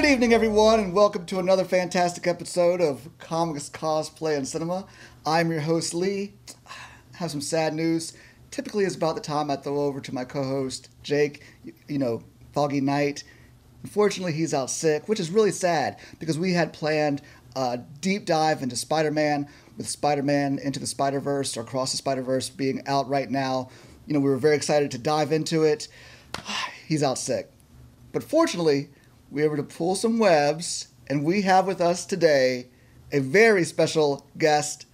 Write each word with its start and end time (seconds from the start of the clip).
Good 0.00 0.12
evening, 0.12 0.32
everyone, 0.32 0.80
and 0.80 0.94
welcome 0.94 1.26
to 1.26 1.40
another 1.40 1.62
fantastic 1.62 2.26
episode 2.26 2.80
of 2.80 3.10
Comics, 3.18 3.68
Cosplay, 3.68 4.34
and 4.34 4.48
Cinema. 4.48 4.86
I'm 5.26 5.50
your 5.50 5.60
host, 5.60 5.92
Lee. 5.92 6.32
I 6.66 7.18
have 7.18 7.30
some 7.30 7.42
sad 7.42 7.74
news. 7.74 8.14
Typically, 8.50 8.86
it's 8.86 8.96
about 8.96 9.14
the 9.14 9.20
time 9.20 9.50
I 9.50 9.56
throw 9.56 9.78
over 9.78 10.00
to 10.00 10.14
my 10.14 10.24
co 10.24 10.42
host, 10.42 10.88
Jake, 11.02 11.42
you 11.86 11.98
know, 11.98 12.22
Foggy 12.54 12.80
Knight. 12.80 13.24
Unfortunately, 13.82 14.32
he's 14.32 14.54
out 14.54 14.70
sick, 14.70 15.06
which 15.06 15.20
is 15.20 15.30
really 15.30 15.50
sad 15.50 15.98
because 16.18 16.38
we 16.38 16.54
had 16.54 16.72
planned 16.72 17.20
a 17.54 17.76
deep 18.00 18.24
dive 18.24 18.62
into 18.62 18.76
Spider 18.76 19.10
Man 19.10 19.50
with 19.76 19.86
Spider 19.86 20.22
Man 20.22 20.58
Into 20.58 20.80
the 20.80 20.86
Spider 20.86 21.20
Verse 21.20 21.58
or 21.58 21.60
Across 21.60 21.90
the 21.90 21.98
Spider 21.98 22.22
Verse 22.22 22.48
being 22.48 22.80
out 22.86 23.06
right 23.06 23.30
now. 23.30 23.68
You 24.06 24.14
know, 24.14 24.20
we 24.20 24.30
were 24.30 24.38
very 24.38 24.56
excited 24.56 24.92
to 24.92 24.98
dive 24.98 25.30
into 25.30 25.62
it. 25.62 25.88
He's 26.88 27.02
out 27.02 27.18
sick. 27.18 27.52
But 28.12 28.24
fortunately, 28.24 28.88
we 29.30 29.42
were 29.42 29.54
able 29.54 29.64
to 29.64 29.76
pull 29.76 29.94
some 29.94 30.18
webs, 30.18 30.88
and 31.08 31.24
we 31.24 31.42
have 31.42 31.66
with 31.66 31.80
us 31.80 32.04
today 32.04 32.66
a 33.12 33.20
very 33.20 33.64
special 33.64 34.26
guest, 34.38 34.86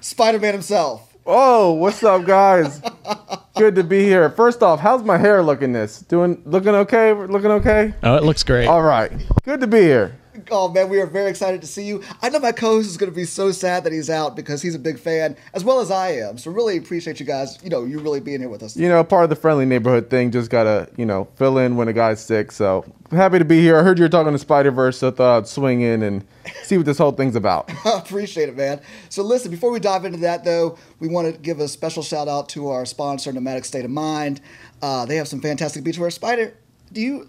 Spider 0.00 0.38
Man 0.38 0.52
himself. 0.52 1.16
Oh, 1.26 1.72
what's 1.72 2.02
up, 2.02 2.24
guys? 2.26 2.82
Good 3.56 3.74
to 3.76 3.84
be 3.84 4.04
here. 4.04 4.28
First 4.28 4.62
off, 4.62 4.80
how's 4.80 5.02
my 5.02 5.16
hair 5.16 5.42
looking? 5.42 5.72
This 5.72 6.00
doing 6.00 6.42
looking 6.44 6.74
okay? 6.74 7.14
Looking 7.14 7.50
okay? 7.52 7.94
Oh, 8.02 8.16
it 8.16 8.24
looks 8.24 8.42
great. 8.42 8.66
All 8.66 8.82
right. 8.82 9.10
Good 9.42 9.60
to 9.60 9.66
be 9.66 9.80
here. 9.80 10.18
Oh 10.50 10.68
man, 10.68 10.88
we 10.88 11.00
are 11.00 11.06
very 11.06 11.30
excited 11.30 11.60
to 11.60 11.66
see 11.66 11.84
you. 11.84 12.02
I 12.20 12.28
know 12.28 12.40
my 12.40 12.52
co-host 12.52 12.88
is 12.88 12.96
going 12.96 13.10
to 13.10 13.14
be 13.14 13.24
so 13.24 13.52
sad 13.52 13.84
that 13.84 13.92
he's 13.92 14.10
out 14.10 14.34
because 14.34 14.62
he's 14.62 14.74
a 14.74 14.78
big 14.78 14.98
fan, 14.98 15.36
as 15.52 15.64
well 15.64 15.80
as 15.80 15.90
I 15.90 16.12
am. 16.12 16.38
So 16.38 16.50
really 16.50 16.76
appreciate 16.76 17.20
you 17.20 17.26
guys. 17.26 17.58
You 17.62 17.70
know, 17.70 17.84
you 17.84 18.00
really 18.00 18.20
being 18.20 18.40
here 18.40 18.48
with 18.48 18.62
us. 18.62 18.76
You 18.76 18.88
know, 18.88 19.02
part 19.04 19.24
of 19.24 19.30
the 19.30 19.36
friendly 19.36 19.64
neighborhood 19.64 20.10
thing. 20.10 20.30
Just 20.30 20.50
gotta, 20.50 20.88
you 20.96 21.06
know, 21.06 21.28
fill 21.36 21.58
in 21.58 21.76
when 21.76 21.88
a 21.88 21.92
guy's 21.92 22.20
sick. 22.20 22.50
So 22.50 22.84
happy 23.10 23.38
to 23.38 23.44
be 23.44 23.60
here. 23.60 23.78
I 23.78 23.82
heard 23.82 23.98
you 23.98 24.04
were 24.04 24.08
talking 24.08 24.32
to 24.32 24.38
Spider 24.38 24.70
Verse, 24.70 24.98
so 24.98 25.08
I 25.08 25.10
thought 25.12 25.38
I'd 25.38 25.46
swing 25.46 25.82
in 25.82 26.02
and 26.02 26.24
see 26.62 26.76
what 26.76 26.86
this 26.86 26.98
whole 26.98 27.12
thing's 27.12 27.36
about. 27.36 27.70
appreciate 27.84 28.48
it, 28.48 28.56
man. 28.56 28.80
So 29.10 29.22
listen, 29.22 29.50
before 29.50 29.70
we 29.70 29.78
dive 29.78 30.04
into 30.04 30.18
that 30.18 30.44
though, 30.44 30.78
we 30.98 31.08
want 31.08 31.32
to 31.32 31.40
give 31.40 31.60
a 31.60 31.68
special 31.68 32.02
shout 32.02 32.28
out 32.28 32.48
to 32.50 32.68
our 32.68 32.84
sponsor, 32.86 33.32
Nomadic 33.32 33.64
State 33.64 33.84
of 33.84 33.90
Mind. 33.90 34.40
Uh, 34.82 35.06
they 35.06 35.16
have 35.16 35.28
some 35.28 35.40
fantastic 35.40 35.84
beachwear. 35.84 36.12
Spider, 36.12 36.56
do 36.92 37.00
you? 37.00 37.28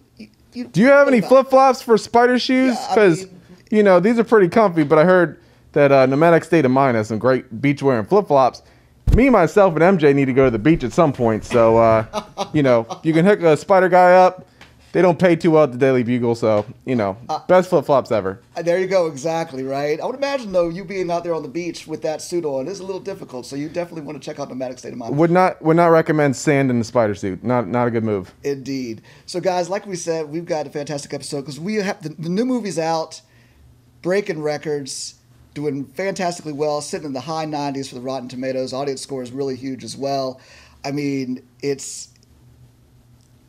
You 0.55 0.65
Do 0.67 0.81
you 0.81 0.87
have 0.87 1.07
any 1.07 1.21
flip 1.21 1.49
flops 1.49 1.81
for 1.81 1.97
spider 1.97 2.39
shoes? 2.39 2.73
Yeah, 2.75 2.85
I 2.89 2.95
Because 2.95 3.25
mean- 3.25 3.41
you 3.71 3.83
know 3.83 3.99
these 3.99 4.17
are 4.19 4.23
pretty 4.23 4.47
comfy. 4.47 4.83
But 4.83 4.99
I 4.99 5.03
heard 5.05 5.39
that 5.73 5.91
uh, 5.91 6.05
Nomadic 6.05 6.43
State 6.43 6.65
of 6.65 6.71
Mind 6.71 6.95
has 6.97 7.07
some 7.09 7.19
great 7.19 7.61
beachwear 7.61 7.99
and 7.99 8.07
flip 8.07 8.27
flops. 8.27 8.61
Me, 9.15 9.29
myself, 9.29 9.75
and 9.75 9.99
MJ 9.99 10.13
need 10.15 10.25
to 10.25 10.33
go 10.33 10.45
to 10.45 10.51
the 10.51 10.59
beach 10.59 10.83
at 10.83 10.91
some 10.91 11.13
point. 11.13 11.45
So 11.45 11.77
uh, 11.77 12.23
you 12.53 12.63
know 12.63 12.87
you 13.03 13.13
can 13.13 13.25
hook 13.25 13.41
a 13.41 13.55
spider 13.57 13.89
guy 13.89 14.13
up. 14.15 14.47
They 14.95 15.01
don't 15.01 15.19
pay 15.19 15.35
too 15.35 15.51
well 15.51 15.65
at 15.65 15.73
the 15.73 15.77
Daily 15.77 16.03
Bugle, 16.03 16.35
so 16.35 16.65
you 16.85 16.95
know 16.95 17.17
best 17.49 17.69
flip 17.69 17.85
flops 17.85 18.13
ever. 18.13 18.41
Uh, 18.55 18.61
There 18.61 18.79
you 18.79 18.87
go, 18.87 19.07
exactly 19.07 19.61
right. 19.61 19.99
I 19.99 20.05
would 20.05 20.15
imagine 20.15 20.53
though, 20.53 20.69
you 20.69 20.85
being 20.85 21.11
out 21.11 21.25
there 21.25 21.33
on 21.33 21.43
the 21.43 21.49
beach 21.49 21.85
with 21.85 22.01
that 22.03 22.21
suit 22.21 22.45
on 22.45 22.69
is 22.69 22.79
a 22.79 22.85
little 22.85 23.01
difficult. 23.01 23.45
So 23.45 23.57
you 23.57 23.67
definitely 23.67 24.03
want 24.03 24.21
to 24.21 24.25
check 24.25 24.39
out 24.39 24.47
Nomadic 24.47 24.79
State 24.79 24.93
of 24.93 24.97
Mind. 24.99 25.17
Would 25.17 25.31
not 25.31 25.61
would 25.61 25.75
not 25.75 25.87
recommend 25.87 26.37
sand 26.37 26.69
in 26.69 26.79
the 26.79 26.85
spider 26.85 27.13
suit. 27.13 27.43
Not 27.43 27.67
not 27.67 27.89
a 27.89 27.91
good 27.91 28.05
move. 28.05 28.33
Indeed. 28.45 29.01
So, 29.25 29.41
guys, 29.41 29.69
like 29.69 29.85
we 29.85 29.97
said, 29.97 30.29
we've 30.29 30.45
got 30.45 30.65
a 30.65 30.69
fantastic 30.69 31.13
episode 31.13 31.41
because 31.41 31.59
we 31.59 31.75
have 31.75 32.01
the, 32.01 32.07
the 32.17 32.29
new 32.29 32.45
movie's 32.45 32.79
out, 32.79 33.19
breaking 34.01 34.41
records, 34.41 35.15
doing 35.53 35.87
fantastically 35.87 36.53
well, 36.53 36.79
sitting 36.79 37.07
in 37.07 37.11
the 37.11 37.19
high 37.19 37.45
90s 37.45 37.89
for 37.89 37.95
the 37.95 38.01
Rotten 38.01 38.29
Tomatoes. 38.29 38.71
Audience 38.71 39.01
score 39.01 39.21
is 39.21 39.33
really 39.33 39.57
huge 39.57 39.83
as 39.83 39.97
well. 39.97 40.39
I 40.85 40.91
mean, 40.91 41.45
it's. 41.61 42.07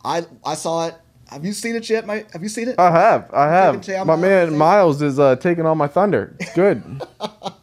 I 0.05 0.27
I 0.44 0.56
saw 0.56 0.89
it. 0.89 0.97
Have 1.29 1.45
you 1.45 1.53
seen 1.53 1.75
it 1.75 1.91
yet? 1.91 2.07
My, 2.07 2.25
have 2.33 2.42
you 2.42 2.48
seen 2.48 2.69
it? 2.69 2.79
I 2.79 2.91
have, 2.91 3.33
I 3.33 3.48
have. 3.48 3.89
I'm 3.89 4.07
My 4.07 4.13
on 4.14 4.20
man 4.20 4.57
Miles 4.57 5.03
is 5.03 5.19
uh, 5.19 5.37
taking 5.37 5.67
all 5.67 5.75
my 5.75 5.89
thunder. 5.89 6.37
It's 6.41 6.53
good. 6.55 6.83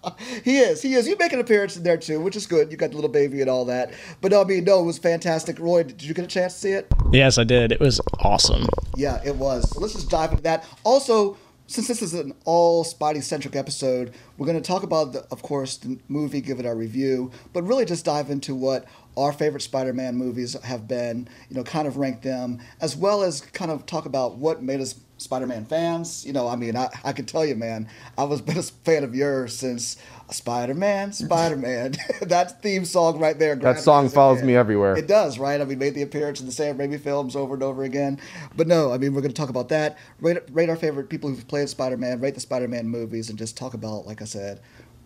He 0.44 0.58
is. 0.58 0.82
He 0.82 0.94
is. 0.96 1.08
You 1.08 1.16
make 1.18 1.34
an 1.34 1.40
appearance 1.40 1.78
in 1.78 1.84
there 1.84 1.98
too, 1.98 2.20
which 2.20 2.36
is 2.36 2.46
good. 2.46 2.72
You 2.72 2.78
got 2.78 2.90
the 2.90 2.96
little 2.96 3.10
baby 3.10 3.42
and 3.42 3.50
all 3.50 3.66
that. 3.66 3.94
But 4.22 4.32
no, 4.32 4.42
I 4.42 4.44
mean, 4.46 4.64
no, 4.64 4.82
it 4.82 4.86
was 4.86 4.98
fantastic. 4.98 5.60
Roy, 5.60 5.84
did 5.84 6.04
you 6.04 6.14
get 6.14 6.26
a 6.26 6.28
chance 6.28 6.54
to 6.54 6.60
see 6.60 6.72
it? 6.72 6.88
Yes, 7.12 7.38
I 7.38 7.44
did. 7.44 7.72
It 7.72 7.80
was 7.80 8.02
awesome. 8.20 8.66
Yeah, 8.96 9.22
it 9.26 9.36
was. 9.36 9.70
So 9.72 9.80
let's 9.80 9.94
just 9.94 10.10
dive 10.10 10.32
into 10.32 10.44
that. 10.44 10.66
Also, 10.84 11.38
since 11.68 11.88
this 11.88 12.02
is 12.02 12.14
an 12.14 12.34
all 12.46 12.84
Spidey 12.84 13.24
centric 13.24 13.56
episode, 13.56 14.14
we're 14.38 14.46
going 14.46 14.62
to 14.62 14.68
talk 14.68 14.84
about, 14.84 15.14
the, 15.14 15.26
of 15.32 15.42
course, 15.42 15.78
the 15.78 15.98
movie, 16.08 16.42
give 16.42 16.60
it 16.60 16.66
our 16.66 16.76
review, 16.76 17.32
but 17.54 17.64
really 17.64 17.86
just 17.86 18.06
dive 18.06 18.30
into 18.30 18.54
what 18.56 18.86
our 19.18 19.32
favorite 19.32 19.62
Spider 19.62 19.94
Man 19.94 20.16
movies 20.16 20.60
have 20.64 20.88
been, 20.88 21.28
you 21.50 21.56
know, 21.56 21.64
kind 21.64 21.88
of 21.88 21.98
rank 21.98 22.22
them, 22.22 22.60
as 22.82 22.96
well 22.96 23.24
as 23.24 23.42
kind 23.42 23.72
of 23.72 23.86
talk 23.86 24.06
about 24.06 24.38
what 24.38 24.64
made 24.64 24.82
us 24.82 24.96
Spider 25.18 25.48
Man 25.48 25.66
fans. 25.66 26.26
You 26.26 26.34
know, 26.34 26.48
I 26.48 26.56
mean, 26.56 26.76
I, 26.76 26.90
I 27.04 27.14
can 27.14 27.26
tell 27.26 27.46
you, 27.46 27.56
man, 27.56 27.88
I 28.18 28.24
was 28.24 28.42
been 28.44 28.58
a 28.58 28.64
fan 28.64 29.04
of 29.04 29.16
yours 29.16 29.56
since 29.56 29.98
Spider 30.30 30.74
Man, 30.74 31.14
Spider 31.14 31.56
Man. 31.56 31.96
that 32.22 32.62
theme 32.62 32.86
song 32.86 33.20
right 33.20 33.38
there. 33.38 33.56
That 33.56 33.80
song 33.80 34.10
follows 34.10 34.44
me 34.44 34.56
everywhere. 34.56 34.98
It 34.98 35.08
does, 35.08 35.40
right? 35.40 35.60
I 35.60 35.66
mean, 35.66 35.80
made 35.80 35.96
the 35.96 36.02
appearance 36.02 36.40
in 36.40 36.46
the 36.46 36.52
Sam 36.52 36.78
Raimi 36.78 37.00
films 37.00 37.36
over 37.36 37.54
and 37.54 37.64
over 37.64 37.84
again. 37.84 38.20
But 38.56 38.68
no, 38.68 38.92
I 38.92 38.98
mean, 38.98 39.14
we're 39.14 39.22
going 39.22 39.34
to 39.34 39.40
talk 39.40 39.50
about 39.50 39.70
that. 39.70 39.98
Rate, 40.20 40.40
rate 40.52 40.70
our 40.70 40.76
favorite 40.76 41.10
people 41.10 41.30
who've 41.30 41.48
played 41.48 41.70
Spider 41.70 41.98
Man, 41.98 42.20
rate 42.20 42.36
the 42.36 42.40
Spider 42.42 42.68
Man 42.68 42.88
movies, 42.88 43.30
and 43.30 43.38
just 43.38 43.58
talk 43.58 43.74
about, 43.74 44.06
like 44.06 44.22
I 44.22 44.26
said, 44.26 44.60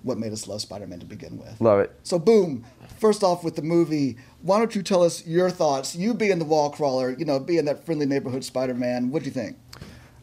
what 0.08 0.18
made 0.18 0.34
us 0.34 0.48
love 0.48 0.62
Spider 0.62 0.88
Man 0.88 1.00
to 1.00 1.06
begin 1.06 1.38
with. 1.38 1.60
Love 1.62 1.80
it. 1.80 1.94
So, 2.04 2.18
boom. 2.18 2.66
First 3.00 3.24
off, 3.24 3.44
with 3.44 3.56
the 3.56 3.62
movie, 3.62 4.18
why 4.42 4.58
don't 4.58 4.76
you 4.76 4.82
tell 4.82 5.04
us 5.04 5.26
your 5.28 5.50
thoughts? 5.50 5.96
You 5.96 6.14
being 6.14 6.40
the 6.40 6.46
wall 6.46 6.70
crawler, 6.72 7.12
you 7.12 7.26
know, 7.26 7.40
being 7.40 7.66
that 7.66 7.86
friendly 7.86 8.06
neighborhood 8.06 8.44
Spider 8.44 8.74
Man, 8.74 9.12
what 9.12 9.22
do 9.22 9.26
you 9.26 9.34
think? 9.34 9.58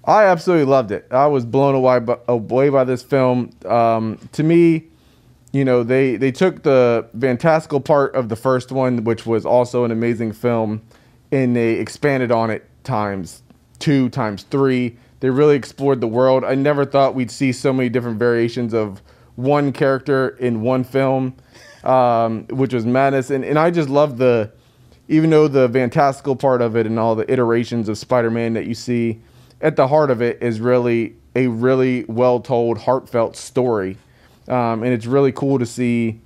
I 0.04 0.24
absolutely 0.24 0.66
loved 0.66 0.90
it. 0.90 1.06
I 1.10 1.26
was 1.26 1.44
blown 1.44 1.74
away 1.74 1.98
by, 2.00 2.18
away 2.28 2.68
by 2.68 2.84
this 2.84 3.02
film. 3.02 3.50
Um, 3.64 4.18
to 4.32 4.42
me, 4.42 4.84
you 5.52 5.64
know, 5.64 5.82
they 5.82 6.16
they 6.16 6.32
took 6.32 6.62
the 6.62 7.08
fantastical 7.18 7.80
part 7.80 8.14
of 8.14 8.28
the 8.28 8.36
first 8.36 8.72
one, 8.72 9.04
which 9.04 9.24
was 9.24 9.46
also 9.46 9.84
an 9.84 9.92
amazing 9.92 10.32
film, 10.32 10.82
and 11.30 11.54
they 11.54 11.74
expanded 11.74 12.32
on 12.32 12.50
it 12.50 12.68
times 12.82 13.42
two, 13.78 14.08
times 14.08 14.42
three. 14.42 14.96
They 15.20 15.30
really 15.30 15.56
explored 15.56 16.00
the 16.00 16.08
world. 16.08 16.44
I 16.44 16.54
never 16.54 16.84
thought 16.84 17.14
we'd 17.14 17.30
see 17.30 17.52
so 17.52 17.72
many 17.72 17.88
different 17.88 18.18
variations 18.18 18.74
of 18.74 19.00
one 19.36 19.72
character 19.72 20.28
in 20.28 20.62
one 20.62 20.84
film, 20.84 21.34
um, 21.82 22.46
which 22.48 22.72
was 22.72 22.86
madness. 22.86 23.30
And 23.30 23.44
and 23.44 23.58
I 23.58 23.70
just 23.70 23.88
love 23.88 24.18
the, 24.18 24.50
even 25.08 25.30
though 25.30 25.48
the 25.48 25.68
fantastical 25.68 26.36
part 26.36 26.62
of 26.62 26.76
it 26.76 26.86
and 26.86 26.98
all 26.98 27.14
the 27.14 27.30
iterations 27.30 27.88
of 27.88 27.98
Spider-Man 27.98 28.54
that 28.54 28.66
you 28.66 28.74
see, 28.74 29.20
at 29.60 29.76
the 29.76 29.88
heart 29.88 30.10
of 30.10 30.22
it 30.22 30.42
is 30.42 30.60
really 30.60 31.16
a 31.34 31.48
really 31.48 32.04
well 32.04 32.40
told, 32.40 32.78
heartfelt 32.78 33.36
story. 33.36 33.96
Um, 34.46 34.82
and 34.82 34.92
it's 34.92 35.06
really 35.06 35.32
cool 35.32 35.58
to 35.58 35.66
see 35.66 36.20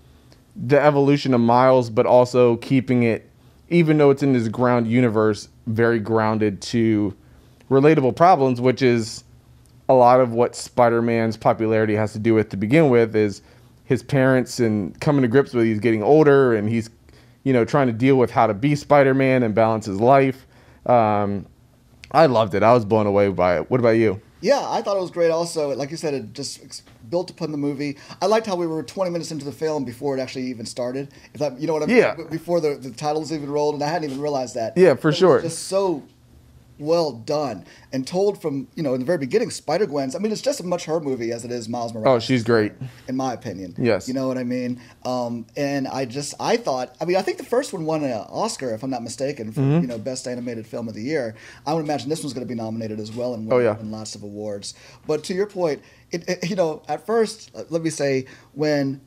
the 0.56 0.80
evolution 0.80 1.34
of 1.34 1.40
Miles, 1.40 1.88
but 1.88 2.04
also 2.04 2.56
keeping 2.56 3.04
it, 3.04 3.30
even 3.68 3.96
though 3.96 4.10
it's 4.10 4.22
in 4.22 4.32
this 4.32 4.48
ground 4.48 4.88
universe, 4.88 5.48
very 5.66 6.00
grounded 6.00 6.60
to 6.60 7.14
relatable 7.70 8.16
problems, 8.16 8.60
which 8.60 8.82
is 8.82 9.24
a 9.88 9.94
lot 9.94 10.20
of 10.20 10.32
what 10.32 10.54
Spider-Man's 10.54 11.36
popularity 11.36 11.94
has 11.94 12.12
to 12.12 12.18
do 12.18 12.34
with 12.34 12.50
to 12.50 12.56
begin 12.56 12.90
with 12.90 13.16
is 13.16 13.42
his 13.84 14.02
parents 14.02 14.60
and 14.60 14.98
coming 15.00 15.22
to 15.22 15.28
grips 15.28 15.54
with 15.54 15.64
he's 15.64 15.80
getting 15.80 16.02
older 16.02 16.54
and 16.54 16.68
he's 16.68 16.90
you 17.44 17.52
know 17.52 17.64
trying 17.64 17.86
to 17.86 17.92
deal 17.92 18.16
with 18.16 18.30
how 18.30 18.46
to 18.46 18.54
be 18.54 18.74
Spider-Man 18.74 19.42
and 19.42 19.54
balance 19.54 19.86
his 19.86 20.00
life. 20.00 20.46
Um, 20.86 21.46
I 22.10 22.26
loved 22.26 22.54
it. 22.54 22.62
I 22.62 22.72
was 22.72 22.84
blown 22.84 23.06
away 23.06 23.28
by 23.28 23.56
it. 23.56 23.70
What 23.70 23.80
about 23.80 23.90
you? 23.90 24.20
Yeah, 24.40 24.60
I 24.70 24.82
thought 24.82 24.96
it 24.96 25.00
was 25.00 25.10
great. 25.10 25.30
Also, 25.30 25.74
like 25.74 25.90
you 25.90 25.96
said, 25.96 26.14
it 26.14 26.32
just 26.32 26.82
built 27.10 27.30
upon 27.30 27.50
the 27.50 27.58
movie. 27.58 27.98
I 28.22 28.26
liked 28.26 28.46
how 28.46 28.54
we 28.54 28.66
were 28.66 28.82
20 28.82 29.10
minutes 29.10 29.32
into 29.32 29.44
the 29.44 29.52
film 29.52 29.84
before 29.84 30.16
it 30.16 30.20
actually 30.20 30.44
even 30.44 30.64
started. 30.64 31.12
If 31.34 31.40
that, 31.40 31.58
you 31.60 31.66
know 31.66 31.72
what 31.72 31.82
I 31.82 31.86
mean? 31.86 31.96
Yeah. 31.96 32.14
Before 32.30 32.60
the, 32.60 32.76
the 32.76 32.90
titles 32.90 33.32
even 33.32 33.50
rolled, 33.50 33.74
and 33.74 33.82
I 33.82 33.88
hadn't 33.88 34.10
even 34.10 34.22
realized 34.22 34.54
that. 34.54 34.74
Yeah, 34.76 34.94
for 34.94 35.08
it 35.08 35.14
sure. 35.14 35.42
just 35.42 35.64
so 35.64 36.04
well 36.78 37.12
done 37.12 37.64
and 37.92 38.06
told 38.06 38.40
from 38.40 38.68
you 38.74 38.82
know 38.82 38.94
in 38.94 39.00
the 39.00 39.06
very 39.06 39.18
beginning. 39.18 39.50
Spider 39.50 39.86
Gwen's. 39.86 40.14
I 40.14 40.18
mean, 40.18 40.32
it's 40.32 40.40
just 40.42 40.60
as 40.60 40.66
much 40.66 40.84
her 40.84 41.00
movie 41.00 41.32
as 41.32 41.44
it 41.44 41.50
is 41.50 41.68
Miles 41.68 41.92
Morales. 41.94 42.22
Oh, 42.22 42.24
she's 42.24 42.44
great. 42.44 42.72
in 43.08 43.16
my 43.16 43.32
opinion. 43.32 43.74
Yes. 43.78 44.08
You 44.08 44.14
know 44.14 44.28
what 44.28 44.38
I 44.38 44.44
mean? 44.44 44.80
Um, 45.04 45.46
and 45.56 45.88
I 45.88 46.04
just, 46.04 46.34
I 46.40 46.56
thought, 46.56 46.94
I 47.00 47.04
mean, 47.04 47.16
I 47.16 47.22
think 47.22 47.38
the 47.38 47.44
first 47.44 47.72
one 47.72 47.84
won 47.84 48.04
an 48.04 48.12
Oscar, 48.12 48.74
if 48.74 48.82
I'm 48.82 48.90
not 48.90 49.02
mistaken, 49.02 49.52
for, 49.52 49.60
Mm-hmm. 49.60 49.80
you 49.82 49.86
know, 49.88 49.98
Best 49.98 50.26
Animated 50.28 50.66
Film 50.66 50.88
of 50.88 50.94
the 50.94 51.02
Year. 51.02 51.34
I 51.66 51.74
would 51.74 51.84
imagine 51.84 52.08
this 52.08 52.22
one's 52.22 52.32
going 52.32 52.46
to 52.46 52.48
be 52.48 52.54
nominated 52.60 53.00
as 53.00 53.10
well 53.12 53.34
and 53.34 53.46
win, 53.46 53.56
Oh, 53.56 53.58
yeah. 53.60 53.76
win 53.76 53.90
lots 53.90 54.14
of 54.14 54.22
awards. 54.22 54.74
But 55.06 55.24
to 55.24 55.34
your 55.34 55.46
point, 55.46 55.82
it, 56.10 56.28
it, 56.28 56.48
you 56.50 56.56
know, 56.56 56.82
at 56.88 57.04
first, 57.06 57.50
let 57.70 57.82
me 57.82 57.90
say, 57.90 58.26
when 58.54 59.00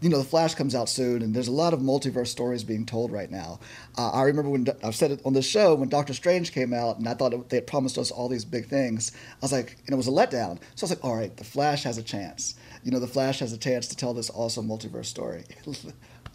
you 0.00 0.08
know, 0.08 0.18
the 0.18 0.24
Flash 0.24 0.54
comes 0.54 0.74
out 0.74 0.88
soon, 0.88 1.22
and 1.22 1.34
there's 1.34 1.48
a 1.48 1.52
lot 1.52 1.74
of 1.74 1.80
multiverse 1.80 2.28
stories 2.28 2.64
being 2.64 2.86
told 2.86 3.12
right 3.12 3.30
now. 3.30 3.60
Uh, 3.98 4.10
I 4.10 4.22
remember 4.22 4.50
when 4.50 4.66
I've 4.82 4.94
said 4.94 5.10
it 5.10 5.20
on 5.24 5.34
this 5.34 5.46
show 5.46 5.74
when 5.74 5.88
Doctor 5.88 6.14
Strange 6.14 6.52
came 6.52 6.72
out, 6.72 6.98
and 6.98 7.08
I 7.08 7.14
thought 7.14 7.34
it, 7.34 7.48
they 7.50 7.58
had 7.58 7.66
promised 7.66 7.98
us 7.98 8.10
all 8.10 8.28
these 8.28 8.44
big 8.44 8.66
things. 8.66 9.12
I 9.14 9.36
was 9.42 9.52
like, 9.52 9.76
and 9.86 9.92
it 9.92 9.96
was 9.96 10.08
a 10.08 10.12
letdown. 10.12 10.58
So 10.74 10.84
I 10.84 10.88
was 10.88 10.90
like, 10.90 11.04
all 11.04 11.16
right, 11.16 11.36
the 11.36 11.44
Flash 11.44 11.82
has 11.84 11.98
a 11.98 12.02
chance. 12.02 12.54
You 12.82 12.90
know, 12.90 12.98
the 12.98 13.06
Flash 13.06 13.40
has 13.40 13.52
a 13.52 13.58
chance 13.58 13.88
to 13.88 13.96
tell 13.96 14.14
this 14.14 14.30
awesome 14.30 14.66
multiverse 14.66 15.06
story. 15.06 15.44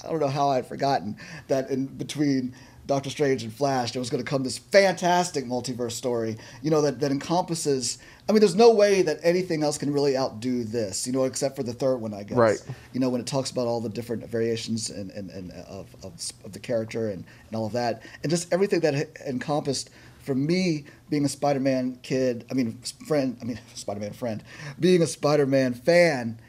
I 0.03 0.09
don't 0.09 0.19
know 0.19 0.27
how 0.27 0.49
I 0.49 0.57
had 0.57 0.67
forgotten 0.67 1.17
that 1.47 1.69
in 1.69 1.87
between 1.87 2.53
Doctor 2.85 3.09
Strange 3.09 3.43
and 3.43 3.53
Flash, 3.53 3.91
there 3.91 3.99
was 3.99 4.09
going 4.09 4.23
to 4.23 4.29
come 4.29 4.43
this 4.43 4.57
fantastic 4.57 5.45
multiverse 5.45 5.93
story, 5.93 6.37
you 6.61 6.69
know, 6.69 6.81
that, 6.81 6.99
that 6.99 7.11
encompasses. 7.11 7.97
I 8.29 8.31
mean, 8.31 8.39
there's 8.39 8.55
no 8.55 8.73
way 8.73 9.01
that 9.01 9.19
anything 9.23 9.63
else 9.63 9.77
can 9.77 9.91
really 9.91 10.17
outdo 10.17 10.63
this, 10.63 11.07
you 11.07 11.13
know, 11.13 11.23
except 11.23 11.55
for 11.55 11.63
the 11.63 11.73
third 11.73 11.97
one, 11.97 12.13
I 12.13 12.23
guess. 12.23 12.37
Right. 12.37 12.63
You 12.93 12.99
know, 12.99 13.09
when 13.09 13.21
it 13.21 13.27
talks 13.27 13.51
about 13.51 13.67
all 13.67 13.81
the 13.81 13.89
different 13.89 14.27
variations 14.27 14.89
and, 14.89 15.11
and, 15.11 15.29
and 15.31 15.51
uh, 15.51 15.65
of, 15.67 15.95
of, 16.03 16.13
of 16.43 16.51
the 16.51 16.59
character 16.59 17.09
and, 17.09 17.25
and 17.47 17.55
all 17.55 17.65
of 17.65 17.73
that, 17.73 18.03
and 18.23 18.29
just 18.29 18.53
everything 18.53 18.81
that 18.81 19.17
encompassed 19.25 19.89
for 20.25 20.35
me 20.35 20.85
being 21.09 21.25
a 21.25 21.29
Spider-Man 21.29 21.99
kid, 22.01 22.45
I 22.51 22.53
mean 22.53 22.79
friend, 23.07 23.37
I 23.41 23.45
mean 23.45 23.59
Spider-Man 23.73 24.13
friend, 24.13 24.43
being 24.79 25.01
a 25.01 25.07
Spider-Man 25.07 25.73
fan 25.73 26.39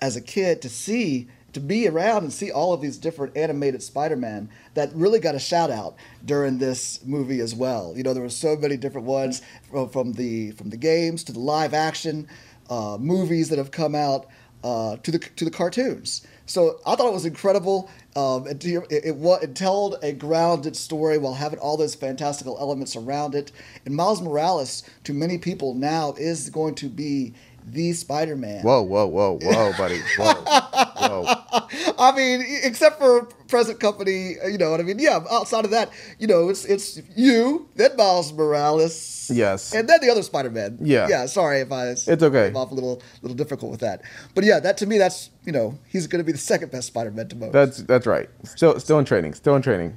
as 0.00 0.16
a 0.16 0.20
kid 0.20 0.60
to 0.62 0.68
see 0.68 1.28
to 1.52 1.60
be 1.60 1.88
around 1.88 2.22
and 2.22 2.32
see 2.32 2.50
all 2.50 2.72
of 2.72 2.80
these 2.80 2.98
different 2.98 3.36
animated 3.36 3.82
Spider-Man 3.82 4.48
that 4.74 4.90
really 4.94 5.20
got 5.20 5.34
a 5.34 5.38
shout 5.38 5.70
out 5.70 5.96
during 6.24 6.58
this 6.58 7.04
movie 7.04 7.40
as 7.40 7.54
well. 7.54 7.94
You 7.96 8.02
know, 8.02 8.14
there 8.14 8.22
were 8.22 8.28
so 8.28 8.56
many 8.56 8.76
different 8.76 9.06
ones 9.06 9.42
from, 9.70 9.88
from 9.88 10.12
the 10.12 10.52
from 10.52 10.70
the 10.70 10.76
games 10.76 11.24
to 11.24 11.32
the 11.32 11.40
live 11.40 11.74
action 11.74 12.28
uh, 12.68 12.96
movies 13.00 13.48
that 13.48 13.58
have 13.58 13.70
come 13.70 13.94
out 13.94 14.26
uh, 14.62 14.96
to 14.96 15.10
the 15.10 15.18
to 15.18 15.44
the 15.44 15.50
cartoons. 15.50 16.26
So 16.46 16.80
I 16.84 16.96
thought 16.96 17.06
it 17.06 17.12
was 17.12 17.26
incredible. 17.26 17.88
Um, 18.16 18.48
it, 18.48 18.64
it, 18.64 18.84
it, 18.90 19.16
it 19.16 19.54
told 19.54 19.98
a 20.02 20.12
grounded 20.12 20.74
story 20.74 21.16
while 21.16 21.34
having 21.34 21.60
all 21.60 21.76
those 21.76 21.94
fantastical 21.94 22.56
elements 22.58 22.96
around 22.96 23.36
it. 23.36 23.52
And 23.86 23.94
Miles 23.94 24.20
Morales, 24.20 24.82
to 25.04 25.14
many 25.14 25.38
people 25.38 25.74
now, 25.74 26.14
is 26.18 26.50
going 26.50 26.74
to 26.76 26.88
be 26.88 27.34
the 27.72 27.92
Spider-Man. 27.92 28.62
Whoa, 28.62 28.82
whoa, 28.82 29.06
whoa, 29.06 29.38
whoa, 29.40 29.72
buddy, 29.76 30.00
whoa, 30.18 30.34
whoa. 30.34 31.24
I 31.98 32.12
mean, 32.16 32.44
except 32.62 32.98
for 32.98 33.24
present 33.48 33.80
company, 33.80 34.36
uh, 34.42 34.48
you 34.48 34.58
know 34.58 34.70
what 34.70 34.80
I 34.80 34.82
mean? 34.82 34.98
Yeah. 34.98 35.20
Outside 35.30 35.64
of 35.64 35.70
that, 35.72 35.90
you 36.18 36.26
know, 36.26 36.48
it's 36.48 36.64
it's 36.64 37.00
you, 37.16 37.68
then 37.76 37.96
Miles 37.96 38.32
Morales, 38.32 39.30
yes, 39.32 39.74
and 39.74 39.88
then 39.88 39.98
the 40.00 40.10
other 40.10 40.22
Spider-Man. 40.22 40.78
Yeah, 40.80 41.08
yeah. 41.08 41.26
Sorry 41.26 41.60
if 41.60 41.70
I 41.70 41.88
it's 41.88 42.08
okay. 42.08 42.48
Came 42.48 42.56
off 42.56 42.70
a 42.70 42.74
little 42.74 43.02
little 43.22 43.36
difficult 43.36 43.70
with 43.70 43.80
that, 43.80 44.02
but 44.34 44.44
yeah, 44.44 44.60
that 44.60 44.76
to 44.78 44.86
me, 44.86 44.98
that's 44.98 45.30
you 45.44 45.52
know, 45.52 45.78
he's 45.88 46.06
going 46.06 46.20
to 46.20 46.24
be 46.24 46.32
the 46.32 46.38
second 46.38 46.70
best 46.70 46.88
Spider-Man 46.88 47.28
to 47.28 47.36
most. 47.36 47.52
That's 47.52 47.78
that's 47.78 48.06
right. 48.06 48.28
Still 48.44 48.78
still 48.80 48.98
in 48.98 49.04
training, 49.04 49.34
still 49.34 49.56
in 49.56 49.62
training. 49.62 49.94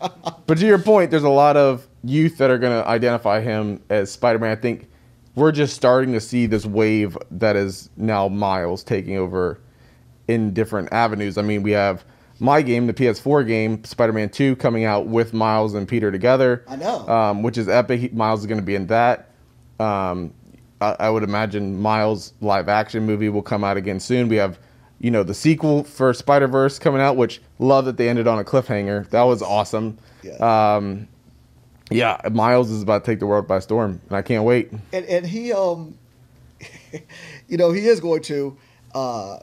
but 0.46 0.58
to 0.58 0.66
your 0.66 0.78
point, 0.78 1.10
there's 1.10 1.22
a 1.22 1.28
lot 1.28 1.56
of 1.56 1.86
youth 2.04 2.38
that 2.38 2.50
are 2.50 2.58
going 2.58 2.82
to 2.82 2.88
identify 2.88 3.40
him 3.40 3.82
as 3.90 4.10
Spider-Man. 4.10 4.50
I 4.50 4.60
think 4.60 4.88
we're 5.36 5.52
just 5.52 5.76
starting 5.76 6.12
to 6.14 6.20
see 6.20 6.46
this 6.46 6.66
wave 6.66 7.16
that 7.30 7.54
is 7.54 7.90
now 7.96 8.26
Miles 8.26 8.82
taking 8.82 9.16
over 9.16 9.60
in 10.26 10.52
different 10.52 10.92
avenues. 10.92 11.38
I 11.38 11.42
mean, 11.42 11.62
we 11.62 11.70
have 11.72 12.04
my 12.40 12.62
game, 12.62 12.86
the 12.86 12.94
PS4 12.94 13.46
game, 13.46 13.84
Spider-Man 13.84 14.30
2, 14.30 14.56
coming 14.56 14.84
out 14.84 15.06
with 15.06 15.32
Miles 15.32 15.74
and 15.74 15.86
Peter 15.86 16.10
together. 16.10 16.64
I 16.66 16.76
know. 16.76 17.06
Um, 17.06 17.42
which 17.42 17.58
is 17.58 17.68
epic. 17.68 18.12
Miles 18.12 18.40
is 18.40 18.46
going 18.46 18.58
to 18.58 18.64
be 18.64 18.74
in 18.74 18.86
that. 18.88 19.30
Um, 19.78 20.32
I, 20.80 20.96
I, 21.00 21.10
would 21.10 21.22
imagine 21.22 21.80
Miles 21.80 22.32
live 22.40 22.70
action 22.70 23.04
movie 23.04 23.28
will 23.28 23.42
come 23.42 23.62
out 23.62 23.76
again 23.76 24.00
soon. 24.00 24.28
We 24.28 24.36
have, 24.36 24.58
you 25.00 25.10
know, 25.10 25.22
the 25.22 25.34
sequel 25.34 25.84
for 25.84 26.14
Spider 26.14 26.48
Verse 26.48 26.78
coming 26.78 27.02
out, 27.02 27.16
which 27.16 27.42
love 27.58 27.84
that 27.84 27.98
they 27.98 28.08
ended 28.08 28.26
on 28.26 28.38
a 28.38 28.44
cliffhanger. 28.44 29.08
That 29.10 29.22
was 29.22 29.42
awesome. 29.42 29.98
Yeah. 30.22 30.76
Um, 30.76 31.08
yeah, 31.90 32.20
Miles 32.30 32.70
is 32.70 32.82
about 32.82 33.04
to 33.04 33.10
take 33.10 33.20
the 33.20 33.26
world 33.26 33.46
by 33.46 33.60
storm, 33.60 34.00
and 34.08 34.16
I 34.16 34.22
can't 34.22 34.44
wait. 34.44 34.70
And 34.92 35.04
and 35.06 35.26
he 35.26 35.52
um, 35.52 35.98
you 37.48 37.56
know, 37.56 37.72
he 37.72 37.86
is 37.86 38.00
going 38.00 38.22
to. 38.22 38.56
Uh, 38.94 39.38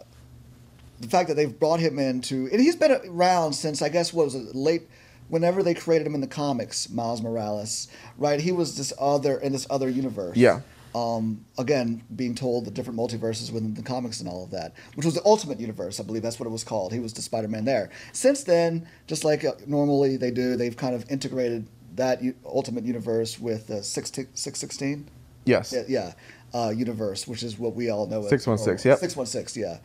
the 1.00 1.10
fact 1.10 1.28
that 1.28 1.36
they've 1.36 1.60
brought 1.60 1.80
him 1.80 2.00
into, 2.00 2.48
and 2.52 2.62
he's 2.62 2.76
been 2.76 2.92
around 3.08 3.54
since 3.54 3.82
I 3.82 3.90
guess 3.90 4.14
what 4.14 4.26
was 4.26 4.36
it 4.36 4.56
late, 4.56 4.84
whenever 5.28 5.62
they 5.62 5.74
created 5.74 6.08
him 6.08 6.16
in 6.16 6.22
the 6.22 6.28
comics, 6.28 6.90
Miles 6.90 7.22
Morales, 7.22 7.88
right? 8.18 8.40
He 8.40 8.52
was 8.52 8.78
this 8.78 8.94
other 9.00 9.38
in 9.40 9.52
this 9.52 9.68
other 9.70 9.90
universe. 9.90 10.38
Yeah. 10.38 10.62
Um, 10.96 11.44
again, 11.58 12.04
being 12.16 12.36
told 12.36 12.66
the 12.66 12.72
different 12.72 13.00
multiverses 13.00 13.52
within 13.52 13.74
the 13.74 13.82
comics 13.82 14.20
and 14.20 14.30
all 14.30 14.44
of 14.44 14.52
that, 14.52 14.76
which 14.94 15.06
was 15.06 15.16
the 15.16 15.26
Ultimate 15.26 15.60
Universe, 15.60 16.00
I 16.00 16.04
believe 16.04 16.22
that's 16.22 16.40
what 16.40 16.46
it 16.46 16.52
was 16.52 16.64
called. 16.64 16.94
He 16.94 17.00
was 17.00 17.14
the 17.14 17.24
Spider-Man 17.24 17.66
there. 17.66 17.90
Since 18.12 18.44
then, 18.44 18.88
just 19.08 19.24
like 19.24 19.44
uh, 19.44 19.54
normally 19.66 20.18
they 20.18 20.30
do, 20.30 20.56
they've 20.56 20.78
kind 20.78 20.94
of 20.94 21.10
integrated 21.10 21.68
that 21.96 22.24
U- 22.24 22.36
Ultimate 22.46 22.86
Universe 22.86 23.40
with 23.40 23.70
uh, 23.70 23.82
six 23.82 24.12
six 24.34 24.60
sixteen. 24.60 25.10
Yes. 25.46 25.74
Yeah. 25.74 25.84
yeah. 25.88 26.14
Uh, 26.54 26.70
universe, 26.70 27.28
which 27.28 27.42
is 27.42 27.58
what 27.58 27.74
we 27.74 27.90
all 27.90 28.06
know. 28.06 28.28
Six 28.28 28.46
one 28.46 28.60
six. 28.60 28.86
Yep. 28.86 29.00
Six 29.00 29.16
one 29.16 29.26
six. 29.26 29.58
Yeah 29.58 29.78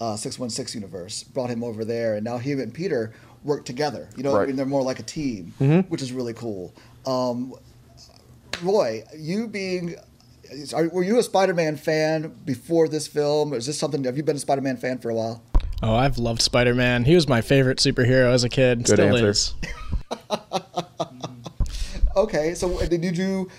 uh, 0.00 0.16
616 0.16 0.80
universe, 0.80 1.22
brought 1.22 1.50
him 1.50 1.64
over 1.64 1.84
there, 1.84 2.14
and 2.14 2.24
now 2.24 2.38
him 2.38 2.60
and 2.60 2.72
Peter 2.72 3.12
work 3.44 3.64
together. 3.64 4.08
You 4.16 4.22
know, 4.22 4.34
right. 4.34 4.44
I 4.44 4.46
mean, 4.46 4.56
they're 4.56 4.66
more 4.66 4.82
like 4.82 4.98
a 4.98 5.04
team, 5.04 5.54
mm-hmm. 5.60 5.88
which 5.88 6.02
is 6.02 6.12
really 6.12 6.34
cool. 6.34 6.74
Um, 7.06 7.54
Roy, 8.62 9.04
you 9.16 9.48
being 9.48 9.96
are, 10.74 10.88
were 10.88 11.02
you 11.02 11.18
a 11.18 11.22
Spider-Man 11.22 11.76
fan 11.76 12.34
before 12.44 12.88
this 12.88 13.06
film? 13.06 13.52
Is 13.52 13.66
this 13.66 13.78
something? 13.78 14.04
Have 14.04 14.16
you 14.16 14.22
been 14.22 14.36
a 14.36 14.40
Spider-Man 14.40 14.76
fan 14.76 14.98
for 14.98 15.10
a 15.10 15.14
while? 15.14 15.42
Oh, 15.82 15.94
I've 15.94 16.18
loved 16.18 16.42
Spider-Man. 16.42 17.04
He 17.04 17.14
was 17.14 17.28
my 17.28 17.40
favorite 17.40 17.78
superhero 17.78 18.32
as 18.32 18.44
a 18.44 18.48
kid. 18.48 18.84
Good 18.84 18.94
Still 18.94 19.16
answer. 19.16 19.28
is. 19.30 19.54
okay, 22.22 22.54
so 22.54 22.84
did 22.86 23.16
you 23.16 23.50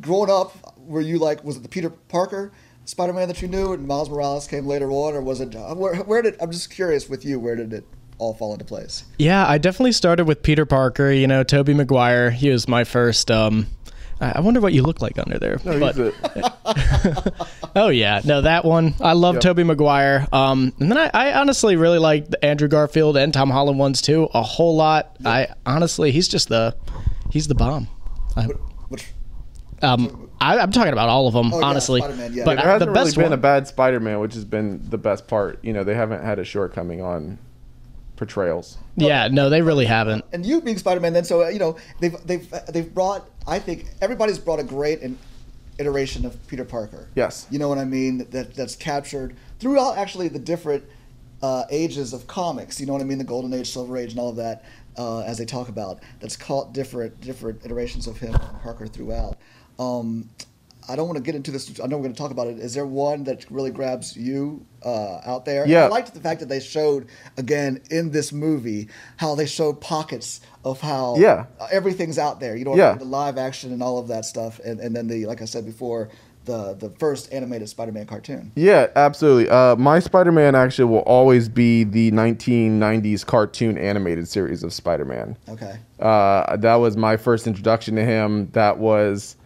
growing 0.00 0.30
up? 0.30 0.78
Were 0.78 1.00
you 1.00 1.18
like 1.18 1.42
was 1.44 1.56
it 1.56 1.62
the 1.62 1.68
Peter 1.68 1.90
Parker 1.90 2.52
Spider-Man 2.84 3.28
that 3.28 3.40
you 3.40 3.48
knew, 3.48 3.72
and 3.72 3.86
Miles 3.86 4.10
Morales 4.10 4.46
came 4.46 4.66
later 4.66 4.90
on, 4.90 5.14
or 5.14 5.20
was 5.20 5.40
it? 5.40 5.54
Uh, 5.54 5.74
where, 5.74 5.96
where 5.96 6.22
did 6.22 6.36
I'm 6.40 6.50
just 6.50 6.70
curious 6.70 7.08
with 7.08 7.24
you? 7.24 7.38
Where 7.38 7.56
did 7.56 7.72
it 7.72 7.84
all 8.18 8.34
fall 8.34 8.52
into 8.52 8.64
place? 8.64 9.04
Yeah, 9.18 9.46
I 9.46 9.58
definitely 9.58 9.92
started 9.92 10.26
with 10.26 10.42
Peter 10.42 10.66
Parker. 10.66 11.10
You 11.10 11.26
know, 11.26 11.42
Tobey 11.42 11.74
Maguire. 11.74 12.30
He 12.30 12.50
was 12.50 12.68
my 12.68 12.84
first. 12.84 13.30
Um, 13.30 13.66
I 14.20 14.40
wonder 14.40 14.60
what 14.60 14.72
you 14.72 14.82
look 14.82 15.02
like 15.02 15.18
under 15.18 15.38
there. 15.38 15.58
No, 15.64 15.78
but, 15.80 17.46
oh 17.76 17.88
yeah, 17.88 18.20
no 18.24 18.42
that 18.42 18.64
one. 18.64 18.94
I 19.00 19.12
love 19.12 19.36
yep. 19.36 19.42
Tobey 19.42 19.64
Maguire. 19.64 20.26
Um, 20.32 20.72
and 20.78 20.90
then 20.90 20.98
I, 20.98 21.10
I, 21.12 21.40
honestly 21.40 21.76
really 21.76 21.98
like 21.98 22.28
the 22.28 22.42
Andrew 22.44 22.68
Garfield 22.68 23.16
and 23.16 23.34
Tom 23.34 23.50
Holland 23.50 23.78
ones 23.78 24.00
too 24.00 24.28
a 24.32 24.42
whole 24.42 24.76
lot. 24.76 25.16
Yep. 25.20 25.26
I 25.26 25.54
honestly, 25.66 26.12
he's 26.12 26.28
just 26.28 26.48
the, 26.48 26.76
he's 27.34 27.48
the 27.48 27.54
bomb. 27.54 27.88
I, 28.36 28.44
which, 28.88 29.06
um, 29.82 30.30
I, 30.40 30.58
am 30.58 30.70
talking 30.70 30.92
about 30.92 31.08
all 31.08 31.26
of 31.26 31.34
them, 31.34 31.52
oh, 31.52 31.62
honestly. 31.62 32.00
Yeah, 32.00 32.28
yeah. 32.28 32.44
But 32.44 32.58
there 32.58 32.66
hasn't 32.66 32.90
the 32.90 32.94
best 32.94 33.16
really 33.16 33.24
been 33.24 33.30
one, 33.30 33.38
a 33.40 33.42
bad 33.42 33.66
Spider-Man, 33.66 34.20
which 34.20 34.34
has 34.34 34.44
been 34.44 34.88
the 34.88 34.98
best 34.98 35.26
part. 35.26 35.58
You 35.64 35.72
know, 35.72 35.82
they 35.82 35.94
haven't 35.94 36.22
had 36.22 36.38
a 36.38 36.44
shortcoming 36.44 37.02
on 37.02 37.38
portrayals. 38.14 38.78
Yeah, 38.96 39.26
no, 39.28 39.50
they 39.50 39.62
really 39.62 39.84
haven't. 39.84 40.24
And 40.32 40.46
you 40.46 40.60
being 40.60 40.78
Spider-Man, 40.78 41.12
then 41.12 41.24
so 41.24 41.46
you 41.48 41.58
know 41.58 41.76
they've 42.00 42.16
they've 42.24 42.54
they've 42.72 42.94
brought. 42.94 43.28
I 43.48 43.58
think 43.58 43.86
everybody's 44.00 44.38
brought 44.38 44.60
a 44.60 44.64
great 44.64 45.00
iteration 45.78 46.24
of 46.24 46.46
Peter 46.46 46.64
Parker. 46.64 47.08
Yes. 47.16 47.48
You 47.50 47.58
know 47.58 47.68
what 47.68 47.78
I 47.78 47.84
mean? 47.84 48.26
That 48.30 48.54
that's 48.54 48.76
captured 48.76 49.36
throughout 49.58 49.98
actually 49.98 50.28
the 50.28 50.38
different 50.38 50.84
uh, 51.42 51.64
ages 51.70 52.12
of 52.12 52.26
comics. 52.26 52.80
You 52.80 52.86
know 52.86 52.92
what 52.92 53.02
I 53.02 53.04
mean? 53.04 53.18
The 53.18 53.24
Golden 53.24 53.52
Age, 53.52 53.70
Silver 53.70 53.96
Age, 53.96 54.12
and 54.12 54.20
all 54.20 54.30
of 54.30 54.36
that. 54.36 54.64
Uh, 54.96 55.20
as 55.22 55.38
they 55.38 55.44
talk 55.44 55.68
about, 55.68 56.00
that's 56.20 56.36
caught 56.36 56.72
different 56.72 57.20
different 57.20 57.64
iterations 57.64 58.06
of 58.06 58.18
him 58.18 58.32
Parker 58.62 58.86
throughout. 58.86 59.36
Um, 59.78 60.30
I 60.88 60.96
don't 60.96 61.06
want 61.06 61.16
to 61.16 61.22
get 61.22 61.34
into 61.34 61.50
this. 61.50 61.80
I 61.80 61.86
know 61.86 61.96
we're 61.96 62.04
going 62.04 62.14
to 62.14 62.18
talk 62.18 62.30
about 62.30 62.46
it. 62.46 62.58
Is 62.58 62.74
there 62.74 62.84
one 62.84 63.24
that 63.24 63.50
really 63.50 63.70
grabs 63.70 64.16
you 64.16 64.66
uh, 64.84 65.20
out 65.24 65.44
there? 65.44 65.66
Yeah. 65.66 65.84
I 65.84 65.88
liked 65.88 66.12
the 66.12 66.20
fact 66.20 66.40
that 66.40 66.48
they 66.48 66.60
showed 66.60 67.08
again 67.38 67.80
in 67.90 68.10
this 68.10 68.32
movie 68.32 68.88
how 69.16 69.34
they 69.34 69.46
showed 69.46 69.80
pockets 69.80 70.40
of 70.64 70.80
how 70.80 71.16
yeah. 71.16 71.46
everything's 71.70 72.18
out 72.18 72.38
there. 72.38 72.54
You 72.54 72.66
know, 72.66 72.76
yeah. 72.76 72.94
the 72.94 73.04
live 73.04 73.38
action 73.38 73.72
and 73.72 73.82
all 73.82 73.98
of 73.98 74.08
that 74.08 74.26
stuff, 74.26 74.60
and, 74.64 74.78
and 74.80 74.94
then 74.94 75.06
the 75.06 75.26
like 75.26 75.40
I 75.40 75.46
said 75.46 75.64
before, 75.64 76.10
the 76.44 76.74
the 76.74 76.90
first 76.90 77.32
animated 77.32 77.68
Spider-Man 77.68 78.06
cartoon. 78.06 78.52
Yeah, 78.54 78.88
absolutely. 78.96 79.48
Uh, 79.48 79.76
my 79.76 79.98
Spider-Man 79.98 80.54
actually 80.54 80.86
will 80.86 81.00
always 81.00 81.48
be 81.48 81.84
the 81.84 82.10
1990s 82.12 83.24
cartoon 83.24 83.78
animated 83.78 84.28
series 84.28 84.62
of 84.62 84.72
Spider-Man. 84.72 85.36
Okay. 85.48 85.78
Uh, 86.00 86.56
that 86.56 86.76
was 86.76 86.96
my 86.96 87.16
first 87.16 87.46
introduction 87.46 87.96
to 87.96 88.04
him. 88.04 88.50
That 88.52 88.78
was 88.78 89.36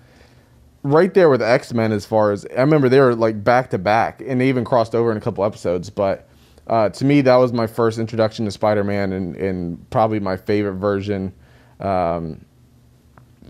right 0.82 1.12
there 1.12 1.28
with 1.28 1.42
X 1.42 1.72
Men 1.72 1.92
as 1.92 2.06
far 2.06 2.32
as 2.32 2.46
I 2.56 2.60
remember 2.60 2.88
they 2.88 3.00
were 3.00 3.14
like 3.14 3.42
back 3.42 3.70
to 3.70 3.78
back 3.78 4.22
and 4.24 4.40
they 4.40 4.48
even 4.48 4.64
crossed 4.64 4.94
over 4.94 5.10
in 5.10 5.16
a 5.16 5.20
couple 5.20 5.44
episodes. 5.44 5.90
But 5.90 6.28
uh, 6.66 6.90
to 6.90 7.04
me, 7.04 7.20
that 7.22 7.36
was 7.36 7.52
my 7.52 7.66
first 7.66 7.98
introduction 7.98 8.44
to 8.44 8.50
Spider 8.50 8.84
Man 8.84 9.12
and, 9.12 9.36
and 9.36 9.90
probably 9.90 10.20
my 10.20 10.36
favorite 10.36 10.74
version. 10.74 11.32
Um, 11.80 12.44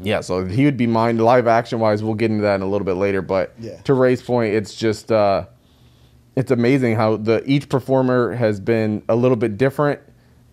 yeah, 0.02 0.20
so 0.20 0.44
he 0.44 0.64
would 0.64 0.76
be 0.76 0.86
mine. 0.86 1.18
Live 1.18 1.46
action 1.46 1.80
wise, 1.80 2.02
we'll 2.02 2.14
get 2.14 2.30
into 2.30 2.42
that 2.42 2.56
in 2.56 2.62
a 2.62 2.66
little 2.66 2.84
bit 2.84 2.94
later. 2.94 3.22
But 3.22 3.54
yeah. 3.58 3.80
to 3.82 3.94
Ray's 3.94 4.22
point, 4.22 4.54
it's 4.54 4.74
just 4.74 5.10
uh, 5.10 5.46
it's 6.36 6.50
amazing 6.50 6.96
how 6.96 7.16
the 7.16 7.42
each 7.46 7.68
performer 7.68 8.34
has 8.34 8.60
been 8.60 9.02
a 9.08 9.16
little 9.16 9.36
bit 9.36 9.56
different, 9.56 10.00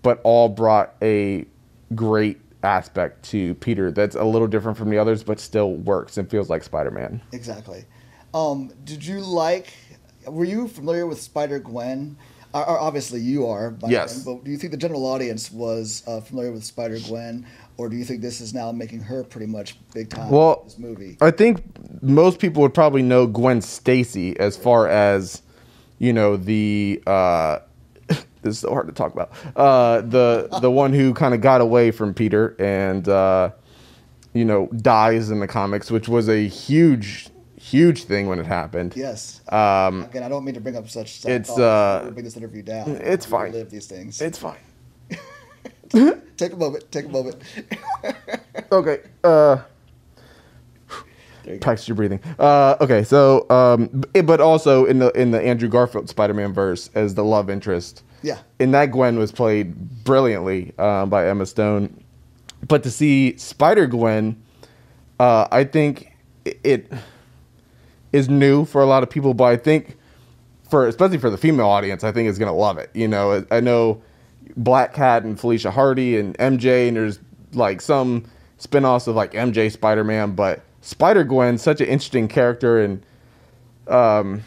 but 0.01 0.19
all 0.23 0.49
brought 0.49 0.95
a 1.01 1.45
great 1.93 2.39
aspect 2.63 3.23
to 3.29 3.53
Peter 3.55 3.91
that's 3.91 4.15
a 4.15 4.23
little 4.23 4.47
different 4.47 4.77
from 4.77 4.89
the 4.89 4.97
others, 4.97 5.23
but 5.23 5.39
still 5.39 5.75
works 5.75 6.17
and 6.17 6.29
feels 6.29 6.49
like 6.49 6.63
Spider 6.63 6.91
Man. 6.91 7.21
Exactly. 7.31 7.85
Um, 8.33 8.73
did 8.83 9.05
you 9.05 9.19
like? 9.21 9.73
Were 10.27 10.45
you 10.45 10.67
familiar 10.67 11.05
with 11.05 11.21
Spider 11.21 11.59
Gwen? 11.59 12.17
Obviously, 12.55 13.19
you 13.19 13.47
are. 13.47 13.75
Yes. 13.87 14.23
friend, 14.23 14.39
But 14.39 14.45
do 14.45 14.51
you 14.51 14.57
think 14.57 14.71
the 14.71 14.77
general 14.77 15.05
audience 15.05 15.51
was 15.51 16.03
uh, 16.07 16.21
familiar 16.21 16.51
with 16.51 16.63
Spider 16.63 16.97
Gwen, 17.05 17.45
or 17.77 17.89
do 17.89 17.97
you 17.97 18.05
think 18.05 18.21
this 18.21 18.39
is 18.39 18.53
now 18.53 18.71
making 18.71 19.01
her 19.01 19.23
pretty 19.23 19.47
much 19.47 19.77
big 19.93 20.09
time? 20.09 20.29
Well, 20.29 20.59
in 20.61 20.65
this 20.65 20.79
movie. 20.79 21.17
I 21.19 21.31
think 21.31 21.63
most 22.01 22.39
people 22.39 22.61
would 22.61 22.73
probably 22.73 23.01
know 23.01 23.27
Gwen 23.27 23.61
Stacy 23.61 24.39
as 24.39 24.55
far 24.55 24.87
as, 24.87 25.41
you 25.99 26.13
know, 26.13 26.37
the 26.37 27.03
uh, 27.05 27.59
this 28.07 28.25
is 28.43 28.59
so 28.59 28.69
hard 28.69 28.87
to 28.87 28.93
talk 28.93 29.13
about. 29.13 29.31
Uh, 29.55 30.01
the 30.01 30.47
the 30.61 30.71
one 30.71 30.93
who 30.93 31.13
kind 31.13 31.33
of 31.33 31.41
got 31.41 31.59
away 31.59 31.91
from 31.91 32.13
Peter 32.13 32.55
and 32.57 33.09
uh, 33.09 33.51
you 34.33 34.45
know 34.45 34.67
dies 34.67 35.29
in 35.29 35.41
the 35.41 35.47
comics, 35.47 35.91
which 35.91 36.07
was 36.07 36.29
a 36.29 36.47
huge 36.47 37.27
huge 37.65 38.03
thing 38.05 38.27
when 38.27 38.39
it 38.39 38.45
happened. 38.45 38.93
Yes. 38.95 39.41
Um, 39.49 40.03
Again, 40.03 40.23
I 40.23 40.29
don't 40.29 40.43
mean 40.45 40.53
to 40.55 40.61
bring 40.61 40.75
up 40.75 40.87
such. 40.89 41.19
sad 41.19 41.31
It's, 41.41 41.57
uh, 41.57 42.09
bring 42.13 42.23
this 42.25 42.37
interview 42.37 42.61
down. 42.61 42.89
it's 43.01 43.25
fine. 43.25 43.51
Live 43.51 43.69
these 43.69 43.87
things. 43.87 44.21
it's 44.21 44.37
fine. 44.37 44.57
take 46.37 46.53
a 46.53 46.55
moment. 46.57 46.91
Take 46.91 47.05
a 47.05 47.09
moment. 47.09 47.37
Okay. 48.71 49.01
Uh, 49.23 49.57
you 51.45 51.59
practice 51.59 51.87
your 51.87 51.95
breathing. 51.95 52.19
Uh, 52.39 52.75
okay, 52.81 53.03
so 53.03 53.47
um, 53.51 54.03
but 54.23 54.41
also 54.41 54.85
in 54.85 54.97
the 54.99 55.11
in 55.11 55.29
the 55.31 55.39
Andrew 55.41 55.69
Garfield 55.69 56.09
Spider-Man 56.09 56.51
verse 56.53 56.89
as 56.95 57.13
the 57.13 57.23
love 57.23 57.49
interest. 57.49 58.01
Yeah. 58.23 58.39
And 58.59 58.73
that 58.73 58.87
Gwen 58.87 59.19
was 59.19 59.31
played 59.31 60.03
brilliantly 60.03 60.73
um, 60.79 61.09
by 61.11 61.27
Emma 61.27 61.45
Stone. 61.45 62.03
But 62.67 62.81
to 62.83 62.89
see 62.91 63.37
Spider 63.37 63.85
Gwen, 63.85 64.41
uh, 65.19 65.47
I 65.51 65.63
think 65.65 66.11
i- 66.47 66.55
it 66.63 66.91
is 68.15 68.29
new 68.29 68.65
for 68.65 68.81
a 68.81 68.85
lot 68.85 69.03
of 69.03 69.09
people. 69.09 69.33
But 69.33 69.45
I 69.45 69.57
think 69.57 69.97
for 70.69 70.87
especially 70.87 71.17
for 71.17 71.29
the 71.29 71.37
female 71.37 71.67
audience, 71.67 72.03
I 72.03 72.11
think 72.11 72.29
is 72.29 72.39
gonna 72.39 72.55
love 72.55 72.77
it. 72.77 72.89
You 72.93 73.07
know, 73.07 73.45
I 73.51 73.59
know 73.59 74.01
Black 74.57 74.93
Cat 74.93 75.23
and 75.23 75.39
Felicia 75.39 75.71
Hardy 75.71 76.17
and 76.17 76.37
MJ, 76.37 76.87
and 76.87 76.97
there's 76.97 77.19
like 77.53 77.81
some 77.81 78.25
spin-offs 78.57 79.07
of 79.07 79.15
like 79.15 79.33
MJ 79.33 79.71
Spider-Man, 79.71 80.31
but 80.33 80.61
Spider 80.81 81.23
Gwen, 81.23 81.57
such 81.57 81.81
an 81.81 81.87
interesting 81.87 82.27
character, 82.27 82.81
and 82.81 83.03
um, 83.87 84.43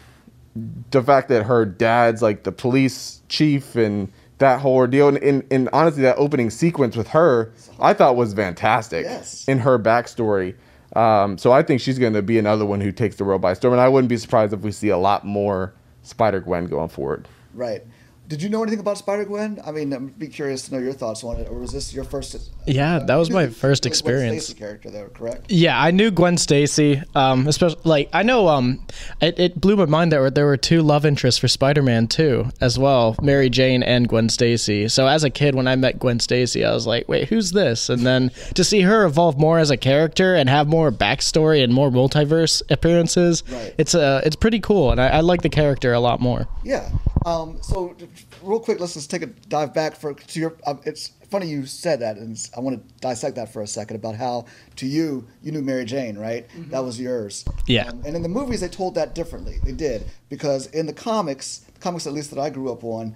the 0.91 1.01
fact 1.03 1.29
that 1.29 1.43
her 1.43 1.65
dad's 1.65 2.21
like 2.21 2.43
the 2.43 2.51
police 2.51 3.21
chief 3.29 3.75
and 3.75 4.11
that 4.39 4.61
whole 4.61 4.75
ordeal, 4.75 5.09
and, 5.09 5.17
and, 5.17 5.43
and 5.51 5.69
honestly, 5.73 6.01
that 6.03 6.15
opening 6.17 6.49
sequence 6.49 6.95
with 6.95 7.09
her, 7.09 7.51
I 7.79 7.93
thought 7.93 8.15
was 8.15 8.33
fantastic 8.33 9.03
Yes. 9.05 9.45
in 9.47 9.59
her 9.59 9.77
backstory. 9.77 10.55
Um, 10.95 11.37
so 11.37 11.51
I 11.51 11.63
think 11.63 11.81
she's 11.81 11.99
going 11.99 12.13
to 12.13 12.21
be 12.21 12.39
another 12.39 12.65
one 12.65 12.81
who 12.81 12.91
takes 12.91 13.15
the 13.17 13.25
world 13.25 13.41
by 13.41 13.53
storm, 13.53 13.73
and 13.73 13.81
I 13.81 13.87
wouldn't 13.87 14.09
be 14.09 14.17
surprised 14.17 14.53
if 14.53 14.61
we 14.61 14.71
see 14.71 14.89
a 14.89 14.97
lot 14.97 15.25
more 15.25 15.73
Spider 16.03 16.39
Gwen 16.39 16.67
going 16.67 16.89
forward. 16.89 17.27
Right. 17.53 17.83
Did 18.29 18.43
you 18.43 18.49
know 18.49 18.61
anything 18.61 18.79
about 18.79 18.99
Spider 18.99 19.25
Gwen? 19.25 19.59
I 19.65 19.71
mean, 19.71 19.91
I'd 19.91 20.19
be 20.19 20.27
curious 20.27 20.61
to 20.67 20.75
know 20.75 20.79
your 20.79 20.93
thoughts 20.93 21.23
on 21.23 21.37
it. 21.37 21.49
Or 21.49 21.57
was 21.57 21.71
this 21.71 21.91
your 21.95 22.03
first? 22.03 22.51
Yeah, 22.67 22.99
that 22.99 23.15
was 23.15 23.31
my 23.31 23.47
the 23.47 23.51
first 23.51 23.81
Gwen 23.81 23.89
experience. 23.91 24.43
Stacy 24.45 24.59
character, 24.59 24.91
though, 24.91 25.07
correct? 25.07 25.51
Yeah, 25.51 25.81
I 25.81 25.89
knew 25.89 26.11
Gwen 26.11 26.37
Stacy. 26.37 27.01
Um, 27.15 27.47
especially 27.47 27.81
like 27.85 28.07
I 28.13 28.21
know. 28.21 28.47
Um, 28.47 28.85
it, 29.19 29.39
it 29.39 29.59
blew 29.59 29.75
my 29.75 29.85
mind 29.87 30.11
that 30.11 30.35
there 30.35 30.45
were 30.45 30.57
two 30.57 30.83
love 30.83 31.07
interests 31.07 31.39
for 31.39 31.47
Spider-Man 31.47 32.05
too, 32.05 32.51
as 32.61 32.77
well, 32.77 33.15
Mary 33.19 33.49
Jane 33.49 33.81
and 33.81 34.07
Gwen 34.07 34.29
Stacy. 34.29 34.87
So 34.89 35.07
as 35.07 35.23
a 35.23 35.31
kid, 35.31 35.55
when 35.55 35.67
I 35.67 35.75
met 35.75 35.97
Gwen 35.97 36.19
Stacy, 36.19 36.63
I 36.63 36.71
was 36.71 36.85
like, 36.85 37.09
"Wait, 37.09 37.29
who's 37.29 37.51
this?" 37.53 37.89
And 37.89 38.05
then 38.05 38.29
to 38.53 38.63
see 38.63 38.81
her 38.81 39.05
evolve 39.05 39.39
more 39.39 39.57
as 39.57 39.71
a 39.71 39.77
character 39.77 40.35
and 40.35 40.47
have 40.51 40.67
more 40.67 40.91
backstory 40.91 41.63
and 41.63 41.73
more 41.73 41.89
multiverse 41.89 42.61
appearances, 42.69 43.43
Right. 43.49 43.73
it's 43.79 43.95
uh, 43.95 44.21
it's 44.23 44.35
pretty 44.35 44.59
cool, 44.59 44.91
and 44.91 45.01
I, 45.01 45.07
I 45.07 45.19
like 45.21 45.41
the 45.41 45.49
character 45.49 45.93
a 45.93 45.99
lot 45.99 46.19
more. 46.21 46.47
Yeah. 46.63 46.87
Um, 47.25 47.57
so, 47.61 47.95
real 48.41 48.59
quick, 48.59 48.79
let's 48.79 48.93
just 48.93 49.11
take 49.11 49.21
a 49.21 49.27
dive 49.27 49.73
back 49.73 49.95
for 49.95 50.13
to 50.13 50.39
your. 50.39 50.55
Um, 50.65 50.79
it's 50.85 51.11
funny 51.29 51.47
you 51.47 51.65
said 51.65 51.99
that, 51.99 52.17
and 52.17 52.49
I 52.55 52.59
want 52.59 52.77
to 52.77 52.93
dissect 53.01 53.35
that 53.35 53.51
for 53.51 53.61
a 53.61 53.67
second 53.67 53.97
about 53.97 54.15
how 54.15 54.45
to 54.77 54.85
you 54.85 55.27
you 55.41 55.51
knew 55.51 55.61
Mary 55.61 55.85
Jane, 55.85 56.17
right? 56.17 56.47
That 56.69 56.83
was 56.83 56.99
yours. 56.99 57.45
Yeah. 57.67 57.89
Um, 57.89 58.03
and 58.05 58.15
in 58.15 58.23
the 58.23 58.29
movies, 58.29 58.61
they 58.61 58.67
told 58.67 58.95
that 58.95 59.15
differently. 59.15 59.59
They 59.63 59.71
did 59.71 60.05
because 60.29 60.67
in 60.67 60.85
the 60.85 60.93
comics, 60.93 61.59
the 61.59 61.79
comics 61.79 62.07
at 62.07 62.13
least 62.13 62.31
that 62.31 62.39
I 62.39 62.49
grew 62.49 62.71
up 62.71 62.83
on. 62.83 63.15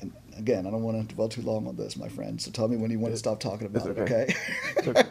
And 0.00 0.12
again, 0.38 0.66
I 0.66 0.70
don't 0.70 0.82
want 0.82 1.08
to 1.08 1.14
dwell 1.14 1.28
too 1.28 1.42
long 1.42 1.66
on 1.66 1.76
this, 1.76 1.96
my 1.96 2.08
friend. 2.08 2.40
So 2.40 2.50
tell 2.50 2.68
me 2.68 2.76
when 2.76 2.90
you 2.90 2.98
want 2.98 3.12
to 3.12 3.18
stop 3.18 3.38
talking 3.38 3.66
about 3.66 3.86
it, 3.86 3.98
okay. 3.98 4.34
okay? 4.78 5.02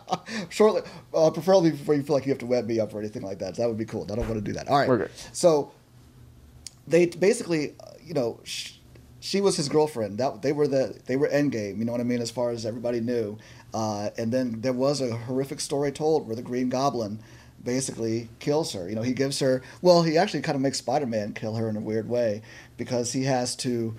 Shortly, 0.48 0.82
uh, 1.14 1.30
preferably 1.30 1.70
before 1.70 1.94
you 1.94 2.02
feel 2.02 2.16
like 2.16 2.26
you 2.26 2.32
have 2.32 2.40
to 2.40 2.46
web 2.46 2.66
me 2.66 2.80
up 2.80 2.92
or 2.92 2.98
anything 2.98 3.22
like 3.22 3.38
that. 3.38 3.54
That 3.56 3.68
would 3.68 3.78
be 3.78 3.84
cool. 3.84 4.04
I 4.10 4.16
don't 4.16 4.28
want 4.28 4.34
to 4.34 4.40
do 4.40 4.52
that. 4.54 4.68
All 4.68 4.78
right. 4.78 4.88
Okay. 4.88 5.12
So 5.32 5.72
they 6.86 7.06
basically, 7.06 7.74
uh, 7.80 7.92
you 8.04 8.14
know, 8.14 8.40
sh- 8.44 8.72
she 9.20 9.40
was 9.40 9.56
his 9.56 9.68
girlfriend. 9.68 10.18
That 10.18 10.42
they 10.42 10.52
were 10.52 10.66
the 10.66 10.98
they 11.06 11.16
were 11.16 11.28
endgame. 11.28 11.78
You 11.78 11.84
know 11.84 11.92
what 11.92 12.00
I 12.00 12.04
mean? 12.04 12.20
As 12.20 12.30
far 12.30 12.50
as 12.50 12.66
everybody 12.66 13.00
knew. 13.00 13.38
Uh, 13.72 14.10
and 14.18 14.32
then 14.32 14.60
there 14.60 14.72
was 14.72 15.00
a 15.00 15.16
horrific 15.16 15.60
story 15.60 15.92
told 15.92 16.26
where 16.26 16.36
the 16.36 16.42
Green 16.42 16.68
Goblin 16.68 17.20
basically 17.64 18.28
kills 18.38 18.72
her. 18.72 18.88
You 18.88 18.94
know, 18.94 19.02
he 19.02 19.12
gives 19.12 19.38
her. 19.40 19.62
Well, 19.80 20.02
he 20.02 20.18
actually 20.18 20.42
kind 20.42 20.56
of 20.56 20.62
makes 20.62 20.78
Spider 20.78 21.06
Man 21.06 21.32
kill 21.32 21.54
her 21.56 21.68
in 21.68 21.76
a 21.76 21.80
weird 21.80 22.08
way 22.08 22.42
because 22.76 23.12
he 23.12 23.24
has 23.24 23.56
to 23.56 23.94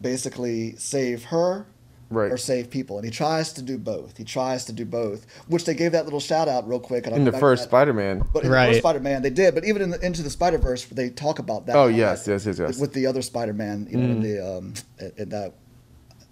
basically 0.00 0.76
save 0.76 1.24
her. 1.24 1.66
Right. 2.08 2.30
Or 2.30 2.36
save 2.36 2.70
people, 2.70 2.98
and 2.98 3.04
he 3.04 3.10
tries 3.10 3.52
to 3.54 3.62
do 3.62 3.78
both. 3.78 4.16
He 4.16 4.22
tries 4.22 4.64
to 4.66 4.72
do 4.72 4.84
both, 4.84 5.26
which 5.48 5.64
they 5.64 5.74
gave 5.74 5.90
that 5.90 6.04
little 6.04 6.20
shout 6.20 6.46
out 6.46 6.68
real 6.68 6.78
quick. 6.78 7.06
And 7.06 7.16
In 7.16 7.24
the 7.24 7.32
first. 7.32 7.64
Spider 7.64 7.92
Man. 7.92 8.22
But 8.32 8.44
in 8.44 8.50
the 8.50 8.56
first 8.56 8.78
Spider-Man, 8.78 9.22
they 9.22 9.30
did. 9.30 9.54
But 9.56 9.64
even 9.64 9.82
in 9.82 9.90
the, 9.90 10.06
into 10.06 10.22
the 10.22 10.30
Spider-Verse, 10.30 10.84
they 10.86 11.10
talk 11.10 11.40
about 11.40 11.66
that. 11.66 11.74
Oh, 11.74 11.88
yes, 11.88 12.28
yes, 12.28 12.46
yes, 12.46 12.60
yes. 12.60 12.78
With 12.78 12.92
the 12.92 13.06
other 13.06 13.22
Spider-Man, 13.22 13.88
you 13.90 13.96
know, 13.98 14.04
in 14.04 14.22
the 14.22 14.56
um, 14.56 14.74
in 15.16 15.30
that 15.30 15.54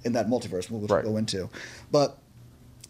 in 0.05 0.13
that 0.13 0.29
multiverse, 0.29 0.71
which 0.71 0.91
Right. 0.91 1.03
we'll 1.03 1.13
go 1.15 1.17
into. 1.17 1.49
But 1.91 2.19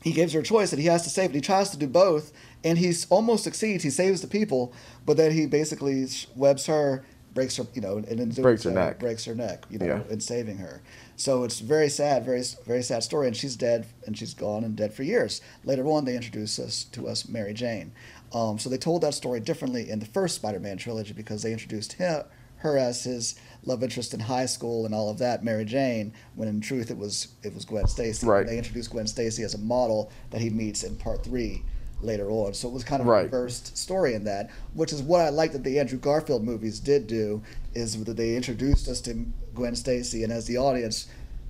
he 0.03 0.13
gives 0.13 0.35
her 0.35 0.41
a 0.41 0.43
choice, 0.43 0.73
and 0.73 0.81
he 0.83 0.89
has 0.89 1.03
to 1.05 1.09
save 1.11 1.31
it. 1.31 1.35
He 1.35 1.41
tries 1.41 1.71
to 1.71 1.79
do 1.79 1.87
both, 1.87 2.33
and 2.63 2.77
he 2.77 2.93
almost 3.09 3.45
succeeds. 3.45 3.83
He 3.83 3.89
saves 3.91 4.21
the 4.21 4.27
people, 4.27 4.75
but 5.07 5.17
then 5.17 5.33
he 5.33 5.47
basically 5.47 6.07
webs 6.37 6.67
her, 6.67 7.03
breaks 7.35 7.57
her, 7.57 7.67
you 7.75 7.81
know, 7.81 7.97
and 7.99 8.07
in 8.21 8.29
doing 8.31 8.43
Breaks 8.43 8.63
her 8.63 8.71
neck. 8.71 8.99
breaks 9.01 9.25
her 9.25 9.35
neck, 9.35 9.67
you 9.69 9.79
know, 9.79 9.87
Yeah. 9.87 10.03
in 10.09 10.21
saving 10.21 10.59
her. 10.59 10.81
So 11.17 11.45
it's 11.45 11.61
very 11.61 11.89
sad, 11.89 12.25
very 12.25 12.43
very 12.65 12.83
sad 12.83 13.03
story, 13.03 13.27
and 13.27 13.37
she's 13.37 13.57
dead, 13.57 13.87
and 14.07 14.17
she's 14.17 14.35
gone 14.35 14.65
and 14.65 14.77
dead 14.77 14.95
for 14.95 15.03
years. 15.03 15.41
Later 15.65 15.87
on, 15.89 16.05
they 16.05 16.15
introduce 16.17 16.59
us 16.59 16.85
to 16.93 17.09
us 17.09 17.29
Mary 17.29 17.53
Jane. 17.55 17.93
Um, 18.33 18.59
so 18.59 18.69
they 18.71 18.79
told 18.79 19.03
that 19.03 19.15
story 19.15 19.41
differently 19.41 19.91
in 19.91 19.99
the 19.99 20.07
first 20.07 20.37
Spider-Man 20.37 20.77
trilogy 20.77 21.13
because 21.13 21.43
they 21.43 21.53
introduced 21.53 21.95
him, 21.95 22.23
her 22.59 22.79
as 22.79 23.05
his 23.05 23.35
love 23.65 23.83
interest 23.83 24.15
in 24.15 24.21
high 24.21 24.47
school 24.47 24.87
and 24.87 24.95
all 24.95 25.11
of 25.11 25.19
that, 25.19 25.45
Mary 25.45 25.65
Jane. 25.65 26.13
When 26.35 26.49
in 26.49 26.61
truth, 26.61 26.91
it 26.91 26.97
was 26.97 27.29
it 27.43 27.55
was 27.55 27.65
Gwen 27.65 27.87
Stacy. 27.89 28.27
Right. 28.27 28.47
They 28.47 28.57
introduced 28.59 28.91
Gwen 28.91 29.07
Stacy 29.07 29.43
as 29.43 29.55
a 29.55 29.59
model 29.59 30.11
that 30.31 30.41
he 30.41 30.51
meets 30.51 30.83
in 30.83 30.97
part 30.97 31.23
three 31.23 31.63
later 32.05 32.31
on. 32.31 32.55
So 32.55 32.69
it 32.69 32.75
was 32.75 32.85
kind 32.85 33.01
of 33.01 33.07
a 33.09 33.11
Right. 33.11 33.25
reversed 33.25 33.77
story 33.77 34.15
in 34.15 34.25
that, 34.25 34.51
which 34.75 34.93
is 34.93 35.03
what 35.03 35.21
I 35.23 35.29
like 35.31 35.53
that 35.53 35.65
the 35.65 35.79
Andrew 35.79 35.99
Garfield 35.99 36.45
movies 36.45 36.79
did 36.81 37.07
do, 37.07 37.43
is 37.75 38.03
that 38.05 38.17
they 38.17 38.37
introduced 38.37 38.89
us 38.89 39.01
to 39.03 39.27
Gwen 39.55 39.75
Stacy, 39.77 40.23
and 40.25 40.33
as 40.33 40.47
the 40.47 40.57
audience, 40.59 41.07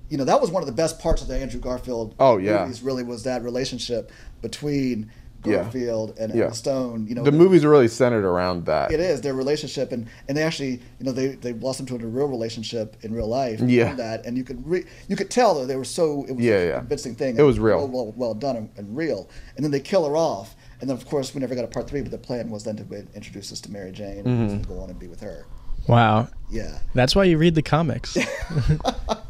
you 0.09 0.17
know, 0.17 0.23
that 0.25 0.39
was 0.41 0.51
one 0.51 0.61
of 0.61 0.67
the 0.67 0.73
best 0.73 0.99
parts 0.99 1.21
of 1.21 1.27
the 1.27 1.35
Andrew 1.37 1.59
Garfield 1.59 2.13
Oh, 2.19 2.37
yeah. 2.37 2.63
movies. 2.63 2.81
Really, 2.83 3.03
was 3.03 3.23
that 3.23 3.43
relationship 3.43 4.11
between 4.41 5.11
Yeah. 5.51 6.11
And 6.19 6.33
Yeah. 6.35 6.51
Stone. 6.51 7.07
You 7.07 7.15
know, 7.15 7.23
The 7.23 7.31
movies 7.31 7.63
are 7.63 7.69
really 7.69 7.87
centered 7.87 8.25
around 8.25 8.65
that. 8.65 8.91
it 8.91 8.99
is 8.99 9.21
their 9.21 9.33
relationship, 9.33 9.91
and 9.91 10.07
and 10.27 10.37
they 10.37 10.43
actually, 10.43 10.81
you 10.99 11.05
know, 11.05 11.11
they 11.11 11.29
they 11.35 11.51
blossomed 11.53 11.89
into 11.91 12.05
a 12.05 12.09
real 12.09 12.27
relationship 12.27 12.97
in 13.01 13.13
real 13.13 13.27
life. 13.27 13.59
Yeah. 13.61 13.93
That 13.95 14.25
and 14.25 14.37
you 14.37 14.43
could 14.43 14.65
re- 14.67 14.85
you 15.07 15.15
could 15.15 15.29
tell 15.29 15.59
that 15.59 15.67
they 15.67 15.75
were 15.75 15.83
so 15.83 16.25
it 16.27 16.35
was 16.35 16.43
Yeah, 16.45 16.55
a 16.59 16.67
yeah. 16.67 16.77
convincing 16.79 17.15
thing. 17.15 17.37
It 17.37 17.41
was 17.43 17.59
real. 17.59 17.77
well, 17.77 17.87
well, 17.87 18.13
well 18.15 18.33
done 18.33 18.55
and, 18.55 18.69
and 18.77 18.95
real. 18.95 19.29
And 19.55 19.63
then 19.63 19.71
they 19.71 19.79
kill 19.79 20.07
her 20.09 20.15
off, 20.17 20.55
and 20.81 20.89
then 20.89 20.97
of 20.97 21.05
course 21.05 21.33
we 21.33 21.41
never 21.41 21.55
got 21.55 21.63
a 21.65 21.67
part 21.67 21.87
three. 21.89 22.01
But 22.01 22.11
the 22.11 22.17
plan 22.17 22.49
was 22.49 22.63
then 22.63 22.75
to 22.77 22.83
introduce 23.13 23.51
us 23.51 23.61
to 23.61 23.71
Mary 23.71 23.91
Jane 23.91 24.23
Mm-hmm. 24.23 24.53
and 24.53 24.67
go 24.67 24.79
on 24.79 24.89
and 24.89 24.97
be 24.99 25.07
with 25.07 25.21
her. 25.21 25.45
Wow, 25.87 26.27
Yeah, 26.49 26.77
that's 26.93 27.15
why 27.15 27.23
you 27.25 27.37
read 27.37 27.55
the 27.55 27.61
comics. 27.61 28.17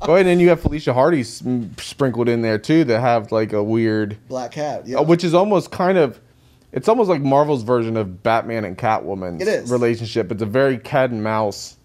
Oh, 0.07 0.13
and 0.13 0.27
then 0.27 0.39
you 0.39 0.49
have 0.49 0.61
Felicia 0.61 0.93
Hardy 0.93 1.23
sprinkled 1.23 2.29
in 2.29 2.43
there 2.43 2.59
too 2.59 2.83
that 2.83 2.99
have 3.01 3.31
like 3.31 3.53
a 3.53 3.63
weird, 3.63 4.17
Black 4.27 4.51
Cat. 4.51 4.85
Yeah, 4.85 4.97
uh, 4.99 5.01
which 5.03 5.23
is 5.23 5.33
almost 5.33 5.71
kind 5.71 5.97
of, 5.97 6.19
it's 6.71 6.87
almost 6.87 7.09
like 7.09 7.21
Marvel's 7.21 7.63
version 7.63 7.97
of 7.97 8.21
Batman 8.21 8.65
and 8.65 8.77
Catwoman's 8.77 9.41
It 9.41 9.47
is. 9.47 9.71
relationship. 9.71 10.31
It's 10.31 10.43
a 10.43 10.45
very 10.45 10.77
cat 10.77 11.09
and 11.09 11.23
mouse 11.23 11.77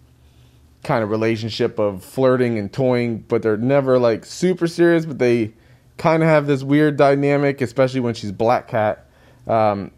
kind 0.84 1.02
of 1.02 1.08
relationship 1.08 1.78
of 1.78 2.04
flirting 2.04 2.58
and 2.58 2.70
toying, 2.70 3.24
but 3.26 3.40
they're 3.40 3.56
never 3.56 3.98
like 3.98 4.26
super 4.26 4.66
serious. 4.66 5.06
But 5.06 5.18
they 5.18 5.52
kind 5.96 6.22
of 6.22 6.28
have 6.28 6.46
this 6.46 6.62
weird 6.62 6.98
dynamic, 6.98 7.62
especially 7.62 8.00
when 8.00 8.12
she's 8.12 8.32
Black 8.32 8.68
Cat. 8.68 9.06
Um, 9.46 9.92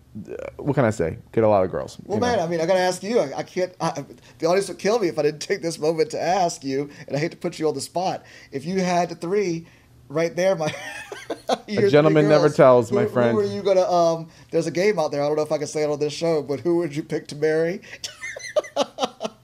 what 0.57 0.75
can 0.75 0.85
I 0.85 0.91
say? 0.91 1.19
Get 1.33 1.45
a 1.45 1.49
lot 1.49 1.65
of 1.65 1.71
girls. 1.71 1.99
Well, 2.05 2.17
you 2.17 2.21
know. 2.21 2.27
man, 2.27 2.41
I 2.41 2.47
mean, 2.47 2.61
I 2.61 2.67
gotta 2.67 2.81
ask 2.81 3.03
you. 3.03 3.19
I, 3.19 3.39
I 3.39 3.43
can't. 3.43 3.73
I, 3.81 4.05
the 4.39 4.47
audience 4.47 4.69
would 4.69 4.79
kill 4.79 4.99
me 4.99 5.09
if 5.09 5.19
I 5.19 5.23
didn't 5.23 5.41
take 5.41 5.63
this 5.63 5.79
moment 5.79 6.11
to 6.11 6.21
ask 6.21 6.63
you. 6.63 6.91
And 7.07 7.17
I 7.17 7.19
hate 7.19 7.31
to 7.31 7.37
put 7.37 7.59
you 7.59 7.69
on 7.69 7.75
the 7.75 7.81
spot. 7.81 8.25
If 8.51 8.65
you 8.65 8.81
had 8.81 9.21
three, 9.21 9.67
right 10.09 10.35
there, 10.37 10.55
my. 10.55 10.69
three 11.67 11.91
gentleman 11.91 12.29
never 12.29 12.51
tells, 12.51 12.93
my 12.93 13.05
who, 13.05 13.09
friend. 13.09 13.33
Who 13.33 13.41
are 13.41 13.45
you 13.45 13.63
gonna? 13.63 13.91
Um, 13.91 14.29
there's 14.51 14.67
a 14.67 14.71
game 14.71 14.99
out 14.99 15.13
there. 15.13 15.23
I 15.23 15.27
don't 15.29 15.37
know 15.37 15.43
if 15.43 15.53
I 15.53 15.59
can 15.59 15.67
say 15.67 15.83
it 15.83 15.91
on 15.91 15.99
this 15.99 16.13
show, 16.13 16.43
but 16.43 16.61
who 16.61 16.77
would 16.79 16.95
you 16.95 17.03
pick 17.03 17.29
to 17.29 17.37
marry? 17.37 17.81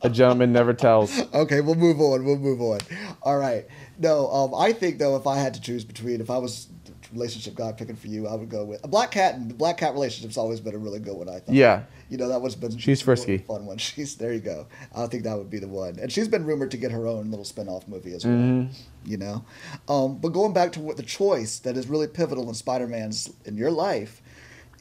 A 0.02 0.08
gentleman 0.10 0.52
never 0.52 0.72
tells. 0.74 1.18
Okay, 1.34 1.60
we'll 1.60 1.74
move 1.74 2.00
on. 2.00 2.24
We'll 2.24 2.38
move 2.38 2.60
on. 2.60 2.78
All 3.22 3.36
right. 3.36 3.66
No, 3.98 4.30
um, 4.30 4.54
I 4.54 4.72
think 4.72 4.98
though, 4.98 5.16
if 5.16 5.26
I 5.26 5.38
had 5.38 5.54
to 5.54 5.60
choose 5.60 5.84
between, 5.84 6.20
if 6.20 6.30
I 6.30 6.38
was 6.38 6.68
relationship 7.12 7.54
guy 7.54 7.72
picking 7.72 7.96
for 7.96 8.08
you, 8.08 8.26
I 8.26 8.34
would 8.34 8.48
go 8.48 8.64
with 8.64 8.84
a 8.84 8.88
black 8.88 9.10
cat. 9.10 9.34
And 9.34 9.50
the 9.50 9.54
black 9.54 9.78
cat 9.78 9.92
relationship's 9.92 10.36
always 10.36 10.60
been 10.60 10.74
a 10.74 10.78
really 10.78 10.98
good 10.98 11.16
one. 11.16 11.28
I 11.28 11.40
thought. 11.40 11.54
Yeah. 11.54 11.82
You 12.08 12.16
know 12.16 12.28
that 12.28 12.40
one's 12.40 12.54
been 12.54 12.76
She's 12.78 13.02
frisky. 13.02 13.38
fun 13.38 13.66
one. 13.66 13.78
She's 13.78 14.16
there. 14.16 14.32
You 14.32 14.40
go. 14.40 14.66
I 14.94 15.06
think 15.06 15.24
that 15.24 15.36
would 15.36 15.50
be 15.50 15.58
the 15.58 15.68
one. 15.68 15.98
And 16.00 16.10
she's 16.10 16.28
been 16.28 16.44
rumored 16.44 16.70
to 16.72 16.76
get 16.76 16.90
her 16.90 17.06
own 17.06 17.30
little 17.30 17.44
spin-off 17.44 17.86
movie 17.86 18.14
as 18.14 18.24
well. 18.24 18.34
Mm-hmm. 18.34 18.72
You 19.04 19.16
know, 19.16 19.44
um, 19.88 20.18
but 20.18 20.30
going 20.30 20.52
back 20.52 20.72
to 20.72 20.80
what 20.80 20.96
the 20.96 21.02
choice 21.02 21.58
that 21.60 21.76
is 21.76 21.86
really 21.88 22.06
pivotal 22.06 22.48
in 22.48 22.54
Spider-Man's 22.54 23.32
in 23.44 23.56
your 23.56 23.70
life 23.70 24.20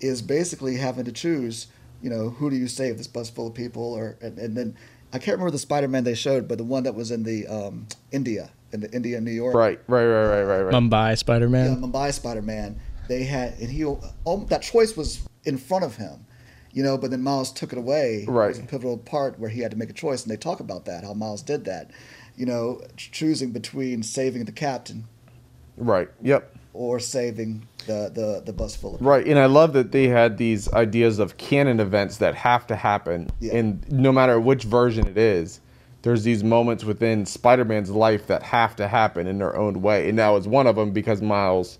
is 0.01 0.21
basically 0.21 0.77
having 0.77 1.05
to 1.05 1.11
choose. 1.11 1.67
You 2.01 2.09
know, 2.09 2.29
who 2.29 2.49
do 2.49 2.55
you 2.55 2.67
save? 2.67 2.97
This 2.97 3.07
bus 3.07 3.29
full 3.29 3.47
of 3.47 3.53
people, 3.53 3.93
or 3.93 4.17
and, 4.21 4.37
and 4.37 4.55
then 4.55 4.75
I 5.13 5.19
can't 5.19 5.37
remember 5.37 5.51
the 5.51 5.57
Spider-Man 5.59 6.03
they 6.03 6.13
showed, 6.15 6.47
but 6.47 6.57
the 6.57 6.63
one 6.63 6.83
that 6.83 6.95
was 6.95 7.11
in 7.11 7.23
the 7.23 7.47
um, 7.47 7.87
India, 8.11 8.51
in 8.73 8.81
the 8.81 8.91
India, 8.91 9.19
New 9.21 9.31
York, 9.31 9.55
Right, 9.55 9.79
right, 9.87 10.05
right, 10.05 10.25
right, 10.27 10.43
right, 10.43 10.61
right. 10.63 10.73
Mumbai 10.73 11.17
Spider 11.17 11.45
yeah, 11.45 11.51
Man. 11.51 11.81
Mumbai 11.81 12.13
Spider-Man. 12.13 12.79
They 13.07 13.23
had, 13.23 13.53
and 13.59 13.69
he 13.69 13.85
um, 13.85 14.45
that 14.49 14.61
choice 14.61 14.97
was 14.97 15.25
in 15.45 15.57
front 15.57 15.85
of 15.85 15.95
him, 15.95 16.25
you 16.73 16.83
know. 16.83 16.97
But 16.97 17.11
then 17.11 17.21
Miles 17.21 17.53
took 17.53 17.71
it 17.71 17.77
away. 17.79 18.25
It 18.27 18.29
Right. 18.29 18.49
was 18.49 18.59
a 18.59 18.63
pivotal 18.63 18.97
part 18.97 19.39
where 19.39 19.49
he 19.49 19.61
had 19.61 19.71
to 19.71 19.77
make 19.77 19.89
a 19.89 19.93
choice, 19.93 20.23
and 20.23 20.31
they 20.31 20.35
talk 20.37 20.59
about 20.59 20.83
that 20.85 21.05
how 21.05 21.13
Miles 21.13 21.41
did 21.41 21.63
that, 21.65 21.91
you 22.35 22.45
know, 22.45 22.81
choosing 22.97 23.51
between 23.51 24.03
saving 24.03 24.43
the 24.43 24.51
captain 24.51 25.05
right. 25.77 26.09
Yep. 26.21 26.53
or 26.73 26.99
saving 26.99 27.65
the 27.85 28.11
the 28.13 28.41
the 28.45 28.51
bus 28.51 28.75
full 28.75 28.95
of 28.95 29.01
Right, 29.01 29.25
and 29.25 29.39
I 29.39 29.45
love 29.45 29.71
that 29.73 29.93
they 29.93 30.09
had 30.09 30.37
these 30.37 30.71
ideas 30.73 31.19
of 31.19 31.37
canon 31.37 31.79
events 31.79 32.17
that 32.17 32.35
have 32.35 32.67
to 32.67 32.75
happen, 32.75 33.29
Yeah. 33.39 33.55
and 33.55 33.89
no 33.89 34.11
matter 34.11 34.37
which 34.37 34.63
version 34.65 35.07
it 35.07 35.17
is, 35.17 35.61
there's 36.07 36.23
these 36.23 36.41
moments 36.41 36.85
within 36.85 37.25
Spider-Man's 37.25 37.89
life 37.89 38.27
that 38.27 38.41
have 38.41 38.77
to 38.77 38.87
happen 38.87 39.27
in 39.27 39.39
their 39.39 39.57
own 39.57 39.81
way, 39.81 40.07
and 40.07 40.17
that 40.17 40.29
was 40.29 40.47
one 40.47 40.65
of 40.65 40.77
them 40.77 40.91
because 40.91 41.21
Miles 41.21 41.79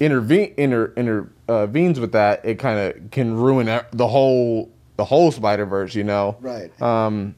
intervene 0.00 0.52
inter, 0.56 0.92
intervenes 0.96 2.00
with 2.00 2.10
that. 2.10 2.44
It 2.44 2.58
kind 2.58 2.80
of 2.80 3.10
can 3.12 3.34
ruin 3.36 3.66
the 3.92 4.08
whole 4.08 4.68
the 4.96 5.04
whole 5.04 5.30
Spider 5.30 5.64
Verse, 5.64 5.94
you 5.94 6.02
know. 6.02 6.36
right. 6.40 6.82
Um, 6.82 7.36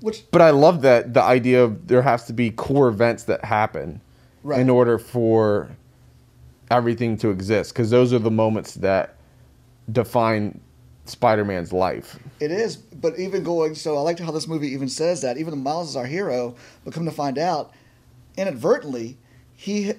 Which 0.00 0.30
but 0.30 0.40
I 0.40 0.48
love 0.48 0.80
that 0.80 1.12
the 1.12 1.22
idea 1.22 1.62
of 1.64 1.88
there 1.88 2.00
has 2.02 2.24
to 2.28 2.32
be 2.32 2.50
core 2.50 2.88
events 2.88 3.24
that 3.24 3.44
happen 3.44 4.00
Right. 4.42 4.60
in 4.60 4.70
order 4.70 4.98
for 4.98 5.68
everything 6.70 7.18
to 7.18 7.28
exist 7.28 7.74
because 7.74 7.90
those 7.90 8.12
are 8.14 8.18
the 8.18 8.30
moments 8.30 8.74
that 8.76 9.16
define 9.90 10.60
Spider-Man's 11.04 11.72
life. 11.72 12.18
It 12.40 12.50
is, 12.50 12.76
but 12.76 13.18
even 13.18 13.42
going 13.42 13.74
so, 13.74 13.96
I 13.96 14.00
like 14.00 14.18
how 14.20 14.30
this 14.30 14.46
movie 14.46 14.68
even 14.68 14.88
says 14.88 15.20
that. 15.22 15.36
Even 15.36 15.62
Miles 15.62 15.90
is 15.90 15.96
our 15.96 16.06
hero, 16.06 16.54
but 16.84 16.94
come 16.94 17.04
to 17.04 17.10
find 17.10 17.38
out, 17.38 17.72
inadvertently, 18.36 19.18
he 19.54 19.92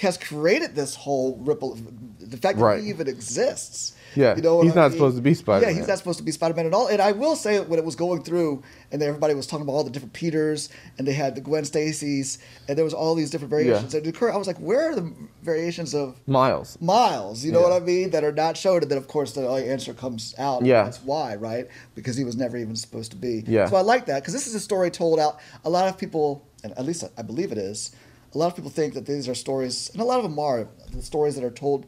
has 0.00 0.16
created 0.16 0.74
this 0.74 0.94
whole 0.94 1.36
ripple. 1.38 1.78
The 2.20 2.36
fact 2.36 2.58
that 2.58 2.64
Right. 2.64 2.82
he 2.82 2.88
even 2.90 3.08
exists. 3.08 3.94
Yeah, 4.16 4.36
you 4.36 4.42
what 4.54 4.64
he's 4.64 4.74
not 4.74 4.92
supposed 4.92 5.16
to 5.16 5.22
be 5.22 5.34
Spider-Man. 5.34 5.72
Yeah, 5.74 5.78
he's 5.78 5.88
not 5.88 5.98
supposed 5.98 6.18
to 6.18 6.24
be 6.24 6.32
Spider-Man 6.32 6.66
at 6.66 6.74
all. 6.74 6.88
And 6.88 7.00
I 7.00 7.12
will 7.12 7.36
say, 7.36 7.60
when 7.60 7.78
it 7.78 7.84
was 7.84 7.96
going 7.96 8.22
through, 8.22 8.62
and 8.92 9.02
everybody 9.02 9.34
was 9.34 9.46
talking 9.46 9.62
about 9.62 9.72
all 9.72 9.84
the 9.84 9.90
different 9.90 10.12
Peters, 10.12 10.68
and 10.98 11.06
they 11.06 11.12
had 11.12 11.34
the 11.34 11.40
Gwen 11.40 11.64
Stacy's, 11.64 12.38
and 12.68 12.76
there 12.78 12.84
was 12.84 12.94
all 12.94 13.14
these 13.14 13.30
different 13.30 13.50
variations. 13.50 13.92
Yeah. 13.94 13.98
And 13.98 14.06
it 14.06 14.22
I 14.22 14.36
was 14.36 14.46
like, 14.46 14.58
where 14.58 14.90
are 14.90 14.94
the 14.94 15.12
variations 15.42 15.94
of 15.94 16.16
Miles. 16.26 16.78
Miles, 16.80 17.44
you 17.44 17.52
know 17.52 17.60
Yeah. 17.60 17.70
what 17.70 17.82
I 17.82 17.84
mean, 17.84 18.10
that 18.10 18.24
are 18.24 18.32
not 18.32 18.56
shown, 18.56 18.82
and 18.82 18.90
then 18.90 18.98
of 18.98 19.08
course 19.08 19.32
the 19.32 19.48
answer 19.48 19.94
comes 19.94 20.34
out. 20.38 20.64
Yeah. 20.64 20.84
that's 20.84 21.02
why, 21.02 21.36
right? 21.36 21.68
Because 21.94 22.16
he 22.16 22.24
was 22.24 22.36
never 22.36 22.56
even 22.56 22.76
supposed 22.76 23.10
to 23.12 23.16
be. 23.16 23.44
Yeah. 23.46 23.66
So 23.66 23.76
I 23.76 23.80
like 23.82 24.06
that 24.06 24.22
because 24.22 24.34
this 24.34 24.46
is 24.46 24.54
a 24.54 24.60
story 24.60 24.90
told 24.90 25.18
out. 25.20 25.40
A 25.64 25.70
lot 25.70 25.88
of 25.88 25.98
people, 25.98 26.46
and 26.62 26.72
at 26.72 26.84
least 26.84 27.04
I 27.16 27.22
believe 27.22 27.52
it 27.52 27.58
is, 27.58 27.94
a 28.34 28.38
lot 28.38 28.46
of 28.46 28.56
people 28.56 28.70
think 28.70 28.94
that 28.94 29.06
these 29.06 29.28
are 29.28 29.34
stories, 29.34 29.90
and 29.92 30.02
a 30.02 30.04
lot 30.04 30.18
of 30.18 30.24
them 30.24 30.38
are 30.38 30.68
the 30.92 31.02
stories 31.02 31.34
that 31.36 31.44
are 31.44 31.50
told 31.50 31.86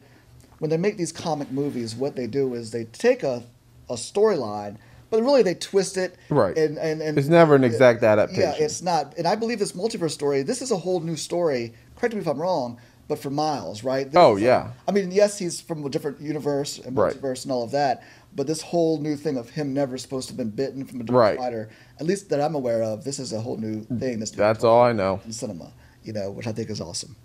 when 0.59 0.69
they 0.69 0.77
make 0.77 0.97
these 0.97 1.11
comic 1.11 1.51
movies. 1.51 1.95
What 1.95 2.15
they 2.15 2.27
do 2.27 2.53
is 2.53 2.71
they 2.71 2.85
take 2.85 3.23
a 3.23 3.43
a 3.89 3.93
storyline. 3.93 4.75
But 5.09 5.21
really, 5.23 5.41
they 5.41 5.53
twist 5.55 5.95
it, 5.95 6.15
Right. 6.29 6.57
And 6.57 6.77
and, 6.77 7.01
and 7.01 7.17
It's 7.17 7.29
never 7.29 7.55
an 7.55 7.63
exact 7.63 8.03
adaptation. 8.03 8.41
Yeah, 8.43 8.55
it's 8.65 8.81
not. 8.81 9.13
And 9.17 9.25
I 9.25 9.35
believe 9.35 9.59
this 9.59 9.71
multiverse 9.71 10.11
story. 10.11 10.43
This 10.43 10.61
is 10.61 10.69
a 10.71 10.75
whole 10.77 10.99
new 10.99 11.15
story. 11.15 11.73
Correct 11.95 12.13
me 12.13 12.19
if 12.19 12.27
I'm 12.27 12.41
wrong, 12.41 12.77
but 13.07 13.17
for 13.17 13.29
Miles, 13.29 13.85
right? 13.85 14.05
This 14.11 14.17
Oh, 14.17 14.35
yeah. 14.35 14.71
I 14.85 14.91
mean, 14.91 15.11
yes, 15.13 15.37
he's 15.37 15.61
from 15.61 15.85
a 15.85 15.89
different 15.89 16.19
universe 16.19 16.77
and 16.79 16.97
Right. 16.97 17.13
multiverse 17.13 17.43
and 17.43 17.53
all 17.53 17.63
of 17.63 17.71
that. 17.71 18.03
But 18.35 18.47
this 18.47 18.61
whole 18.61 18.99
new 18.99 19.15
thing 19.15 19.37
of 19.37 19.51
him 19.51 19.73
never 19.73 19.97
supposed 19.97 20.27
to 20.27 20.33
have 20.33 20.37
been 20.37 20.49
bitten 20.49 20.83
from 20.83 20.99
a 20.99 21.03
different 21.05 21.17
Right. 21.21 21.37
spider, 21.37 21.69
at 22.01 22.05
least 22.05 22.27
that 22.29 22.41
I'm 22.41 22.53
aware 22.53 22.83
of, 22.83 23.05
this 23.05 23.17
is 23.17 23.31
a 23.31 23.39
whole 23.39 23.55
new 23.55 23.83
thing 23.85 24.19
that's 24.19 24.31
That's 24.31 24.65
all 24.65 24.81
I 24.81 24.91
know. 24.91 25.21
in 25.25 25.31
cinema. 25.31 25.71
You 26.03 26.11
know, 26.11 26.31
which 26.31 26.47
I 26.47 26.51
think 26.51 26.69
is 26.69 26.81
awesome. 26.81 27.15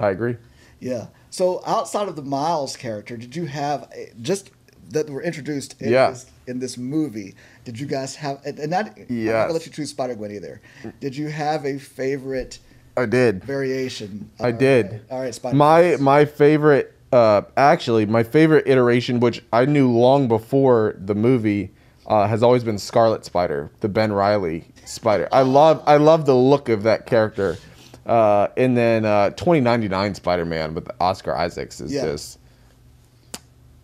I 0.00 0.10
agree. 0.10 0.36
Yeah. 0.80 1.06
So 1.34 1.62
outside 1.66 2.06
of 2.06 2.14
the 2.14 2.22
Miles 2.22 2.76
character, 2.76 3.16
did 3.16 3.34
you 3.34 3.46
have 3.46 3.92
just 4.22 4.52
that 4.90 5.10
were 5.10 5.20
introduced 5.20 5.74
in, 5.82 5.90
Yeah. 5.90 6.10
this, 6.10 6.26
in 6.46 6.60
this 6.60 6.78
movie? 6.78 7.34
Did 7.64 7.80
you 7.80 7.88
guys 7.88 8.14
have 8.14 8.38
and, 8.44 8.56
that? 8.72 8.94
I'm 8.96 9.24
not 9.24 9.32
gonna 9.48 9.52
let 9.52 9.66
you 9.66 9.72
choose 9.72 9.90
Spider 9.90 10.14
Gwen 10.14 10.30
either. 10.30 10.60
Did 11.00 11.16
you 11.16 11.26
have 11.26 11.66
a 11.66 11.76
favorite 11.78 12.60
I 12.96 13.06
did. 13.06 13.42
variation? 13.42 14.30
I 14.38 14.52
All 14.52 14.58
did. 14.58 14.92
right. 14.92 15.00
All 15.10 15.20
right, 15.22 15.34
Spider. 15.34 15.56
My 15.56 15.96
my 15.98 16.24
favorite, 16.24 16.94
uh, 17.12 17.42
actually, 17.56 18.06
my 18.06 18.22
favorite 18.22 18.68
iteration, 18.68 19.18
which 19.18 19.42
I 19.52 19.64
knew 19.64 19.90
long 19.90 20.28
before 20.28 20.94
the 21.04 21.16
movie, 21.16 21.72
uh, 22.06 22.28
has 22.28 22.44
always 22.44 22.62
been 22.62 22.78
Scarlet 22.78 23.24
Spider, 23.24 23.72
the 23.80 23.88
Ben 23.88 24.12
Riley 24.12 24.66
Spider. 24.84 25.28
I 25.32 25.42
love 25.42 25.82
I 25.84 25.96
love 25.96 26.26
the 26.26 26.36
look 26.36 26.68
of 26.68 26.84
that 26.84 27.06
character. 27.06 27.58
Uh, 28.06 28.48
and 28.56 28.76
then 28.76 29.04
uh, 29.04 29.30
2099 29.30 30.14
Spider 30.14 30.44
Man 30.44 30.74
with 30.74 30.88
Oscar 31.00 31.34
Isaacs 31.34 31.80
is 31.80 31.92
Yeah. 31.92 32.02
just 32.02 32.38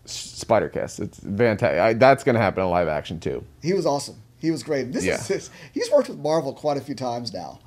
Spider 0.05 0.69
Kiss. 0.69 0.99
It's 0.99 1.19
fantastic. 1.19 1.79
I, 1.79 1.93
that's 1.93 2.23
gonna 2.23 2.39
happen 2.39 2.63
in 2.63 2.69
live 2.69 2.87
action 2.87 3.19
too. 3.19 3.43
He 3.61 3.73
was 3.73 3.85
awesome. 3.85 4.15
He 4.37 4.51
was 4.51 4.63
great. 4.63 4.91
This 4.91 5.05
Yeah. 5.05 5.15
is 5.15 5.27
his, 5.27 5.49
he's 5.73 5.89
worked 5.91 6.09
with 6.09 6.17
Marvel 6.19 6.53
quite 6.53 6.77
a 6.77 6.81
few 6.81 6.95
times 6.95 7.33
now, 7.33 7.59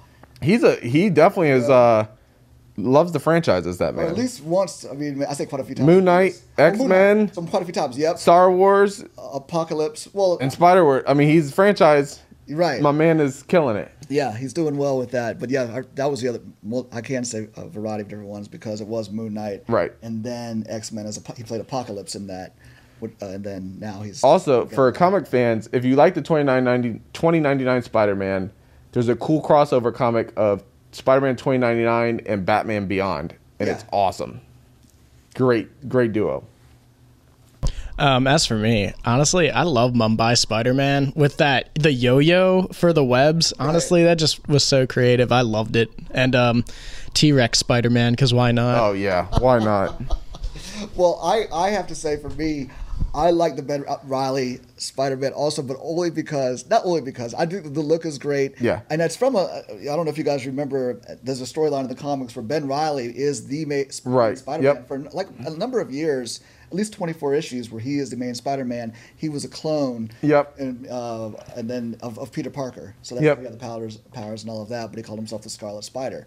He's 0.43 0.63
a 0.65 0.77
he 0.77 1.11
definitely 1.11 1.51
is 1.51 1.71
uh 1.71 2.07
loves 2.77 3.13
the 3.13 3.21
franchises 3.21 3.79
that 3.79 3.95
or 3.95 3.99
man. 3.99 4.07
at 4.09 4.17
least 4.17 4.43
once. 4.43 4.85
I 4.85 4.95
mean, 4.95 5.25
I 5.25 5.33
say 5.35 5.47
quite 5.47 5.61
a 5.61 5.65
few 5.65 5.77
times. 5.77 5.87
Moon 5.87 6.05
Knight, 6.05 6.41
Oh. 6.59 6.65
X-Men. 6.65 7.33
So 7.33 7.43
quite 7.43 7.63
a 7.63 7.65
few 7.65 7.73
times. 7.75 7.97
Yep. 7.97 8.19
Star 8.19 8.51
Wars 8.51 9.05
Apocalypse. 9.33 10.09
Well, 10.13 10.39
and 10.41 10.53
Spider 10.53 10.85
Wars. 10.85 11.05
I 11.07 11.15
mean, 11.15 11.29
he's 11.29 11.53
franchise. 11.55 12.21
Right. 12.49 12.81
My 12.81 12.93
man 12.93 13.21
is 13.21 13.43
killing 13.45 13.77
it. 13.77 13.91
Yeah, 14.09 14.37
he's 14.37 14.53
doing 14.53 14.77
well 14.77 14.99
with 14.99 15.11
that. 15.13 15.39
But 15.39 15.51
yeah, 15.51 15.83
that 15.95 16.11
was 16.11 16.21
the 16.21 16.29
other. 16.29 16.41
Well, 16.63 16.87
I 16.93 17.01
can 17.01 17.25
say 17.25 17.49
a 17.57 17.67
variety 17.69 18.03
of 18.03 18.09
different 18.09 18.29
ones 18.29 18.49
because 18.49 18.81
it 18.81 18.87
was 18.87 19.11
Moon 19.11 19.35
Knight, 19.35 19.65
Right. 19.69 19.93
And 20.03 20.23
then 20.23 20.65
X 20.69 20.93
Men 20.93 21.07
as 21.07 21.17
a 21.17 21.35
he 21.35 21.43
played 21.43 21.61
Apocalypse 21.61 22.15
in 22.15 22.27
that, 22.27 22.55
uh, 23.03 23.07
and 23.21 23.45
then 23.45 23.77
now 23.81 24.01
he's 24.03 24.23
Also, 24.23 24.67
for 24.67 24.91
comic 24.93 25.27
fans, 25.27 25.69
if 25.73 25.85
you 25.85 25.97
like 25.97 26.15
the 26.15 26.23
2990 26.23 27.01
2099 27.13 27.83
Spider 27.83 28.15
Man, 28.15 28.51
there's 28.93 29.09
a 29.09 29.17
cool 29.17 29.43
crossover 29.43 29.93
comic 29.95 30.33
of 30.37 30.63
Spider 30.93 31.21
Man 31.23 31.37
2099 31.37 32.21
and 32.27 32.45
Batman 32.47 32.87
Beyond, 32.87 33.35
and 33.59 33.67
Yeah. 33.69 33.75
it's 33.75 33.85
awesome. 33.93 34.41
Great, 35.35 35.89
great 35.89 36.13
duo. 36.13 36.45
Um, 37.99 38.27
as 38.27 38.45
for 38.45 38.57
me, 38.57 38.93
honestly, 39.05 39.51
I 39.51 39.63
love 39.63 39.93
Mumbai 39.93 40.37
Spider 40.37 40.75
Man 40.75 41.13
with 41.15 41.37
that 41.39 41.75
the 41.75 41.93
yo 41.93 42.19
yo 42.19 42.65
for 42.73 42.93
the 42.93 43.05
webs. 43.05 43.53
Honestly, 43.59 44.03
that 44.05 44.19
just 44.19 44.47
was 44.49 44.65
so 44.65 44.87
creative. 44.87 45.31
I 45.31 45.43
loved 45.43 45.77
it. 45.77 45.91
And 46.11 46.35
um, 46.35 46.65
T 47.15 47.33
Rex 47.33 47.59
Spider 47.59 47.91
Man, 47.91 48.13
because 48.13 48.35
why 48.35 48.53
not? 48.53 48.79
Oh 48.79 48.93
yeah, 48.93 49.27
why 49.39 49.59
not? 49.59 50.01
Well, 50.97 51.21
I, 51.23 51.47
I 51.53 51.71
have 51.71 51.87
to 51.87 51.95
say 51.95 52.17
for 52.17 52.31
me, 52.31 52.69
I 53.15 53.31
like 53.31 53.55
the 53.55 53.63
Ben 53.63 53.85
Riley 54.05 54.61
Spider 54.77 55.17
Man 55.17 55.33
also, 55.33 55.63
but 55.63 55.77
only 55.81 56.11
because 56.11 56.69
not 56.69 56.85
only 56.85 57.01
because 57.01 57.33
I 57.33 57.47
think 57.47 57.73
the 57.75 57.81
look 57.81 58.05
is 58.05 58.19
great. 58.19 58.61
Yeah. 58.61 58.81
and 58.91 59.01
it's 59.01 59.17
from 59.17 59.37
a. 59.37 59.63
I 59.71 59.85
don't 59.85 60.05
know 60.05 60.11
if 60.11 60.19
you 60.19 60.25
guys 60.25 60.45
remember. 60.47 61.01
There's 61.23 61.41
a 61.41 61.45
storyline 61.45 61.83
in 61.83 61.89
the 61.89 61.95
comics 61.95 62.35
where 62.35 62.43
Ben 62.43 62.67
Riley 62.67 63.07
is 63.07 63.47
the 63.47 63.65
main 63.67 63.87
Right, 64.05 64.37
Spider 64.37 64.63
Man 64.63 64.75
yep. 64.77 64.89
for 64.89 64.99
like 64.99 65.29
a 65.47 65.51
number 65.51 65.81
of 65.81 65.93
years. 65.93 66.41
At 66.69 66.75
least 66.75 66.93
24 66.95 67.35
issues 67.35 67.71
where 67.71 67.81
he 67.81 67.99
is 67.99 68.11
the 68.11 68.17
main 68.17 68.35
Spider-Man. 68.35 68.93
He 69.17 69.29
was 69.29 69.45
a 69.45 69.49
clone. 69.49 70.11
Yep. 70.23 70.59
And 70.59 70.87
uh, 70.89 71.31
and 71.57 71.69
then 71.71 71.97
of, 72.03 72.19
of 72.19 72.33
Peter 72.33 72.51
Parker. 72.51 72.95
So 73.03 73.15
that's 73.15 73.25
Yep. 73.25 73.37
why 73.39 73.43
he 73.45 73.49
got 73.51 73.59
the 73.59 73.65
powers 73.65 73.97
powers 74.13 74.43
and 74.43 74.51
all 74.51 74.63
of 74.63 74.69
that. 74.71 74.91
But 74.91 74.97
he 74.99 75.03
called 75.03 75.19
himself 75.19 75.43
the 75.43 75.51
Scarlet 75.51 75.85
Spider. 75.85 76.27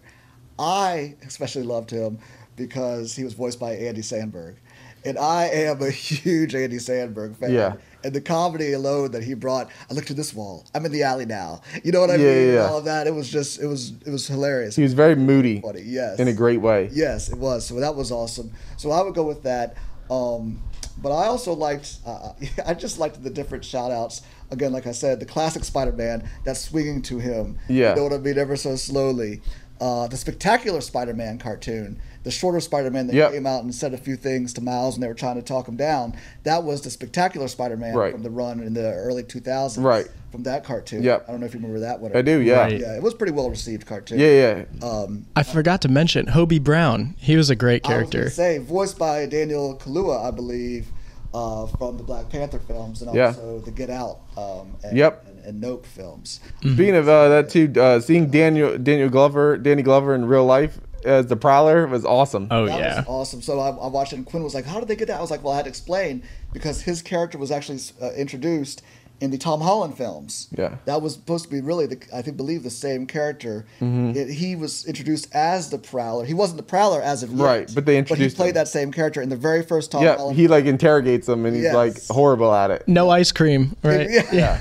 I 0.58 1.16
especially 1.26 1.62
loved 1.62 1.90
him 1.90 2.18
because 2.56 3.14
he 3.14 3.24
was 3.24 3.34
voiced 3.34 3.60
by 3.60 3.74
Andy 3.74 4.00
Samberg. 4.00 4.56
And 5.04 5.16
I 5.16 5.44
am 5.46 5.80
a 5.80 5.90
huge 5.92 6.54
Andy 6.56 6.78
Samberg 6.78 7.36
fan. 7.36 7.52
Yeah. 7.52 7.74
And 8.04 8.12
the 8.12 8.20
comedy 8.20 8.72
alone 8.72 9.12
that 9.12 9.22
he 9.22 9.34
brought, 9.34 9.70
I 9.90 9.94
look 9.94 10.04
to 10.06 10.14
this 10.14 10.34
wall. 10.34 10.64
I'm 10.74 10.84
in 10.86 10.92
the 10.92 11.02
alley 11.04 11.24
now. 11.26 11.62
You 11.84 11.92
know 11.92 12.00
what 12.00 12.10
I 12.10 12.16
Yeah, 12.16 12.34
mean? 12.34 12.46
yeah, 12.48 12.52
yeah. 12.54 12.66
All 12.66 12.78
of 12.78 12.84
that. 12.86 13.06
It 13.06 13.14
was 13.14 13.28
just, 13.28 13.60
it 13.60 13.66
was, 13.66 13.92
it 14.04 14.10
was 14.10 14.26
hilarious. 14.26 14.74
He 14.76 14.82
was 14.82 14.94
very 14.94 15.14
moody 15.14 15.60
funny. 15.60 15.82
Yes. 15.84 16.18
in 16.18 16.26
a 16.28 16.32
great 16.32 16.60
way. 16.60 16.90
Yes, 16.92 17.28
it 17.28 17.38
was. 17.38 17.64
So 17.66 17.74
that 17.76 17.94
was 17.94 18.10
awesome. 18.12 18.52
So 18.76 18.90
I 18.90 19.02
would 19.02 19.14
go 19.14 19.24
with 19.24 19.42
that. 19.44 19.76
Um, 20.10 20.62
But 21.00 21.12
I 21.12 21.26
also 21.26 21.52
liked, 21.52 21.98
uh, 22.04 22.32
I 22.66 22.74
just 22.74 22.98
liked 22.98 23.22
the 23.22 23.30
different 23.30 23.64
shout 23.64 23.92
outs. 23.92 24.22
Again, 24.50 24.72
like 24.72 24.86
I 24.86 24.92
said, 24.92 25.20
the 25.20 25.26
classic 25.26 25.62
Spider 25.62 25.92
Man 25.92 26.28
that's 26.44 26.60
swinging 26.60 27.02
to 27.02 27.18
him. 27.18 27.58
Yeah. 27.68 27.90
You 27.90 27.96
know 27.96 28.02
what 28.04 28.12
I 28.14 28.18
mean? 28.18 28.38
Ever 28.38 28.56
so 28.56 28.74
slowly. 28.76 29.40
Uh, 29.80 30.08
the 30.08 30.16
spectacular 30.16 30.80
Spider 30.80 31.14
Man 31.14 31.38
cartoon, 31.38 32.00
the 32.24 32.30
shorter 32.32 32.58
Spider 32.58 32.90
Man 32.90 33.06
that 33.06 33.14
Yep. 33.14 33.32
came 33.32 33.46
out 33.46 33.62
and 33.62 33.72
said 33.74 33.94
a 33.94 33.96
few 33.96 34.16
things 34.16 34.52
to 34.54 34.60
Miles 34.60 34.94
and 34.94 35.02
they 35.02 35.06
were 35.08 35.14
trying 35.14 35.36
to 35.36 35.42
talk 35.42 35.68
him 35.68 35.76
down. 35.76 36.14
That 36.42 36.64
was 36.64 36.82
the 36.82 36.90
spectacular 36.90 37.46
Spider 37.46 37.76
Man 37.76 37.94
Right. 37.94 38.12
from 38.12 38.22
the 38.24 38.30
run 38.30 38.60
in 38.60 38.74
the 38.74 38.92
early 38.92 39.22
2000s. 39.22 39.84
Right. 39.84 40.06
From 40.32 40.42
that 40.42 40.64
cartoon. 40.64 41.02
Yep. 41.04 41.24
I 41.26 41.30
don't 41.30 41.40
know 41.40 41.46
if 41.46 41.54
you 41.54 41.60
remember 41.60 41.80
that 41.80 42.00
one. 42.00 42.14
I 42.14 42.22
do, 42.22 42.40
yeah. 42.40 42.56
Right. 42.58 42.80
Yeah, 42.80 42.96
it 42.96 43.02
was 43.02 43.14
pretty 43.14 43.32
well 43.32 43.48
received 43.48 43.86
cartoon. 43.86 44.18
Yeah, 44.18 44.64
yeah. 44.82 44.86
Um, 44.86 45.26
I 45.36 45.42
forgot 45.44 45.80
to 45.82 45.88
mention 45.88 46.26
Hobie 46.26 46.62
Brown. 46.62 47.14
He 47.18 47.36
was 47.36 47.48
a 47.48 47.56
great 47.56 47.82
I 47.86 47.88
was 48.02 48.10
character. 48.10 48.30
say 48.30 48.58
voiced 48.58 48.98
by 48.98 49.26
Daniel 49.26 49.76
Kaluuya, 49.76 50.26
I 50.26 50.30
believe, 50.32 50.88
uh, 51.32 51.66
from 51.66 51.96
the 51.98 52.02
Black 52.02 52.28
Panther 52.30 52.58
films 52.58 53.00
and 53.00 53.14
Yeah. 53.14 53.28
also 53.28 53.60
the 53.60 53.70
Get 53.70 53.90
Out 53.90 54.18
um, 54.36 54.76
and, 54.82 54.96
Yep. 54.98 55.24
and, 55.28 55.37
and 55.48 55.60
Nope 55.60 55.86
films. 55.86 56.40
Speaking 56.60 56.94
of 56.94 57.08
uh, 57.08 57.28
that 57.28 57.48
too, 57.50 57.72
uh, 57.80 58.00
seeing 58.00 58.30
Daniel 58.30 58.76
Daniel 58.78 59.08
Glover, 59.08 59.56
Danny 59.56 59.82
Glover 59.82 60.14
in 60.14 60.26
real 60.26 60.44
life 60.44 60.78
as 61.04 61.26
the 61.26 61.36
Prowler 61.36 61.86
was 61.86 62.04
awesome. 62.04 62.48
Oh 62.50 62.66
That 62.66 62.78
yeah. 62.78 62.96
was 62.98 63.04
awesome. 63.08 63.42
So 63.42 63.58
I, 63.60 63.70
I 63.70 63.86
watched 63.86 64.12
it, 64.12 64.16
and 64.16 64.26
Quinn 64.26 64.42
was 64.42 64.54
like, 64.54 64.66
"How 64.66 64.78
did 64.78 64.88
they 64.88 64.96
get 64.96 65.08
that?" 65.08 65.18
I 65.18 65.20
was 65.20 65.30
like, 65.30 65.42
"Well, 65.42 65.52
I 65.52 65.56
had 65.56 65.64
to 65.64 65.68
explain 65.70 66.22
because 66.52 66.82
his 66.82 67.02
character 67.02 67.38
was 67.38 67.50
actually 67.50 67.80
uh, 68.02 68.12
introduced 68.12 68.82
in 69.20 69.30
the 69.32 69.38
Tom 69.38 69.60
Holland 69.60 69.96
films. 69.96 70.48
Yeah. 70.56 70.76
that 70.84 71.02
was 71.02 71.14
supposed 71.14 71.44
to 71.46 71.50
be 71.50 71.60
really 71.60 71.86
the 71.86 71.98
I 72.14 72.22
think 72.22 72.36
believe 72.36 72.62
the 72.62 72.70
same 72.70 73.06
character. 73.06 73.66
Mm-hmm. 73.80 74.16
It, 74.16 74.28
he 74.30 74.54
was 74.54 74.86
introduced 74.86 75.28
as 75.34 75.70
the 75.70 75.78
Prowler. 75.78 76.24
He 76.24 76.34
wasn't 76.34 76.56
the 76.58 76.62
Prowler 76.62 77.02
as 77.02 77.22
of 77.24 77.30
yet, 77.32 77.44
Right, 77.44 77.70
but 77.74 77.84
they 77.84 77.94
But 77.94 77.98
introduced 77.98 78.36
he 78.36 78.40
played 78.40 78.48
him. 78.50 78.54
that 78.54 78.68
same 78.68 78.92
character 78.92 79.20
in 79.20 79.28
the 79.28 79.36
very 79.36 79.62
first 79.64 79.90
Tom 79.90 80.02
yeah, 80.04 80.16
Holland. 80.16 80.36
he 80.36 80.46
like 80.46 80.66
interrogates 80.66 81.28
him 81.28 81.46
and 81.46 81.54
he's 81.56 81.64
Yes. 81.64 81.74
like 81.74 82.06
horrible 82.06 82.54
at 82.54 82.70
it. 82.70 82.86
No 82.86 83.10
ice 83.10 83.32
cream, 83.32 83.76
right? 83.82 84.08
Yeah. 84.32 84.60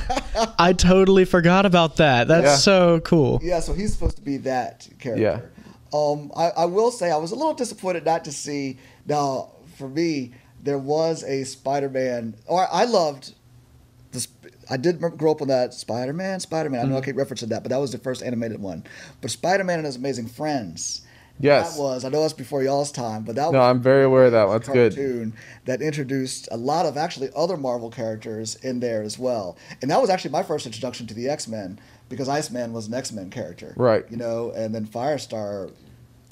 I 0.57 0.73
totally 0.73 1.25
forgot 1.25 1.65
about 1.65 1.97
that. 1.97 2.27
That's 2.27 2.45
Yeah. 2.45 2.55
so 2.55 2.99
cool. 3.01 3.39
Yeah, 3.43 3.59
so 3.59 3.73
he's 3.73 3.93
supposed 3.93 4.15
to 4.17 4.23
be 4.23 4.37
that 4.37 4.87
character. 4.99 5.51
Um, 5.93 6.31
I, 6.35 6.49
I 6.49 6.65
will 6.65 6.91
say 6.91 7.11
I 7.11 7.17
was 7.17 7.31
a 7.31 7.35
little 7.35 7.53
disappointed 7.53 8.05
not 8.05 8.25
to 8.25 8.31
see. 8.31 8.77
Now, 9.05 9.51
for 9.77 9.87
me, 9.87 10.33
there 10.63 10.77
was 10.77 11.23
a 11.23 11.43
Spider-Man, 11.45 12.35
or 12.47 12.67
I 12.71 12.83
loved 12.85 13.33
this. 14.25 14.27
I 14.69 14.77
did 14.77 14.99
grow 14.99 15.31
up 15.31 15.41
on 15.41 15.47
that 15.47 15.73
Spider-Man, 15.73 16.39
Spider-Man. 16.39 16.85
I 16.85 16.89
know 16.89 16.97
I 16.97 17.01
keep 17.01 17.15
referencing 17.15 17.49
that, 17.49 17.63
but 17.63 17.69
that 17.69 17.77
was 17.77 17.91
the 17.91 17.97
first 17.97 18.21
animated 18.21 18.59
one. 18.59 18.83
But 19.21 19.31
Spider-Man 19.31 19.79
and 19.79 19.85
His 19.85 19.95
Amazing 19.95 20.27
Friends. 20.27 21.01
Yes. 21.39 21.75
That 21.75 21.81
was. 21.81 22.03
I 22.03 22.09
know 22.09 22.21
that's 22.21 22.33
before 22.33 22.63
y'all's 22.63 22.91
time, 22.91 23.23
but 23.23 23.35
that 23.35 23.51
No, 23.51 23.59
was 23.59 23.69
I'm 23.69 23.79
very 23.79 24.03
aware 24.03 24.25
of 24.25 24.31
that. 24.31 24.47
That's 24.47 24.67
good. 24.67 24.95
cartoon 24.95 25.33
that 25.65 25.81
introduced 25.81 26.49
a 26.51 26.57
lot 26.57 26.85
of 26.85 26.97
actually 26.97 27.29
other 27.35 27.57
Marvel 27.57 27.91
characters 27.91 28.55
in 28.55 28.79
there 28.79 29.03
as 29.03 29.19
well. 29.19 29.55
And 29.81 29.91
that 29.91 30.01
was 30.01 30.09
actually 30.09 30.31
my 30.31 30.41
first 30.43 30.65
introduction 30.65 31.05
to 31.07 31.13
the 31.13 31.29
X 31.29 31.47
Men 31.47 31.79
because 32.09 32.27
Iceman 32.27 32.73
was 32.73 32.87
an 32.87 32.95
X 32.95 33.11
Men 33.11 33.29
character. 33.29 33.73
Right. 33.75 34.03
You 34.09 34.17
know, 34.17 34.51
and 34.51 34.73
then 34.73 34.87
Firestar 34.87 35.71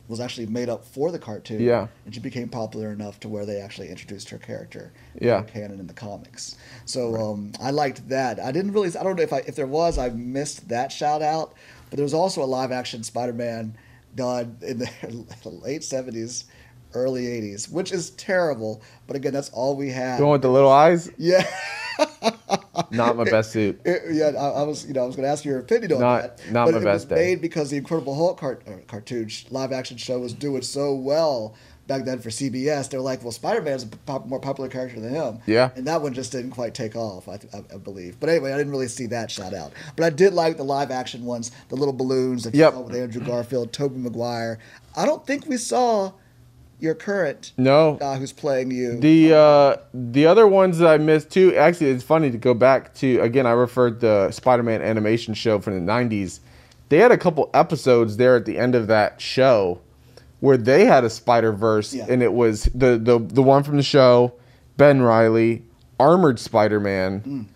was 0.08 0.20
actually 0.20 0.46
made 0.48 0.70
up 0.70 0.86
for 0.86 1.12
the 1.12 1.20
cartoon. 1.20 1.62
Yeah. 1.62 1.88
And 2.06 2.13
she 2.13 2.20
became 2.20 2.50
popular 2.50 2.91
enough 2.91 3.20
to 3.22 3.30
where 3.30 3.46
they 3.46 3.60
actually 3.60 3.89
introduced 3.89 4.30
her 4.30 4.38
character. 4.38 4.94
Yeah. 5.20 5.39
in 5.39 5.46
canon 5.46 5.80
in 5.80 5.88
the 5.88 5.94
comics. 5.94 6.56
So 6.86 7.15
um, 7.15 7.52
I 7.62 7.72
liked 7.72 8.08
that. 8.10 8.39
I 8.39 8.52
didn't 8.52 8.72
really. 8.74 8.96
I 8.98 9.04
don't 9.04 9.15
know 9.15 9.24
if 9.24 9.34
I 9.34 9.39
if 9.39 9.56
there 9.56 9.68
was. 9.68 9.98
I 9.98 10.10
missed 10.10 10.70
that 10.70 10.91
shout 10.91 11.22
out. 11.22 11.54
But 11.89 11.98
there 11.98 12.04
was 12.04 12.13
also 12.13 12.44
a 12.44 12.46
live 12.46 12.72
action 12.72 13.04
Spider 13.04 13.34
Man 13.34 13.78
done 14.15 14.58
in 14.62 14.80
the 14.80 14.89
late 15.46 15.84
seventies, 15.84 16.46
early 16.94 17.28
eighties, 17.28 17.70
which 17.70 17.91
is 17.91 18.12
terrible. 18.12 18.82
But 19.08 19.15
again, 19.15 19.34
that's 19.34 19.50
all 19.50 19.76
we 19.76 19.89
had. 19.89 20.20
The 20.20 20.24
one 20.26 20.34
with 20.34 20.41
the 20.41 20.50
little 20.50 20.72
eyes, 20.72 21.12
Yeah. 21.18 21.46
not 22.91 23.15
my 23.17 23.23
best 23.23 23.51
suit. 23.51 23.79
It- 23.86 24.13
yeah, 24.15 24.27
I, 24.39 24.62
I 24.62 24.63
was, 24.63 24.86
you 24.86 24.93
know, 24.93 25.03
I 25.03 25.05
was 25.08 25.15
going 25.15 25.25
to 25.25 25.31
ask 25.31 25.43
your 25.45 25.60
opinion 25.60 25.93
on 25.93 25.99
Not- 25.99 26.38
that. 26.38 26.51
not 26.51 26.65
but 26.65 26.73
my 26.75 26.79
it 26.81 26.84
best 26.84 27.10
was 27.10 27.17
day. 27.17 27.25
made 27.25 27.41
because 27.41 27.69
the 27.71 27.77
Incredible 27.77 28.15
Hulk 28.15 28.39
cart, 28.39 28.63
uh, 28.67 28.73
cartoon 28.88 29.29
live 29.49 29.71
action 29.71 29.97
show 29.97 30.19
was 30.19 30.34
doing 30.34 30.62
so 30.62 30.93
well 30.93 31.55
back 31.88 32.03
then 32.05 32.19
for 32.19 32.29
CBS. 32.29 32.89
They're 32.89 32.99
like, 32.99 33.21
well, 33.23 33.31
Spider 33.31 33.62
Man's 33.62 33.84
a 33.84 33.88
pop, 33.88 34.25
more 34.25 34.39
popular 34.39 34.69
character 34.69 34.99
than 34.99 35.13
him. 35.13 35.39
Yeah. 35.45 35.69
and 35.75 35.86
that 35.88 36.01
one 36.01 36.13
just 36.13 36.31
didn't 36.31 36.51
quite 36.51 36.73
take 36.73 36.95
off. 36.95 37.27
I, 37.29 37.34
I, 37.53 37.63
I 37.73 37.77
believe. 37.77 38.19
But 38.19 38.29
anyway, 38.29 38.53
I 38.53 38.58
didn't 38.58 38.71
really 38.71 38.88
see 38.88 39.05
that 39.08 39.29
shout 39.31 39.53
out. 39.53 39.71
But 39.95 40.05
I 40.05 40.10
did 40.10 40.34
like 40.34 40.58
the 40.58 40.63
live 40.63 40.89
action 40.91 41.25
ones, 41.25 41.51
the 41.69 41.75
little 41.75 41.93
balloons 41.93 42.43
that 42.43 42.53
you 42.53 42.62
Yep. 42.62 42.73
saw 42.73 42.81
with 42.81 42.95
Andrew 42.95 43.23
Garfield, 43.23 43.71
Tobey 43.71 43.97
Maguire. 43.99 44.60
I 44.95 45.05
don't 45.05 45.25
think 45.27 45.45
we 45.47 45.58
saw 45.58 46.12
your 46.79 46.93
current 46.95 47.53
No, 47.57 47.95
guy 47.99 48.17
who's 48.17 48.31
playing 48.33 48.71
you. 48.71 48.99
The 48.99 49.33
uh, 49.35 49.75
the 49.93 50.25
other 50.25 50.47
ones 50.47 50.77
that 50.79 50.88
I 50.88 50.97
missed 50.97 51.29
too. 51.31 51.55
Actually, 51.55 51.91
it's 51.91 52.03
funny 52.03 52.31
to 52.31 52.38
go 52.38 52.53
back 52.53 52.93
to 52.95 53.19
again. 53.21 53.45
I 53.47 53.51
referred 53.51 53.99
the 54.01 54.31
Spider-Man 54.31 54.81
animation 54.81 55.33
show 55.33 55.59
from 55.59 55.73
the 55.85 55.91
'90s. 55.91 56.39
They 56.89 56.97
had 56.97 57.11
a 57.11 57.17
couple 57.17 57.49
episodes 57.53 58.17
there 58.17 58.35
at 58.35 58.45
the 58.45 58.57
end 58.57 58.75
of 58.75 58.88
that 58.88 59.19
show 59.19 59.81
where 60.41 60.57
they 60.57 60.85
had 60.85 61.03
a 61.03 61.09
Spider 61.09 61.51
Verse, 61.51 61.93
Yeah. 61.93 62.05
and 62.09 62.21
it 62.21 62.33
was 62.33 62.65
the, 62.75 62.97
the 62.97 63.17
the 63.19 63.41
one 63.41 63.63
from 63.63 63.77
the 63.77 63.83
show, 63.83 64.33
Ben 64.77 65.01
Riley, 65.01 65.63
Armored 65.99 66.39
Spider-Man, 66.39 67.47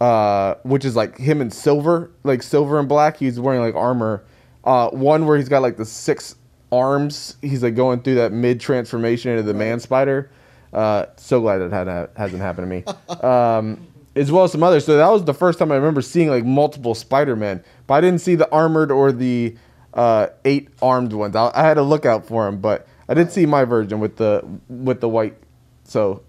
uh, 0.00 0.54
which 0.62 0.84
is 0.84 0.96
like 0.96 1.18
him 1.18 1.40
in 1.40 1.50
silver, 1.50 2.10
like 2.24 2.42
silver 2.42 2.78
and 2.78 2.88
black. 2.88 3.16
He's 3.18 3.38
wearing 3.40 3.60
like 3.60 3.74
armor. 3.74 4.22
Uh, 4.64 4.90
one 4.90 5.26
where 5.26 5.36
he's 5.36 5.48
got 5.48 5.62
like 5.62 5.76
the 5.76 5.84
six 5.84 6.34
arms. 6.72 7.36
He's 7.42 7.62
like 7.62 7.74
going 7.74 8.00
through 8.02 8.16
that 8.16 8.32
mid 8.32 8.60
transformation 8.60 9.30
into 9.30 9.42
the 9.42 9.54
man 9.54 9.80
spider. 9.80 10.30
Uh, 10.72 11.06
so 11.16 11.40
glad 11.40 11.58
that 11.58 11.72
had, 11.72 12.10
hasn't 12.16 12.42
happened 12.42 12.70
to 12.70 12.92
me. 12.92 13.20
Um, 13.22 13.86
as 14.16 14.30
well 14.32 14.44
as 14.44 14.52
some 14.52 14.62
others. 14.62 14.84
So 14.84 14.96
that 14.96 15.10
was 15.10 15.24
the 15.24 15.32
first 15.34 15.58
time 15.58 15.70
I 15.72 15.76
remember 15.76 16.02
seeing 16.02 16.28
like 16.28 16.44
multiple 16.44 16.94
Spider 16.94 17.36
Men, 17.36 17.62
but 17.86 17.94
I 17.94 18.00
didn't 18.00 18.20
see 18.20 18.34
the 18.34 18.50
armored 18.50 18.90
or 18.90 19.12
the 19.12 19.56
uh, 19.94 20.28
eight 20.44 20.68
armed 20.82 21.12
ones. 21.12 21.36
I, 21.36 21.50
I 21.54 21.62
had 21.62 21.74
to 21.74 21.82
look 21.82 22.04
out 22.04 22.26
for 22.26 22.44
them, 22.44 22.60
but 22.60 22.86
I 23.08 23.14
did 23.14 23.30
see 23.32 23.46
my 23.46 23.64
version 23.64 24.00
with 24.00 24.16
the 24.16 24.44
with 24.68 25.00
the 25.00 25.08
white. 25.08 25.36
So 25.84 26.22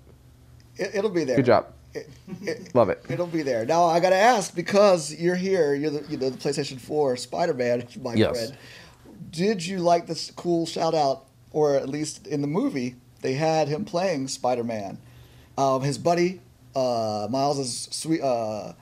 it, 0.77 0.91
it'll 0.95 1.09
be 1.09 1.23
there. 1.25 1.35
good 1.35 1.45
job, 1.45 1.67
It- 1.93 2.09
it- 2.43 2.73
love 2.75 2.89
it. 2.89 3.03
It'll 3.09 3.27
be 3.27 3.41
there. 3.41 3.65
Now 3.65 3.85
I 3.85 3.99
got 3.99 4.11
to 4.11 4.15
ask 4.15 4.55
because 4.55 5.13
you're 5.15 5.35
here. 5.35 5.73
You're 5.75 5.89
the 5.91 6.05
you 6.09 6.15
know 6.17 6.29
the 6.29 6.37
PlayStation 6.37 6.79
4 6.79 7.17
Spider-Man, 7.17 7.87
my 8.01 8.13
Yes. 8.13 8.31
friend. 8.37 8.57
Did 9.29 9.65
you 9.65 9.79
like 9.79 10.07
this 10.07 10.31
cool 10.31 10.65
shout 10.65 10.93
out, 10.93 11.25
or 11.51 11.75
at 11.75 11.89
least 11.89 12.27
in 12.27 12.41
the 12.41 12.47
movie 12.47 12.95
they 13.21 13.33
had 13.33 13.67
him 13.67 13.85
playing 13.85 14.27
Spider-Man? 14.27 14.97
Um, 15.57 15.81
his 15.81 15.97
buddy, 15.97 16.41
uh, 16.75 17.27
Miles's 17.29 17.89
sweet 17.91 18.21
uh, 18.21 18.73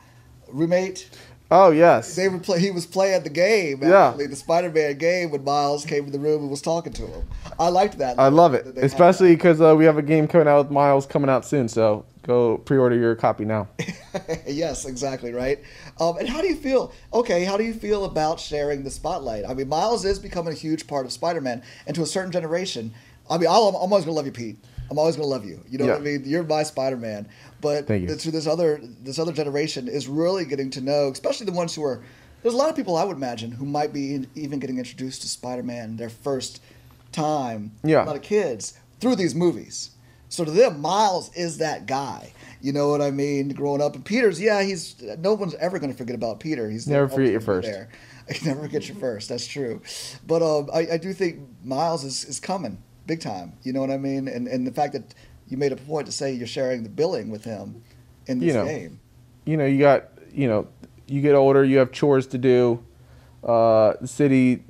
roommate. 0.48 1.10
Oh 1.50 1.72
yes, 1.72 2.16
They 2.16 2.28
would 2.28 2.44
play. 2.44 2.60
He 2.60 2.72
was 2.72 2.86
playing 2.86 3.24
the 3.24 3.30
game. 3.30 3.82
Yeah. 3.82 4.10
Actually, 4.10 4.28
the 4.28 4.36
Spider-Man 4.36 4.98
game 4.98 5.32
when 5.32 5.44
Miles 5.46 5.86
came 5.86 6.06
in 6.06 6.12
the 6.12 6.20
room 6.20 6.42
and 6.42 6.50
was 6.50 6.62
talking 6.62 6.92
to 6.94 7.08
him. 7.08 7.28
I 7.58 7.70
liked 7.70 7.98
that. 8.00 8.20
I 8.20 8.28
love 8.28 8.54
it, 8.54 8.78
especially 8.78 9.34
because 9.34 9.62
uh, 9.62 9.74
we 9.76 9.86
have 9.86 9.98
a 9.98 10.02
game 10.02 10.28
coming 10.28 10.48
out 10.48 10.58
with 10.58 10.72
Miles 10.72 11.06
coming 11.06 11.30
out 11.30 11.46
soon. 11.46 11.70
So 11.70 12.06
go 12.24 12.58
pre-order 12.58 12.98
your 12.98 13.16
copy 13.16 13.46
now. 13.46 13.70
yes, 14.48 14.86
exactly 14.86 15.32
right. 15.32 15.60
Um, 16.02 16.18
and 16.18 16.28
how 16.28 16.42
do 16.42 16.48
you 16.48 16.56
feel? 16.56 16.92
Okay, 17.14 17.46
how 17.46 17.56
do 17.56 17.64
you 17.64 17.74
feel 17.74 18.04
about 18.04 18.42
sharing 18.42 18.84
the 18.84 18.92
spotlight? 18.92 19.46
I 19.48 19.54
mean, 19.54 19.70
Miles 19.70 20.04
is 20.04 20.20
becoming 20.20 20.52
a 20.52 20.58
huge 20.58 20.86
part 20.86 21.06
of 21.06 21.14
Spider-Man, 21.14 21.64
and 21.86 21.96
to 21.96 22.02
a 22.02 22.06
certain 22.06 22.32
generation, 22.34 22.94
I 23.30 23.38
mean, 23.38 23.48
I'll, 23.50 23.70
I'm 23.70 23.76
always 23.76 24.04
gonna 24.04 24.16
love 24.16 24.26
you, 24.26 24.34
Pete. 24.34 24.58
I'm 24.90 24.98
always 24.98 25.16
gonna 25.16 25.28
love 25.28 25.46
you. 25.46 25.64
You 25.70 25.78
know 25.78 25.88
what 25.88 25.98
I 25.98 26.00
mean? 26.00 26.24
You're 26.26 26.44
my 26.44 26.64
Spider-Man. 26.64 27.28
But 27.62 27.88
Thank 27.88 28.10
you. 28.10 28.16
to 28.16 28.32
this 28.32 28.48
other 28.48 28.80
this 29.02 29.20
other 29.20 29.34
generation 29.34 29.88
is 29.88 30.08
really 30.08 30.46
getting 30.46 30.70
to 30.72 30.82
know, 30.82 31.10
especially 31.10 31.46
the 31.46 31.52
ones 31.52 31.76
who 31.76 31.84
are. 31.84 32.04
There's 32.44 32.54
a 32.54 32.58
lot 32.58 32.70
of 32.70 32.76
people 32.76 32.96
I 32.96 33.04
would 33.04 33.18
imagine 33.18 33.52
who 33.52 33.66
might 33.66 33.92
be 33.92 34.26
even 34.36 34.60
getting 34.60 34.78
introduced 34.78 35.24
to 35.24 35.28
Spider-Man 35.28 35.98
their 35.98 36.10
first 36.10 36.62
time. 37.12 37.72
Yeah. 37.84 38.04
A 38.04 38.06
lot 38.06 38.16
of 38.16 38.22
kids 38.22 38.78
through 39.00 39.16
these 39.16 39.34
movies. 39.34 39.92
So 40.30 40.46
to 40.46 40.52
them, 40.52 40.80
Miles 40.80 41.34
is 41.36 41.58
that 41.58 41.88
guy. 41.88 42.34
You 42.62 42.74
know 42.74 42.90
what 42.90 43.02
I 43.02 43.12
mean? 43.12 43.50
Growing 43.50 43.82
up, 43.82 43.96
and 43.96 44.04
Peter's, 44.04 44.42
yeah, 44.42 44.62
he's 44.62 45.02
no 45.20 45.34
one's 45.34 45.56
ever 45.56 45.80
going 45.80 45.92
to 45.92 45.98
forget 45.98 46.16
about 46.16 46.40
Peter. 46.40 46.70
He's 46.70 46.88
Never 46.88 47.08
forget 47.08 47.32
your 47.32 47.42
first. 47.42 47.68
There. 47.68 47.90
Never 48.46 48.64
forget 48.64 48.88
your 48.88 48.98
first. 48.98 49.30
That's 49.30 49.48
true. 49.48 49.82
But 50.26 50.42
um, 50.42 50.70
I, 50.74 50.88
I 50.94 50.98
do 50.98 51.14
think 51.14 51.40
Miles 51.64 52.04
is, 52.04 52.26
is 52.26 52.40
coming 52.40 52.84
big 53.08 53.22
time. 53.22 53.54
You 53.64 53.74
know 53.74 53.82
what 53.82 53.90
I 53.92 53.98
mean? 53.98 54.28
And 54.28 54.48
and 54.48 54.68
the 54.68 54.72
fact 54.72 54.94
that 54.94 55.16
you 55.48 55.58
made 55.58 55.72
a 55.72 55.78
point 55.78 56.06
to 56.08 56.12
say 56.12 56.34
you're 56.34 56.46
sharing 56.48 56.84
the 56.84 56.90
billing 56.90 57.30
with 57.32 57.44
him 57.46 57.82
in 58.28 58.40
this 58.40 58.48
You 58.48 58.54
know. 58.54 58.66
game. 58.66 59.00
you 59.46 59.56
know, 59.58 59.66
you 59.66 59.80
got, 59.80 60.10
you 60.34 60.48
know, 60.48 60.68
you 61.08 61.22
get 61.22 61.34
older, 61.36 61.64
you 61.64 61.78
have 61.78 61.92
chores 61.94 62.28
to 62.28 62.38
do. 62.38 62.84
Uh, 63.44 63.94
the 64.02 64.08
city 64.08 64.64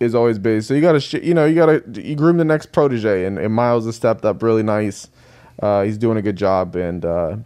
is 0.00 0.14
always 0.14 0.38
busy, 0.38 0.66
so 0.66 0.74
you 0.74 0.80
gotta, 0.80 1.00
sh- 1.00 1.14
you 1.22 1.34
know, 1.34 1.44
you 1.44 1.54
gotta 1.54 1.82
you 2.00 2.16
groom 2.16 2.38
the 2.38 2.44
next 2.44 2.72
protege, 2.72 3.24
and, 3.26 3.38
and 3.38 3.52
Miles 3.54 3.84
has 3.84 3.94
stepped 3.94 4.24
up 4.24 4.42
really 4.42 4.62
nice. 4.62 5.08
Uh, 5.60 5.82
he's 5.82 5.98
doing 5.98 6.16
a 6.16 6.22
good 6.22 6.36
job, 6.36 6.74
and 6.74 7.04
uh, 7.04 7.36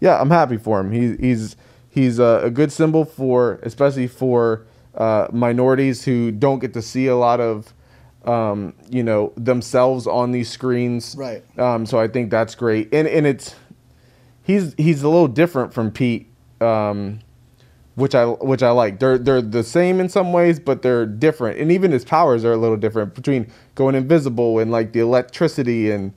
yeah, 0.00 0.20
I'm 0.20 0.30
happy 0.30 0.56
for 0.58 0.78
him. 0.80 0.92
He, 0.92 1.16
he's 1.16 1.56
he's 1.90 2.18
a, 2.20 2.40
a 2.44 2.50
good 2.50 2.70
symbol 2.70 3.04
for, 3.04 3.58
especially 3.64 4.06
for 4.06 4.64
uh, 4.94 5.26
minorities 5.32 6.04
who 6.04 6.30
don't 6.30 6.60
get 6.60 6.72
to 6.74 6.82
see 6.82 7.06
a 7.08 7.16
lot 7.16 7.40
of, 7.40 7.74
um, 8.24 8.74
you 8.90 9.02
know, 9.02 9.32
themselves 9.36 10.06
on 10.06 10.32
these 10.32 10.50
screens. 10.50 11.14
Right. 11.16 11.42
Um, 11.58 11.86
so 11.86 11.98
I 11.98 12.08
think 12.08 12.30
that's 12.30 12.54
great, 12.54 12.92
and 12.92 13.08
and 13.08 13.26
it's 13.26 13.54
he's 14.42 14.74
he's 14.74 15.02
a 15.02 15.08
little 15.08 15.28
different 15.28 15.72
from 15.72 15.90
Pete, 15.90 16.28
um, 16.60 17.20
which 17.94 18.14
I 18.14 18.26
which 18.26 18.62
I 18.62 18.70
like. 18.70 18.98
They're 18.98 19.18
they're 19.18 19.42
the 19.42 19.62
same 19.62 20.00
in 20.00 20.08
some 20.08 20.32
ways, 20.32 20.58
but 20.60 20.82
they're 20.82 21.06
different, 21.06 21.58
and 21.58 21.70
even 21.72 21.92
his 21.92 22.04
powers 22.04 22.44
are 22.44 22.52
a 22.52 22.56
little 22.56 22.76
different 22.76 23.14
between 23.14 23.50
going 23.74 23.94
invisible 23.94 24.58
and 24.58 24.70
like 24.70 24.92
the 24.92 25.00
electricity 25.00 25.90
and. 25.90 26.12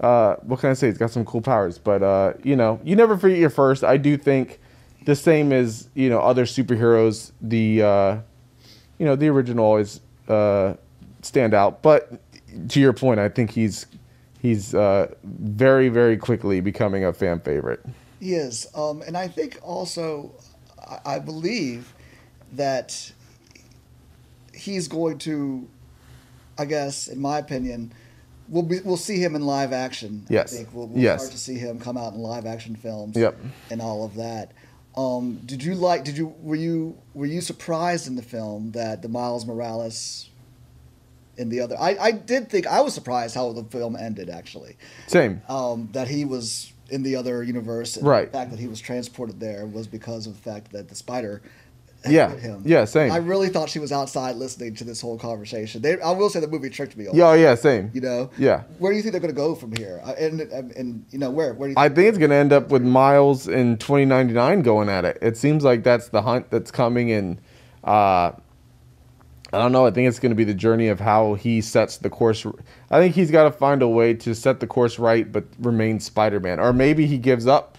Uh, 0.00 0.36
what 0.42 0.60
can 0.60 0.70
I 0.70 0.74
say? 0.74 0.86
He's 0.86 0.96
got 0.96 1.10
some 1.10 1.24
cool 1.24 1.40
powers, 1.40 1.76
but 1.76 2.04
uh, 2.04 2.34
you 2.44 2.54
know, 2.54 2.78
you 2.84 2.94
never 2.94 3.18
forget 3.18 3.36
your 3.36 3.50
first. 3.50 3.82
I 3.82 3.96
do 3.96 4.16
think 4.16 4.60
the 5.06 5.16
same 5.16 5.52
as 5.52 5.88
you 5.94 6.08
know 6.08 6.20
other 6.20 6.44
superheroes. 6.44 7.32
The 7.40 7.82
uh, 7.82 8.18
you 8.98 9.06
know 9.06 9.16
the 9.16 9.26
original 9.26 9.64
always 9.64 10.00
uh, 10.28 10.74
stand 11.22 11.54
out, 11.54 11.82
but 11.82 12.20
to 12.68 12.80
your 12.80 12.92
point, 12.92 13.20
I 13.20 13.28
think 13.28 13.50
he's 13.50 13.86
he's 14.40 14.74
uh, 14.74 15.14
very 15.24 15.88
very 15.88 16.16
quickly 16.16 16.60
becoming 16.60 17.04
a 17.04 17.12
fan 17.12 17.40
favorite. 17.40 17.84
He 18.20 18.34
is, 18.34 18.66
um, 18.74 19.02
and 19.06 19.16
I 19.16 19.28
think 19.28 19.58
also, 19.62 20.32
I, 21.04 21.20
believe 21.20 21.94
that 22.54 23.12
he's 24.52 24.88
going 24.88 25.18
to, 25.18 25.68
I 26.58 26.64
guess, 26.64 27.06
in 27.06 27.20
my 27.20 27.38
opinion, 27.38 27.92
we'll 28.48 28.64
be, 28.64 28.80
we'll 28.80 28.96
see 28.96 29.22
him 29.22 29.36
in 29.36 29.42
live 29.46 29.72
action. 29.72 30.26
Yes. 30.28 30.52
I 30.52 30.56
think 30.56 30.74
we'll, 30.74 30.88
we'll 30.88 31.00
Yes. 31.00 31.20
start 31.20 31.32
to 31.32 31.38
see 31.38 31.54
him 31.58 31.78
come 31.78 31.96
out 31.96 32.14
in 32.14 32.18
live 32.18 32.44
action 32.44 32.74
films. 32.74 33.16
Yep. 33.16 33.38
And 33.70 33.80
all 33.80 34.04
of 34.04 34.16
that. 34.16 34.50
Um, 34.96 35.40
did 35.46 35.62
you 35.62 35.76
like? 35.76 36.02
Did 36.02 36.18
you 36.18 36.34
were 36.40 36.56
you 36.56 36.98
were 37.14 37.26
you 37.26 37.40
surprised 37.40 38.08
in 38.08 38.16
the 38.16 38.22
film 38.22 38.72
that 38.72 39.00
the 39.00 39.08
Miles 39.08 39.46
Morales 39.46 40.28
in 41.38 41.48
the 41.48 41.60
other? 41.60 41.76
I, 41.78 41.96
I 42.00 42.10
did 42.10 42.50
think 42.50 42.66
I 42.66 42.80
was 42.80 42.94
surprised 42.94 43.34
how 43.34 43.52
the 43.52 43.64
film 43.64 43.96
ended 43.96 44.28
actually. 44.28 44.76
Same. 45.06 45.40
Um, 45.48 45.88
that 45.92 46.08
he 46.08 46.24
was 46.24 46.72
in 46.90 47.02
the 47.02 47.16
other 47.16 47.42
universe. 47.42 47.96
And 47.96 48.06
Right. 48.06 48.30
The 48.30 48.38
fact 48.38 48.50
that 48.50 48.60
he 48.60 48.68
was 48.68 48.80
transported 48.80 49.40
there 49.40 49.66
was 49.66 49.86
because 49.86 50.26
of 50.26 50.34
the 50.34 50.50
fact 50.50 50.72
that 50.72 50.88
the 50.88 50.94
spider. 50.94 51.42
Yeah. 52.08 52.30
him. 52.36 52.62
Yeah, 52.64 52.84
same. 52.84 53.10
I 53.10 53.16
really 53.16 53.48
thought 53.48 53.68
she 53.68 53.80
was 53.80 53.90
outside 53.90 54.36
listening 54.36 54.76
to 54.76 54.84
this 54.84 55.00
whole 55.00 55.18
conversation. 55.18 55.82
They, 55.82 56.00
I 56.00 56.12
will 56.12 56.30
say 56.30 56.38
the 56.38 56.46
movie 56.46 56.70
tricked 56.70 56.96
me. 56.96 57.06
Yeah, 57.12 57.30
oh, 57.30 57.34
yeah, 57.34 57.56
same. 57.56 57.90
You 57.92 58.00
know. 58.00 58.30
Yeah. 58.38 58.62
Where 58.78 58.92
do 58.92 58.96
you 58.96 59.02
think 59.02 59.12
they're 59.12 59.20
going 59.20 59.34
to 59.34 59.36
go 59.36 59.56
from 59.56 59.74
here? 59.74 60.00
And, 60.16 60.40
and 60.40 60.70
and 60.72 61.04
you 61.10 61.18
know 61.18 61.30
where 61.30 61.54
where 61.54 61.68
do 61.68 61.72
you 61.72 61.74
I 61.76 61.88
think 61.88 62.08
it's 62.08 62.16
going 62.16 62.30
to 62.30 62.36
end 62.36 62.52
up 62.52 62.70
with 62.70 62.82
Miles 62.82 63.48
in 63.48 63.78
2099 63.78 64.62
going 64.62 64.88
at 64.88 65.04
it. 65.04 65.18
It 65.20 65.36
seems 65.36 65.64
like 65.64 65.82
that's 65.82 66.08
the 66.08 66.22
hunt 66.22 66.50
that's 66.50 66.70
coming, 66.70 67.10
and 67.10 67.40
uh, 67.82 68.30
I 69.52 69.58
don't 69.58 69.72
know. 69.72 69.86
I 69.86 69.90
think 69.90 70.08
it's 70.08 70.18
going 70.18 70.30
to 70.30 70.36
be 70.36 70.44
the 70.44 70.54
journey 70.54 70.88
of 70.88 71.00
how 71.00 71.34
he 71.34 71.60
sets 71.62 71.96
the 71.96 72.10
course. 72.10 72.46
I 72.90 73.00
think 73.00 73.14
he's 73.14 73.30
got 73.30 73.44
to 73.44 73.50
find 73.50 73.80
a 73.80 73.88
way 73.88 74.12
to 74.14 74.34
set 74.34 74.60
the 74.60 74.66
course 74.66 74.98
right, 74.98 75.30
but 75.30 75.44
remain 75.58 76.00
Spider 76.00 76.38
Man, 76.38 76.60
or 76.60 76.72
maybe 76.72 77.06
he 77.06 77.16
gives 77.16 77.46
up 77.46 77.78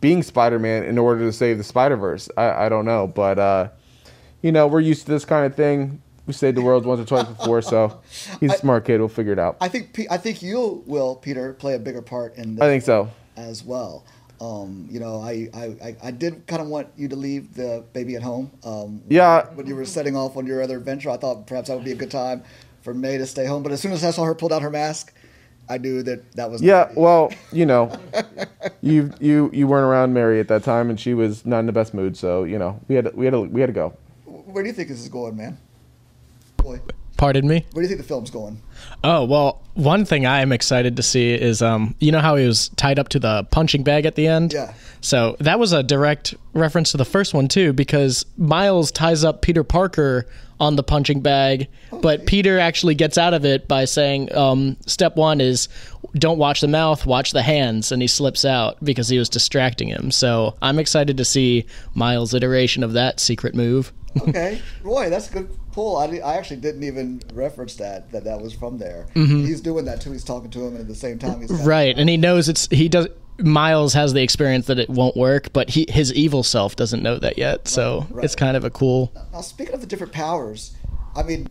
being 0.00 0.22
Spider 0.22 0.58
Man 0.58 0.84
in 0.84 0.98
order 0.98 1.20
to 1.20 1.32
save 1.32 1.56
the 1.58 1.64
Spider 1.64 1.96
Verse. 1.96 2.28
I, 2.36 2.66
I 2.66 2.68
don't 2.68 2.84
know, 2.84 3.06
but 3.06 3.38
uh, 3.38 3.68
you 4.42 4.52
know, 4.52 4.66
we're 4.66 4.80
used 4.80 5.06
to 5.06 5.12
this 5.12 5.24
kind 5.24 5.46
of 5.46 5.54
thing. 5.54 6.02
We 6.26 6.34
saved 6.34 6.58
the 6.58 6.62
world 6.62 6.84
once 6.84 7.00
or 7.00 7.06
twice 7.06 7.26
before, 7.26 7.62
so 7.62 8.02
he's 8.40 8.52
a 8.52 8.58
smart 8.58 8.84
kid. 8.84 8.98
We'll 9.00 9.08
figure 9.08 9.32
it 9.32 9.38
out. 9.38 9.56
I 9.62 9.68
think 9.68 9.98
I 10.10 10.18
think 10.18 10.42
you 10.42 10.82
will 10.86 11.16
Peter 11.16 11.54
play 11.54 11.74
a 11.74 11.78
bigger 11.78 12.02
part 12.02 12.36
in 12.36 12.56
this 12.56 12.62
I 12.62 12.66
think 12.66 12.82
so. 12.82 13.10
as 13.36 13.64
well. 13.64 14.04
Um, 14.40 14.86
you 14.90 15.00
know, 15.00 15.20
I, 15.20 15.48
I, 15.52 15.96
I, 16.00 16.10
did 16.12 16.46
kind 16.46 16.62
of 16.62 16.68
want 16.68 16.86
you 16.96 17.08
to 17.08 17.16
leave 17.16 17.54
the 17.54 17.84
baby 17.92 18.14
at 18.14 18.22
home. 18.22 18.52
Um, 18.62 19.02
Yeah. 19.08 19.46
When 19.54 19.66
you 19.66 19.74
were 19.74 19.84
setting 19.84 20.14
off 20.14 20.36
on 20.36 20.46
your 20.46 20.62
other 20.62 20.76
adventure, 20.76 21.10
I 21.10 21.16
thought 21.16 21.48
perhaps 21.48 21.68
that 21.68 21.74
would 21.74 21.84
be 21.84 21.90
a 21.90 21.96
good 21.96 22.10
time 22.10 22.44
for 22.82 22.94
May 22.94 23.18
to 23.18 23.26
stay 23.26 23.46
home. 23.46 23.64
But 23.64 23.72
as 23.72 23.80
soon 23.80 23.90
as 23.92 24.04
I 24.04 24.12
saw 24.12 24.24
her 24.24 24.36
pull 24.36 24.48
down 24.48 24.62
her 24.62 24.70
mask, 24.70 25.12
I 25.68 25.78
knew 25.78 26.02
that 26.04 26.32
that 26.32 26.50
was 26.50 26.62
Yeah, 26.62 26.90
well, 26.94 27.32
you 27.52 27.66
know, 27.66 27.92
you 28.80 29.12
you 29.20 29.50
you 29.52 29.66
weren't 29.66 29.84
around 29.84 30.14
Mary 30.14 30.40
at 30.40 30.48
that 30.48 30.64
time, 30.64 30.88
and 30.88 30.98
she 30.98 31.14
was 31.14 31.44
not 31.44 31.60
in 31.60 31.66
the 31.66 31.72
best 31.72 31.92
mood. 31.92 32.16
So 32.16 32.44
you 32.44 32.58
know, 32.58 32.80
we 32.88 32.94
had 32.94 33.04
to, 33.04 33.10
we 33.10 33.26
had 33.26 33.32
to, 33.32 33.40
we 33.42 33.60
had 33.60 33.66
to 33.66 33.72
go. 33.72 33.90
Where 34.24 34.62
do 34.62 34.68
you 34.68 34.74
think 34.74 34.88
this 34.88 35.00
is 35.00 35.08
going, 35.08 35.36
man? 35.36 35.58
Boy, 36.56 36.80
Pardon 37.18 37.48
me. 37.48 37.66
where 37.72 37.82
do 37.82 37.88
you 37.88 37.88
think 37.88 38.00
the 38.00 38.06
film's 38.06 38.30
going? 38.30 38.62
Oh 39.02 39.24
well, 39.24 39.60
one 39.74 40.04
thing 40.04 40.24
I 40.24 40.40
am 40.40 40.52
excited 40.52 40.96
to 40.96 41.02
see 41.02 41.34
is 41.34 41.60
um, 41.60 41.96
you 41.98 42.12
know 42.12 42.20
how 42.20 42.36
he 42.36 42.46
was 42.46 42.68
tied 42.70 43.00
up 43.00 43.08
to 43.10 43.18
the 43.18 43.42
punching 43.50 43.82
bag 43.82 44.06
at 44.06 44.14
the 44.14 44.28
end. 44.28 44.52
Yeah. 44.52 44.72
So 45.00 45.36
that 45.40 45.58
was 45.58 45.72
a 45.72 45.82
direct 45.82 46.34
reference 46.54 46.92
to 46.92 46.96
the 46.96 47.04
first 47.04 47.34
one 47.34 47.48
too, 47.48 47.72
because 47.72 48.24
Miles 48.36 48.92
ties 48.92 49.24
up 49.24 49.42
Peter 49.42 49.64
Parker 49.64 50.26
on 50.60 50.76
the 50.76 50.84
punching 50.84 51.20
bag, 51.20 51.66
but 51.90 52.24
Peter 52.26 52.58
actually 52.60 52.94
gets 52.94 53.18
out 53.18 53.34
of 53.34 53.44
it 53.44 53.66
by 53.66 53.84
saying, 53.84 54.32
um, 54.36 54.76
"Step 54.86 55.16
one 55.16 55.40
is 55.40 55.68
don't 56.14 56.38
watch 56.38 56.60
the 56.60 56.68
mouth, 56.68 57.04
watch 57.04 57.32
the 57.32 57.42
hands," 57.42 57.90
and 57.90 58.00
he 58.00 58.06
slips 58.06 58.44
out 58.44 58.76
because 58.84 59.08
he 59.08 59.18
was 59.18 59.28
distracting 59.28 59.88
him. 59.88 60.12
So 60.12 60.54
I'm 60.62 60.78
excited 60.78 61.16
to 61.16 61.24
see 61.24 61.66
Miles' 61.94 62.32
iteration 62.32 62.84
of 62.84 62.92
that 62.92 63.18
secret 63.18 63.56
move. 63.56 63.92
Okay, 64.20 64.62
Roy, 64.84 65.10
that's 65.10 65.28
good 65.28 65.48
pull. 65.78 65.96
I, 65.96 66.06
I 66.18 66.36
actually 66.36 66.56
didn't 66.56 66.82
even 66.82 67.22
reference 67.32 67.76
that 67.76 68.10
that 68.10 68.24
that 68.24 68.40
was 68.40 68.52
from 68.52 68.78
there. 68.78 69.06
He's 69.14 69.60
doing 69.60 69.84
that 69.84 70.00
too. 70.00 70.10
He's 70.10 70.24
talking 70.24 70.50
to 70.50 70.60
him, 70.60 70.72
and 70.72 70.80
at 70.80 70.88
the 70.88 70.94
same 70.94 71.18
time, 71.18 71.40
he's 71.40 71.50
got- 71.50 71.58
Mm-hmm. 71.58 71.68
Right, 71.68 71.98
and 71.98 72.08
he 72.08 72.16
knows 72.16 72.48
it's 72.48 72.68
he 72.68 72.88
does. 72.88 73.08
Miles 73.38 73.94
has 73.94 74.12
the 74.12 74.22
experience 74.22 74.66
that 74.66 74.78
it 74.80 74.90
won't 74.90 75.16
work, 75.16 75.52
but 75.52 75.70
he 75.70 75.86
his 75.88 76.12
evil 76.14 76.42
self 76.42 76.74
doesn't 76.74 77.02
know 77.02 77.18
that 77.18 77.38
yet. 77.38 77.68
So 77.68 78.06
right. 78.10 78.24
it's 78.24 78.34
kind 78.34 78.56
of 78.56 78.64
a 78.64 78.70
cool. 78.70 79.12
Now, 79.32 79.40
speaking 79.42 79.74
of 79.74 79.80
the 79.80 79.86
different 79.86 80.12
powers, 80.12 80.74
I 81.14 81.22
mean, 81.22 81.48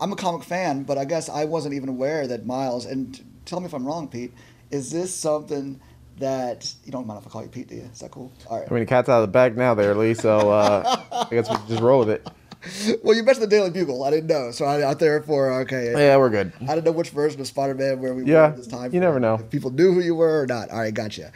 I'm 0.00 0.12
a 0.12 0.16
comic 0.16 0.42
fan, 0.44 0.82
but 0.82 0.98
I 0.98 1.06
guess 1.06 1.30
I 1.30 1.44
wasn't 1.46 1.74
even 1.74 1.88
aware 1.88 2.26
that 2.26 2.44
Miles. 2.44 2.84
And 2.84 3.14
t- 3.14 3.22
tell 3.46 3.60
me 3.60 3.66
if 3.66 3.72
I'm 3.72 3.86
wrong, 3.86 4.08
Pete. 4.08 4.32
Is 4.70 4.90
this 4.90 5.14
something 5.14 5.80
that 6.18 6.72
you 6.84 6.92
don't 6.92 7.06
mind 7.06 7.20
if 7.20 7.26
I 7.26 7.30
call 7.30 7.42
you 7.42 7.48
Pete? 7.48 7.68
Do 7.68 7.76
you? 7.76 7.88
Is 7.92 8.00
that 8.00 8.10
cool? 8.10 8.30
All 8.48 8.58
right. 8.58 8.68
I 8.70 8.74
mean, 8.74 8.82
the 8.82 8.86
cat's 8.86 9.08
out 9.08 9.22
of 9.22 9.28
the 9.28 9.32
bag 9.32 9.56
now, 9.56 9.74
there, 9.74 9.94
Lee. 9.94 10.14
So 10.14 10.50
uh, 10.50 11.02
I 11.12 11.34
guess 11.34 11.48
we 11.48 11.56
should 11.56 11.68
just 11.68 11.82
roll 11.82 12.00
with 12.00 12.10
it. 12.10 12.26
Well, 13.02 13.16
you 13.16 13.22
mentioned 13.22 13.42
the 13.44 13.48
Daily 13.50 13.70
Bugle. 13.70 14.04
I 14.04 14.10
didn't 14.10 14.28
know, 14.28 14.50
so 14.52 14.64
I 14.64 14.82
out 14.82 14.98
there 14.98 15.22
for 15.22 15.52
okay. 15.62 15.92
Yeah, 15.92 16.16
we're 16.16 16.30
good. 16.30 16.52
I 16.62 16.74
didn't 16.74 16.84
know 16.84 16.92
which 16.92 17.10
version 17.10 17.40
of 17.40 17.46
Spider-Man 17.46 18.00
where 18.00 18.14
we 18.14 18.22
were 18.22 18.28
Yeah, 18.28 18.46
at 18.46 18.56
this 18.56 18.66
time. 18.66 18.92
you 18.94 19.00
never 19.00 19.18
know. 19.18 19.34
If 19.34 19.50
people 19.50 19.70
knew 19.70 19.92
who 19.92 20.00
you 20.00 20.14
were 20.14 20.42
or 20.42 20.46
not. 20.46 20.70
All 20.70 20.78
right, 20.78 20.94
gotcha. 20.94 21.32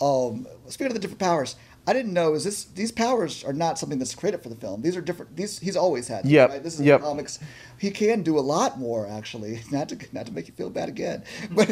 Um, 0.00 0.46
speaking 0.68 0.88
of 0.88 0.94
the 0.94 0.98
different 1.00 1.20
powers, 1.20 1.56
I 1.88 1.92
didn't 1.92 2.12
know 2.12 2.34
is 2.34 2.42
this 2.44 2.64
these 2.64 2.90
powers 2.90 3.44
are 3.44 3.52
not 3.52 3.78
something 3.78 3.98
that's 3.98 4.14
created 4.14 4.42
for 4.42 4.48
the 4.48 4.56
film. 4.56 4.82
These 4.82 4.96
are 4.96 5.00
different. 5.00 5.36
These 5.36 5.58
he's 5.60 5.76
always 5.76 6.08
had. 6.08 6.24
Yeah. 6.26 6.46
Right? 6.46 6.62
This 6.62 6.74
is 6.74 6.80
yep. 6.86 7.00
comics. 7.00 7.38
He 7.78 7.90
can 7.90 8.22
do 8.22 8.38
a 8.38 8.40
lot 8.40 8.78
more 8.78 9.06
actually. 9.06 9.60
Not 9.70 9.88
to 9.90 9.98
not 10.12 10.26
to 10.26 10.32
make 10.32 10.48
you 10.48 10.54
feel 10.54 10.70
bad 10.70 10.88
again, 10.88 11.22
but 11.52 11.68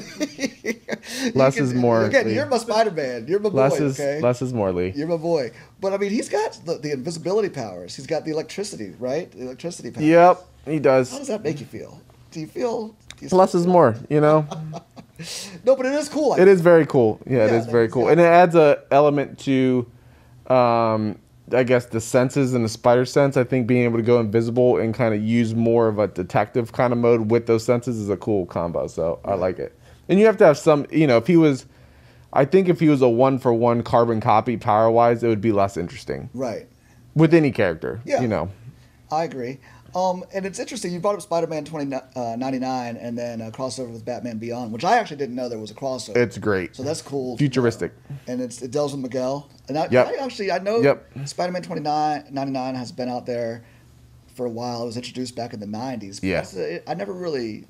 Less 1.35 1.55
can- 1.57 1.65
is 1.65 1.75
more, 1.75 2.05
Again, 2.05 2.27
Lee. 2.27 2.35
you're 2.35 2.47
my 2.47 2.59
Spider-Man. 2.59 3.27
You're 3.29 3.41
my 3.41 3.49
boy. 3.51 3.57
Less 3.57 3.81
is 3.81 3.99
okay. 4.01 4.21
less 4.21 4.43
is 4.43 4.53
more, 4.53 4.73
Lee. 4.73 4.93
You're 4.95 5.07
my 5.09 5.17
boy. 5.17 5.51
But 5.81 5.93
I 5.93 5.99
mean, 5.99 6.11
he's 6.11 6.29
got 6.29 6.59
the, 6.65 6.79
the 6.79 6.93
invisibility 6.93 7.49
powers. 7.49 7.95
He's 7.97 8.07
got 8.07 8.25
the 8.25 8.31
electricity, 8.33 8.95
right? 8.99 9.31
The 9.33 9.43
electricity 9.43 9.91
powers. 9.91 10.07
Yep, 10.07 10.47
he 10.67 10.79
does. 10.79 11.11
How 11.11 11.19
does. 11.19 11.29
that 11.29 11.43
make 11.43 11.61
you 11.61 11.67
feel? 11.67 12.01
Do 12.31 12.41
you 12.41 12.47
feel? 12.47 12.89
Do 13.17 13.27
you 13.27 13.37
Less 13.37 13.55
is 13.55 13.67
more. 13.67 13.97
You 14.09 14.21
know, 14.21 14.47
No, 15.65 15.77
but 15.77 15.87
it 15.87 15.93
is 15.93 16.09
cool. 16.09 16.33
I 16.33 16.41
it 16.41 16.49
is 16.49 16.61
very 16.61 16.87
cool. 16.87 17.21
Yeah, 17.27 17.47
it 17.47 17.53
Yeah, 17.53 17.59
is 17.61 17.67
very 17.67 17.89
cool, 17.89 18.05
got- 18.05 18.13
and 18.13 18.21
it 18.21 18.25
adds 18.25 18.55
a 18.55 18.83
element 18.91 19.39
to, 19.41 19.87
um, 20.49 21.19
I 21.53 21.63
guess 21.63 21.87
the 21.87 22.01
senses 22.01 22.55
and 22.55 22.65
the 22.65 22.69
spider 22.69 23.05
sense. 23.05 23.37
I 23.37 23.45
think 23.45 23.67
being 23.67 23.85
able 23.85 23.99
to 23.99 24.03
go 24.03 24.19
invisible 24.21 24.79
and 24.79 24.95
kind 24.95 25.15
of 25.15 25.23
use 25.23 25.55
more 25.55 25.89
of 25.89 25.99
a 25.99 26.09
detective 26.09 26.73
kind 26.73 26.93
of 26.93 26.99
mode 26.99 27.31
with 27.31 27.47
those 27.47 27.65
senses 27.65 27.99
is 27.99 28.09
a 28.09 28.17
cool 28.17 28.47
combo. 28.47 28.87
So 28.87 29.21
I 29.25 29.35
like 29.35 29.59
it. 29.59 29.79
And 30.09 30.19
you 30.19 30.27
have 30.27 30.37
to 30.39 30.47
have 30.47 30.59
some. 30.59 30.87
You 30.91 31.07
know, 31.07 31.17
if 31.19 31.27
he 31.27 31.37
was. 31.37 31.67
I 32.37 32.45
think 32.45 32.69
if 32.69 32.81
he 32.81 32.89
was 32.89 33.01
a 33.01 33.09
one 33.09 33.39
for 33.39 33.53
one 33.55 33.83
carbon 33.85 34.21
copy 34.21 34.57
power 34.57 34.91
wise, 34.91 35.23
it 35.23 35.29
would 35.29 35.41
be 35.41 35.53
less 35.53 35.77
interesting 35.77 36.31
Right. 36.35 36.67
with 37.15 37.33
any 37.33 37.53
character. 37.53 38.01
Yeah. 38.05 38.23
You 38.23 38.27
know. 38.29 38.51
I 39.13 39.23
agree. 39.25 39.59
Um, 39.95 40.25
and 40.35 40.45
it's 40.45 40.59
interesting. 40.59 40.93
You 40.93 40.99
brought 41.01 41.15
up 41.15 41.23
Spider-Man 41.23 41.65
2099 41.65 42.97
and 42.97 43.17
then 43.17 43.41
a 43.41 43.51
crossover 43.51 43.93
with 43.93 44.05
Batman 44.05 44.39
Beyond, 44.39 44.73
which 44.73 44.85
I 44.85 44.99
actually 44.99 45.19
didn't 45.19 45.37
know 45.37 45.49
there 45.49 45.59
was 45.59 45.71
a 45.71 45.75
crossover. 45.75 46.17
It's 46.17 46.37
great. 46.39 46.75
so 46.75 46.83
that's 46.83 47.01
cool. 47.03 47.37
Futuristic. 47.39 47.93
And 48.27 48.41
it's 48.41 48.61
it 48.63 48.71
deals 48.71 48.93
with 48.93 49.03
Miguel. 49.03 49.49
And 49.69 49.79
I, 49.79 49.89
Yep. 49.91 50.07
I 50.09 50.15
actually 50.25 50.51
I 50.51 50.59
know 50.59 50.81
Yep. 50.81 51.11
Spider-Man 51.27 51.63
2099 51.63 52.75
has 52.75 52.91
been 52.93 53.09
out 53.09 53.27
there 53.27 53.65
for 54.35 54.47
a 54.47 54.51
while. 54.51 54.83
It 54.83 54.87
was 54.87 54.97
introduced 54.97 55.37
back 55.37 55.55
in 55.55 55.61
the 55.61 55.67
90s. 55.67 56.21
but 56.21 56.27
Yeah. 56.29 56.45
a- 56.57 56.91
I 56.91 56.95
never 56.95 57.13
really 57.13 57.67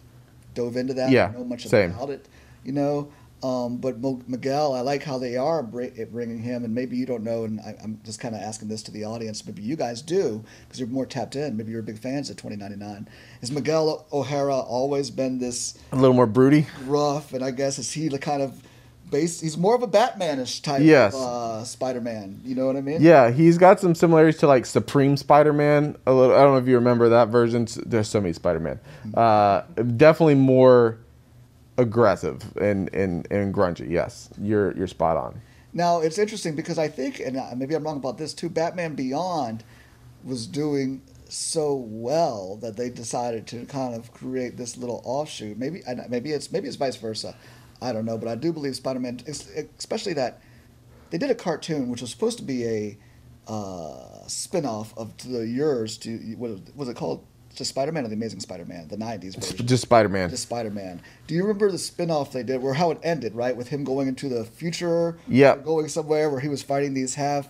dove 0.55 0.77
into 0.77 0.95
that. 0.95 1.11
Yeah, 1.11 1.27
I 1.29 1.33
know 1.39 1.45
much 1.45 1.67
same. 1.67 1.91
about 1.91 2.11
it. 2.11 2.27
You 2.65 2.73
know. 2.73 3.09
Um, 3.45 3.77
but 3.77 3.99
Miguel, 4.27 4.73
I 4.73 4.81
like 4.81 5.03
how 5.03 5.19
they 5.19 5.37
are 5.37 5.63
bringing 5.63 6.39
him, 6.43 6.65
and 6.65 6.75
maybe 6.75 6.97
you 6.97 7.05
don't 7.05 7.23
know, 7.23 7.45
and 7.45 7.61
I, 7.61 7.77
I'm 7.85 8.01
just 8.03 8.19
kind 8.19 8.35
of 8.35 8.41
asking 8.41 8.69
this 8.69 8.83
to 8.85 8.91
the 8.91 9.05
audience. 9.05 9.45
Maybe 9.45 9.61
you 9.61 9.77
guys 9.77 10.01
do, 10.01 10.43
because 10.67 10.81
you're 10.81 10.89
more 10.89 11.05
tapped 11.05 11.37
in. 11.37 11.55
Maybe 11.57 11.71
you're 11.71 11.83
big 11.83 11.99
fans 11.99 12.31
of 12.31 12.37
2099. 12.37 13.07
Has 13.41 13.53
Miguel 13.53 14.07
O'Hara 14.13 14.57
always 14.59 15.11
been 15.11 15.41
this 15.41 15.79
A 15.93 15.97
little 15.97 16.15
more 16.15 16.27
broody. 16.27 16.67
rough, 16.87 17.35
and 17.35 17.45
I 17.45 17.51
guess 17.51 17.79
is 17.79 17.93
he 17.93 18.09
the 18.09 18.19
kind 18.19 18.41
of 18.41 18.63
base? 19.11 19.43
He's 19.43 19.59
more 19.59 19.75
of 19.75 19.83
a 19.83 19.89
Batmanish 19.89 20.63
type 20.63 20.81
Yes. 20.81 21.15
of 21.15 21.21
uh, 21.21 21.65
Spider-Man. 21.65 22.41
You 22.47 22.55
know 22.55 22.65
what 22.65 22.77
I 22.77 22.81
mean? 22.81 23.03
Yeah, 23.03 23.31
he's 23.31 23.59
got 23.59 23.79
some 23.79 23.95
similarities 23.95 24.41
to 24.41 24.47
like 24.47 24.65
Supreme 24.65 25.19
Spider-Man. 25.19 25.97
A 26.07 26.15
little. 26.15 26.35
I 26.35 26.39
don't 26.45 26.53
know 26.53 26.59
if 26.59 26.67
you 26.67 26.77
remember 26.77 27.11
that 27.11 27.29
version. 27.29 27.69
There's 27.85 28.09
so 28.09 28.23
many 28.23 28.33
Spider-Man. 28.33 28.81
Uh, 29.13 29.63
definitely 29.99 30.37
more 30.37 30.99
aggressive 31.77 32.57
and, 32.57 32.93
and 32.95 33.27
and 33.31 33.53
grungy. 33.53 33.91
Yes, 33.91 34.31
you're 34.41 34.77
you're 34.77 34.87
spot 34.87 35.17
on. 35.17 35.41
Now 35.73 36.01
it's 36.01 36.19
interesting 36.19 36.55
because 36.55 36.79
I 36.79 36.89
think, 36.89 37.21
and 37.21 37.39
maybe 37.59 37.75
I'm 37.75 37.85
wrong 37.85 37.97
about 37.97 38.19
this 38.19 38.33
too. 38.33 38.49
Batman 38.49 38.95
Beyond 38.95 39.65
was 40.23 40.47
doing 40.47 41.03
so 41.29 41.75
well 41.75 42.57
that 42.57 42.77
they 42.77 42.91
decided 42.91 43.47
to 43.49 43.65
kind 43.67 43.95
of 43.95 44.13
create 44.13 44.57
this 44.57 44.77
little 44.77 45.03
offshoot. 45.05 45.59
Maybe 45.59 45.83
maybe 46.09 46.33
it's 46.33 46.53
maybe 46.53 46.69
it's 46.69 46.77
vice 46.77 46.97
versa. 46.97 47.37
I 47.83 47.93
don't 47.93 48.05
know, 48.05 48.17
but 48.17 48.29
I 48.29 48.35
do 48.37 48.53
believe 48.53 48.77
Spider-Man, 48.77 49.21
especially 49.27 50.15
that 50.15 50.41
they 51.11 51.19
did 51.19 51.31
a 51.31 51.35
cartoon 51.35 51.91
which 51.91 52.01
was 52.01 52.11
supposed 52.11 52.39
to 52.39 52.45
be 52.45 52.65
a 52.65 52.99
uh, 53.47 54.27
spin-off 54.27 54.97
of 54.97 55.17
the 55.19 55.47
yours 55.47 55.99
to 55.99 56.17
what 56.39 56.75
was 56.75 56.89
it 56.89 56.97
called? 56.97 57.27
Just 57.55 57.71
Spider-Man 57.71 58.05
or 58.05 58.09
the 58.09 58.15
Amazing 58.15 58.41
Spider-Man, 58.41 58.89
the 58.89 58.97
'90s 58.97 59.37
version. 59.37 59.67
Just 59.67 59.83
Spider 59.83 60.09
Man. 60.09 60.29
Just 60.29 60.43
Spider-Man. 60.45 61.01
Do 61.27 61.35
you 61.35 61.43
remember 61.43 61.71
the 61.71 61.79
spin-off 61.79 62.33
they 62.33 62.43
did, 62.43 62.61
where 62.63 62.75
how 62.75 62.91
it 62.91 62.99
ended, 63.03 63.35
right, 63.35 63.57
with 63.57 63.69
him 63.69 63.85
going 63.85 64.09
into 64.09 64.29
the 64.29 64.45
future? 64.45 64.89
Or 64.89 65.19
Going 65.29 65.89
somewhere 65.89 66.31
where 66.31 66.41
he 66.41 66.49
was 66.49 66.63
fighting 66.63 66.95
these 66.95 67.15
half 67.15 67.49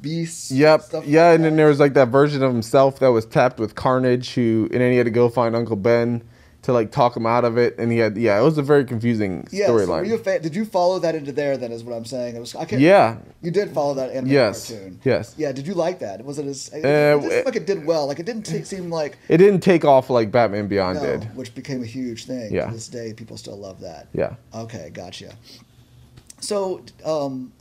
beasts. 0.00 0.50
Yep. 0.50 0.82
Yeah, 1.04 1.28
like 1.28 1.34
and 1.36 1.44
then 1.44 1.56
there 1.56 1.68
was 1.68 1.78
like 1.78 1.94
that 1.94 2.08
version 2.08 2.42
of 2.42 2.52
himself 2.52 2.98
that 2.98 3.08
was 3.08 3.26
tapped 3.26 3.58
with 3.58 3.74
Carnage, 3.74 4.34
who 4.34 4.68
and 4.72 4.80
then 4.80 4.90
he 4.90 4.98
had 4.98 5.04
to 5.04 5.10
go 5.10 5.28
find 5.28 5.54
Uncle 5.54 5.76
Ben 5.76 6.22
to 6.62 6.74
like 6.74 6.90
talk 6.92 7.16
him 7.16 7.24
out 7.24 7.44
of 7.46 7.56
it, 7.56 7.74
and 7.78 7.90
he 7.90 7.96
had 7.98 8.16
yeah, 8.18 8.38
it 8.38 8.42
was 8.42 8.58
a 8.58 8.62
very 8.62 8.84
confusing 8.84 9.46
Yes. 9.50 9.70
Were 9.70 9.78
you 10.04 10.14
a 10.14 10.18
storyline. 10.18 10.24
fan? 10.24 10.42
Did 10.42 10.54
you 10.54 10.64
follow 10.66 10.98
that 10.98 11.14
into 11.14 11.32
there? 11.32 11.56
Then 11.56 11.72
is 11.72 11.82
what 11.82 11.94
I'm 11.96 12.04
saying. 12.04 12.36
It 12.36 12.38
was. 12.40 12.54
I 12.54 12.66
can't. 12.66 12.82
Yeah, 12.82 13.16
You 13.40 13.50
did 13.50 13.70
follow 13.72 13.94
that 13.94 14.10
animated 14.10 14.32
Yes. 14.32 14.68
cartoon. 14.68 15.00
Yes. 15.02 15.34
Yeah. 15.38 15.52
Did 15.52 15.66
you 15.66 15.72
like 15.72 16.00
that? 16.00 16.22
Was 16.24 16.38
it 16.38 16.46
as? 16.46 16.68
It, 16.68 16.84
Uh, 16.84 17.18
it 17.26 17.46
like 17.46 17.56
it 17.56 17.66
did 17.66 17.86
well. 17.86 18.06
Like 18.06 18.18
it 18.18 18.26
didn't 18.26 18.42
t- 18.44 18.62
seem 18.64 18.90
like. 18.90 19.16
it 19.28 19.38
didn't 19.38 19.60
take 19.60 19.84
off 19.86 20.10
like 20.10 20.30
Batman 20.30 20.68
Beyond 20.68 20.98
No, 20.98 21.06
did. 21.18 21.36
which 21.36 21.54
became 21.54 21.82
a 21.82 21.86
huge 21.86 22.26
thing. 22.26 22.52
Yeah. 22.52 22.66
To 22.66 22.72
this 22.72 22.88
day, 22.88 23.14
people 23.14 23.36
still 23.38 23.56
love 23.56 23.80
that. 23.80 24.08
Yeah. 24.12 24.34
Okay, 24.54 24.90
gotcha. 24.92 25.32
So, 26.40 26.82
um, 27.04 27.52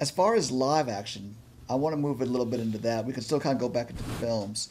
as 0.00 0.10
far 0.10 0.34
as 0.34 0.50
live 0.50 0.88
action, 0.88 1.36
I 1.68 1.74
want 1.74 1.92
to 1.94 1.96
move 1.96 2.20
a 2.20 2.26
little 2.26 2.46
bit 2.46 2.60
into 2.60 2.78
that. 2.78 3.04
We 3.06 3.12
can 3.12 3.22
still 3.22 3.40
kind 3.40 3.54
of 3.54 3.60
go 3.60 3.68
back 3.68 3.90
into 3.90 4.02
the 4.02 4.10
films, 4.14 4.68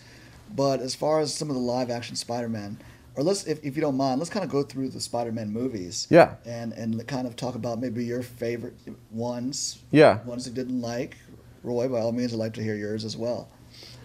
but 0.56 0.80
as 0.80 0.96
far 0.96 1.20
as 1.20 1.34
some 1.34 1.50
of 1.50 1.56
the 1.56 1.62
live 1.62 1.90
action 1.90 2.16
Spider-Man, 2.16 2.78
or 3.16 3.24
let's, 3.24 3.46
if, 3.46 3.64
if 3.64 3.76
you 3.76 3.82
don't 3.82 3.98
mind, 3.98 4.20
let's 4.20 4.30
kind 4.30 4.44
of 4.44 4.52
go 4.52 4.64
through 4.64 4.90
the 4.90 5.00
Spider-Man 5.00 5.52
movies. 5.52 6.08
Yeah. 6.10 6.36
And 6.46 6.74
and 6.74 7.08
kind 7.08 7.28
of 7.28 7.36
talk 7.36 7.56
about 7.56 7.80
maybe 7.80 8.04
your 8.04 8.22
favorite 8.22 8.76
ones. 9.12 9.80
Yeah. 9.92 10.24
Ones 10.24 10.48
you 10.48 10.54
didn't 10.54 10.82
like. 10.82 11.18
Roy, 11.64 11.88
by 11.88 12.00
all 12.00 12.12
means, 12.12 12.34
I'd 12.34 12.40
like 12.40 12.54
to 12.54 12.64
hear 12.64 12.76
yours 12.76 13.06
as 13.06 13.18
well. 13.18 13.50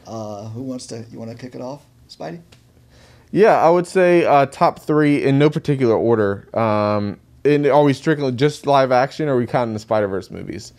Uh, 0.07 0.49
who 0.49 0.63
wants 0.63 0.87
to? 0.87 1.05
You 1.11 1.19
want 1.19 1.31
to 1.31 1.37
kick 1.37 1.55
it 1.55 1.61
off, 1.61 1.85
Spidey? 2.09 2.41
Yeah, 3.33 3.63
I 3.63 3.69
would 3.69 3.87
say 3.87 4.25
uh, 4.25 4.47
top 4.47 4.81
three 4.81 5.23
in 5.23 5.39
no 5.39 5.51
particular 5.51 5.95
order. 5.95 6.49
Um, 6.59 7.21
and 7.45 7.67
are 7.67 7.83
we 7.85 7.93
strictly 7.93 8.33
just 8.33 8.67
live 8.67 8.91
action, 8.93 9.29
or 9.29 9.35
are 9.35 9.39
we 9.39 9.47
counting 9.47 9.75
the 9.75 9.81
Spider 9.81 10.09
Verse 10.09 10.31
movies? 10.31 10.73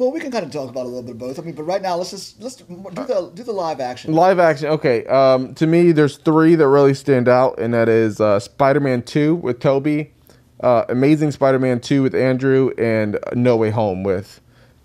Well, 0.00 0.12
we 0.12 0.18
can 0.18 0.30
kind 0.30 0.46
of 0.46 0.50
talk 0.50 0.70
about 0.70 0.86
a 0.86 0.88
little 0.88 1.02
bit 1.02 1.10
of 1.10 1.18
both. 1.18 1.38
I 1.38 1.42
mean, 1.42 1.54
but 1.54 1.64
right 1.64 1.82
now, 1.82 1.94
let's 1.96 2.10
just 2.10 2.42
let's 2.42 2.56
do 2.56 2.64
the 2.64 3.32
do 3.34 3.42
the 3.42 3.52
live 3.52 3.80
action. 3.80 4.14
Live 4.14 4.38
action. 4.38 4.68
Okay. 4.68 5.04
Um, 5.04 5.54
to 5.56 5.66
me, 5.66 5.92
there's 5.92 6.16
three 6.16 6.54
that 6.54 6.66
really 6.66 6.94
stand 6.94 7.28
out, 7.28 7.60
and 7.60 7.74
that 7.74 7.86
is 7.90 8.18
uh, 8.18 8.40
Spider-Man 8.40 9.02
Two 9.02 9.34
with 9.34 9.60
Tobey, 9.60 10.14
uh, 10.60 10.86
Amazing 10.88 11.32
Spider-Man 11.32 11.80
Two 11.80 12.02
with 12.02 12.14
Andrew, 12.14 12.70
and 12.78 13.18
No 13.34 13.58
Way 13.58 13.68
Home 13.68 14.02
with 14.02 14.40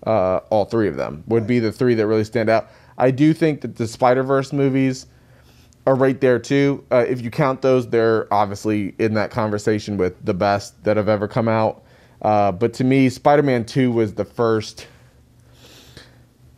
uh, 0.06 0.40
all 0.50 0.66
three 0.66 0.86
of 0.86 0.96
them. 0.96 1.24
Would 1.28 1.46
be 1.46 1.60
the 1.60 1.72
three 1.72 1.94
that 1.94 2.06
really 2.06 2.24
stand 2.24 2.50
out. 2.50 2.68
I 2.98 3.10
do 3.10 3.32
think 3.32 3.62
that 3.62 3.76
the 3.76 3.86
Spider-Verse 3.86 4.52
movies 4.52 5.06
are 5.86 5.94
right 5.94 6.20
there 6.20 6.38
too. 6.38 6.84
Uh, 6.92 7.06
if 7.08 7.22
you 7.22 7.30
count 7.30 7.62
those, 7.62 7.88
they're 7.88 8.30
obviously 8.30 8.94
in 8.98 9.14
that 9.14 9.30
conversation 9.30 9.96
with 9.96 10.22
the 10.22 10.34
best 10.34 10.84
that 10.84 10.98
have 10.98 11.08
ever 11.08 11.26
come 11.26 11.48
out. 11.48 11.84
Uh, 12.20 12.52
but 12.52 12.74
to 12.74 12.84
me, 12.84 13.08
Spider-Man 13.08 13.64
Two 13.64 13.90
was 13.90 14.12
the 14.12 14.26
first. 14.26 14.88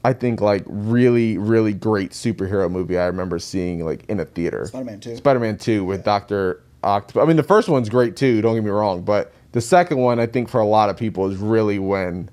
I 0.05 0.13
think 0.13 0.41
like 0.41 0.63
really, 0.67 1.39
really 1.39 1.75
great 1.75 2.13
superhero 2.13 2.71
movie 2.71 2.99
I 2.99 3.07
remember 3.07 3.39
seeing 3.39 3.85
like 3.85 4.05
in 4.09 4.21
a 4.21 4.25
theater. 4.25 4.67
Spider-Man 4.67 5.01
2. 5.01 5.17
Spider-Man 5.17 5.59
Two 5.59 5.85
with 5.85 6.05
Doctor 6.05 6.63
Octopus. 6.83 7.23
I 7.23 7.27
mean, 7.27 7.37
the 7.37 7.43
first 7.43 7.69
one's 7.69 7.89
great 7.89 8.17
too. 8.17 8.41
Don't 8.41 8.55
get 8.55 8.65
me 8.65 8.71
wrong, 8.71 9.03
but 9.03 9.33
the 9.53 9.61
second 9.61 9.99
one, 9.99 10.21
I 10.21 10.27
think 10.27 10.49
for 10.49 10.61
a 10.61 10.67
lot 10.67 10.89
of 10.89 10.97
people, 10.97 11.29
is 11.31 11.37
really 11.37 11.79
when 11.79 12.31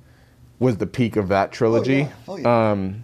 was 0.59 0.77
the 0.77 0.87
peak 0.87 1.15
of 1.15 1.27
that 1.29 1.51
trilogy. 1.51 2.07
Oh, 2.27 2.37
yeah. 2.37 2.71
Um, 2.71 3.03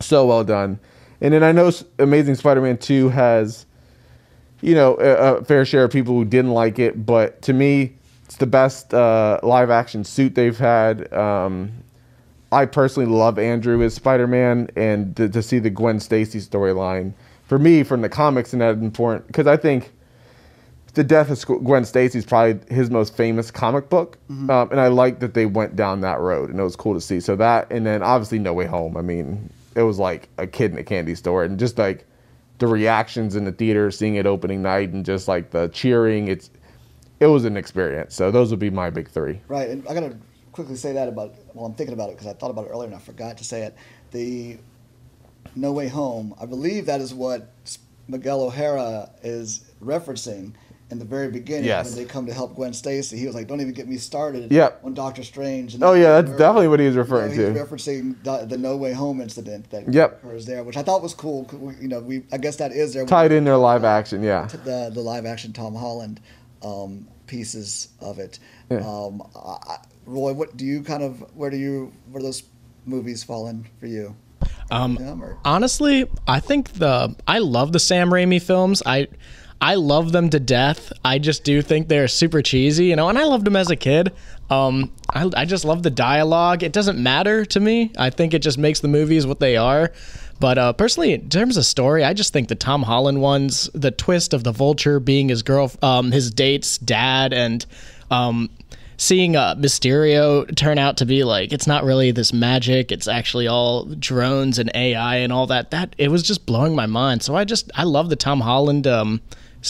so 0.00 0.26
well 0.26 0.44
done. 0.44 0.80
And 1.20 1.34
then 1.34 1.42
I 1.42 1.52
know 1.52 1.70
Amazing 1.98 2.36
Spider-Man 2.36 2.78
Two 2.78 3.10
has, 3.10 3.66
you 4.62 4.74
know, 4.74 4.96
a, 4.98 5.36
a 5.36 5.44
fair 5.44 5.64
share 5.66 5.84
of 5.84 5.90
people 5.90 6.14
who 6.14 6.24
didn't 6.24 6.52
like 6.52 6.78
it, 6.78 7.04
but 7.04 7.42
to 7.42 7.52
me, 7.52 7.92
it's 8.24 8.36
the 8.36 8.46
best 8.46 8.94
uh, 8.94 9.40
live-action 9.42 10.04
suit 10.04 10.34
they've 10.34 10.56
had. 10.56 11.12
Um, 11.12 11.72
I 12.52 12.66
personally 12.66 13.08
love 13.10 13.38
Andrew 13.38 13.82
as 13.82 13.94
Spider-Man, 13.94 14.70
and 14.76 15.16
to, 15.16 15.28
to 15.28 15.42
see 15.42 15.58
the 15.58 15.70
Gwen 15.70 16.00
Stacy 16.00 16.40
storyline 16.40 17.12
for 17.46 17.58
me 17.58 17.82
from 17.82 18.00
the 18.00 18.08
comics 18.08 18.52
and 18.52 18.62
that 18.62 18.74
important 18.74 19.26
because 19.26 19.46
I 19.46 19.56
think 19.56 19.92
the 20.94 21.04
death 21.04 21.30
of 21.30 21.64
Gwen 21.64 21.84
Stacy 21.84 22.18
is 22.18 22.24
probably 22.24 22.58
his 22.74 22.90
most 22.90 23.16
famous 23.16 23.50
comic 23.50 23.88
book, 23.88 24.18
Mm-hmm. 24.30 24.50
um, 24.50 24.70
and 24.72 24.80
I 24.80 24.88
like 24.88 25.20
that 25.20 25.34
they 25.34 25.46
went 25.46 25.76
down 25.76 26.00
that 26.00 26.18
road, 26.18 26.50
and 26.50 26.58
it 26.58 26.62
was 26.62 26.76
cool 26.76 26.94
to 26.94 27.00
see. 27.00 27.20
So 27.20 27.36
that, 27.36 27.70
and 27.70 27.86
then 27.86 28.02
obviously 28.02 28.38
No 28.40 28.52
Way 28.52 28.66
Home. 28.66 28.96
I 28.96 29.02
mean, 29.02 29.50
it 29.76 29.82
was 29.82 29.98
like 29.98 30.28
a 30.38 30.46
kid 30.46 30.72
in 30.72 30.78
a 30.78 30.82
candy 30.82 31.14
store, 31.14 31.44
and 31.44 31.58
just 31.58 31.78
like 31.78 32.06
the 32.58 32.66
reactions 32.66 33.36
in 33.36 33.44
the 33.44 33.52
theater, 33.52 33.90
seeing 33.92 34.16
it 34.16 34.26
opening 34.26 34.62
night, 34.62 34.90
and 34.90 35.04
just 35.04 35.28
like 35.28 35.50
the 35.50 35.68
cheering. 35.68 36.26
It's 36.28 36.50
it 37.20 37.26
was 37.26 37.44
an 37.44 37.56
experience. 37.56 38.14
So 38.16 38.30
those 38.32 38.50
would 38.50 38.58
be 38.58 38.70
my 38.70 38.90
big 38.90 39.08
three. 39.08 39.40
Right, 39.46 39.68
and 39.70 39.86
I 39.88 39.94
gotta 39.94 40.16
quickly 40.52 40.74
say 40.76 40.92
that 40.92 41.06
about. 41.08 41.34
Well, 41.54 41.66
I'm 41.66 41.74
thinking 41.74 41.94
about 41.94 42.08
it 42.10 42.16
because 42.16 42.26
I 42.26 42.32
thought 42.34 42.50
about 42.50 42.66
it 42.66 42.68
earlier 42.70 42.86
and 42.86 42.94
I 42.94 42.98
forgot 42.98 43.38
to 43.38 43.44
say 43.44 43.62
it. 43.62 43.74
The 44.12 44.58
No 45.54 45.72
Way 45.72 45.88
Home. 45.88 46.34
I 46.40 46.46
believe 46.46 46.86
that 46.86 47.00
is 47.00 47.12
what 47.14 47.50
Miguel 48.08 48.42
O'Hara 48.42 49.10
is 49.22 49.62
referencing 49.82 50.52
in 50.90 50.98
the 50.98 51.04
very 51.04 51.28
beginning 51.30 51.66
Yes. 51.66 51.86
when 51.94 51.94
they 51.94 52.04
come 52.04 52.26
to 52.26 52.34
help 52.34 52.56
Gwen 52.56 52.72
Stacy. 52.72 53.16
He 53.16 53.24
was 53.26 53.34
like, 53.36 53.46
"Don't 53.46 53.60
even 53.60 53.72
get 53.72 53.86
me 53.88 53.96
started." 53.96 54.50
Yep. 54.50 54.80
On 54.82 54.92
Doctor 54.92 55.22
Strange. 55.22 55.76
Oh, 55.80 55.92
yeah, 55.92 56.20
that's 56.20 56.36
definitely 56.36 56.66
what 56.66 56.80
he 56.80 56.86
was 56.86 56.96
you 56.96 56.98
know, 56.98 57.02
referring 57.04 57.28
he's 57.30 57.38
to. 57.38 57.52
referencing 57.54 58.16
the, 58.24 58.44
the 58.46 58.58
No 58.58 58.76
Way 58.76 58.92
Home 58.92 59.20
incident 59.20 59.70
that 59.70 59.92
Yep. 59.92 60.24
occurs 60.24 60.46
there, 60.46 60.64
which 60.64 60.76
I 60.76 60.82
thought 60.82 61.00
was 61.02 61.14
cool. 61.14 61.48
we- 61.52 61.76
You 61.80 61.86
know, 61.88 62.00
we 62.00 62.24
I 62.32 62.38
guess 62.38 62.56
that 62.56 62.72
is 62.72 62.92
there. 62.92 63.06
Tied 63.06 63.30
in 63.30 63.44
their 63.44 63.56
live 63.56 63.84
action, 63.84 64.22
yeah. 64.24 64.46
to 64.48 64.56
the 64.56 64.90
the 64.92 65.00
live 65.00 65.26
action 65.26 65.52
Tom 65.52 65.74
Holland 65.76 66.20
um, 66.62 67.06
pieces 67.28 67.88
of 68.00 68.18
it. 68.18 68.40
Yeah. 68.68 68.78
Um, 68.78 69.22
I- 69.36 69.78
Roy, 70.10 70.32
what 70.32 70.56
do 70.56 70.64
you 70.64 70.82
kind 70.82 71.02
of 71.02 71.24
where 71.36 71.50
do 71.50 71.56
you 71.56 71.92
where 72.10 72.22
those 72.22 72.42
movies 72.84 73.22
fall 73.22 73.46
in 73.46 73.66
for 73.78 73.86
you? 73.86 74.16
Um, 74.70 74.98
or- 75.22 75.38
honestly, 75.44 76.06
I 76.26 76.40
think 76.40 76.72
the 76.72 77.14
I 77.26 77.38
love 77.38 77.72
the 77.72 77.78
Sam 77.78 78.10
Raimi 78.10 78.42
films. 78.42 78.82
I 78.84 79.08
I 79.60 79.76
love 79.76 80.12
them 80.12 80.30
to 80.30 80.40
death. 80.40 80.92
I 81.04 81.18
just 81.18 81.44
do 81.44 81.62
think 81.62 81.88
they're 81.88 82.08
super 82.08 82.42
cheesy, 82.42 82.86
you 82.86 82.96
know, 82.96 83.08
and 83.08 83.18
I 83.18 83.24
loved 83.24 83.44
them 83.44 83.56
as 83.56 83.70
a 83.70 83.76
kid. 83.76 84.12
Um, 84.48 84.92
I, 85.08 85.30
I 85.36 85.44
just 85.44 85.64
love 85.64 85.82
the 85.82 85.90
dialogue. 85.90 86.62
It 86.62 86.72
doesn't 86.72 87.00
matter 87.00 87.44
to 87.44 87.60
me. 87.60 87.92
I 87.96 88.10
think 88.10 88.34
it 88.34 88.40
just 88.40 88.58
makes 88.58 88.80
the 88.80 88.88
movies 88.88 89.26
what 89.26 89.38
they 89.38 89.56
are. 89.56 89.92
But 90.40 90.56
uh, 90.56 90.72
personally, 90.72 91.12
in 91.12 91.28
terms 91.28 91.58
of 91.58 91.66
story, 91.66 92.02
I 92.02 92.14
just 92.14 92.32
think 92.32 92.48
the 92.48 92.54
Tom 92.54 92.82
Holland 92.82 93.20
ones, 93.20 93.68
the 93.74 93.90
twist 93.90 94.32
of 94.32 94.42
the 94.42 94.52
Vulture 94.52 94.98
being 94.98 95.28
his 95.28 95.42
girl, 95.42 95.70
um, 95.82 96.10
his 96.10 96.30
date's 96.30 96.78
dad, 96.78 97.34
and 97.34 97.64
um, 98.10 98.48
seeing 99.00 99.34
uh, 99.34 99.54
Mysterio 99.56 100.54
turn 100.54 100.78
out 100.78 100.98
to 100.98 101.06
be 101.06 101.24
like 101.24 101.52
it's 101.52 101.66
not 101.66 101.84
really 101.84 102.10
this 102.10 102.32
magic; 102.32 102.92
it's 102.92 103.08
actually 103.08 103.48
all 103.48 103.86
drones 103.86 104.58
and 104.58 104.70
AI 104.74 105.16
and 105.16 105.32
all 105.32 105.46
that. 105.48 105.70
That 105.70 105.94
it 105.98 106.08
was 106.08 106.22
just 106.22 106.46
blowing 106.46 106.76
my 106.76 106.86
mind. 106.86 107.22
So 107.22 107.34
I 107.34 107.44
just 107.44 107.70
I 107.74 107.84
love 107.84 108.10
the 108.10 108.16
Tom 108.16 108.40
Holland 108.40 108.86
um, 108.86 109.20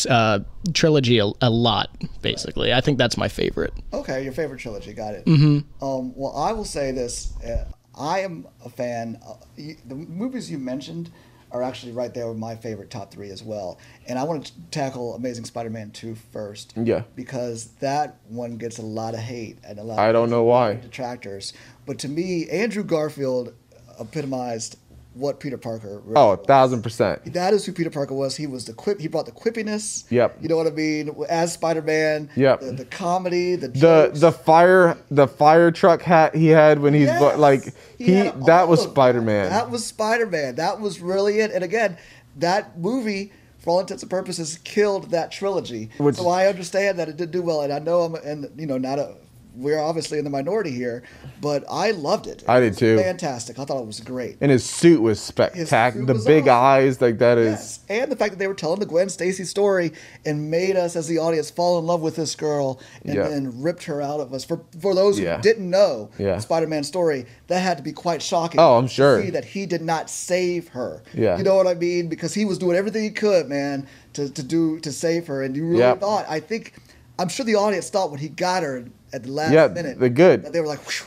uh, 0.09 0.41
trilogy 0.75 1.19
a, 1.19 1.31
a 1.41 1.51
lot. 1.51 1.91
Basically, 2.21 2.75
I 2.75 2.81
think 2.81 2.99
that's 2.99 3.17
my 3.17 3.29
favorite. 3.29 3.73
Okay, 3.93 4.25
your 4.25 4.33
favorite 4.33 4.59
trilogy, 4.61 4.93
got 4.93 5.15
it. 5.15 5.25
Mm-hmm. 5.25 5.85
Um, 5.85 6.13
well, 6.15 6.37
I 6.37 6.53
will 6.53 6.65
say 6.65 6.91
this: 6.91 7.33
uh, 7.43 7.65
I 7.95 8.21
am 8.21 8.49
a 8.65 8.69
fan. 8.69 9.21
Uh, 9.27 9.35
you, 9.57 9.77
the 9.87 9.95
movies 9.95 10.51
you 10.51 10.59
mentioned 10.59 11.11
are 11.53 11.63
actually 11.63 11.93
right 11.93 12.13
there 12.15 12.29
with 12.29 12.37
my 12.37 12.55
favorite 12.55 12.91
top 12.91 13.11
three 13.11 13.31
as 13.31 13.43
well. 13.43 13.79
And 14.07 14.19
I 14.19 14.25
want 14.25 14.47
to 14.47 14.53
tackle 14.71 15.15
Amazing 15.15 15.45
Spider-Man 15.45 15.91
2 15.91 16.15
first. 16.15 16.73
Yeah. 16.77 17.03
Because 17.17 17.67
that 17.81 18.19
one 18.29 18.57
gets 18.57 18.79
a 18.79 18.83
lot 18.83 19.15
of 19.15 19.21
hate 19.21 19.59
and 19.65 19.79
a 19.79 19.83
lot. 19.83 19.99
I 19.99 20.09
of 20.09 20.13
don't 20.13 20.31
know 20.31 20.45
why. 20.45 20.75
detractors. 20.75 21.53
But 21.87 21.99
to 22.01 22.09
me, 22.09 22.49
Andrew 22.49 22.85
Garfield 22.85 23.55
epitomized 23.99 24.77
what 25.21 25.39
Peter 25.41 25.59
Parker. 25.59 26.01
Really 26.05 26.15
Oh, 26.17 26.31
a 26.33 26.37
thousand 26.37 26.83
percent. 26.83 27.33
That 27.35 27.53
is 27.55 27.65
who 27.67 27.73
Peter 27.73 27.91
Parker 27.91 28.15
was. 28.15 28.37
He 28.37 28.47
was 28.47 28.65
the 28.65 28.73
quip. 28.73 28.99
He 29.01 29.07
brought 29.09 29.27
the 29.27 29.33
quippiness. 29.33 30.05
Yep. 30.11 30.39
You 30.41 30.49
know 30.49 30.57
what 30.57 30.67
I 30.67 30.71
mean? 30.71 31.15
As 31.29 31.53
Spider 31.53 31.83
Man. 31.83 32.31
Yep. 32.37 32.61
The, 32.61 32.73
the 32.73 32.85
comedy. 32.87 33.57
The 33.57 33.69
The 33.69 33.79
jokes. 33.79 34.21
the 34.21 34.33
fire 34.33 34.99
the 35.11 35.29
fire 35.29 35.71
truck 35.71 36.03
hat 36.03 36.35
he 36.35 36.49
had 36.49 36.81
when 36.81 36.95
he's 36.95 37.07
Yes! 37.07 37.39
like 37.39 37.75
he, 37.99 38.13
had 38.15 38.47
that 38.47 38.67
was 38.69 38.83
Spider 38.83 39.21
Man. 39.23 39.51
That 39.51 39.71
was 39.71 39.87
Spider 39.87 40.27
Man. 40.27 40.57
That 40.57 40.81
was 40.81 41.01
really 41.01 41.41
it. 41.41 41.51
And 41.53 41.63
again, 41.63 41.97
that 42.37 42.79
movie, 42.79 43.33
for 43.59 43.71
all 43.71 43.81
intents 43.81 44.03
and 44.03 44.11
purposes, 44.11 44.59
killed 44.65 45.11
that 45.11 45.31
trilogy. 45.31 45.91
Which- 45.99 46.17
so 46.17 46.29
I 46.29 46.47
understand 46.47 46.99
that 46.99 47.09
it 47.09 47.17
did 47.17 47.31
do 47.31 47.43
well, 47.43 47.61
and 47.63 47.73
I 47.73 47.79
know 47.79 48.03
I'm 48.03 48.15
and 48.15 48.49
you 48.57 48.67
know 48.67 48.79
not 48.79 48.99
a 48.99 49.17
we're 49.55 49.79
obviously 49.81 50.19
in 50.19 50.25
the 50.25 50.31
minority 50.31 50.71
here, 50.71 51.03
but 51.41 51.65
I 51.71 51.91
loved 51.91 52.27
it. 52.27 52.43
I 52.49 52.61
did 52.61 52.77
too. 52.77 52.99
Fantastic. 52.99 53.59
I 53.59 53.65
thought 53.65 53.81
it 53.81 53.87
was 53.87 54.01
great. 54.01 54.37
And 54.41 54.51
his 54.51 54.65
suit 54.65 55.01
was 55.01 55.21
spectacular. 55.21 56.07
The 56.07 56.13
was 56.15 56.25
big 56.25 56.49
awesome. 56.49 56.65
eyes, 56.87 57.01
like 57.01 57.19
that 57.19 57.39
is. 57.39 57.51
Yes, 57.51 57.81
and 57.89 58.13
the 58.13 58.17
fact 58.17 58.33
that 58.33 58.39
they 58.39 58.47
were 58.47 58.55
telling 58.55 58.81
the 58.81 58.87
Gwen 58.87 59.09
Stacy 59.09 59.45
story 59.45 59.93
and 60.25 60.51
made 60.51 60.77
us 60.77 60.97
as 60.97 61.09
the 61.09 61.19
audience 61.19 61.51
fall 61.51 61.79
in 61.79 61.87
love 61.87 62.01
with 62.03 62.17
this 62.17 62.35
girl 62.35 62.81
and 63.05 63.15
Yeah. 63.17 63.29
then 63.29 63.61
ripped 63.63 63.85
her 63.85 64.01
out 64.01 64.21
of 64.21 64.33
us. 64.33 64.45
For 64.45 64.61
for 64.81 64.95
those 64.95 65.19
who 65.19 65.25
Yeah. 65.25 65.41
didn't 65.41 65.69
know 65.69 66.11
Yeah. 66.19 66.37
the 66.37 66.43
Spider-Man 66.43 66.85
story, 66.85 67.27
that 67.49 67.61
had 67.61 67.77
to 67.77 67.83
be 67.83 67.93
quite 67.93 68.23
shocking. 68.23 68.61
Oh, 68.61 68.77
I'm 68.77 68.87
to 68.89 68.93
sure. 68.93 69.23
See 69.23 69.31
that 69.31 69.45
he 69.45 69.67
did 69.67 69.83
not 69.83 70.09
save 70.11 70.69
her. 70.69 71.03
Yeah. 71.15 71.37
you 71.39 71.45
know 71.45 71.57
what 71.57 71.67
I 71.67 71.75
mean? 71.75 72.09
Because 72.09 72.35
he 72.35 72.45
was 72.45 72.59
doing 72.59 72.77
everything 72.77 73.03
he 73.03 73.11
could, 73.11 73.49
man, 73.49 73.87
to, 74.13 74.29
to 74.29 74.43
do 74.43 74.79
to 74.81 74.93
save 74.93 75.27
her. 75.27 75.43
And 75.43 75.57
you 75.57 75.67
really 75.67 75.79
Yep. 75.81 76.01
thought, 76.01 76.27
I 76.29 76.41
think, 76.41 76.75
I'm 77.19 77.29
sure 77.29 77.45
the 77.45 77.55
audience 77.57 77.91
thought 77.91 78.11
when 78.11 78.21
he 78.21 78.29
got 78.29 78.63
her 78.63 78.85
at 79.13 79.23
the 79.25 79.33
last 79.33 79.53
Yeah, 79.53 79.69
minute, 79.69 79.99
they're 79.99 80.09
good. 80.09 80.45
that 80.45 80.53
they 80.53 80.61
were 80.61 80.67
like, 80.67 80.81
Whew, 80.81 81.07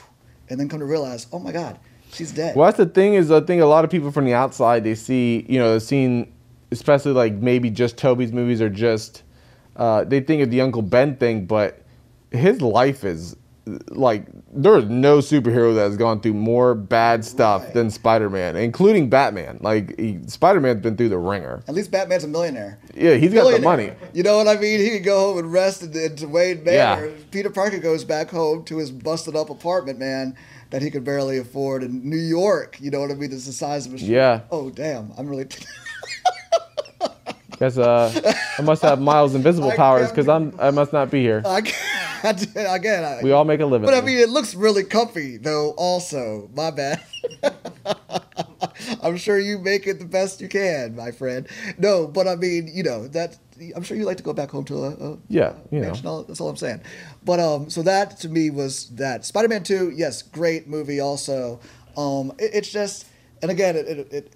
and 0.49 0.59
then 0.59 0.69
come 0.69 0.79
to 0.79 0.85
realize, 0.85 1.27
oh 1.31 1.39
my 1.39 1.51
God, 1.51 1.79
she's 2.11 2.31
dead. 2.31 2.55
Well, 2.55 2.65
that's 2.67 2.77
the 2.77 2.85
thing 2.85 3.13
is, 3.15 3.31
I 3.31 3.41
think 3.41 3.61
a 3.61 3.65
lot 3.65 3.83
of 3.85 3.91
people 3.91 4.11
from 4.11 4.25
the 4.25 4.33
outside 4.33 4.83
they 4.83 4.95
see, 4.95 5.45
you 5.47 5.59
know, 5.59 5.71
they've 5.73 5.81
seen, 5.81 6.33
especially 6.71 7.13
like 7.13 7.33
maybe 7.33 7.69
just 7.69 7.97
Tobey's 7.97 8.31
movies 8.31 8.61
or 8.61 8.69
just, 8.69 9.23
uh, 9.75 10.03
they 10.03 10.19
think 10.19 10.41
of 10.41 10.51
the 10.51 10.61
Uncle 10.61 10.81
Ben 10.81 11.15
thing, 11.15 11.45
but 11.45 11.81
his 12.31 12.61
life 12.61 13.03
is 13.03 13.35
like 13.91 14.25
there 14.53 14.77
is 14.77 14.85
no 14.85 15.19
superhero 15.19 15.73
that 15.75 15.83
has 15.83 15.95
gone 15.97 16.19
through 16.19 16.33
more 16.33 16.75
bad 16.75 17.23
stuff 17.23 17.63
Right. 17.63 17.73
than 17.73 17.89
Spider-Man, 17.91 18.55
including 18.57 19.09
Batman. 19.09 19.59
Like 19.61 19.97
he, 19.97 20.19
Spider-Man's 20.27 20.81
been 20.81 20.97
through 20.97 21.09
the 21.09 21.17
ringer. 21.17 21.63
At 21.67 21.73
least 21.73 21.89
Batman's 21.89 22.25
a 22.25 22.27
millionaire. 22.27 22.77
Yeah, 22.93 23.13
he's 23.15 23.33
got 23.33 23.49
the 23.51 23.59
money. 23.59 23.91
You 24.13 24.23
know 24.23 24.35
what 24.37 24.47
I 24.49 24.57
mean? 24.57 24.79
He 24.81 24.89
could 24.91 25.05
go 25.05 25.19
home 25.19 25.37
and 25.37 25.51
rest 25.53 25.81
in, 25.83 25.93
in 25.95 26.31
Wayne 26.31 26.63
Yeah. 26.65 26.95
Manor. 26.95 27.11
Peter 27.31 27.49
Parker 27.49 27.77
goes 27.79 28.03
back 28.03 28.29
home 28.29 28.65
to 28.65 28.77
his 28.79 28.91
busted 28.91 29.35
up 29.35 29.49
apartment, 29.49 29.97
man, 29.97 30.35
that 30.71 30.81
he 30.81 30.91
could 30.91 31.05
barely 31.05 31.37
afford 31.37 31.83
in 31.83 32.09
New 32.09 32.17
York. 32.17 32.77
You 32.81 32.91
know 32.91 32.99
what 32.99 33.11
I 33.11 33.13
mean? 33.13 33.31
It's 33.31 33.45
the 33.45 33.53
size 33.53 33.85
of 33.87 33.93
a 33.93 33.97
street. 33.97 34.11
Yeah. 34.11 34.41
Oh, 34.51 34.69
damn. 34.71 35.13
I'm 35.17 35.27
really. 35.29 35.47
Guess 37.59 37.77
uh, 37.77 38.33
I 38.57 38.61
must 38.63 38.81
have 38.81 38.99
Miles' 38.99 39.35
invisible 39.35 39.71
powers 39.71 40.09
because 40.09 40.27
I'm 40.27 40.53
I 40.59 40.71
must 40.71 40.91
not 40.91 41.09
be 41.11 41.21
here. 41.21 41.41
I 42.55 42.75
again, 42.75 43.03
I, 43.03 43.21
We 43.23 43.31
all 43.31 43.43
make 43.45 43.59
a 43.59 43.65
living. 43.65 43.85
But 43.85 43.93
I 43.95 44.01
mean, 44.01 44.17
it 44.17 44.29
looks 44.29 44.55
really 44.55 44.83
comfy, 44.83 45.37
though. 45.37 45.71
Also, 45.71 46.49
my 46.55 46.71
bad. 46.71 47.03
I'm 49.01 49.17
sure 49.17 49.39
you 49.39 49.59
make 49.59 49.87
it 49.87 49.99
the 49.99 50.05
best 50.05 50.41
you 50.41 50.47
can, 50.47 50.95
my 50.95 51.11
friend. 51.11 51.47
No, 51.77 52.07
but 52.07 52.27
I 52.27 52.35
mean, 52.35 52.69
you 52.73 52.83
know 52.83 53.07
that. 53.09 53.37
I'm 53.75 53.83
sure 53.83 53.95
you 53.95 54.03
like 54.03 54.17
to 54.17 54.23
go 54.23 54.33
back 54.33 54.49
home 54.49 54.65
to 54.65 54.83
a, 54.85 54.89
a 55.13 55.17
Yeah, 55.29 55.53
you 55.71 55.79
know. 55.79 55.87
mansion, 55.87 56.07
all- 56.07 56.23
That's 56.23 56.41
all 56.41 56.49
I'm 56.49 56.57
saying. 56.57 56.81
But 57.23 57.39
um, 57.39 57.69
so 57.69 57.81
that 57.83 58.17
to 58.21 58.29
me 58.29 58.49
was 58.49 58.89
that 58.91 59.25
Spider-Man 59.25 59.63
Two. 59.63 59.91
Yes, 59.95 60.21
great 60.21 60.67
movie. 60.67 60.99
Also, 60.99 61.59
um, 61.95 62.31
it, 62.39 62.51
it's 62.55 62.71
just, 62.71 63.05
and 63.41 63.51
again, 63.51 63.75
it, 63.75 63.87
it, 63.87 64.13
it 64.13 64.33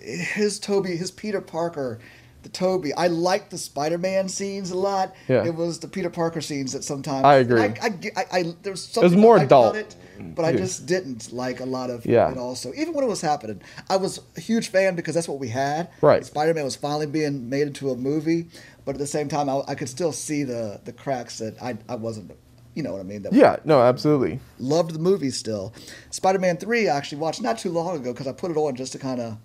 his 0.00 0.58
Tobey, 0.58 0.96
his 0.96 1.10
Peter 1.10 1.40
Parker, 1.40 1.98
the 2.42 2.48
Tobey. 2.48 2.92
I 2.94 3.08
like 3.08 3.50
the 3.50 3.58
Spider-Man 3.58 4.28
scenes 4.28 4.70
a 4.70 4.76
lot. 4.76 5.14
Yeah. 5.26 5.44
It 5.44 5.54
was 5.54 5.80
the 5.80 5.88
Peter 5.88 6.08
Parker 6.10 6.40
scenes 6.40 6.72
that 6.72 6.84
sometimes 6.84 7.24
I 7.24 7.36
agree. 7.36 7.60
I, 7.60 7.64
I, 7.82 7.98
I, 8.16 8.24
I 8.32 8.54
there's 8.62 8.84
something 8.86 9.18
more 9.20 9.34
I 9.34 9.38
liked 9.38 9.48
about 9.52 9.76
adult. 9.76 9.96
it, 10.20 10.34
but 10.36 10.44
I 10.44 10.52
just 10.54 10.86
didn't 10.86 11.32
like 11.32 11.60
a 11.60 11.66
lot 11.66 11.90
of 11.90 12.06
Yeah. 12.06 12.30
it. 12.30 12.38
Also, 12.38 12.72
even 12.74 12.94
when 12.94 13.04
it 13.04 13.08
was 13.08 13.20
happening, 13.20 13.60
I 13.90 13.96
was 13.96 14.20
a 14.36 14.40
huge 14.40 14.68
fan 14.68 14.94
because 14.94 15.14
that's 15.14 15.28
what 15.28 15.38
we 15.40 15.48
had. 15.48 15.90
Right. 16.00 16.24
Spider-Man 16.24 16.64
was 16.64 16.76
finally 16.76 17.06
being 17.06 17.48
made 17.50 17.66
into 17.66 17.90
a 17.90 17.96
movie, 17.96 18.46
but 18.84 18.94
at 18.94 18.98
the 18.98 19.06
same 19.06 19.28
time, 19.28 19.48
I, 19.48 19.62
I 19.66 19.74
could 19.74 19.88
still 19.88 20.12
see 20.12 20.44
the 20.44 20.80
the 20.84 20.92
cracks 20.92 21.38
that 21.38 21.60
I 21.62 21.76
I 21.88 21.96
wasn't. 21.96 22.32
You 22.74 22.84
know 22.84 22.92
what 22.92 23.00
I 23.00 23.04
mean? 23.04 23.22
That 23.22 23.32
Yeah, 23.32 23.56
no, 23.64 23.80
absolutely. 23.82 24.38
loved 24.60 24.92
the 24.94 25.00
movie 25.00 25.30
still. 25.30 25.74
Spider 26.10 26.38
Man 26.38 26.58
3, 26.58 26.88
I 26.88 26.96
actually 26.96 27.18
watched 27.18 27.42
not 27.42 27.58
too 27.58 27.70
long 27.72 27.96
ago 27.96 28.12
because 28.12 28.28
I 28.28 28.32
put 28.32 28.52
it 28.52 28.56
on 28.56 28.76
just 28.76 28.92
to 28.92 28.98
kind 29.00 29.20
of. 29.20 29.36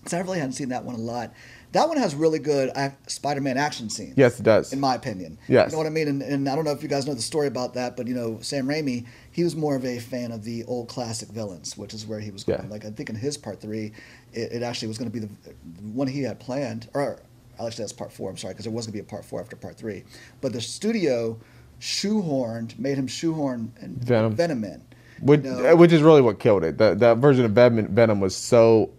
Because 0.00 0.12
I 0.14 0.20
really 0.20 0.38
hadn't 0.38 0.52
seen 0.54 0.68
that 0.70 0.84
one 0.84 0.94
a 0.96 0.98
lot. 0.98 1.32
That 1.72 1.88
one 1.88 1.96
has 1.96 2.14
really 2.14 2.38
good 2.38 2.70
Spider 3.06 3.40
Man 3.40 3.56
action 3.56 3.88
scenes. 3.88 4.14
Yes, 4.16 4.38
it 4.38 4.42
does. 4.42 4.72
In 4.72 4.80
my 4.80 4.94
opinion. 4.94 5.38
Yes. 5.48 5.70
You 5.70 5.72
know 5.72 5.78
what 5.78 5.86
I 5.86 5.90
mean? 5.90 6.08
And, 6.08 6.22
and 6.22 6.48
I 6.48 6.54
don't 6.54 6.64
know 6.64 6.70
if 6.70 6.82
you 6.82 6.88
guys 6.88 7.06
know 7.06 7.14
the 7.14 7.22
story 7.22 7.46
about 7.46 7.74
that, 7.74 7.96
but 7.96 8.06
you 8.06 8.14
know, 8.14 8.38
Sam 8.42 8.66
Raimi, 8.66 9.06
he 9.30 9.42
was 9.42 9.56
more 9.56 9.74
of 9.74 9.84
a 9.84 9.98
fan 9.98 10.32
of 10.32 10.44
the 10.44 10.64
old 10.64 10.88
classic 10.88 11.30
villains, 11.30 11.76
which 11.76 11.94
is 11.94 12.06
where 12.06 12.20
he 12.20 12.30
was 12.30 12.44
going. 12.44 12.62
Yeah. 12.64 12.70
Like, 12.70 12.84
I 12.84 12.90
think 12.90 13.08
in 13.08 13.16
his 13.16 13.38
part 13.38 13.60
three, 13.60 13.92
it, 14.34 14.52
it 14.52 14.62
actually 14.62 14.88
was 14.88 14.98
going 14.98 15.10
to 15.10 15.18
be 15.18 15.26
the 15.26 15.32
one 15.92 16.06
he 16.06 16.22
had 16.22 16.38
planned. 16.38 16.88
Or 16.92 17.20
actually, 17.54 17.84
that's 17.84 17.92
part 17.92 18.12
four, 18.12 18.28
I'm 18.28 18.36
sorry, 18.36 18.52
because 18.52 18.66
there 18.66 18.72
was 18.72 18.86
going 18.86 18.92
to 18.92 19.02
be 19.02 19.06
a 19.06 19.10
part 19.10 19.24
four 19.24 19.40
after 19.40 19.56
part 19.56 19.76
three. 19.76 20.04
But 20.42 20.52
the 20.52 20.60
studio 20.60 21.38
shoehorned, 21.80 22.78
made 22.78 22.98
him 22.98 23.06
shoehorn 23.06 23.72
and 23.80 23.96
Venom. 23.96 24.34
Venom 24.36 24.64
in. 24.64 24.82
Which, 25.20 25.44
You 25.44 25.50
know? 25.52 25.76
which 25.76 25.92
is 25.92 26.02
really 26.02 26.20
what 26.20 26.38
killed 26.38 26.64
it. 26.64 26.78
That 26.78 26.98
that 27.00 27.18
version 27.18 27.44
of 27.44 27.52
Venom, 27.52 27.86
Venom 27.94 28.20
was 28.20 28.36
so 28.36 28.90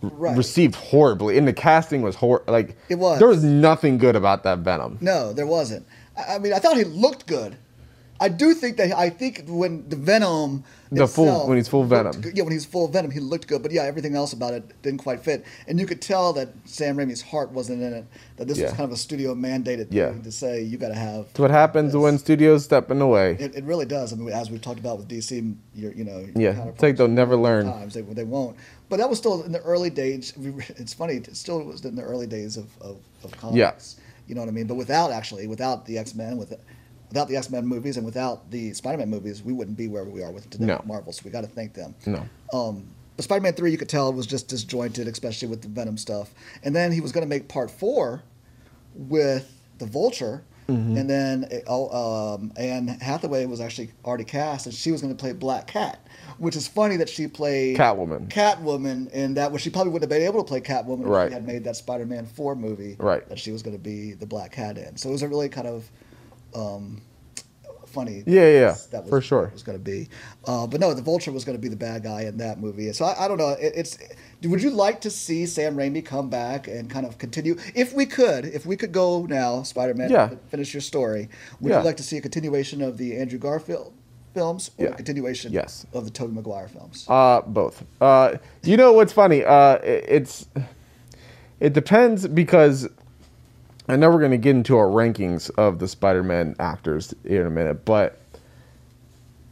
Right. 0.00 0.36
received 0.36 0.76
horribly, 0.76 1.38
and 1.38 1.48
the 1.48 1.52
casting 1.52 2.02
was 2.02 2.14
hor 2.14 2.42
like 2.46 2.76
It 2.88 2.96
was. 3.00 3.18
There 3.18 3.26
was 3.28 3.42
nothing 3.42 3.98
good 3.98 4.14
about 4.14 4.44
that 4.44 4.58
Venom. 4.60 4.98
No, 5.00 5.32
there 5.32 5.46
wasn't. 5.46 5.86
I, 6.16 6.36
I 6.36 6.38
mean, 6.38 6.52
I 6.52 6.58
thought 6.60 6.76
he 6.76 6.84
looked 6.84 7.26
good. 7.26 7.56
I 8.20 8.28
do 8.28 8.52
think 8.52 8.78
that 8.78 8.90
I 8.98 9.10
think 9.10 9.44
when 9.46 9.88
the 9.88 9.94
Venom, 9.94 10.64
The 10.90 11.06
full- 11.06 11.46
when 11.46 11.56
he's 11.56 11.68
full 11.68 11.84
Venom. 11.84 12.20
good- 12.20 12.36
yeah, 12.36 12.42
when 12.42 12.52
he's 12.52 12.64
full 12.64 12.88
Venom, 12.88 13.12
he 13.12 13.20
looked 13.20 13.46
good. 13.46 13.62
But 13.62 13.70
yeah, 13.70 13.82
everything 13.84 14.16
else 14.16 14.32
about 14.32 14.54
it 14.54 14.64
didn't 14.82 14.98
quite 14.98 15.20
fit, 15.22 15.44
and 15.68 15.78
you 15.78 15.86
could 15.86 16.00
tell 16.02 16.32
that 16.32 16.48
Sam 16.64 16.96
Raimi's 16.96 17.22
heart 17.22 17.52
wasn't 17.52 17.80
in 17.82 17.92
it. 17.92 18.04
That 18.36 18.48
this 18.48 18.58
Yeah. 18.58 18.64
was 18.66 18.72
kind 18.72 18.84
of 18.84 18.90
a 18.90 18.96
studio 18.96 19.36
mandated 19.36 19.88
Yeah. 19.90 20.10
thing 20.10 20.22
to 20.22 20.32
say 20.32 20.62
you 20.62 20.78
got 20.78 20.88
to 20.88 20.94
have. 20.96 21.26
It's 21.30 21.38
what 21.38 21.52
happens 21.52 21.92
this. 21.92 22.00
when 22.02 22.18
studios 22.18 22.64
step 22.64 22.90
in 22.90 22.98
the 22.98 23.06
way. 23.06 23.36
It, 23.38 23.54
it 23.54 23.62
really 23.64 23.86
does. 23.86 24.12
I 24.12 24.16
mean, 24.16 24.30
as 24.30 24.50
we've 24.50 24.60
talked 24.62 24.80
about 24.80 24.98
with 24.98 25.06
DC, 25.08 25.54
you're, 25.76 25.92
you 25.92 26.02
know, 26.04 26.24
Yeah, 26.34 26.66
it's 26.68 26.82
like 26.82 26.96
they'll 26.96 27.06
never 27.08 27.36
learn. 27.36 27.66
Times 27.66 27.94
they, 27.94 28.00
they 28.02 28.24
won't. 28.24 28.56
But 28.88 28.98
that 28.98 29.08
was 29.10 29.18
still 29.18 29.42
in 29.42 29.52
the 29.52 29.60
early 29.60 29.90
days. 29.90 30.32
It's 30.76 30.94
funny. 30.94 31.14
It 31.14 31.36
still 31.36 31.62
was 31.62 31.84
in 31.84 31.94
the 31.94 32.02
early 32.02 32.26
days 32.26 32.56
of 32.56 32.66
of, 32.80 32.96
of 33.22 33.32
comics. 33.32 33.56
Yeah. 33.98 34.04
You 34.26 34.34
know 34.34 34.42
what 34.42 34.48
I 34.48 34.52
mean? 34.52 34.66
But 34.66 34.76
without 34.76 35.10
actually, 35.10 35.46
without 35.46 35.86
the 35.86 35.98
X 35.98 36.14
Men, 36.14 36.36
with 36.36 36.54
without 37.08 37.28
the 37.28 37.36
X 37.36 37.50
Men 37.50 37.66
movies 37.66 37.96
and 37.96 38.04
without 38.06 38.50
the 38.50 38.72
Spider 38.74 38.98
Man 38.98 39.10
movies, 39.10 39.42
we 39.42 39.52
wouldn't 39.52 39.76
be 39.76 39.88
where 39.88 40.04
we 40.04 40.22
are 40.22 40.30
with 40.30 40.48
today 40.50 40.66
No. 40.66 40.82
Marvel. 40.86 41.12
So 41.12 41.22
we 41.24 41.30
got 41.30 41.42
to 41.42 41.46
thank 41.46 41.74
them. 41.74 41.94
No. 42.06 42.28
Um, 42.52 42.86
but 43.16 43.24
Spider 43.24 43.42
Man 43.42 43.52
three, 43.54 43.70
you 43.70 43.78
could 43.78 43.88
tell 43.88 44.12
was 44.12 44.26
just 44.26 44.48
disjointed, 44.48 45.08
especially 45.08 45.48
with 45.48 45.62
the 45.62 45.68
Venom 45.68 45.96
stuff. 45.98 46.32
And 46.62 46.74
then 46.74 46.92
he 46.92 47.00
was 47.00 47.12
going 47.12 47.24
to 47.24 47.28
make 47.28 47.48
part 47.48 47.70
four 47.70 48.22
with 48.94 49.50
the 49.78 49.86
Vulture. 49.86 50.42
Mm-hmm. 50.68 50.96
And 50.98 51.08
then 51.08 51.62
oh, 51.66 52.34
um, 52.34 52.52
Anne 52.58 52.88
Hathaway 52.88 53.46
was 53.46 53.58
actually 53.58 53.90
already 54.04 54.24
cast, 54.24 54.66
and 54.66 54.74
she 54.74 54.92
was 54.92 55.00
going 55.00 55.14
to 55.14 55.18
play 55.18 55.32
Black 55.32 55.66
Cat, 55.66 56.06
which 56.36 56.56
is 56.56 56.68
funny 56.68 56.98
that 56.98 57.08
she 57.08 57.26
played 57.26 57.78
Catwoman. 57.78 58.28
Catwoman, 58.28 59.08
and 59.14 59.38
that 59.38 59.50
was 59.50 59.62
she 59.62 59.70
probably 59.70 59.92
wouldn't 59.92 60.10
have 60.10 60.18
been 60.18 60.26
able 60.28 60.44
to 60.44 60.48
play 60.48 60.60
Catwoman 60.60 61.02
if 61.02 61.08
Right. 61.08 61.28
she 61.28 61.34
had 61.34 61.46
made 61.46 61.64
that 61.64 61.76
Spider-Man 61.76 62.26
Four 62.26 62.54
movie. 62.54 62.96
Right. 62.98 63.26
That 63.30 63.38
she 63.38 63.50
was 63.50 63.62
going 63.62 63.76
to 63.76 63.82
be 63.82 64.12
the 64.12 64.26
Black 64.26 64.52
Cat 64.52 64.76
in. 64.76 64.98
So 64.98 65.08
it 65.08 65.12
was 65.12 65.22
a 65.22 65.28
really 65.28 65.48
kind 65.48 65.66
of 65.66 65.90
um, 66.54 67.00
funny. 67.98 68.22
Yeah, 68.26 68.48
yeah, 68.62 68.76
that 68.92 69.02
was, 69.02 69.10
for 69.10 69.20
sure. 69.20 69.44
It 69.46 69.52
was 69.52 69.62
going 69.62 69.78
to 69.78 69.84
be, 69.84 70.08
uh, 70.46 70.66
but 70.66 70.80
no, 70.80 70.94
the 70.94 71.02
Vulture 71.02 71.32
was 71.32 71.44
going 71.44 71.56
to 71.58 71.62
be 71.62 71.68
the 71.68 71.76
bad 71.76 72.02
guy 72.04 72.22
in 72.22 72.36
that 72.38 72.60
movie. 72.60 72.92
So 72.92 73.04
I, 73.04 73.24
I 73.24 73.28
don't 73.28 73.38
know. 73.38 73.50
It, 73.50 73.72
it's. 73.74 73.98
Would 74.44 74.62
you 74.62 74.70
like 74.70 75.00
to 75.00 75.10
see 75.10 75.46
Sam 75.46 75.76
Raimi 75.76 76.04
come 76.04 76.30
back 76.30 76.68
and 76.68 76.88
kind 76.88 77.04
of 77.06 77.18
continue? 77.18 77.56
If 77.74 77.92
we 77.92 78.06
could, 78.06 78.44
if 78.44 78.64
we 78.66 78.76
could 78.76 78.92
go 78.92 79.26
now, 79.26 79.64
Spider-Man, 79.64 80.10
Yeah. 80.10 80.30
finish 80.48 80.72
your 80.72 80.80
story. 80.80 81.28
Would 81.60 81.70
Yeah. 81.70 81.78
you 81.80 81.84
like 81.84 81.96
to 81.96 82.04
see 82.04 82.16
a 82.18 82.20
continuation 82.20 82.80
of 82.80 82.98
the 82.98 83.16
Andrew 83.16 83.38
Garfield 83.40 83.92
films 84.34 84.70
or 84.78 84.84
Yeah. 84.86 84.90
a 84.92 84.94
continuation 84.94 85.52
Yes. 85.52 85.86
of 85.92 86.04
the 86.04 86.10
Tobey 86.10 86.34
Maguire 86.34 86.68
films? 86.68 87.04
Uh, 87.08 87.40
both. 87.46 87.82
Uh, 88.00 88.36
you 88.62 88.76
know 88.76 88.92
what's 88.92 89.12
funny? 89.12 89.44
Uh, 89.44 89.76
it, 89.76 90.04
it's 90.08 90.46
it 91.58 91.72
depends 91.72 92.28
because 92.28 92.88
I 93.88 93.96
know 93.96 94.10
we're 94.10 94.20
gonna 94.20 94.36
get 94.36 94.54
into 94.54 94.76
our 94.76 94.86
rankings 94.86 95.50
of 95.56 95.78
the 95.78 95.88
Spider-Man 95.88 96.56
actors 96.58 97.14
in 97.24 97.46
a 97.46 97.50
minute, 97.50 97.84
but 97.84 98.20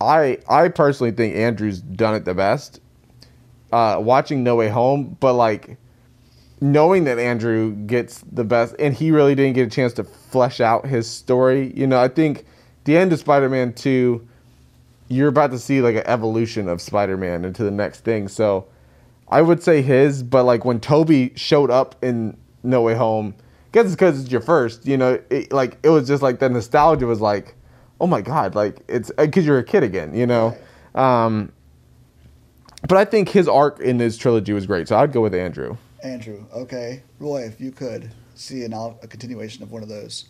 I 0.01 0.39
I 0.49 0.69
personally 0.69 1.13
think 1.13 1.35
Andrew's 1.35 1.81
done 1.81 2.15
it 2.15 2.25
the 2.25 2.35
best. 2.35 2.81
Uh, 3.73 3.99
watching 4.01 4.45
No 4.45 4.57
Way 4.57 4.69
Home, 4.69 5.17
but 5.21 5.33
like 5.35 5.79
knowing 6.61 7.05
that 7.05 7.19
Andrew 7.19 7.75
gets 7.75 8.23
the 8.31 8.45
best, 8.45 8.75
and 8.79 8.95
he 8.95 9.11
really 9.11 9.35
didn't 9.35 9.55
get 9.55 9.67
a 9.67 9.71
chance 9.71 9.93
to 9.95 10.05
flesh 10.05 10.61
out 10.61 10.87
his 10.87 11.09
story. 11.09 11.73
You 11.75 11.87
know, 11.87 12.01
I 12.01 12.09
think 12.09 12.45
the 12.85 12.97
end 12.97 13.13
of 13.13 13.19
Spider-Man 13.19 13.73
Two 13.73 14.27
you're 15.09 15.29
about 15.29 15.51
to 15.53 15.59
see 15.59 15.81
like 15.81 15.97
an 15.97 16.07
evolution 16.07 16.69
of 16.69 16.81
Spider-Man 16.81 17.45
into 17.45 17.63
the 17.63 17.71
next 17.71 18.01
thing. 18.01 18.29
So 18.29 18.67
I 19.29 19.43
would 19.43 19.63
say 19.63 19.83
his, 19.83 20.23
but 20.23 20.45
like 20.45 20.65
when 20.65 20.81
Tobey 20.81 21.33
showed 21.37 21.71
up 21.71 21.95
in 22.03 22.37
No 22.63 22.83
Way 22.83 22.95
Home, 22.95 23.35
guess 23.77 23.87
it's 23.87 23.95
because 23.95 24.23
it's 24.23 24.31
your 24.31 24.41
first, 24.41 24.87
you 24.87 24.97
know, 24.97 25.21
it, 25.29 25.53
like 25.53 25.79
it 25.83 25.91
was 25.91 26.09
just 26.09 26.23
like 26.23 26.39
the 26.39 26.49
nostalgia 26.49 27.07
was 27.07 27.21
like, 27.21 27.55
oh 28.01 28.07
my 28.07 28.23
god, 28.23 28.55
like 28.55 28.81
it's 28.89 29.11
because 29.19 29.45
you're 29.45 29.59
a 29.59 29.65
kid 29.65 29.83
again, 29.83 30.15
you 30.15 30.27
know. 30.27 30.57
Um, 30.95 31.53
but 32.89 32.97
I 32.97 33.05
think 33.05 33.29
his 33.29 33.47
arc 33.47 33.81
in 33.81 33.99
this 33.99 34.17
trilogy 34.17 34.55
was 34.55 34.67
great, 34.67 34.89
so 34.89 34.97
I'd 34.97 35.13
go 35.13 35.21
with 35.21 35.35
Andrew. 35.35 35.77
Andrew, 36.03 36.47
okay. 36.55 37.03
Roy, 37.19 37.43
if 37.43 37.61
you 37.61 37.71
could 37.71 38.11
see 38.35 38.65
an, 38.65 38.73
a 38.73 39.07
continuation 39.09 39.63
of 39.63 39.71
one 39.71 39.83
of 39.83 39.91
those. 39.91 40.27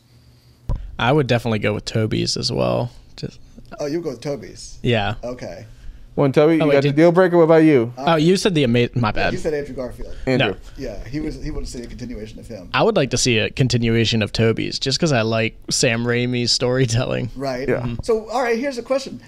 I 0.99 1.12
would 1.12 1.28
definitely 1.28 1.61
go 1.61 1.72
with 1.72 1.84
Tobey's 1.84 2.36
as 2.36 2.51
well. 2.51 2.90
Just 3.14 3.38
Oh, 3.78 3.86
you 3.86 4.01
go 4.01 4.11
with 4.11 4.20
Tobey's. 4.20 4.78
Yeah. 4.82 5.14
Okay. 5.22 5.66
One, 6.17 6.33
Tobey, 6.33 6.55
oh, 6.55 6.57
you 6.57 6.62
Oh, 6.62 6.67
wait, 6.69 6.73
got 6.75 6.83
the 6.83 6.93
deal 6.93 7.12
breaker. 7.12 7.37
What 7.37 7.45
about 7.45 7.57
you, 7.62 7.93
Oh, 7.99 8.17
you 8.17 8.37
said 8.39 8.55
the 8.55 8.64
amazing. 8.64 9.01
My 9.01 9.12
bad. 9.12 9.33
You 9.35 9.39
said 9.39 9.53
Andrew 9.55 9.75
Garfield. 9.77 10.17
Andrew? 10.27 10.53
No. 10.53 10.57
Yeah, 10.77 11.07
he 11.07 11.21
was. 11.21 11.43
He 11.43 11.51
wanted 11.51 11.67
to 11.67 11.73
see 11.73 11.83
a 11.83 11.87
continuation 11.87 12.39
of 12.41 12.47
him. 12.49 12.71
I 12.75 12.83
would 12.83 12.97
like 12.97 13.11
to 13.11 13.19
see 13.19 13.39
a 13.39 13.51
continuation 13.51 14.23
of 14.23 14.33
Tobey's, 14.33 14.79
just 14.79 14.99
because 14.99 15.12
I 15.12 15.21
like 15.23 15.59
Sam 15.71 16.05
Raimi's 16.05 16.51
storytelling. 16.53 17.31
Right. 17.37 17.69
Yeah. 17.69 17.81
Mm-hmm. 17.83 18.03
So, 18.03 18.29
all 18.31 18.43
right. 18.43 18.59
Here's 18.59 18.79
a 18.79 18.83
question. 18.83 19.21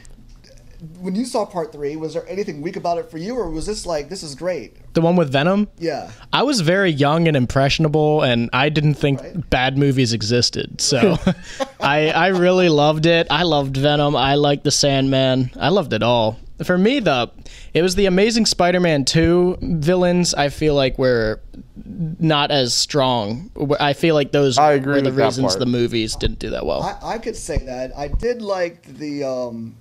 When 1.00 1.16
you 1.16 1.24
saw 1.24 1.44
part 1.44 1.72
three, 1.72 1.96
was 1.96 2.14
there 2.14 2.24
anything 2.28 2.62
weak 2.62 2.76
about 2.76 2.98
it 2.98 3.10
for 3.10 3.18
you, 3.18 3.34
or 3.36 3.50
was 3.50 3.66
this 3.66 3.84
like 3.84 4.08
this 4.08 4.22
is 4.22 4.34
great? 4.36 4.76
The 4.94 5.00
one 5.00 5.16
with 5.16 5.30
Venom. 5.32 5.68
Yeah. 5.76 6.10
I 6.32 6.44
was 6.44 6.60
very 6.62 6.90
young 6.90 7.26
and 7.28 7.36
impressionable, 7.36 8.22
and 8.22 8.48
I 8.52 8.68
didn't 8.68 8.94
think 8.94 9.20
Right. 9.20 9.50
bad 9.50 9.76
movies 9.76 10.12
existed. 10.12 10.80
So 10.80 11.16
I, 11.80 12.10
I 12.10 12.28
really 12.28 12.68
loved 12.68 13.06
it. 13.06 13.26
I 13.28 13.42
loved 13.42 13.76
Venom. 13.76 14.14
I 14.16 14.36
liked 14.36 14.62
the 14.64 14.70
Sandman. 14.70 15.50
I 15.58 15.68
loved 15.70 15.92
it 15.92 16.02
all. 16.04 16.38
For 16.64 16.76
me, 16.76 17.00
the 17.00 17.30
it 17.72 17.82
was 17.82 17.94
the 17.94 18.06
Amazing 18.06 18.46
Spider-Man 18.46 19.04
two 19.04 19.58
villains. 19.60 20.34
I 20.34 20.48
feel 20.48 20.74
like 20.74 20.98
were 20.98 21.40
not 21.84 22.50
as 22.50 22.74
strong. 22.74 23.50
I 23.78 23.92
feel 23.92 24.14
like 24.14 24.32
those 24.32 24.58
I 24.58 24.72
agree 24.72 24.94
were 24.94 25.02
the 25.02 25.12
reasons 25.12 25.52
part. 25.52 25.60
the 25.60 25.66
movies 25.66 26.16
didn't 26.16 26.38
do 26.40 26.50
that 26.50 26.66
well. 26.66 26.82
I, 26.82 27.14
I 27.14 27.18
could 27.18 27.36
say 27.36 27.58
that. 27.58 27.96
I 27.96 28.08
did 28.08 28.42
like 28.42 28.82
the. 28.98 29.24
um 29.24 29.76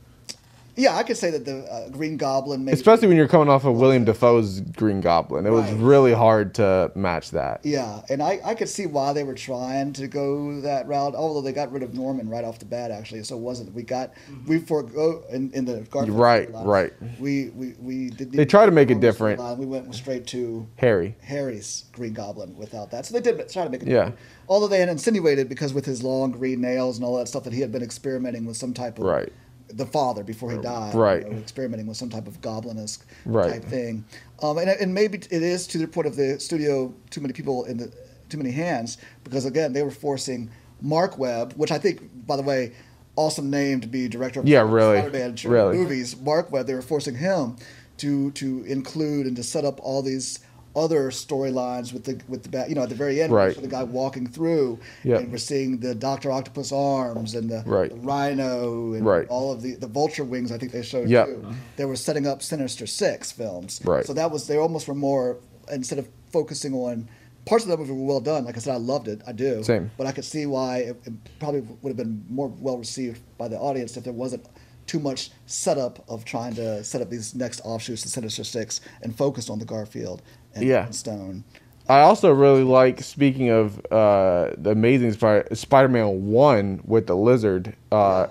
Yeah, 0.78 0.96
I 0.96 1.02
could 1.04 1.18
say 1.18 1.32
that 1.32 1.44
the 1.44 1.64
uh, 1.64 1.90
Green 1.90 2.18
Goblin. 2.18 2.64
Maybe, 2.64 2.76
Especially 2.76 3.08
when 3.08 3.18
you're 3.18 3.28
coming 3.28 3.50
off 3.50 3.66
of 3.66 3.76
William 3.78 4.06
Dafoe's 4.06 4.62
Green 4.62 5.02
Goblin, 5.02 5.46
it 5.46 5.50
was 5.50 5.66
Right. 5.72 5.82
really 5.82 6.14
hard 6.14 6.54
to 6.56 6.92
match 6.96 7.32
that. 7.32 7.62
Yeah, 7.64 8.02
and 8.10 8.22
I, 8.22 8.40
I 8.46 8.54
could 8.54 8.70
see 8.70 8.86
why 8.86 9.12
they 9.14 9.24
were 9.24 9.34
trying 9.34 9.92
to 9.94 10.08
go 10.08 10.62
that 10.62 10.88
route. 10.88 11.16
Although 11.16 11.42
they 11.42 11.52
got 11.52 11.72
rid 11.72 11.82
of 11.84 11.94
Norman 11.96 12.30
right 12.30 12.46
off 12.46 12.60
the 12.60 12.66
bat, 12.66 12.92
actually, 12.92 13.24
so 13.24 13.36
it 13.36 13.42
wasn't. 13.42 13.74
We 13.74 13.82
got 13.84 14.14
we 14.46 14.60
forego 14.60 15.24
in, 15.32 15.52
in 15.52 15.66
the 15.66 15.82
Garfield 15.90 16.18
Right, 16.18 16.52
storyline, 16.52 16.66
right. 16.66 16.94
We 17.20 17.50
we 17.50 17.74
we 17.82 18.10
did. 18.12 18.32
They 18.32 18.46
try 18.46 18.66
to 18.66 18.72
make 18.72 18.92
it 18.92 19.00
different. 19.00 19.40
storyline. 19.40 19.58
We 19.58 19.66
went 19.66 19.94
straight 19.96 20.28
to 20.28 20.68
Harry. 20.76 21.16
Harry's 21.24 21.86
Green 21.92 22.14
Goblin 22.14 22.56
without 22.56 22.92
that. 22.92 23.06
So 23.08 23.14
they 23.14 23.22
did 23.22 23.50
try 23.50 23.64
to 23.64 23.70
make 23.72 23.82
it. 23.82 23.88
Yeah. 23.88 23.96
different. 24.12 24.20
Although 24.48 24.68
they 24.68 24.80
had 24.80 24.90
insinuated 24.90 25.50
because 25.50 25.74
with 25.74 25.86
his 25.86 26.04
long 26.04 26.32
green 26.32 26.62
nails 26.62 26.98
and 26.98 27.04
all 27.06 27.18
that 27.18 27.28
stuff 27.28 27.44
that 27.46 27.52
he 27.54 27.62
had 27.62 27.72
been 27.72 27.84
experimenting 27.84 28.46
with 28.46 28.56
some 28.58 28.74
type 28.74 28.98
of 29.00 29.06
Right. 29.06 29.34
The 29.70 29.86
father 29.86 30.24
before 30.24 30.52
he 30.52 30.58
died, 30.58 30.94
you 30.94 31.00
Right. 31.00 31.30
know, 31.30 31.38
experimenting 31.38 31.88
with 31.88 31.98
some 31.98 32.10
type 32.10 32.28
of 32.28 32.42
goblin-esque 32.42 33.06
Right. 33.26 33.54
type 33.54 33.66
thing. 33.66 34.06
Um, 34.42 34.58
and, 34.58 34.70
and 34.70 34.94
maybe 34.94 35.18
it 35.18 35.44
is 35.44 35.68
to 35.68 35.78
the 35.78 35.88
point 35.88 36.08
of 36.08 36.16
the 36.16 36.40
studio, 36.40 36.94
too 37.10 37.22
many 37.22 37.34
people 37.34 37.66
in 37.66 37.78
the 37.78 37.92
too 38.30 38.38
many 38.38 38.52
hands, 38.52 38.98
because 39.24 39.46
again 39.46 39.72
they 39.74 39.84
were 39.84 39.92
forcing 39.92 40.50
Mark 40.82 41.18
Webb, 41.18 41.54
which 41.54 41.72
I 41.72 41.80
think, 41.80 42.02
by 42.28 42.36
the 42.36 42.44
way, 42.44 42.74
awesome 43.16 43.50
name 43.50 43.82
to 43.82 43.88
be 43.88 44.08
director 44.08 44.40
of 44.42 44.48
Yeah, 44.48 44.62
really. 44.70 45.00
Spider-Man 45.00 45.36
Really. 45.46 45.78
movies. 45.78 46.16
Mark 46.20 46.52
Webb, 46.52 46.68
they 46.68 46.76
were 46.76 46.82
forcing 46.82 47.16
him 47.16 47.56
to 47.98 48.32
to 48.32 48.64
include 48.66 49.26
and 49.26 49.36
to 49.38 49.44
set 49.44 49.66
up 49.66 49.80
all 49.82 50.02
these 50.02 50.40
other 50.78 51.10
storylines 51.10 51.92
with 51.92 52.04
the 52.06 52.22
with 52.28 52.44
the 52.52 52.66
you 52.70 52.76
know 52.76 52.84
at 52.84 52.90
the 52.90 52.96
very 52.96 53.22
end 53.22 53.34
Right. 53.34 53.54
for 53.56 53.62
the 53.62 53.68
guy 53.68 53.84
walking 53.84 54.28
through 54.28 54.80
Yep. 55.04 55.20
and 55.22 55.32
we're 55.32 55.38
seeing 55.40 55.80
the 55.80 55.96
Doctor 55.96 56.32
Octopus 56.32 56.72
arms 56.72 57.34
and 57.34 57.50
the, 57.50 57.64
Right. 57.66 57.90
the 57.90 57.96
Rhino 57.98 58.94
and 58.94 59.04
Right. 59.06 59.28
all 59.28 59.52
of 59.52 59.62
the 59.64 59.74
the 59.76 59.88
vulture 59.88 60.24
wings 60.24 60.52
I 60.52 60.58
think 60.60 60.72
they 60.72 60.84
showed 60.84 61.10
Yep. 61.10 61.26
too. 61.28 61.46
They 61.78 61.86
were 61.86 61.96
setting 61.96 62.28
up 62.28 62.42
Sinister 62.44 62.86
Six 62.86 63.32
films. 63.32 63.82
Right. 63.84 64.06
So 64.06 64.14
that 64.14 64.30
was 64.32 64.48
they 64.48 64.58
almost 64.58 64.88
were 64.88 64.96
more 64.96 65.38
instead 65.72 66.00
of 66.00 66.08
focusing 66.32 66.74
on 66.74 67.10
parts 67.46 67.64
of 67.64 67.70
that 67.70 67.80
movie 67.80 67.94
were 67.94 68.06
well 68.06 68.20
done. 68.20 68.46
Like 68.46 68.56
I 68.58 68.60
said, 68.60 68.74
I 68.74 68.78
loved 68.78 69.08
it. 69.08 69.22
I 69.26 69.32
do. 69.32 69.64
Same. 69.64 69.90
But 69.98 70.06
I 70.06 70.12
could 70.12 70.26
see 70.26 70.46
why 70.46 70.78
it, 70.80 70.98
it 71.06 71.14
probably 71.40 71.62
would 71.82 71.90
have 71.90 71.98
been 71.98 72.24
more 72.30 72.50
well 72.60 72.78
received 72.78 73.22
by 73.38 73.48
the 73.48 73.58
audience 73.58 73.98
if 73.98 74.04
there 74.04 74.14
wasn't 74.14 74.46
too 74.86 75.00
much 75.00 75.32
setup 75.48 76.02
of 76.08 76.24
trying 76.24 76.56
to 76.56 76.82
set 76.82 77.02
up 77.02 77.10
these 77.10 77.36
next 77.36 77.60
offshoots 77.66 78.02
to 78.04 78.08
Sinister 78.10 78.44
Six 78.46 78.80
and 79.02 79.14
focused 79.18 79.50
on 79.50 79.60
the 79.60 79.66
Garfield 79.66 80.22
and, 80.58 80.68
Yeah. 80.68 80.90
Stone. 80.90 81.44
I 81.90 82.02
also 82.02 82.32
really 82.34 82.64
like 82.64 83.02
speaking 83.02 83.50
of 83.50 83.80
uh, 83.92 84.52
the 84.58 84.72
Amazing 84.72 85.14
Spider- 85.14 85.48
Spider-Man 85.54 86.30
one 86.30 86.82
with 86.84 87.08
the 87.08 87.16
lizard. 87.16 87.74
Uh, 87.92 88.28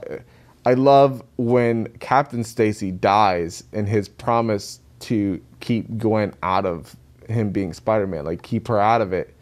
I 0.66 0.74
love 0.74 1.22
when 1.38 1.86
Captain 2.00 2.44
Stacy 2.44 2.90
dies 2.90 3.64
and 3.72 3.88
his 3.88 4.08
promise 4.08 4.80
to 5.00 5.40
keep 5.60 5.96
Gwen 5.96 6.34
out 6.42 6.66
of 6.66 6.96
him 7.28 7.50
being 7.50 7.72
Spider-Man, 7.72 8.24
like 8.26 8.42
keep 8.42 8.68
her 8.68 8.78
out 8.78 9.00
of 9.00 9.12
it, 9.14 9.34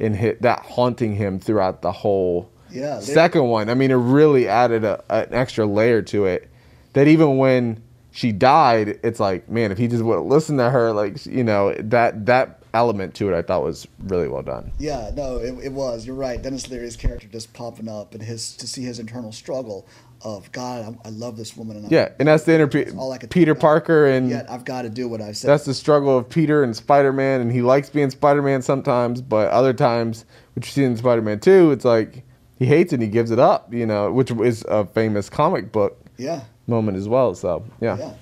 and 0.00 0.16
hit 0.16 0.42
that 0.42 0.60
haunting 0.60 1.14
him 1.14 1.38
throughout 1.38 1.80
the 1.82 1.92
whole 1.92 2.50
Yeah, 2.72 2.98
second 3.00 3.44
one. 3.44 3.68
I 3.70 3.74
mean, 3.74 3.90
it 3.92 3.94
really 3.96 4.48
added 4.48 4.82
a, 4.84 5.02
an 5.10 5.28
extra 5.32 5.64
layer 5.66 6.02
to 6.02 6.24
it. 6.26 6.50
That 6.94 7.06
even 7.06 7.36
when 7.38 7.82
she 8.20 8.32
died, 8.32 9.00
it's 9.02 9.18
like, 9.18 9.48
man, 9.48 9.72
if 9.72 9.78
he 9.78 9.88
just 9.88 10.04
would 10.04 10.16
have 10.16 10.26
listened 10.26 10.58
to 10.58 10.68
her, 10.68 10.92
like 10.92 11.24
you 11.24 11.42
know, 11.42 11.72
that 11.78 12.26
that 12.26 12.62
element 12.74 13.14
to 13.14 13.32
it, 13.32 13.36
I 13.36 13.40
thought 13.40 13.62
was 13.62 13.88
really 14.04 14.28
well 14.28 14.42
done. 14.42 14.72
Yeah, 14.78 15.10
no, 15.14 15.38
it, 15.38 15.54
it 15.64 15.72
was. 15.72 16.04
You're 16.04 16.16
right. 16.16 16.40
Denis 16.40 16.68
Leary's 16.68 16.96
character 16.96 17.26
just 17.28 17.54
popping 17.54 17.88
up 17.88 18.12
and 18.12 18.22
his 18.22 18.54
to 18.56 18.66
see 18.66 18.82
his 18.82 18.98
internal 18.98 19.32
struggle 19.32 19.88
of 20.20 20.52
God, 20.52 20.98
I, 21.02 21.08
I 21.08 21.10
love 21.12 21.38
this 21.38 21.56
woman 21.56 21.78
and 21.78 21.90
Yeah, 21.90 22.10
and 22.18 22.28
that's 22.28 22.44
the 22.44 22.54
interview. 22.54 22.94
all 22.98 23.10
I 23.10 23.16
could 23.16 23.30
Peter. 23.30 23.54
Parker 23.54 24.06
and 24.06 24.28
yet 24.28 24.50
I've 24.50 24.66
got 24.66 24.82
to 24.82 24.90
do 24.90 25.08
what 25.08 25.22
I 25.22 25.32
said. 25.32 25.48
that's 25.48 25.64
the 25.64 25.72
struggle 25.72 26.18
of 26.18 26.28
Peter 26.28 26.62
and 26.62 26.76
Spider 26.76 27.14
Man, 27.14 27.40
and 27.40 27.50
he 27.50 27.62
likes 27.62 27.88
being 27.88 28.10
Spider 28.10 28.42
Man 28.42 28.60
sometimes, 28.60 29.22
but 29.22 29.48
other 29.48 29.72
times, 29.72 30.26
which 30.54 30.66
you 30.66 30.72
see 30.72 30.84
in 30.84 30.94
Spider 30.94 31.22
Man 31.22 31.40
Two, 31.40 31.70
it's 31.70 31.86
like 31.86 32.26
he 32.58 32.66
hates 32.66 32.92
it 32.92 32.96
and 32.96 33.02
he 33.02 33.08
gives 33.08 33.30
it 33.30 33.38
up. 33.38 33.72
You 33.72 33.86
know, 33.86 34.12
which 34.12 34.30
is 34.30 34.62
a 34.68 34.84
famous 34.84 35.30
comic 35.30 35.72
book 35.72 35.96
yeah, 36.20 36.42
moment 36.70 36.96
as 36.96 37.08
well. 37.08 37.34
So 37.34 37.64
yeah, 37.80 37.98
yeah. 37.98 38.14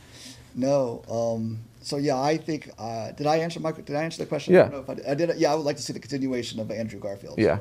No, 0.54 1.02
um, 1.08 1.58
so 1.82 1.96
yeah, 1.98 2.20
I 2.20 2.36
think 2.36 2.70
uh, 2.78 3.12
did 3.12 3.26
I 3.26 3.36
answer 3.36 3.60
my 3.60 3.72
did 3.72 3.94
I 3.94 4.02
answer 4.02 4.22
the 4.22 4.26
question? 4.28 4.54
Yeah. 4.54 4.60
I 4.60 4.62
don't 4.68 4.72
know 4.72 4.80
if 4.80 4.90
I 4.90 4.94
did. 4.94 5.06
I 5.06 5.14
did. 5.14 5.38
Yeah, 5.38 5.52
I 5.52 5.54
would 5.54 5.64
like 5.66 5.76
to 5.76 5.82
see 5.82 5.92
the 5.92 6.00
continuation 6.00 6.58
of 6.60 6.70
Andrew 6.70 6.98
Garfield. 6.98 7.38
Yeah. 7.38 7.58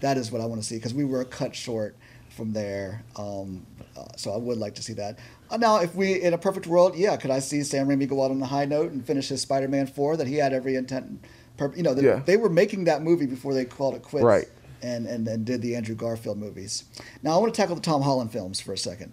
that 0.00 0.18
is 0.18 0.30
what 0.30 0.40
I 0.42 0.46
want 0.46 0.60
to 0.60 0.66
see 0.66 0.76
because 0.76 0.92
we 0.92 1.04
were 1.04 1.24
cut 1.24 1.54
short 1.56 1.96
from 2.30 2.52
there. 2.52 3.02
Um, 3.16 3.64
uh, 3.96 4.04
so 4.16 4.30
I 4.32 4.36
would 4.36 4.58
like 4.58 4.74
to 4.74 4.82
see 4.82 4.92
that. 4.94 5.18
Uh, 5.50 5.56
now, 5.56 5.80
if 5.80 5.94
we 5.94 6.20
in 6.20 6.34
a 6.34 6.38
perfect 6.38 6.66
world, 6.66 6.94
yeah, 6.96 7.16
could 7.16 7.30
I 7.30 7.38
see 7.38 7.62
Sam 7.62 7.86
Raimi 7.88 8.06
go 8.06 8.22
out 8.22 8.30
on 8.30 8.42
a 8.42 8.46
high 8.46 8.66
note 8.66 8.92
and 8.92 9.06
finish 9.06 9.28
his 9.28 9.40
Spider-Man 9.40 9.86
four 9.86 10.16
that 10.18 10.26
he 10.26 10.34
had 10.36 10.52
every 10.52 10.74
intent? 10.76 11.24
pur- 11.56 11.72
You 11.74 11.82
know, 11.82 11.94
they, 11.94 12.02
Yeah. 12.02 12.20
they 12.26 12.36
were 12.36 12.50
making 12.50 12.84
that 12.84 13.02
movie 13.02 13.24
before 13.26 13.54
they 13.54 13.64
called 13.64 13.94
it 13.94 14.02
quits. 14.02 14.24
Right. 14.24 14.48
And, 14.82 15.06
and, 15.06 15.26
and 15.26 15.46
did 15.46 15.62
the 15.62 15.74
Andrew 15.74 15.94
Garfield 15.94 16.36
movies. 16.36 16.84
Now 17.22 17.34
I 17.34 17.38
want 17.38 17.54
to 17.54 17.58
tackle 17.60 17.74
the 17.76 17.80
Tom 17.80 18.02
Holland 18.02 18.30
films 18.30 18.60
for 18.60 18.74
a 18.74 18.78
second. 18.78 19.10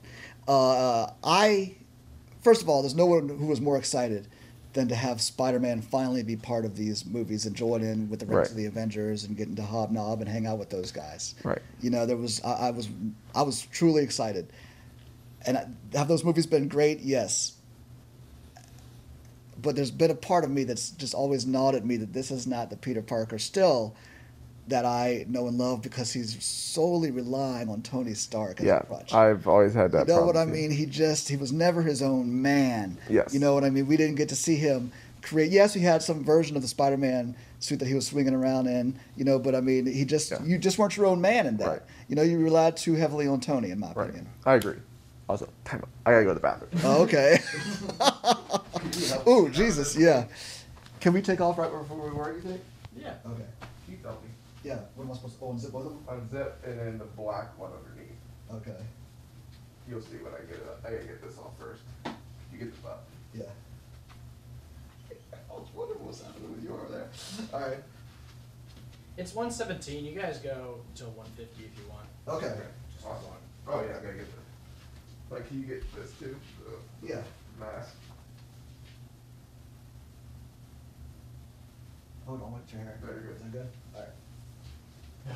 Uh, 0.48 1.08
I 1.24 1.76
first 2.41 2.62
of 2.62 2.70
all, 2.70 2.82
there's 2.82 2.96
no 2.96 3.06
one 3.06 3.30
who 3.30 3.46
was 3.46 3.62
more 3.62 3.78
excited 3.78 4.28
than 4.74 4.88
to 4.88 4.96
have 4.96 5.22
Spider-Man 5.22 5.82
finally 5.82 6.24
be 6.24 6.36
part 6.36 6.66
of 6.66 6.76
these 6.76 7.06
movies 7.06 7.46
and 7.46 7.56
join 7.56 7.84
in 7.84 8.10
with 8.10 8.20
the 8.20 8.26
rest 8.26 8.38
Right. 8.38 8.50
of 8.52 8.58
the 8.58 8.66
Avengers 8.66 9.24
and 9.24 9.38
get 9.38 9.48
into 9.48 9.62
hobnob 9.62 10.20
and 10.20 10.28
hang 10.28 10.48
out 10.48 10.58
with 10.58 10.72
those 10.72 10.91
guys. 10.91 11.36
Right. 11.44 11.62
You 11.80 11.91
know, 11.91 12.06
there 12.08 12.18
was 12.18 12.44
I, 12.44 12.54
I 12.68 12.72
was 12.72 12.89
I 13.36 13.44
was 13.44 13.62
truly 13.68 14.04
excited. 14.04 14.52
And 15.46 15.58
I, 15.58 15.68
have 15.98 16.08
those 16.08 16.24
movies 16.24 16.46
been 16.48 16.68
great? 16.70 17.02
Yes. 17.02 17.54
But 19.62 19.76
there's 19.76 19.91
been 19.91 20.12
a 20.12 20.16
part 20.16 20.44
of 20.44 20.50
me 20.50 20.64
that's 20.64 20.89
just 20.91 21.14
always 21.14 21.46
gnawed 21.46 21.76
at 21.76 21.86
me 21.86 21.98
that 21.98 22.12
this 22.14 22.32
is 22.32 22.48
not 22.48 22.70
the 22.70 22.76
Peter 22.78 23.02
Parker 23.02 23.38
still 23.39 23.96
that 24.68 24.86
I 24.86 25.26
know 25.28 25.47
and 25.47 25.57
love 25.57 25.82
because 25.82 26.14
he's 26.14 26.41
solely 26.43 27.11
relying 27.11 27.68
on 27.70 27.82
Tony 27.82 28.14
Stark 28.14 28.59
as 28.61 28.66
yeah. 28.66 28.78
a 28.78 28.84
crutch. 28.86 29.14
I've 29.14 29.45
always 29.47 29.74
had 29.74 29.91
that. 29.91 30.07
You 30.07 30.14
know 30.16 30.22
what 30.26 30.38
I 30.38 30.43
problem, 30.45 30.55
too. 30.55 30.61
mean? 30.70 30.72
He 30.72 30.86
just 30.86 31.28
he 31.30 31.36
was 31.36 31.51
never 31.51 31.82
his 31.82 32.01
own 32.01 32.41
man. 32.41 32.97
Yes. 33.09 33.34
You 33.34 33.39
know 33.39 33.53
what 33.53 33.64
I 33.64 33.70
mean? 33.70 33.88
We 33.88 33.97
didn't 33.97 34.16
get 34.16 34.30
to 34.30 34.36
see 34.36 34.55
him 34.55 34.91
create. 35.22 35.51
Yes, 35.51 35.76
we 35.76 35.82
had 35.82 36.01
some 36.01 36.24
version 36.24 36.55
of 36.55 36.61
the 36.61 36.68
Spider-Man 36.68 37.36
suit 37.59 37.80
that 37.80 37.88
he 37.88 37.93
was 37.93 38.07
swinging 38.07 38.34
around 38.34 38.68
in. 38.68 38.97
You 39.18 39.26
know, 39.26 39.38
but 39.39 39.53
I 39.55 39.61
mean, 39.61 39.86
he 39.86 40.05
just 40.05 40.32
Yeah. 40.32 40.43
you 40.43 40.57
just 40.57 40.78
weren't 40.78 40.95
your 40.95 41.05
own 41.07 41.20
man 41.22 41.45
in 41.45 41.57
that. 41.57 41.68
Right. 41.68 41.82
You 42.07 42.16
know, 42.16 42.22
you 42.22 42.39
relied 42.39 42.78
too 42.78 42.93
heavily 42.95 43.28
on 43.28 43.39
Tony, 43.41 43.70
in 43.72 43.80
my 43.80 43.91
Right. 43.93 44.05
opinion. 44.09 44.28
I 44.45 44.55
agree. 44.55 44.78
Also, 45.30 45.47
time 45.66 45.80
out. 45.82 45.89
I 46.05 46.11
gotta 46.11 46.24
go 46.24 46.30
to 46.30 46.34
the 46.36 46.39
bathroom. 46.41 46.72
Oh, 46.84 47.03
okay. 47.03 47.39
Ooh, 49.28 49.49
Jesus, 49.49 49.95
yeah. 49.97 50.26
Can 50.99 51.14
we 51.14 51.22
take 51.22 51.41
off 51.41 51.57
right 51.57 51.72
before 51.72 51.97
we 52.09 52.14
work? 52.16 52.36
You 52.36 52.41
think? 52.49 52.61
Yeah. 52.97 53.14
Okay. 53.26 53.43
Keep 53.88 54.03
helping. 54.03 54.30
Yeah. 54.64 54.80
What 54.95 55.05
am 55.05 55.11
I 55.11 55.16
supposed 55.16 55.39
to? 55.39 55.45
Oh, 55.45 55.53
unzip 55.53 55.72
both 55.72 55.86
of 55.88 55.91
them? 56.05 56.05
Unzip 56.07 56.51
and 56.66 56.80
then 56.80 56.97
the 56.97 57.05
black 57.05 57.57
one 57.59 57.72
underneath. 57.72 58.18
Okay. 58.51 58.82
You'll 59.89 60.01
see 60.01 60.16
when 60.18 60.34
I 60.34 60.39
get 60.47 60.55
it. 60.57 60.66
I 60.86 60.91
gotta 60.91 61.03
get 61.03 61.22
this 61.22 61.38
off 61.38 61.51
first. 61.59 61.82
You 62.51 62.57
get 62.59 62.72
the 62.74 62.82
butt. 62.82 63.03
Yeah. 63.34 63.43
I 65.11 65.53
was 65.53 65.68
wondering 65.76 65.99
what 65.99 66.07
was 66.09 66.22
happening 66.22 66.51
with 66.53 66.64
you 66.64 66.74
over 66.74 66.88
there. 66.89 67.09
All 67.53 67.59
right. 67.68 67.80
It's 69.18 69.36
117. 69.36 70.05
You 70.05 70.20
guys 70.20 70.39
go 70.39 70.80
till 70.95 71.09
150 71.11 71.64
if 71.66 71.78
you 71.78 71.84
want. 71.89 72.07
Okay. 72.28 72.55
Awesome. 73.05 73.28
Oh 73.68 73.82
yeah, 73.82 73.97
I 73.97 74.01
gotta 74.01 74.14
get 74.16 74.26
the. 74.32 75.36
Like, 75.36 75.47
can 75.47 75.59
you 75.61 75.68
get 75.68 75.84
this 75.95 76.11
too? 76.20 76.36
The 77.01 77.07
Yeah. 77.07 77.22
mask. 77.59 77.95
Hold 82.26 82.41
on, 82.41 82.51
what's 82.53 82.72
your 82.72 82.82
hair? 82.82 82.97
Very 83.03 83.22
good. 83.24 83.36
Is 83.36 83.41
that 83.41 83.51
good? 83.51 83.68
All 83.93 84.01
right. 84.01 84.09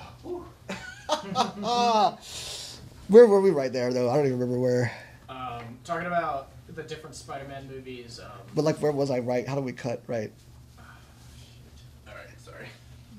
Where 3.07 3.25
were 3.25 3.39
we 3.41 3.51
right 3.51 3.71
there, 3.71 3.93
though? 3.93 4.09
I 4.09 4.17
don't 4.17 4.25
even 4.25 4.39
remember 4.39 4.59
where. 4.59 4.91
Uh, 5.29 5.61
talking 5.83 6.07
about 6.07 6.49
the 6.75 6.83
different 6.83 7.15
Spider-Man 7.15 7.67
movies. 7.69 8.19
Um, 8.19 8.27
But 8.53 8.65
like, 8.65 8.81
where 8.81 8.91
was 8.91 9.09
I 9.11 9.19
right? 9.19 9.47
How 9.47 9.55
do 9.55 9.61
we 9.61 9.71
cut 9.71 10.03
right? 10.07 10.31
all 10.77 12.13
right, 12.13 12.39
sorry. 12.43 12.67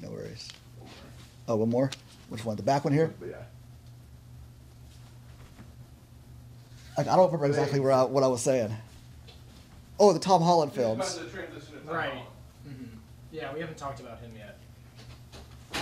No 0.02 0.10
worries. 0.10 0.48
Oh, 1.46 1.56
one 1.56 1.70
more. 1.70 1.90
Which 2.28 2.44
one? 2.44 2.56
The 2.56 2.62
back 2.62 2.84
one 2.84 2.92
here. 2.92 3.14
Yeah. 3.26 3.36
I, 6.98 7.02
I 7.02 7.16
don't 7.16 7.26
remember 7.26 7.46
exactly 7.46 7.80
where 7.80 7.92
I, 7.92 8.02
what 8.02 8.22
I 8.22 8.26
was 8.26 8.42
saying. 8.42 8.74
Oh, 9.98 10.12
the 10.12 10.18
Tom 10.18 10.42
Holland 10.42 10.72
films. 10.72 11.18
Right. 11.86 12.12
hmm 12.64 12.84
Yeah, 13.32 13.54
we 13.54 13.60
haven't 13.60 13.78
talked 13.78 14.00
about 14.00 14.20
him 14.20 14.32
yet. 14.36 14.57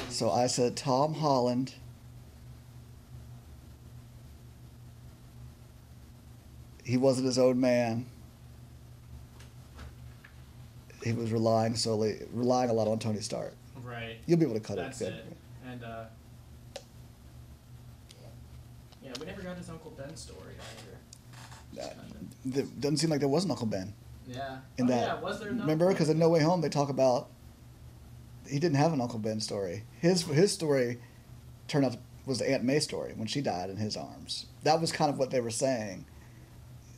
So 0.09 0.31
I 0.31 0.47
said 0.47 0.77
Tom 0.77 1.15
Holland. 1.15 1.75
He 6.85 6.97
wasn't 6.97 7.27
his 7.27 7.39
own 7.39 7.61
man. 7.61 8.07
He 11.03 11.13
was 11.13 11.33
relying 11.33 11.75
solely, 11.77 12.21
relying 12.33 12.71
a 12.71 12.73
lot 12.73 12.89
on 12.89 12.99
Tony 12.99 13.21
Stark. 13.21 13.55
Right. 13.85 14.17
You'll 14.27 14.39
be 14.39 14.45
able 14.45 14.55
to 14.55 14.61
cut 14.61 14.79
it. 14.79 14.83
That's 14.83 15.01
it. 15.01 15.15
it. 15.15 15.37
And 15.69 15.85
uh, 15.85 16.05
yeah, 19.03 19.13
we 19.21 19.27
never 19.27 19.43
got 19.43 19.57
his 19.57 19.69
Uncle 19.69 19.93
Ben 19.93 20.17
story 20.17 20.55
either. 21.75 21.89
Uh, 21.89 21.95
there- 22.45 22.65
doesn't 22.81 22.97
seem 22.99 23.11
like 23.11 23.21
there 23.21 23.29
was 23.29 23.45
an 23.45 23.51
Uncle 23.51 23.67
Ben 23.67 23.93
Yeah. 24.27 24.59
in 24.79 24.87
oh, 24.87 24.89
that. 24.89 25.07
Yeah, 25.07 25.21
was 25.21 25.41
there 25.41 25.53
no? 25.53 25.61
Remember, 25.63 25.89
because 25.89 26.09
in 26.09 26.19
No 26.19 26.29
Way 26.29 26.43
Home 26.43 26.61
they 26.61 26.69
talk 26.69 26.89
about 26.89 27.29
he 28.49 28.59
didn't 28.59 28.77
have 28.77 28.93
an 28.93 29.01
Uncle 29.01 29.19
Ben 29.19 29.41
story. 29.41 29.85
His 30.01 30.23
his 30.23 30.53
story 30.53 30.99
turned 31.69 31.85
out 31.85 31.93
to, 31.93 31.99
was 32.25 32.39
the 32.39 32.51
Aunt 32.51 32.65
May 32.65 32.81
story 32.81 33.13
when 33.17 33.27
she 33.29 33.41
died 33.41 33.71
in 33.71 33.77
his 33.77 33.97
arms. 33.97 34.47
That 34.65 34.81
was 34.81 34.93
kind 34.93 35.11
of 35.11 35.19
what 35.19 35.31
they 35.31 35.41
were 35.41 35.51
saying. 35.51 36.07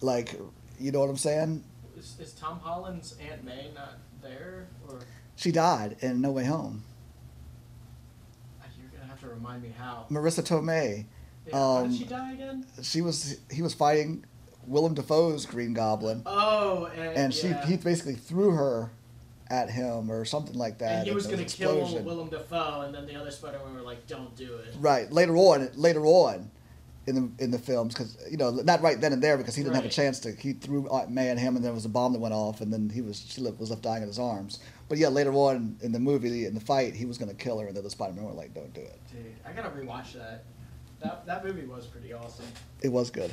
Like, 0.00 0.34
you 0.78 0.92
know 0.92 1.00
what 1.00 1.10
I'm 1.10 1.16
saying? 1.16 1.64
Is, 1.96 2.16
is 2.20 2.32
Tom 2.32 2.60
Holland's 2.60 3.16
Aunt 3.20 3.44
May 3.44 3.70
not 3.74 3.98
there, 4.22 4.68
or 4.88 5.00
She 5.36 5.50
died 5.52 5.96
in 6.00 6.20
No 6.20 6.30
Way 6.30 6.44
Home. 6.44 6.84
you're 8.80 8.90
gonna 8.90 9.10
have 9.10 9.20
to 9.20 9.28
remind 9.28 9.62
me 9.62 9.72
how? 9.76 10.06
Marisa 10.10 10.42
Tomei. 10.42 11.06
Yeah, 11.46 11.56
how 11.56 11.76
um, 11.78 11.90
did 11.90 11.98
she 11.98 12.04
die 12.04 12.32
again? 12.32 12.66
She 12.82 13.00
was 13.00 13.38
he 13.50 13.62
was 13.62 13.74
fighting 13.74 14.24
Willem 14.66 14.94
Dafoe's 14.94 15.46
Green 15.46 15.72
Goblin, 15.74 16.22
Oh, 16.26 16.86
and, 16.94 17.16
and 17.16 17.34
she 17.34 17.48
yeah. 17.48 17.66
he 17.66 17.76
basically 17.76 18.14
threw 18.14 18.50
her 18.52 18.90
at 19.50 19.70
him 19.70 20.10
or 20.10 20.24
something 20.24 20.54
like 20.54 20.78
that. 20.78 20.98
and 20.98 21.08
he 21.08 21.14
was 21.14 21.26
gonna 21.26 21.44
kill 21.44 21.78
explosion. 21.78 22.04
Willem 22.04 22.28
Dafoe, 22.28 22.82
and 22.82 22.94
then 22.94 23.06
the 23.06 23.16
other 23.16 23.30
Spider-Man 23.30 23.74
were 23.74 23.80
like, 23.80 24.06
"Don't 24.06 24.34
do 24.36 24.56
it." 24.56 24.74
Right 24.78 25.10
later 25.12 25.36
on, 25.36 25.70
later 25.74 26.04
on, 26.04 26.50
in 27.06 27.14
the 27.14 27.44
in 27.44 27.50
the 27.50 27.58
films, 27.58 27.94
because 27.94 28.18
you 28.30 28.36
know 28.36 28.50
not 28.50 28.82
right 28.82 29.00
then 29.00 29.12
and 29.12 29.22
there 29.22 29.38
because 29.38 29.54
he 29.54 29.62
didn't 29.62 29.76
have 29.76 29.86
a 29.86 29.88
chance 29.88 30.20
to. 30.20 30.32
He 30.32 30.52
threw 30.52 30.88
uh, 30.88 30.98
Aunt 31.00 31.10
May 31.10 31.30
at 31.30 31.38
him, 31.38 31.56
and 31.56 31.64
there 31.64 31.72
was 31.72 31.86
a 31.86 31.88
bomb 31.88 32.12
that 32.12 32.18
went 32.18 32.34
off, 32.34 32.60
and 32.60 32.72
then 32.72 32.90
he 32.90 33.00
was 33.00 33.24
she 33.26 33.40
was 33.40 33.70
left 33.70 33.82
dying 33.82 34.02
in 34.02 34.08
his 34.08 34.18
arms. 34.18 34.58
But 34.88 34.98
yeah, 34.98 35.08
later 35.08 35.32
on 35.32 35.76
in 35.82 35.92
the 35.92 35.98
movie, 36.00 36.44
in 36.44 36.54
the 36.54 36.60
fight, 36.60 36.94
he 36.94 37.06
was 37.06 37.16
gonna 37.18 37.34
kill 37.34 37.58
her, 37.58 37.66
and 37.66 37.76
then 37.76 37.84
the 37.84 37.90
Spider 37.90 38.12
Man 38.12 38.24
were 38.24 38.32
like, 38.32 38.52
"Don't 38.54 38.72
do 38.74 38.80
it." 38.80 39.00
Dude, 39.10 39.34
I 39.46 39.52
gotta 39.52 39.70
rewatch 39.70 40.12
that. 40.14 40.44
That 41.00 41.24
that 41.26 41.44
movie 41.44 41.64
was 41.66 41.86
pretty 41.86 42.12
awesome. 42.12 42.44
It 42.82 42.90
was 42.90 43.10
good. 43.10 43.30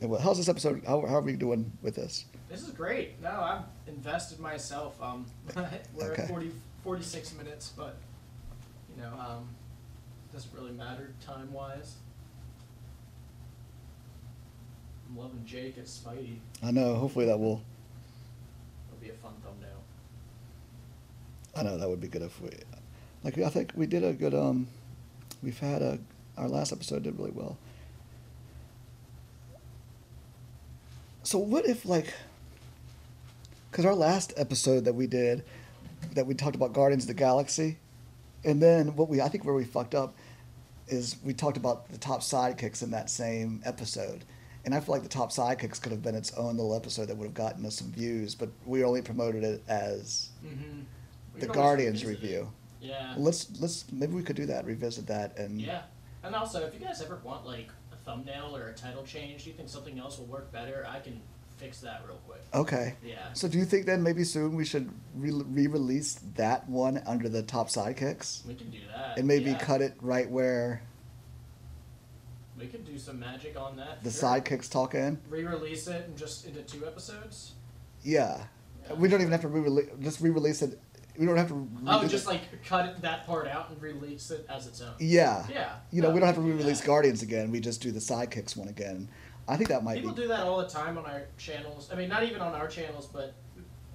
It 0.00 0.08
was, 0.08 0.20
how's 0.20 0.36
this 0.36 0.48
episode? 0.48 0.82
How, 0.84 1.00
how 1.06 1.16
are 1.16 1.20
we 1.20 1.34
doing 1.34 1.70
with 1.80 1.94
this? 1.94 2.24
This 2.52 2.62
is 2.64 2.70
great. 2.70 3.20
No, 3.22 3.30
I've 3.30 3.62
invested 3.88 4.38
myself. 4.38 5.00
Um, 5.02 5.24
we're 5.94 6.12
Okay. 6.12 6.22
at 6.24 6.28
40, 6.28 6.50
46 6.84 7.34
minutes, 7.36 7.72
but 7.74 7.96
you 8.94 9.02
know, 9.02 9.08
um, 9.18 9.48
doesn't 10.34 10.52
really 10.54 10.72
matter 10.72 11.12
time 11.24 11.50
wise. 11.50 11.94
I'm 15.08 15.16
loving 15.16 15.42
Jake 15.46 15.78
as 15.78 15.98
Spidey. 16.04 16.36
I 16.62 16.70
know. 16.72 16.94
Hopefully 16.96 17.24
that 17.24 17.38
will. 17.38 17.62
It'll 18.88 19.00
be 19.00 19.08
a 19.08 19.14
fun 19.14 19.32
thumbnail. 19.42 19.70
I 21.56 21.62
know 21.62 21.78
that 21.78 21.88
would 21.88 22.02
be 22.02 22.08
good 22.08 22.22
if 22.22 22.38
we, 22.42 22.50
like 23.24 23.38
I 23.38 23.48
think 23.48 23.72
we 23.74 23.86
did 23.86 24.04
a 24.04 24.12
good. 24.12 24.34
Um, 24.34 24.68
we've 25.42 25.58
had 25.58 25.80
a 25.80 25.98
our 26.36 26.48
last 26.48 26.70
episode 26.72 27.02
did 27.04 27.18
really 27.18 27.30
well. 27.30 27.56
So 31.22 31.38
what 31.38 31.66
if 31.66 31.86
like, 31.86 32.12
because 33.72 33.84
our 33.86 33.94
last 33.94 34.32
episode 34.36 34.84
that 34.84 34.94
we 34.94 35.06
did, 35.06 35.42
that 36.14 36.26
we 36.26 36.34
talked 36.34 36.54
about 36.54 36.72
Guardians 36.74 37.04
of 37.04 37.08
the 37.08 37.14
Galaxy, 37.14 37.78
and 38.44 38.62
then 38.62 38.94
what 38.96 39.08
we 39.08 39.20
I 39.20 39.28
think 39.28 39.44
where 39.44 39.54
we 39.54 39.64
fucked 39.64 39.94
up, 39.94 40.14
is 40.88 41.16
we 41.24 41.32
talked 41.32 41.56
about 41.56 41.88
the 41.88 41.96
top 41.98 42.20
sidekicks 42.20 42.82
in 42.82 42.90
that 42.90 43.08
same 43.10 43.62
episode. 43.64 44.24
And 44.64 44.74
I 44.74 44.80
feel 44.80 44.94
like 44.94 45.02
the 45.02 45.08
top 45.08 45.30
sidekicks 45.32 45.80
could 45.82 45.90
have 45.90 46.02
been 46.02 46.14
its 46.14 46.32
own 46.34 46.56
little 46.56 46.76
episode 46.76 47.06
that 47.08 47.16
would 47.16 47.24
have 47.24 47.34
gotten 47.34 47.64
us 47.66 47.76
some 47.76 47.90
views, 47.90 48.34
but 48.36 48.48
we 48.66 48.84
only 48.84 49.02
promoted 49.02 49.42
it 49.42 49.62
as 49.68 50.28
Mm-hmm. 50.46 50.82
the 51.40 51.46
Guardians 51.48 52.04
review. 52.04 52.52
Yeah. 52.80 53.14
Let's 53.16 53.48
let's 53.60 53.84
maybe 53.90 54.12
we 54.12 54.22
could 54.22 54.36
do 54.36 54.46
that, 54.46 54.64
revisit 54.66 55.06
that, 55.06 55.38
and 55.38 55.60
Yeah. 55.60 55.82
And 56.22 56.34
also, 56.36 56.64
if 56.66 56.74
you 56.74 56.80
guys 56.80 57.00
ever 57.02 57.20
want 57.24 57.44
like 57.46 57.68
a 57.92 57.96
thumbnail 57.96 58.54
or 58.56 58.68
a 58.68 58.74
title 58.74 59.02
change, 59.04 59.44
do 59.44 59.50
you 59.50 59.56
think 59.56 59.68
something 59.68 59.98
else 59.98 60.18
will 60.18 60.26
work 60.26 60.52
better? 60.52 60.86
I 60.88 61.00
can 61.00 61.20
fix 61.62 61.80
that 61.80 62.02
real 62.06 62.16
quick. 62.26 62.40
okay. 62.52 62.94
Yeah. 63.04 63.32
So 63.34 63.48
do 63.48 63.56
you 63.58 63.64
think 63.64 63.86
then 63.86 64.02
maybe 64.02 64.24
soon 64.24 64.56
we 64.56 64.64
should 64.64 64.90
re- 65.14 65.30
re-release 65.30 66.18
that 66.34 66.68
one 66.68 67.02
under 67.06 67.28
the 67.28 67.42
top 67.42 67.68
sidekicks, 67.68 68.44
We 68.46 68.54
can 68.54 68.70
do 68.70 68.78
that. 68.94 69.16
and 69.18 69.26
maybe 69.28 69.52
yeah. 69.52 69.58
cut 69.58 69.80
it 69.80 69.94
right 70.00 70.28
where 70.28 70.82
We 72.58 72.66
could 72.66 72.84
do 72.84 72.98
some 72.98 73.18
magic 73.20 73.56
on 73.58 73.76
that. 73.76 74.02
the 74.02 74.10
sure. 74.10 74.28
sidekicks 74.28 74.70
talk 74.70 74.94
in? 74.94 75.18
Re-release 75.30 75.86
it 75.86 76.06
and 76.08 76.16
just 76.16 76.46
into 76.46 76.62
two 76.62 76.84
episodes. 76.86 77.52
Yeah. 78.02 78.44
Yeah. 78.88 78.94
We 78.94 79.08
don't 79.08 79.20
even 79.20 79.32
have 79.32 79.42
to 79.42 79.48
re-release. 79.48 79.88
Just 80.00 80.20
re-release 80.20 80.62
it. 80.62 80.78
We 81.16 81.26
don't 81.26 81.36
have 81.36 81.48
to. 81.48 81.68
Oh, 81.86 82.08
just 82.08 82.24
it. 82.24 82.30
like 82.30 82.64
cut 82.64 83.00
that 83.02 83.26
part 83.26 83.46
out 83.46 83.70
and 83.70 83.80
release 83.80 84.30
it 84.30 84.46
as 84.48 84.66
its 84.66 84.80
own. 84.80 84.94
Yeah. 84.98 85.46
Yeah. 85.50 85.74
You 85.92 86.02
know, 86.02 86.08
No, 86.08 86.14
we 86.14 86.20
don't 86.20 86.26
have 86.26 86.36
to 86.36 86.40
can 86.40 86.50
re-release 86.50 86.80
that. 86.80 86.86
Guardians 86.86 87.22
again. 87.22 87.50
We 87.52 87.60
just 87.60 87.80
do 87.82 87.92
the 87.92 88.00
sidekicks 88.00 88.56
one 88.56 88.68
again. 88.68 89.08
I 89.48 89.56
think 89.56 89.68
that 89.70 89.82
might 89.82 89.94
be 89.94 90.00
People 90.00 90.14
be. 90.14 90.22
do 90.22 90.28
that 90.28 90.40
all 90.40 90.58
the 90.58 90.68
time 90.68 90.96
on 90.98 91.04
our 91.04 91.24
channels. 91.36 91.90
I 91.92 91.96
mean, 91.96 92.08
not 92.08 92.22
even 92.22 92.40
on 92.40 92.54
our 92.54 92.68
channels, 92.68 93.06
but 93.06 93.34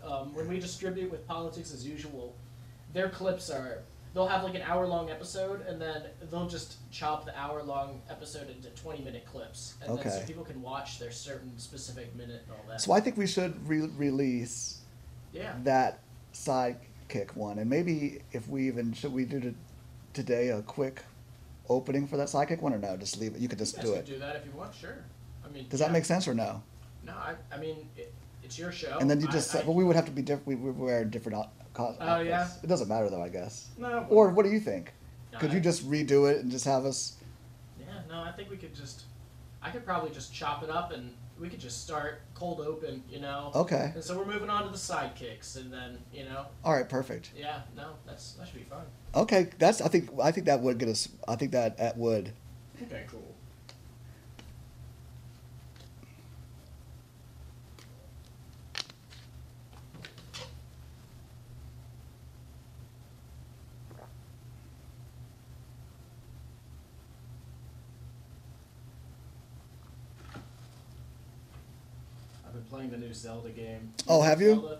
um, 0.03 0.33
when 0.33 0.47
we 0.47 0.59
distribute 0.59 1.09
with 1.11 1.27
Politics 1.27 1.73
as 1.73 1.85
Usual, 1.85 2.35
their 2.93 3.09
clips 3.09 3.49
are 3.49 3.79
they'll 4.13 4.27
have 4.27 4.43
like 4.43 4.55
an 4.55 4.61
hour 4.63 4.87
long 4.87 5.09
episode, 5.09 5.61
and 5.67 5.79
then 5.81 6.03
they'll 6.31 6.47
just 6.47 6.77
chop 6.91 7.25
the 7.25 7.37
hour 7.37 7.63
long 7.63 8.01
episode 8.09 8.49
into 8.49 8.69
twenty 8.71 9.03
minute 9.03 9.25
clips, 9.25 9.75
and 9.81 9.97
then 9.97 10.09
so 10.09 10.25
people 10.25 10.43
can 10.43 10.61
watch 10.61 10.99
their 10.99 11.11
certain 11.11 11.57
specific 11.57 12.15
minute 12.15 12.41
and 12.45 12.51
all 12.51 12.65
that. 12.67 12.81
So 12.81 12.91
I 12.91 12.99
think 12.99 13.17
we 13.17 13.27
should 13.27 13.67
re-release 13.67 14.81
yeah, 15.33 15.53
that 15.63 15.99
sidekick 16.33 17.35
one, 17.35 17.59
and 17.59 17.69
maybe 17.69 18.19
if 18.31 18.47
we 18.47 18.67
even 18.67 18.93
should 18.93 19.13
we 19.13 19.25
do 19.25 19.39
to, 19.39 19.53
today 20.13 20.49
a 20.49 20.61
quick 20.61 21.03
opening 21.69 22.07
for 22.07 22.17
that 22.17 22.27
sidekick 22.27 22.61
one, 22.61 22.73
or 22.73 22.79
no? 22.79 22.97
Just 22.97 23.19
leave 23.19 23.35
it. 23.35 23.41
You 23.41 23.47
could 23.47 23.59
you 23.59 23.65
just 23.65 23.75
guys 23.75 23.85
do 23.85 23.93
it. 23.93 24.05
do 24.05 24.19
that 24.19 24.35
if 24.35 24.45
you 24.45 24.51
want. 24.51 24.73
Sure. 24.73 24.97
I 25.47 25.51
mean, 25.53 25.65
Does 25.69 25.79
yeah. 25.79 25.87
that 25.87 25.93
make 25.93 26.05
sense 26.05 26.27
or 26.27 26.33
no? 26.33 26.61
No, 27.05 27.13
I, 27.13 27.35
I 27.53 27.57
mean, 27.57 27.87
it, 27.95 28.13
it's 28.43 28.57
your 28.59 28.71
show. 28.71 28.97
and 28.99 29.09
then 29.09 29.21
you 29.21 29.27
just, 29.27 29.55
I, 29.55 29.61
but 29.63 29.73
we 29.73 29.83
would 29.83 29.95
have 29.95 30.05
to 30.05 30.11
be 30.11 30.21
different. 30.21 30.47
We 30.47 30.55
would 30.55 30.77
wear 30.77 31.05
different 31.05 31.45
Oh, 31.79 31.95
outfits. 32.01 32.27
yeah? 32.27 32.47
It 32.63 32.67
doesn't 32.67 32.87
matter 32.87 33.09
though, 33.09 33.21
I 33.23 33.29
guess. 33.29 33.67
no. 33.77 34.05
Or 34.09 34.29
what 34.29 34.43
do 34.45 34.51
you 34.51 34.59
think? 34.59 34.93
No, 35.33 35.39
Could 35.39 35.53
you 35.53 35.59
just 35.59 35.89
redo 35.89 36.29
it 36.31 36.39
and 36.41 36.51
just 36.51 36.65
have 36.65 36.85
us? 36.85 37.17
Yeah, 37.79 37.85
no, 38.09 38.21
I 38.21 38.31
think 38.31 38.49
we 38.49 38.57
could 38.57 38.73
just. 38.75 39.03
I 39.61 39.69
could 39.69 39.85
probably 39.85 40.11
just 40.11 40.33
chop 40.33 40.63
it 40.63 40.69
up 40.69 40.91
and 40.91 41.11
we 41.39 41.49
could 41.49 41.59
just 41.59 41.83
start 41.83 42.21
cold 42.33 42.61
open, 42.61 43.03
you 43.09 43.19
know. 43.19 43.51
Okay. 43.53 43.91
And 43.93 44.03
so 44.03 44.17
we're 44.17 44.25
moving 44.25 44.49
on 44.49 44.63
to 44.63 44.69
the 44.69 44.77
sidekicks, 44.77 45.57
and 45.57 45.71
then 45.71 45.99
you 46.13 46.25
know, 46.25 46.45
All 46.63 46.73
right. 46.73 46.87
Perfect. 46.87 47.31
yeah, 47.37 47.61
no, 47.75 47.89
that's 48.05 48.33
that 48.33 48.47
should 48.47 48.57
be 48.57 48.63
fun. 48.63 48.83
Okay. 49.13 49.49
That's. 49.59 49.81
I 49.81 49.87
think. 49.87 50.09
I 50.21 50.31
think 50.31 50.47
that 50.47 50.61
would 50.61 50.77
get 50.79 50.89
us. 50.89 51.09
I 51.27 51.35
think 51.35 51.51
that 51.51 51.77
that 51.77 51.97
would. 51.97 52.31
Okay, 52.83 53.03
cool. 53.07 53.35
I've 72.45 72.53
been 72.53 72.63
playing 72.63 72.91
the 72.91 72.96
new 73.07 73.13
Zelda 73.13 73.49
game. 73.49 73.93
Oh, 74.07 74.21
have 74.21 74.41
you? 74.41 74.55
Zelda? 74.55 74.79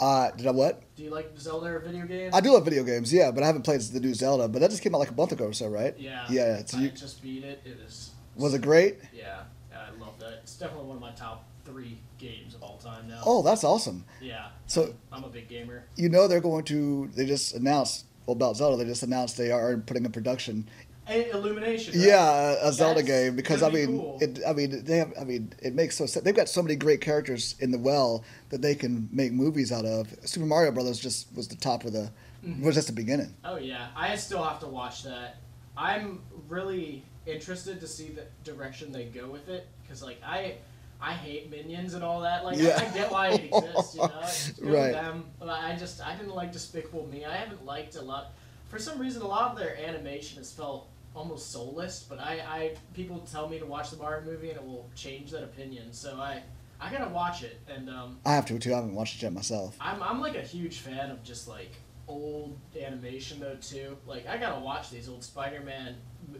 Uh, 0.00 0.30
did 0.32 0.46
I 0.46 0.50
what? 0.50 0.82
Do 0.96 1.04
you 1.04 1.10
like 1.10 1.38
Zelda 1.38 1.66
or 1.66 1.78
video 1.78 2.06
games? 2.06 2.34
I 2.34 2.40
do 2.40 2.52
love 2.52 2.64
video 2.64 2.82
games, 2.82 3.12
yeah, 3.12 3.30
but 3.30 3.42
I 3.42 3.46
haven't 3.46 3.62
played 3.62 3.80
the 3.80 4.00
new 4.00 4.14
Zelda. 4.14 4.48
But 4.48 4.60
that 4.60 4.70
just 4.70 4.82
came 4.82 4.94
out 4.94 4.98
like 4.98 5.10
a 5.10 5.14
month 5.14 5.32
ago 5.32 5.46
or 5.46 5.52
so, 5.52 5.68
right? 5.68 5.94
Yeah. 5.98 6.26
Yeah. 6.28 6.64
So 6.64 6.78
I 6.78 6.82
you, 6.82 6.88
just 6.90 7.22
beat 7.22 7.44
it. 7.44 7.60
It 7.64 7.78
is. 7.86 8.10
was 8.34 8.42
Was 8.44 8.54
it 8.54 8.62
great? 8.62 8.98
Yeah, 9.12 9.42
I 9.72 9.90
love 10.00 10.18
that. 10.18 10.40
It's 10.42 10.56
definitely 10.56 10.88
one 10.88 10.96
of 10.96 11.02
my 11.02 11.12
top 11.12 11.44
three 11.64 11.98
games 12.18 12.54
of 12.54 12.62
all 12.62 12.78
time 12.78 13.08
now. 13.08 13.22
Oh, 13.24 13.42
that's 13.42 13.64
awesome. 13.64 14.04
Yeah. 14.20 14.48
So- 14.66 14.94
I'm 15.12 15.24
a 15.24 15.28
big 15.28 15.48
gamer. 15.48 15.84
You 15.96 16.08
know 16.08 16.26
they're 16.26 16.40
going 16.40 16.64
to. 16.64 17.08
They 17.14 17.26
just 17.26 17.54
announced 17.54 18.06
well, 18.26 18.34
about 18.34 18.56
Zelda. 18.56 18.76
They 18.76 18.88
just 18.88 19.02
announced 19.04 19.36
they 19.36 19.52
are 19.52 19.76
putting 19.76 20.04
in 20.04 20.12
production 20.12 20.68
Illumination. 21.08 21.98
right? 21.98 22.06
Yeah, 22.08 22.56
a 22.62 22.72
Zelda 22.72 23.02
game 23.02 23.36
because 23.36 23.62
I 23.62 23.70
mean, 23.70 23.98
cool. 23.98 24.18
it. 24.20 24.40
I 24.46 24.52
mean, 24.52 24.84
they 24.84 24.98
have. 24.98 25.12
I 25.20 25.24
mean, 25.24 25.52
it 25.62 25.74
makes 25.74 25.96
so. 25.96 26.06
sense. 26.06 26.24
They've 26.24 26.34
got 26.34 26.48
so 26.48 26.62
many 26.62 26.76
great 26.76 27.00
characters 27.00 27.56
in 27.60 27.70
the 27.70 27.78
well 27.78 28.24
that 28.50 28.62
they 28.62 28.74
can 28.74 29.08
make 29.12 29.32
movies 29.32 29.70
out 29.72 29.84
of. 29.84 30.14
Super 30.24 30.46
Mario 30.46 30.72
Brothers 30.72 30.98
just 30.98 31.34
was 31.36 31.48
the 31.48 31.56
top 31.56 31.84
of 31.84 31.92
the. 31.92 32.10
Mm-hmm. 32.44 32.64
Was 32.64 32.74
just 32.74 32.88
the 32.88 32.92
beginning. 32.94 33.34
Oh 33.44 33.56
yeah, 33.56 33.88
I 33.96 34.16
still 34.16 34.42
have 34.42 34.60
to 34.60 34.66
watch 34.66 35.02
that. 35.04 35.36
I'm 35.76 36.20
really 36.48 37.04
interested 37.26 37.80
to 37.80 37.86
see 37.86 38.08
the 38.08 38.26
direction 38.44 38.92
they 38.92 39.04
go 39.04 39.26
with 39.28 39.48
it 39.48 39.66
because 39.82 40.02
like 40.02 40.20
I. 40.24 40.56
I 41.00 41.12
hate 41.12 41.50
minions 41.50 41.92
and 41.92 42.02
all 42.02 42.20
that. 42.20 42.46
Like 42.46 42.56
Yeah. 42.56 42.80
I, 42.80 42.88
I 42.88 42.94
get 42.94 43.10
why 43.10 43.28
it 43.30 43.44
exists, 43.44 43.94
you 43.94 44.00
know. 44.00 44.20
It's 44.22 44.52
Right. 44.62 44.92
Them, 44.92 45.26
but 45.38 45.50
I 45.50 45.76
just 45.76 46.00
I 46.00 46.16
didn't 46.16 46.34
like 46.34 46.50
Despicable 46.50 47.06
Me. 47.12 47.26
I 47.26 47.36
haven't 47.36 47.66
liked 47.66 47.96
a 47.96 48.00
lot. 48.00 48.32
For 48.68 48.78
some 48.78 48.98
reason, 48.98 49.20
a 49.20 49.26
lot 49.26 49.50
of 49.50 49.58
their 49.58 49.76
animation 49.76 50.38
has 50.38 50.50
felt 50.50 50.88
almost 51.14 51.50
soulless. 51.50 52.04
But 52.08 52.20
I, 52.20 52.42
I 52.46 52.74
people 52.92 53.20
tell 53.20 53.48
me 53.48 53.58
to 53.58 53.66
watch 53.66 53.90
the 53.90 53.96
Mario 53.96 54.24
movie 54.24 54.50
and 54.50 54.58
it 54.58 54.64
will 54.64 54.88
change 54.94 55.30
that 55.30 55.44
opinion. 55.44 55.92
So 55.92 56.16
I 56.16 56.42
I 56.80 56.90
gotta 56.90 57.10
watch 57.10 57.42
it. 57.42 57.60
And 57.68 57.88
um, 57.88 58.18
I 58.26 58.34
have 58.34 58.46
to 58.46 58.58
too. 58.58 58.72
I 58.72 58.76
haven't 58.76 58.94
watched 58.94 59.16
it 59.16 59.22
yet 59.22 59.32
myself. 59.32 59.76
I'm 59.80 60.02
I'm 60.02 60.20
like 60.20 60.36
a 60.36 60.42
huge 60.42 60.78
fan 60.78 61.10
of 61.10 61.22
just 61.22 61.48
like 61.48 61.72
old 62.06 62.58
animation 62.78 63.40
though 63.40 63.56
too. 63.60 63.96
Like 64.06 64.26
I 64.26 64.36
gotta 64.36 64.60
watch 64.60 64.90
these 64.90 65.08
old 65.08 65.24
Spider-Man 65.24 65.96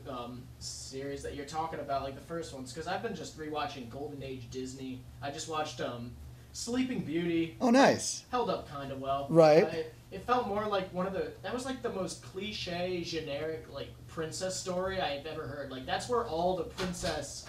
um, 0.09 0.43
series 0.59 1.23
that 1.23 1.35
you're 1.35 1.47
talking 1.47 1.81
about, 1.81 2.03
like 2.03 2.15
the 2.15 2.27
first 2.27 2.55
ones, 2.55 2.73
because 2.73 2.87
I've 2.87 3.03
been 3.03 3.15
just 3.15 3.39
rewatching 3.39 3.89
Golden 3.89 4.23
Age 4.23 4.51
Disney. 4.51 5.01
I 5.23 5.31
just 5.31 5.49
watched 5.49 5.81
um, 5.81 6.13
Sleeping 6.53 7.01
Beauty. 7.01 7.57
Oh, 7.61 7.71
nice. 7.71 8.25
Held 8.31 8.51
up 8.51 8.69
kind 8.69 8.93
of 8.93 9.01
well. 9.01 9.27
Right. 9.29 9.65
I, 9.65 9.85
it 10.11 10.25
felt 10.25 10.47
more 10.47 10.67
like 10.67 10.93
one 10.95 11.07
of 11.07 11.13
the. 11.13 11.33
That 11.43 11.53
was 11.53 11.65
like 11.65 11.83
the 11.83 11.91
most 11.91 12.23
cliche, 12.23 13.03
generic 13.03 13.67
like 13.73 13.89
princess 14.15 14.57
story 14.59 15.01
I've 15.01 15.27
ever 15.27 15.47
heard. 15.47 15.71
Like 15.71 15.87
that's 15.87 16.09
where 16.09 16.25
all 16.25 16.57
the 16.57 16.65
princess 16.65 17.47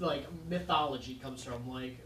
like 0.00 0.24
mythology 0.48 1.16
comes 1.16 1.42
from. 1.44 1.68
Like 1.68 1.98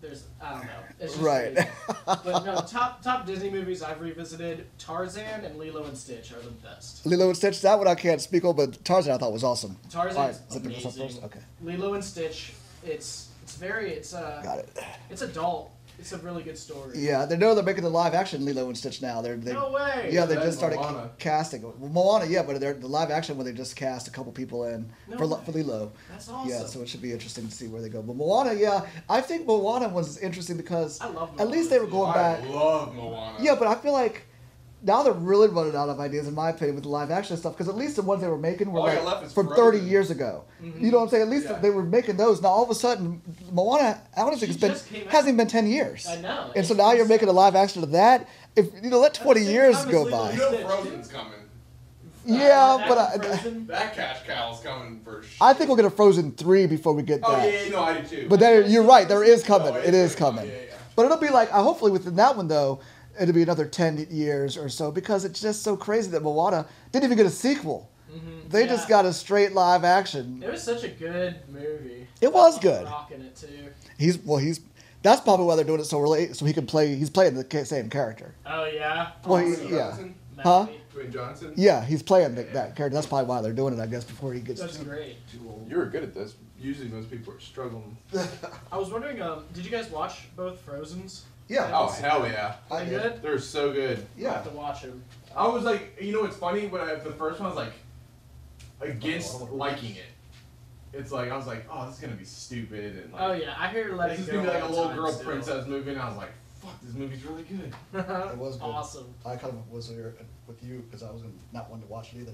there's 0.00 0.24
I 0.42 0.50
don't 0.52 0.64
know. 0.64 0.68
It's 1.00 1.12
just 1.12 1.24
Right. 1.24 1.54
crazy. 1.54 1.68
But 2.06 2.44
no, 2.44 2.60
top 2.68 3.02
top 3.02 3.24
Disney 3.26 3.50
movies 3.50 3.82
I've 3.82 4.00
revisited: 4.00 4.66
Tarzan 4.78 5.44
and 5.44 5.58
Lilo 5.58 5.84
and 5.84 5.96
Stitch 5.96 6.32
are 6.32 6.40
the 6.40 6.50
best. 6.50 7.06
Lilo 7.06 7.28
and 7.28 7.36
Stitch. 7.36 7.60
That 7.62 7.78
one 7.78 7.88
I 7.88 7.94
can't 7.94 8.20
speak 8.20 8.44
on, 8.44 8.56
but 8.56 8.84
Tarzan 8.84 9.14
I 9.14 9.18
thought 9.18 9.32
was 9.32 9.44
awesome. 9.44 9.76
Tarzan's 9.90 10.16
All 10.18 10.26
right, 10.26 10.66
amazing. 10.66 11.24
Okay, 11.24 11.40
Lilo 11.62 11.94
and 11.94 12.04
Stitch, 12.04 12.52
it's 12.84 13.28
it's 13.42 13.56
very 13.56 13.92
it's 13.92 14.12
uh 14.14 14.40
got 14.44 14.58
it. 14.58 14.68
it's 15.10 15.22
adult. 15.22 15.70
It's 15.98 16.12
a 16.12 16.18
really 16.18 16.42
good 16.42 16.58
story. 16.58 16.98
Yeah, 16.98 17.24
they 17.24 17.36
know 17.36 17.54
they're 17.54 17.64
making 17.64 17.84
the 17.84 17.90
live 17.90 18.14
action 18.14 18.44
Lilo 18.44 18.66
and 18.66 18.76
Stitch 18.76 19.00
now. 19.00 19.22
They're 19.22 19.36
they. 19.36 19.52
No 19.52 19.70
way. 19.70 20.10
Yeah, 20.12 20.26
they 20.26 20.34
just 20.34 20.58
started 20.58 20.76
Moana. 20.80 21.10
casting. 21.18 21.62
Well, 21.62 21.74
Moana, 21.78 22.26
yeah, 22.26 22.42
but 22.42 22.60
they're 22.60 22.74
the 22.74 22.86
live 22.88 23.10
action 23.10 23.36
where 23.36 23.44
they 23.44 23.52
just 23.52 23.76
cast 23.76 24.08
a 24.08 24.10
couple 24.10 24.32
people 24.32 24.64
in 24.64 24.90
No 25.08 25.16
for, 25.18 25.26
way. 25.28 25.38
for 25.44 25.52
Lilo. 25.52 25.92
That's 26.10 26.28
awesome. 26.28 26.50
Yeah, 26.50 26.66
so 26.66 26.82
it 26.82 26.88
should 26.88 27.02
be 27.02 27.12
interesting 27.12 27.46
to 27.46 27.52
see 27.52 27.68
where 27.68 27.80
they 27.80 27.88
go. 27.88 28.02
But 28.02 28.16
Moana, 28.16 28.54
yeah, 28.54 28.86
I 29.08 29.20
think 29.20 29.46
Moana 29.46 29.88
was 29.88 30.18
interesting 30.18 30.56
because 30.56 31.00
I 31.00 31.06
love 31.08 31.30
at 31.40 31.48
least 31.48 31.70
they 31.70 31.78
were 31.78 31.86
Moana, 31.86 32.12
going 32.12 32.12
back. 32.14 32.42
I 32.42 32.48
love 32.48 32.94
Moana. 32.94 33.36
Yeah, 33.40 33.54
but 33.54 33.68
I 33.68 33.74
feel 33.76 33.92
like 33.92 34.26
now 34.84 35.02
they're 35.02 35.12
really 35.12 35.48
running 35.48 35.74
out 35.74 35.88
of 35.88 35.98
ideas, 35.98 36.28
in 36.28 36.34
my 36.34 36.50
opinion, 36.50 36.74
with 36.74 36.84
the 36.84 36.90
live 36.90 37.10
action 37.10 37.36
stuff. 37.36 37.54
Because 37.54 37.68
at 37.68 37.74
least 37.76 37.96
the 37.96 38.02
ones 38.02 38.20
they 38.20 38.28
were 38.28 38.36
making 38.38 38.70
were 38.70 38.80
All 38.80 38.86
like 38.86 38.98
got 38.98 39.04
left 39.06 39.26
is 39.26 39.32
from 39.32 39.46
Frozen. 39.48 39.64
30 39.64 39.78
years 39.80 40.10
ago. 40.10 40.44
You 40.62 40.90
know 40.90 40.98
what 40.98 41.04
I'm 41.04 41.08
saying? 41.10 41.22
At 41.22 41.28
least 41.30 41.46
Yeah. 41.48 41.58
they 41.58 41.70
were 41.70 41.82
making 41.82 42.16
those. 42.18 42.40
Now 42.42 42.48
all 42.50 42.62
of 42.64 42.70
a 42.70 42.74
sudden, 42.74 43.20
Moana, 43.50 44.00
I 44.16 44.20
don't 44.20 44.30
think 44.30 44.40
She 44.40 44.46
it's 44.50 44.56
been 44.60 44.70
just 44.72 44.88
came 44.88 45.06
out. 45.06 45.12
hasn't 45.12 45.28
even 45.28 45.36
been 45.38 45.48
10 45.48 45.66
years. 45.66 46.06
I 46.06 46.20
know. 46.20 46.50
And 46.54 46.66
so 46.66 46.74
now 46.74 46.92
you're 46.92 47.06
making 47.06 47.28
a 47.28 47.32
live 47.32 47.56
action 47.56 47.82
of 47.82 47.90
that. 47.92 48.28
If 48.56 48.66
you 48.82 48.90
know, 48.90 49.00
let 49.00 49.14
20 49.14 49.40
years 49.42 49.84
go 49.86 50.10
by. 50.10 50.32
You 50.32 50.38
know 50.38 50.58
Frozen's 50.68 51.08
coming. 51.08 51.32
Yeah, 52.26 52.78
That 52.78 52.88
but 52.88 52.98
I, 52.98 53.18
Frozen. 53.18 53.66
That 53.68 53.94
cash 53.94 54.26
cow's 54.26 54.60
coming 54.60 55.00
for 55.04 55.22
sure. 55.22 55.30
I 55.46 55.52
think 55.52 55.68
we'll 55.68 55.76
get 55.76 55.84
a 55.84 55.90
Frozen 55.90 56.32
3 56.32 56.66
before 56.66 56.94
we 56.94 57.02
get 57.02 57.20
Oh 57.22 57.32
that. 57.32 57.52
yeah, 57.52 57.62
yeah, 57.64 57.70
no, 57.70 57.80
I 57.82 58.00
do 58.00 58.06
too. 58.06 58.26
But 58.30 58.40
there, 58.40 58.62
you're 58.62 58.82
right. 58.82 59.06
There 59.06 59.22
is 59.22 59.42
coming. 59.42 59.72
No, 59.74 59.80
it's 59.80 60.14
coming. 60.14 60.36
coming. 60.44 60.50
Yeah, 60.50 60.58
yeah. 60.70 60.74
But 60.96 61.06
it'll 61.06 61.18
be 61.18 61.28
like, 61.28 61.52
uh, 61.52 61.62
hopefully 61.62 61.90
within 61.90 62.16
that 62.16 62.36
one 62.36 62.48
though, 62.48 62.80
it'll 63.20 63.34
be 63.34 63.42
another 63.42 63.66
ten 63.66 64.06
years 64.10 64.56
or 64.56 64.68
so 64.68 64.90
because 64.90 65.24
it's 65.24 65.40
just 65.40 65.62
so 65.62 65.76
crazy 65.76 66.10
that 66.10 66.22
Moana 66.22 66.66
didn't 66.92 67.04
even 67.04 67.16
get 67.16 67.26
a 67.26 67.30
sequel. 67.30 67.90
They 68.48 68.66
just 68.66 68.88
got 68.88 69.04
a 69.04 69.12
straight 69.12 69.52
live 69.52 69.82
action. 69.82 70.40
It 70.40 70.48
was 70.50 70.62
such 70.62 70.84
a 70.84 70.88
good 70.88 71.36
movie. 71.48 72.06
It 72.20 72.32
was 72.32 72.56
I'm 72.56 72.62
good. 72.62 72.84
Rocking 72.84 73.20
it 73.22 73.34
too. 73.34 73.48
He's 73.98 74.18
well, 74.18 74.38
he's 74.38 74.60
that's 75.02 75.20
probably 75.20 75.46
why 75.46 75.56
they're 75.56 75.64
doing 75.64 75.80
it 75.80 75.84
so 75.86 76.00
early, 76.00 76.32
so 76.32 76.44
he 76.44 76.52
can 76.52 76.64
play. 76.66 76.94
He's 76.94 77.10
playing 77.10 77.34
the 77.34 77.64
same 77.64 77.90
character. 77.90 78.34
Oh 78.46 78.66
yeah. 78.66 79.12
Well, 79.26 79.38
he- 79.38 79.54
Dwayne 79.54 79.70
yeah, 79.70 80.42
Huh? 80.42 80.66
Matt, 80.66 80.74
Dwayne 80.94 81.12
Johnson. 81.12 81.52
yeah, 81.56 81.84
he's 81.84 82.02
playing 82.02 82.36
the, 82.36 82.44
that 82.44 82.76
character. 82.76 82.90
That's 82.94 83.06
probably 83.06 83.26
why 83.26 83.40
they're 83.40 83.52
doing 83.52 83.74
it, 83.74 83.80
I 83.80 83.86
guess, 83.86 84.04
before 84.04 84.32
he 84.32 84.40
gets. 84.40 84.60
That's 84.60 84.76
great. 84.78 85.16
You 85.68 85.76
were 85.76 85.86
good 85.86 86.04
at 86.04 86.14
this. 86.14 86.34
Usually 86.60 86.88
most 86.88 87.10
people 87.10 87.34
are 87.34 87.40
struggling. 87.40 87.96
I 88.72 88.78
was 88.78 88.90
wondering, 88.90 89.20
um, 89.20 89.44
did 89.52 89.64
you 89.64 89.70
guys 89.70 89.90
watch 89.90 90.28
both 90.36 90.60
Frozen's? 90.60 91.24
Yeah, 91.48 91.70
Oh 91.74 91.88
hell 91.88 92.26
yeah, 92.26 92.54
I 92.70 92.84
They 92.84 92.90
did. 92.90 93.02
good? 93.02 93.22
they're 93.22 93.38
so 93.38 93.72
good. 93.72 93.98
Yeah. 94.16 94.28
I 94.28 94.30
Yeah, 94.30 94.34
have 94.36 94.44
to 94.44 94.50
watch 94.56 94.82
them. 94.82 95.02
I 95.36 95.46
was 95.48 95.64
like, 95.64 95.96
you 96.00 96.12
know 96.12 96.22
what's 96.22 96.36
funny? 96.36 96.66
When 96.68 96.80
I 96.80 96.94
the 96.94 97.10
first 97.12 97.40
one 97.40 97.46
I 97.50 97.54
was 97.54 97.56
like 97.56 97.72
against 98.80 99.34
oh, 99.40 99.48
liking 99.52 99.96
it. 99.96 100.04
It's 100.92 101.10
like 101.12 101.30
I 101.30 101.36
was 101.36 101.46
like, 101.46 101.66
oh, 101.70 101.86
this 101.86 101.96
is 101.96 102.00
gonna 102.00 102.14
be 102.16 102.24
stupid 102.24 102.96
and 103.04 103.12
like, 103.12 103.22
Oh 103.22 103.32
yeah, 103.32 103.54
I 103.58 103.68
hear 103.68 103.94
Let 103.94 104.10
this 104.10 104.20
is 104.20 104.26
gonna 104.28 104.42
be 104.42 104.48
like 104.48 104.62
a 104.62 104.68
little 104.68 104.94
girl 104.94 105.10
still. 105.12 105.24
princess 105.26 105.66
movie, 105.66 105.90
and 105.90 106.00
I 106.00 106.08
was 106.08 106.16
like, 106.16 106.30
fuck, 106.62 106.80
this 106.82 106.94
movie's 106.94 107.24
really 107.24 107.42
good. 107.42 107.74
It 107.94 108.36
was 108.38 108.56
good. 108.56 108.62
awesome. 108.64 109.12
I 109.26 109.36
kind 109.36 109.52
of 109.54 109.70
was 109.70 109.88
there 109.88 110.14
with 110.46 110.62
you 110.62 110.84
because 110.88 111.02
I 111.02 111.10
was 111.10 111.22
not 111.52 111.68
one 111.70 111.80
to 111.80 111.86
watch 111.86 112.12
it 112.14 112.20
either. 112.20 112.32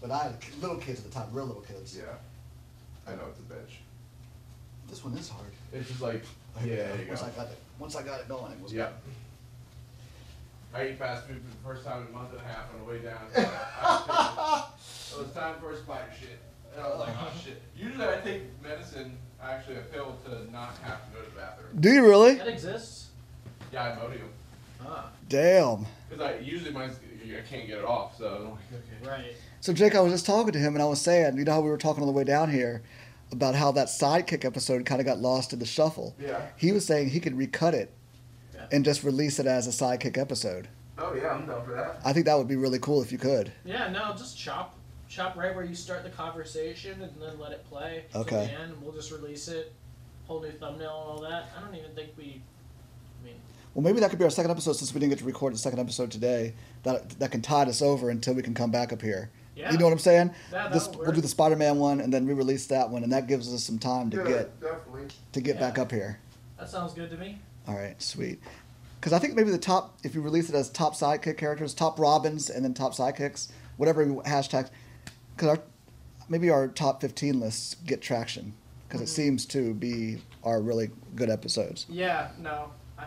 But 0.00 0.10
I 0.10 0.24
had 0.24 0.36
little 0.60 0.76
kids 0.76 0.98
at 1.00 1.06
the 1.06 1.10
time, 1.12 1.28
real 1.32 1.46
little 1.46 1.62
kids. 1.62 1.96
Yeah, 1.96 2.04
I 3.10 3.14
know 3.16 3.22
it's 3.30 3.38
a 3.38 3.42
bitch. 3.42 3.76
This 4.88 5.04
one 5.04 5.14
is 5.16 5.28
hard. 5.28 5.50
It's 5.72 5.88
just 5.88 6.00
like, 6.02 6.22
yeah, 6.64 6.76
there 6.76 7.02
you 7.02 7.08
once 7.08 7.20
go. 7.20 7.26
I 7.26 7.30
got 7.30 7.46
it, 7.46 7.58
once 7.78 7.96
I 7.96 8.02
got 8.02 8.20
it 8.20 8.28
going, 8.28 8.52
it 8.52 8.60
was 8.62 8.72
Yeah. 8.72 8.88
I 10.74 10.82
ate 10.82 10.98
fast 10.98 11.26
food 11.26 11.40
for 11.42 11.70
the 11.70 11.74
first 11.74 11.86
time 11.86 12.02
in 12.02 12.08
a 12.08 12.10
month 12.10 12.32
and 12.32 12.40
a 12.40 12.44
half 12.44 12.72
on 12.72 12.84
the 12.84 12.90
way 12.90 12.98
down. 12.98 13.16
I 13.16 13.24
was 13.24 15.14
thinking, 15.14 15.20
it 15.20 15.26
was 15.26 15.34
time 15.34 15.54
for 15.60 15.72
a 15.72 15.76
spider 15.76 16.12
shit. 16.18 16.38
And 16.74 16.84
I 16.84 16.88
was 16.90 17.00
like, 17.00 17.14
oh 17.18 17.32
shit. 17.42 17.62
Usually 17.74 18.06
I 18.06 18.16
take 18.20 18.42
medicine, 18.62 19.16
actually 19.42 19.76
a 19.76 19.80
pill, 19.80 20.16
to 20.26 20.52
not 20.52 20.76
have 20.82 21.06
to 21.06 21.16
go 21.16 21.24
to 21.24 21.30
the 21.30 21.36
bathroom. 21.36 21.68
Do 21.80 21.90
you 21.90 22.04
really? 22.06 22.34
That 22.34 22.48
exists. 22.48 23.06
Yeah, 23.72 23.96
Imodium. 23.96 24.28
Ah, 24.84 25.10
Damn. 25.28 25.86
Because 26.08 26.24
I 26.24 26.38
usually 26.40 26.72
mine's, 26.72 26.96
I 27.24 27.40
can't 27.48 27.66
get 27.66 27.78
it 27.78 27.84
off, 27.84 28.18
so 28.18 28.26
I'm 28.26 28.50
like, 28.50 28.60
okay. 28.74 29.10
right. 29.24 29.36
So 29.60 29.72
Jake, 29.72 29.94
I 29.94 30.00
was 30.00 30.12
just 30.12 30.26
talking 30.26 30.52
to 30.52 30.58
him, 30.58 30.74
and 30.74 30.82
I 30.82 30.86
was 30.86 31.00
saying, 31.00 31.38
you 31.38 31.44
know 31.44 31.52
how 31.52 31.60
we 31.60 31.70
were 31.70 31.78
talking 31.78 32.02
on 32.02 32.06
the 32.06 32.12
way 32.12 32.24
down 32.24 32.50
here 32.50 32.82
about 33.32 33.54
how 33.54 33.72
that 33.72 33.88
sidekick 33.88 34.44
episode 34.44 34.84
kind 34.86 35.00
of 35.00 35.06
got 35.06 35.18
lost 35.18 35.52
in 35.52 35.58
the 35.58 35.66
shuffle. 35.66 36.14
Yeah. 36.20 36.40
He 36.56 36.72
was 36.72 36.86
saying 36.86 37.10
he 37.10 37.20
could 37.20 37.36
recut 37.36 37.74
it 37.74 37.92
Yeah. 38.54 38.66
and 38.72 38.84
just 38.84 39.02
release 39.02 39.38
it 39.38 39.46
as 39.46 39.66
a 39.66 39.70
sidekick 39.70 40.16
episode. 40.16 40.68
Oh 40.98 41.12
yeah, 41.14 41.30
I'm 41.34 41.46
down 41.46 41.64
for 41.64 41.72
that. 41.74 42.00
I 42.04 42.12
think 42.12 42.26
that 42.26 42.38
would 42.38 42.48
be 42.48 42.56
really 42.56 42.78
cool 42.78 43.02
if 43.02 43.10
you 43.12 43.18
could. 43.18 43.52
Yeah, 43.64 43.90
no, 43.90 44.14
just 44.16 44.38
chop, 44.38 44.76
chop 45.08 45.36
right 45.36 45.54
where 45.54 45.64
you 45.64 45.74
start 45.74 46.04
the 46.04 46.10
conversation, 46.10 47.02
and 47.02 47.12
then 47.20 47.38
let 47.38 47.52
it 47.52 47.64
play. 47.68 48.04
to 48.12 48.18
Okay. 48.20 48.46
the 48.46 48.52
end. 48.60 48.72
and 48.72 48.82
We'll 48.82 48.92
just 48.92 49.10
release 49.10 49.48
it, 49.48 49.72
whole 50.26 50.40
new 50.40 50.52
thumbnail 50.52 50.88
and 50.88 50.88
all 51.10 51.20
that. 51.30 51.50
I 51.56 51.60
don't 51.64 51.74
even 51.74 51.90
think 51.94 52.10
we. 52.16 52.40
I 53.20 53.24
mean, 53.26 53.34
Well, 53.74 53.82
maybe 53.82 54.00
that 54.00 54.08
could 54.10 54.18
be 54.18 54.24
our 54.24 54.30
second 54.30 54.52
episode 54.52 54.74
since 54.74 54.94
we 54.94 55.00
didn't 55.00 55.10
get 55.10 55.18
to 55.18 55.24
record 55.26 55.52
the 55.52 55.58
second 55.58 55.80
episode 55.80 56.10
today. 56.10 56.54
That 56.84 57.10
that 57.18 57.30
can 57.30 57.42
tide 57.42 57.68
us 57.68 57.82
over 57.82 58.08
until 58.08 58.34
we 58.34 58.42
can 58.42 58.54
come 58.54 58.70
back 58.70 58.92
up 58.92 59.02
here. 59.02 59.30
Yeah. 59.56 59.72
You 59.72 59.78
know 59.78 59.86
what 59.86 59.92
I'm 59.92 59.98
saying? 59.98 60.34
Yeah, 60.52 60.68
This, 60.68 60.86
we'll 60.88 61.12
do 61.12 61.22
the 61.22 61.28
Spider-Man 61.28 61.78
one 61.78 62.00
and 62.00 62.12
then 62.12 62.26
re-release 62.26 62.66
that 62.66 62.90
one, 62.90 63.02
and 63.02 63.12
that 63.12 63.26
gives 63.26 63.52
us 63.52 63.64
some 63.64 63.78
time 63.78 64.10
to 64.10 64.18
get 64.18 64.60
definitely. 64.60 65.08
to 65.32 65.40
get 65.40 65.56
Yeah. 65.56 65.60
back 65.60 65.78
up 65.78 65.90
here. 65.90 66.20
that 66.58 66.68
sounds 66.68 66.92
good 66.92 67.10
to 67.10 67.16
me. 67.16 67.40
All 67.66 67.74
right, 67.74 68.00
sweet. 68.00 68.38
Because 69.00 69.12
I 69.12 69.18
think 69.18 69.34
maybe 69.34 69.50
the 69.50 69.58
top, 69.58 69.98
if 70.04 70.14
you 70.14 70.20
release 70.20 70.48
it 70.48 70.54
as 70.54 70.70
top 70.70 70.94
sidekick 70.94 71.36
characters, 71.36 71.74
top 71.74 71.98
Robins, 71.98 72.48
and 72.50 72.64
then 72.64 72.74
top 72.74 72.94
sidekicks, 72.94 73.48
whatever 73.76 74.02
you 74.02 74.22
hashtag, 74.26 74.70
because 75.34 75.48
our 75.48 75.60
maybe 76.28 76.50
our 76.50 76.68
top 76.68 77.00
15 77.00 77.40
lists 77.40 77.76
get 77.86 78.02
traction 78.02 78.52
because 78.88 79.00
it 79.00 79.04
mm-hmm. 79.04 79.22
seems 79.22 79.46
to 79.46 79.74
be 79.74 80.18
our 80.42 80.60
really 80.60 80.90
good 81.14 81.30
episodes. 81.30 81.86
Yeah, 81.88 82.28
no, 82.38 82.70
I 82.98 83.04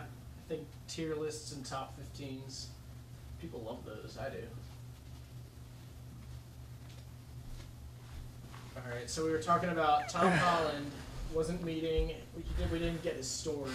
think 0.48 0.66
tier 0.88 1.14
lists 1.14 1.52
and 1.52 1.64
top 1.64 1.98
15s, 2.18 2.66
people 3.40 3.60
love 3.60 3.84
those. 3.84 4.18
I 4.18 4.30
do. 4.30 4.42
All 8.90 8.96
right, 8.96 9.08
so 9.08 9.24
we 9.24 9.30
were 9.30 9.38
talking 9.40 9.68
about 9.68 10.08
Tom 10.08 10.32
Holland 10.32 10.90
wasn't 11.32 11.62
meeting. 11.64 12.12
We 12.36 12.42
did. 12.58 12.72
We 12.72 12.80
didn't 12.80 13.02
get 13.04 13.14
his 13.16 13.28
story. 13.28 13.70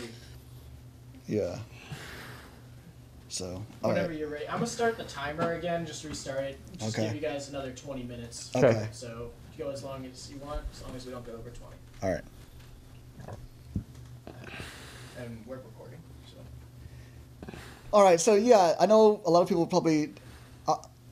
Yeah. 1.26 1.57
So, 3.30 3.63
all 3.82 3.91
Whenever 3.91 4.09
right. 4.09 4.18
you're 4.20 4.28
ready, 4.30 4.47
I'm 4.47 4.55
gonna 4.55 4.68
start 4.68 4.97
the 4.97 5.05
timer 5.05 5.53
again. 5.53 5.86
Just 5.86 6.03
restart 6.03 6.43
it. 6.43 6.59
Just 6.78 6.97
Okay. 6.97 7.07
give 7.07 7.16
you 7.16 7.22
guys 7.22 7.47
another 7.49 7.72
20 7.72 8.03
minutes. 8.03 8.51
Okay. 8.55 8.88
So 8.91 9.32
you 9.57 9.63
go 9.63 9.72
as 9.72 9.84
long 9.84 10.05
as 10.05 10.30
you 10.30 10.38
want, 10.39 10.61
as 10.74 10.84
long 10.84 10.93
as 10.95 11.05
we 11.05 11.11
don't 11.13 11.26
go 11.26 11.32
over 11.34 11.49
20. 11.49 11.76
All 12.03 12.11
right. 12.11 12.22
And 15.18 15.43
we're 15.45 15.55
recording. 15.55 15.99
So. 16.28 17.53
All 17.93 18.03
right. 18.03 18.20
So 18.20 18.36
yeah, 18.36 18.76
I 18.80 18.86
know 18.86 19.22
a 19.26 19.30
lot 19.32 19.41
of 19.43 19.47
people 19.47 19.66
probably. 19.66 20.13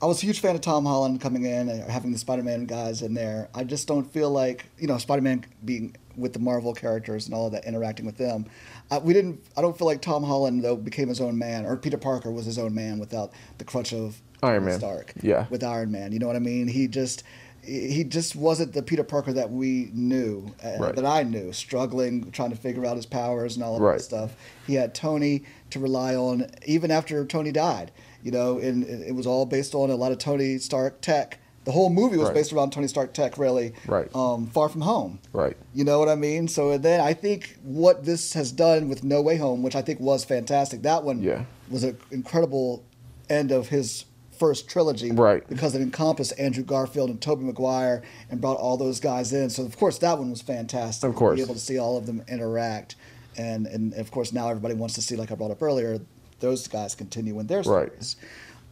I, 0.04 0.06
I 0.06 0.08
was 0.08 0.22
a 0.22 0.26
huge 0.26 0.40
fan 0.40 0.54
of 0.54 0.60
Tom 0.60 0.84
Holland 0.84 1.20
coming 1.20 1.44
in 1.44 1.68
and 1.68 1.90
having 1.90 2.12
the 2.12 2.18
Spider-Man 2.18 2.66
guys 2.66 3.00
in 3.02 3.14
there. 3.14 3.48
I 3.54 3.64
just 3.64 3.88
don't 3.88 4.04
feel 4.04 4.30
like 4.30 4.66
you 4.78 4.86
know 4.86 4.98
Spider-Man 4.98 5.46
being 5.64 5.96
with 6.16 6.32
the 6.32 6.38
Marvel 6.38 6.74
characters 6.74 7.26
and 7.26 7.34
all 7.34 7.46
of 7.46 7.52
that 7.52 7.64
interacting 7.64 8.06
with 8.06 8.18
them. 8.18 8.46
Uh, 8.90 9.00
we 9.02 9.14
didn't. 9.14 9.42
I 9.56 9.62
don't 9.62 9.76
feel 9.76 9.86
like 9.86 10.02
Tom 10.02 10.22
Holland 10.22 10.62
though 10.62 10.76
became 10.76 11.08
his 11.08 11.20
own 11.20 11.38
man, 11.38 11.64
or 11.64 11.76
Peter 11.76 11.98
Parker 11.98 12.30
was 12.30 12.44
his 12.44 12.58
own 12.58 12.74
man 12.74 12.98
without 12.98 13.32
the 13.58 13.64
crutch 13.64 13.92
of 13.92 14.20
Iron 14.42 14.66
Man. 14.66 14.78
Stark. 14.78 15.12
Yeah. 15.22 15.46
with 15.50 15.64
Iron 15.64 15.90
Man. 15.90 16.12
You 16.12 16.18
know 16.18 16.26
what 16.26 16.36
I 16.36 16.40
mean? 16.40 16.68
He 16.68 16.86
just 16.86 17.24
he 17.64 18.04
just 18.04 18.36
wasn't 18.36 18.72
the 18.72 18.82
Peter 18.82 19.02
Parker 19.04 19.32
that 19.32 19.50
we 19.50 19.90
knew, 19.92 20.46
uh, 20.64 20.76
Right. 20.78 20.94
that 20.94 21.04
I 21.06 21.22
knew, 21.22 21.52
struggling, 21.52 22.30
trying 22.30 22.50
to 22.50 22.56
figure 22.56 22.84
out 22.84 22.96
his 22.96 23.06
powers 23.06 23.56
and 23.56 23.64
all 23.64 23.76
of 23.76 23.80
Right. 23.82 23.98
that 23.98 24.02
stuff. 24.04 24.36
He 24.66 24.74
had 24.74 24.94
Tony 24.94 25.42
to 25.70 25.78
rely 25.80 26.14
on, 26.14 26.46
even 26.66 26.90
after 26.90 27.24
Tony 27.24 27.52
died. 27.52 27.90
You 28.22 28.30
know, 28.30 28.58
and 28.58 28.84
it 28.84 29.14
was 29.14 29.26
all 29.26 29.44
based 29.44 29.74
on 29.74 29.90
a 29.90 29.96
lot 29.96 30.10
of 30.10 30.16
Tony 30.18 30.56
Stark 30.58 31.02
tech. 31.02 31.38
The 31.66 31.72
whole 31.72 31.90
movie 31.90 32.16
was 32.16 32.28
Right. 32.28 32.34
based 32.36 32.52
around 32.54 32.72
Tony 32.72 32.88
Stark 32.88 33.12
tech, 33.12 33.36
really. 33.36 33.72
Right. 33.86 34.08
Um, 34.14 34.46
Far 34.46 34.68
from 34.70 34.80
home. 34.82 35.18
Right. 35.34 35.56
You 35.74 35.84
know 35.84 35.98
what 35.98 36.08
I 36.08 36.14
mean? 36.14 36.48
So 36.48 36.78
then 36.78 37.00
I 37.00 37.12
think 37.12 37.56
what 37.62 38.04
this 38.04 38.32
has 38.32 38.50
done 38.52 38.88
with 38.88 39.04
No 39.04 39.20
Way 39.20 39.36
Home, 39.36 39.62
which 39.62 39.74
I 39.76 39.82
think 39.82 40.00
was 40.00 40.24
fantastic, 40.24 40.82
that 40.82 41.04
one 41.04 41.22
Yeah. 41.22 41.44
was 41.70 41.84
an 41.84 41.96
incredible 42.10 42.82
end 43.28 43.50
of 43.50 43.68
his 43.68 44.04
first 44.44 44.68
trilogy. 44.68 45.10
Right. 45.10 45.46
Because 45.48 45.74
it 45.74 45.80
encompassed 45.80 46.34
Andrew 46.38 46.62
Garfield 46.64 47.08
and 47.08 47.18
Tobey 47.20 47.44
Maguire 47.44 48.02
and 48.28 48.40
brought 48.42 48.58
all 48.58 48.76
those 48.76 49.00
guys 49.00 49.32
in. 49.32 49.48
So 49.48 49.64
of 49.64 49.76
course 49.78 49.96
that 49.98 50.18
one 50.18 50.28
was 50.30 50.42
fantastic. 50.42 51.08
Of 51.08 51.16
course. 51.16 51.32
To 51.32 51.36
be 51.36 51.42
able 51.42 51.54
to 51.54 51.60
see 51.60 51.78
all 51.78 51.96
of 51.96 52.04
them 52.04 52.22
interact. 52.28 52.96
And 53.38 53.66
and 53.66 53.94
of 53.94 54.10
course 54.10 54.32
now 54.34 54.48
everybody 54.50 54.74
wants 54.74 54.94
to 54.96 55.02
see, 55.02 55.16
like 55.16 55.32
I 55.32 55.34
brought 55.34 55.50
up 55.50 55.62
earlier, 55.62 55.98
those 56.40 56.68
guys 56.68 56.94
continue 56.94 57.40
in 57.40 57.46
their 57.46 57.62
Right. 57.62 57.88
stories. 57.88 58.16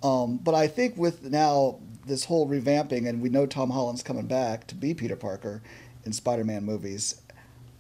Um, 0.02 0.36
but 0.36 0.54
I 0.54 0.66
think 0.66 0.96
with 0.98 1.24
now 1.30 1.78
this 2.06 2.24
whole 2.26 2.46
revamping, 2.48 3.08
and 3.08 3.22
we 3.22 3.28
know 3.28 3.46
Tom 3.46 3.70
Holland's 3.70 4.02
coming 4.02 4.26
back 4.26 4.66
to 4.66 4.74
be 4.74 4.92
Peter 4.92 5.16
Parker 5.16 5.62
in 6.04 6.12
Spider-Man 6.12 6.64
movies. 6.64 7.20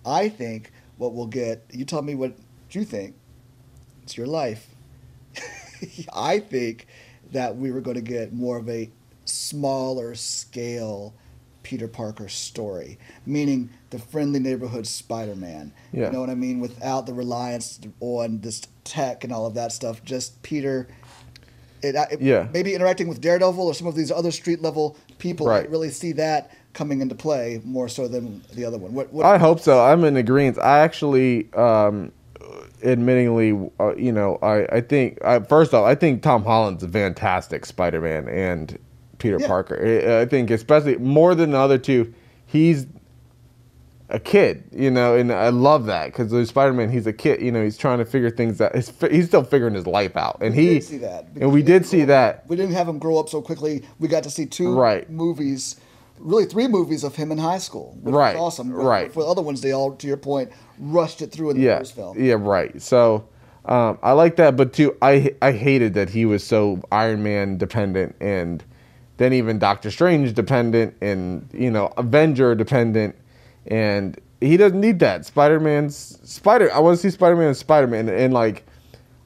I 0.06 0.28
think 0.28 0.72
what 0.96 1.12
we'll 1.12 1.26
get. 1.26 1.64
You 1.70 1.84
tell 1.84 2.02
me 2.02 2.14
what 2.14 2.32
you 2.70 2.84
think. 2.84 3.16
It's 4.04 4.16
your 4.16 4.28
life. 4.28 4.68
I 6.14 6.38
think 6.38 6.86
that 7.32 7.56
we 7.56 7.70
were 7.70 7.80
going 7.80 7.96
to 7.96 8.00
get 8.02 8.32
more 8.32 8.56
of 8.58 8.68
a 8.68 8.90
smaller 9.24 10.14
scale 10.14 11.14
Peter 11.62 11.88
Parker 11.88 12.28
story, 12.28 12.98
meaning 13.26 13.70
the 13.90 13.98
friendly 13.98 14.40
neighborhood 14.40 14.86
Spider-Man. 14.86 15.72
Yeah. 15.92 16.06
You 16.06 16.12
know 16.12 16.20
what 16.20 16.30
I 16.30 16.34
mean? 16.34 16.60
Without 16.60 17.06
the 17.06 17.14
reliance 17.14 17.80
on 18.00 18.40
this 18.40 18.62
tech 18.84 19.24
and 19.24 19.32
all 19.32 19.46
of 19.46 19.54
that 19.54 19.72
stuff, 19.72 20.04
just 20.04 20.42
Peter. 20.42 20.88
It, 21.82 21.94
it, 21.94 22.20
Yeah. 22.20 22.48
Maybe 22.52 22.74
interacting 22.74 23.08
with 23.08 23.20
Daredevil 23.20 23.64
or 23.64 23.74
some 23.74 23.86
of 23.86 23.94
these 23.94 24.10
other 24.10 24.30
street 24.30 24.62
level 24.62 24.96
people. 25.18 25.48
I 25.48 25.60
Right. 25.60 25.70
really 25.70 25.90
see 25.90 26.12
that 26.12 26.50
coming 26.74 27.00
into 27.00 27.14
play 27.14 27.60
more 27.64 27.88
so 27.88 28.08
than 28.08 28.42
the 28.54 28.64
other 28.64 28.78
one. 28.78 28.94
What? 28.94 29.12
what 29.12 29.26
I 29.26 29.38
hope 29.38 29.60
so. 29.60 29.80
I'm 29.84 30.04
in 30.04 30.16
agreement. 30.16 30.58
I 30.58 30.80
actually, 30.80 31.52
um, 31.54 32.12
admittingly, 32.82 33.70
uh, 33.80 33.94
you 33.96 34.12
know, 34.12 34.38
I, 34.42 34.66
I 34.76 34.80
think, 34.80 35.22
I, 35.24 35.40
first 35.40 35.74
off, 35.74 35.84
I 35.84 35.94
think 35.94 36.22
Tom 36.22 36.44
Holland's 36.44 36.82
a 36.82 36.88
fantastic 36.88 37.64
Spider 37.66 38.00
Man 38.00 38.28
and 38.28 38.78
Peter 39.18 39.38
Yeah. 39.40 39.46
Parker. 39.46 40.20
I, 40.20 40.26
think, 40.26 40.50
especially 40.50 40.96
more 40.98 41.34
than 41.34 41.52
the 41.52 41.58
other 41.58 41.78
two, 41.78 42.12
he's 42.46 42.86
a 44.08 44.18
kid, 44.18 44.64
you 44.72 44.90
know, 44.90 45.16
and 45.16 45.32
I 45.32 45.48
love 45.48 45.86
that 45.86 46.06
because 46.06 46.32
with 46.32 46.46
Spider 46.48 46.74
Man, 46.74 46.90
he's 46.90 47.06
a 47.06 47.12
kid, 47.14 47.40
you 47.40 47.50
know, 47.50 47.62
he's 47.64 47.78
trying 47.78 47.98
to 47.98 48.04
figure 48.04 48.30
things 48.30 48.60
out. 48.60 48.74
He's, 48.74 48.92
he's 49.10 49.26
still 49.26 49.42
figuring 49.44 49.72
his 49.74 49.86
life 49.86 50.16
out. 50.16 50.38
And 50.42 50.54
We 50.54 50.62
he, 50.62 50.74
did 50.74 50.84
see 50.84 50.98
that. 50.98 51.28
and 51.40 51.50
we 51.52 51.62
did 51.62 51.86
see 51.86 52.04
that. 52.04 52.46
We 52.46 52.56
didn't 52.56 52.74
have 52.74 52.86
him 52.88 52.98
grow 52.98 53.16
up 53.18 53.30
so 53.30 53.40
quickly. 53.40 53.84
We 53.98 54.08
got 54.08 54.22
to 54.24 54.30
see 54.30 54.44
two 54.44 54.74
Right. 54.74 55.08
movies, 55.08 55.76
really 56.22 56.44
three 56.46 56.68
movies 56.68 57.04
of 57.04 57.14
him 57.16 57.32
in 57.32 57.38
high 57.38 57.58
school. 57.58 57.98
Right, 58.02 58.36
awesome. 58.36 58.72
right. 58.72 59.12
For 59.12 59.22
the 59.22 59.28
other 59.28 59.42
ones, 59.42 59.60
they 59.60 59.72
all, 59.72 59.94
to 59.96 60.06
your 60.06 60.16
point, 60.16 60.50
rushed 60.78 61.20
it 61.22 61.32
through 61.32 61.50
in 61.50 61.58
the 61.58 61.64
yeah, 61.64 61.78
first 61.78 61.94
film. 61.94 62.22
Yeah, 62.22 62.36
right. 62.38 62.80
So 62.80 63.28
um, 63.66 63.98
I 64.02 64.12
like 64.12 64.36
that, 64.36 64.56
but 64.56 64.72
too, 64.72 64.96
I 65.02 65.34
I 65.42 65.52
hated 65.52 65.94
that 65.94 66.08
he 66.10 66.24
was 66.24 66.44
so 66.44 66.82
Iron 66.90 67.22
Man 67.22 67.58
dependent, 67.58 68.16
and 68.20 68.64
then 69.18 69.32
even 69.32 69.58
Doctor 69.58 69.90
Strange 69.90 70.34
dependent, 70.34 70.94
and 71.00 71.48
you 71.52 71.70
know 71.70 71.92
Avenger 71.96 72.54
dependent, 72.54 73.14
and 73.66 74.18
he 74.40 74.56
doesn't 74.56 74.80
need 74.80 74.98
that. 75.00 75.26
Spider 75.26 75.60
Man's 75.60 76.18
Spider. 76.28 76.72
I 76.72 76.78
want 76.80 76.98
to 76.98 77.02
see 77.02 77.10
Spider 77.10 77.36
Man 77.36 77.48
and 77.48 77.56
Spider 77.56 77.86
Man, 77.86 78.08
and 78.08 78.32
like 78.32 78.64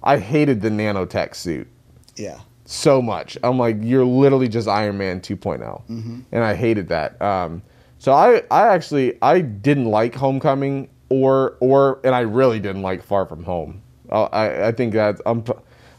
I 0.02 0.18
hated 0.18 0.60
the 0.60 0.68
nanotech 0.70 1.34
suit 1.34 1.68
Yeah. 2.16 2.40
So 2.66 3.00
much. 3.00 3.38
I'm 3.42 3.58
like, 3.58 3.76
you're 3.80 4.04
literally 4.04 4.48
just 4.48 4.68
Iron 4.68 4.98
Man 4.98 5.20
2.0, 5.20 6.24
and 6.32 6.44
I 6.44 6.54
hated 6.54 6.88
that. 6.88 7.20
Um, 7.22 7.62
so 7.98 8.12
I, 8.12 8.42
I 8.50 8.68
actually, 8.74 9.16
I 9.22 9.40
didn't 9.40 9.86
like 9.86 10.14
Homecoming 10.14 10.88
or 11.08 11.56
or, 11.60 12.00
and 12.04 12.14
I 12.14 12.20
really 12.20 12.60
didn't 12.60 12.82
like 12.82 13.02
Far 13.02 13.24
From 13.26 13.44
Home. 13.44 13.80
Uh, 14.10 14.24
I, 14.24 14.68
I 14.68 14.72
think 14.72 14.92
that 14.92 15.20
um, 15.26 15.44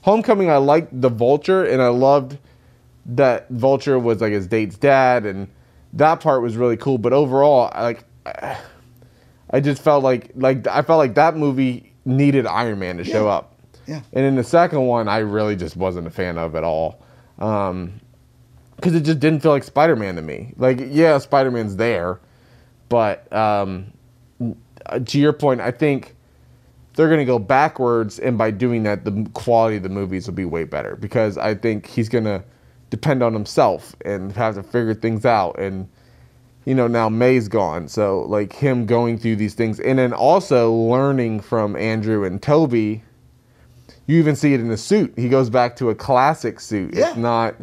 Homecoming, 0.01 0.49
I 0.51 0.57
liked 0.57 1.01
the 1.01 1.09
Vulture, 1.09 1.65
and 1.65 1.82
I 1.82 1.88
loved 1.88 2.38
that 3.07 3.49
Vulture 3.49 3.97
was 3.97 4.22
like 4.22 4.34
his 4.34 4.47
date's 4.47 4.78
dad, 4.78 5.26
and 5.26 5.47
that 5.93 6.20
part 6.20 6.41
was 6.41 6.57
really 6.57 6.78
cool. 6.78 6.97
But 6.97 7.13
overall, 7.13 7.72
I, 7.74 7.84
like, 7.84 8.03
I 9.49 9.59
just 9.61 9.82
felt 9.82 10.03
like 10.03 10.32
like 10.36 10.68
I 10.68 10.82
felt 10.82 10.97
like 10.97 11.15
that 11.15 11.38
movie 11.38 11.93
needed 12.05 12.45
Iron 12.45 12.80
Man 12.80 12.97
to 12.97 13.03
show 13.03 13.28
up. 13.28 13.53
Yeah. 13.88 14.02
And 14.14 14.26
in 14.26 14.36
the 14.36 14.44
second 14.44 14.86
one, 14.86 15.08
I 15.08 15.20
really 15.20 15.56
just 15.56 15.78
wasn't 15.78 16.08
a 16.08 16.12
fan 16.12 16.38
of 16.38 16.56
at 16.56 16.64
all. 16.64 17.02
Um, 17.40 18.02
because 18.76 18.94
it 18.94 19.02
just 19.02 19.20
didn't 19.20 19.42
feel 19.42 19.52
like 19.52 19.64
Spider 19.64 19.96
Man 19.96 20.16
to 20.16 20.22
me. 20.22 20.54
Like, 20.56 20.80
yeah, 20.80 21.18
Spider 21.18 21.50
Man's 21.50 21.76
there, 21.76 22.20
but 22.90 23.32
um, 23.34 23.92
to 25.06 25.20
your 25.20 25.34
point, 25.34 25.62
I 25.62 25.72
think 25.72 26.16
they're 26.94 27.08
going 27.08 27.20
to 27.20 27.26
go 27.26 27.40
backwards, 27.40 28.20
and 28.20 28.38
by 28.38 28.52
doing 28.52 28.84
that, 28.84 29.04
the 29.04 29.28
quality 29.34 29.78
of 29.78 29.84
the 29.84 29.90
movies 29.90 30.28
will 30.28 30.36
be 30.36 30.46
way 30.46 30.64
better 30.64 30.96
because 30.96 31.38
I 31.38 31.56
think 31.56 31.88
he's 31.88 32.08
going 32.08 32.24
to 32.26 32.44
depend 32.90 33.24
on 33.24 33.34
himself 33.34 33.96
and 34.06 34.32
have 34.34 34.56
to 34.56 34.64
figure 34.64 34.94
things 34.94 35.26
out. 35.26 35.60
And 35.60 35.90
you 36.66 36.76
know, 36.76 36.88
now 36.88 37.08
May's 37.08 37.48
gone, 37.48 37.88
so 37.88 38.22
like 38.24 38.52
him 38.54 38.86
going 38.86 39.18
through 39.18 39.38
these 39.38 39.54
things, 39.54 39.80
and 39.80 39.98
then 39.98 40.14
also 40.14 40.72
learning 40.74 41.40
from 41.40 41.76
Andrew 41.76 42.26
and 42.26 42.42
Tobey. 42.42 43.04
You 44.08 44.18
even 44.20 44.36
see 44.36 44.53
it 44.53 44.60
in 44.60 44.70
the 44.70 44.78
suit. 44.78 45.14
He 45.18 45.30
goes 45.30 45.49
back 45.49 45.76
to 45.78 45.89
a 45.89 45.95
classic 45.95 46.60
suit. 46.60 46.93
Yeah. 46.95 47.10
It's 47.10 47.18
not 47.18 47.55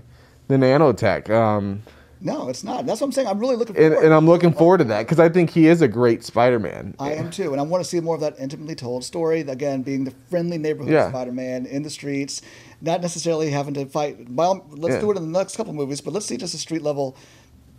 the 0.49 0.57
nanotech. 0.57 1.31
Um, 1.31 1.83
No, 2.21 2.49
it's 2.49 2.63
not. 2.63 2.87
That's 2.87 3.01
what 3.01 3.07
I'm 3.09 3.13
saying. 3.13 3.29
I'm 3.29 3.39
really 3.39 3.57
looking 3.57 3.77
and, 3.77 3.95
and 3.95 4.13
I'm 4.15 4.27
looking 4.27 4.53
forward 4.53 4.79
to 4.79 4.85
that 4.85 5.03
because 5.03 5.19
I 5.19 5.29
think 5.31 5.51
he 5.51 5.67
is 5.67 5.81
a 5.83 5.89
great 5.89 6.23
Spider-Man. 6.23 6.95
I 6.99 7.13
am 7.15 7.31
too, 7.31 7.53
and 7.53 7.61
I 7.61 7.65
want 7.65 7.83
to 7.83 7.89
see 7.89 7.99
more 8.01 8.15
of 8.15 8.21
that 8.23 8.39
intimately 8.39 8.75
told 8.75 9.05
story. 9.05 9.41
Again, 9.41 9.83
being 9.83 10.05
the 10.05 10.13
friendly 10.31 10.59
neighborhood 10.59 10.93
Yeah. 10.93 11.09
Spider-Man 11.09 11.67
in 11.67 11.83
the 11.83 11.91
streets, 11.91 12.41
not 12.81 13.01
necessarily 13.03 13.51
having 13.51 13.75
to 13.75 13.87
fight. 13.87 14.29
Well, 14.31 14.65
let's 14.71 14.95
Yeah. 14.97 15.01
do 15.01 15.11
it 15.13 15.17
in 15.17 15.33
the 15.33 15.39
next 15.39 15.57
couple 15.57 15.73
movies, 15.73 16.01
but 16.03 16.13
let's 16.13 16.27
see 16.27 16.37
just 16.37 16.55
a 16.55 16.59
street 16.59 16.83
level 16.83 17.17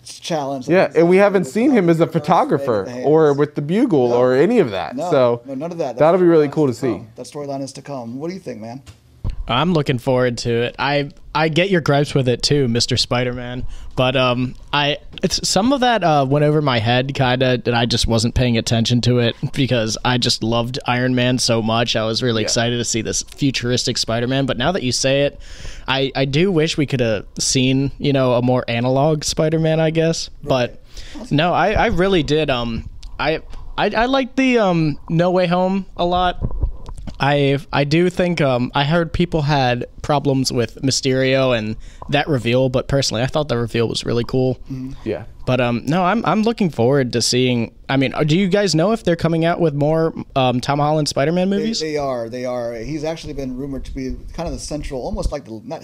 challenge. 0.05 0.67
Yeah, 0.67 0.91
and 0.95 1.09
we 1.09 1.17
haven't 1.17 1.45
seen 1.45 1.71
him 1.71 1.89
as 1.89 1.99
a 1.99 2.07
photographer 2.07 2.85
or 3.03 3.33
with 3.33 3.55
the 3.55 3.61
bugle 3.61 4.09
No. 4.09 4.17
or 4.17 4.33
any 4.33 4.59
of 4.59 4.71
that. 4.71 4.95
no, 4.95 5.09
so 5.11 5.41
no, 5.45 5.55
none 5.55 5.71
of 5.71 5.77
that. 5.79 5.95
That 5.95 5.99
that'll 5.99 6.19
be 6.19 6.25
really 6.25 6.49
cool 6.49 6.67
to 6.67 6.73
see. 6.73 7.01
That 7.15 7.25
storyline 7.25 7.61
is 7.61 7.73
to 7.73 7.81
come. 7.81 8.17
What 8.19 8.27
do 8.29 8.33
you 8.33 8.39
think, 8.39 8.61
man? 8.61 8.81
I'm 9.47 9.73
looking 9.73 9.99
forward 9.99 10.37
to 10.39 10.49
it. 10.63 10.75
I 10.79 11.11
I 11.33 11.49
get 11.49 11.69
your 11.69 11.81
gripes 11.81 12.15
with 12.15 12.27
it 12.27 12.41
too, 12.41 12.67
Mr. 12.67 12.97
Spider-Man, 12.97 13.65
but 13.95 14.15
um 14.15 14.55
I 14.73 14.97
it's 15.21 15.47
some 15.47 15.71
of 15.73 15.81
that 15.81 16.03
uh 16.03 16.25
went 16.27 16.45
over 16.45 16.61
my 16.61 16.79
head 16.79 17.13
kind 17.13 17.43
of 17.43 17.67
and 17.67 17.75
I 17.75 17.85
just 17.85 18.07
wasn't 18.07 18.33
paying 18.35 18.57
attention 18.57 19.01
to 19.01 19.19
it 19.19 19.35
because 19.53 19.97
I 20.03 20.17
just 20.17 20.41
loved 20.43 20.79
Iron 20.87 21.13
Man 21.13 21.37
so 21.37 21.61
much. 21.61 21.95
I 21.95 22.05
was 22.05 22.23
really 22.23 22.41
Yeah. 22.41 22.45
excited 22.45 22.77
to 22.77 22.85
see 22.85 23.01
this 23.01 23.21
futuristic 23.23 23.97
Spider-Man, 23.97 24.45
but 24.45 24.57
now 24.57 24.71
that 24.71 24.81
you 24.83 24.91
say 24.91 25.23
it, 25.23 25.39
I 25.87 26.11
I 26.15 26.25
do 26.25 26.51
wish 26.51 26.77
we 26.77 26.85
could 26.85 27.01
have 27.01 27.25
seen, 27.37 27.91
you 27.99 28.13
know, 28.13 28.33
a 28.33 28.41
more 28.41 28.63
analog 28.67 29.23
Spider-Man, 29.23 29.79
I 29.79 29.91
guess. 29.91 30.29
But 30.41 30.81
no, 31.29 31.53
I 31.53 31.73
I 31.73 31.85
really 31.87 32.23
did 32.23 32.49
um 32.49 32.89
I 33.19 33.41
I 33.77 33.89
I 33.89 34.05
liked 34.05 34.37
the 34.37 34.57
um 34.59 34.97
No 35.09 35.29
Way 35.31 35.45
Home 35.47 35.85
a 35.97 36.05
lot. 36.05 36.39
I 37.19 37.59
I 37.71 37.83
do 37.83 38.09
think 38.09 38.41
um, 38.41 38.71
I 38.75 38.83
heard 38.83 39.13
people 39.13 39.43
had 39.43 39.85
problems 40.01 40.51
with 40.51 40.81
Mysterio 40.81 41.57
and 41.57 41.75
that 42.09 42.27
reveal, 42.27 42.69
but 42.69 42.87
personally, 42.87 43.23
I 43.23 43.27
thought 43.27 43.47
the 43.47 43.57
reveal 43.57 43.87
was 43.87 44.05
really 44.05 44.23
cool. 44.23 44.59
Yeah. 45.03 45.25
But 45.45 45.61
um, 45.61 45.83
no, 45.85 46.03
I'm 46.03 46.25
I'm 46.25 46.41
looking 46.41 46.69
forward 46.69 47.13
to 47.13 47.21
seeing. 47.21 47.73
I 47.87 47.97
mean, 47.97 48.13
uh, 48.15 48.23
do 48.23 48.37
you 48.37 48.47
guys 48.47 48.73
know 48.73 48.91
if 48.91 49.03
they're 49.03 49.15
coming 49.15 49.45
out 49.45 49.59
with 49.61 49.73
more 49.75 50.13
um, 50.35 50.59
Tom 50.59 50.79
Holland 50.79 51.07
Spider-Man 51.07 51.49
movies? 51.49 51.79
they 51.79 51.97
are. 51.97 52.27
They 52.29 52.45
are. 52.45 52.73
He's 52.73 53.03
actually 53.03 53.33
been 53.33 53.55
rumored 53.55 53.85
to 53.85 53.91
be 53.93 54.15
kind 54.33 54.47
of 54.47 54.53
the 54.53 54.59
central, 54.59 55.01
almost 55.01 55.31
like 55.31 55.45
the. 55.45 55.61
Not, 55.63 55.83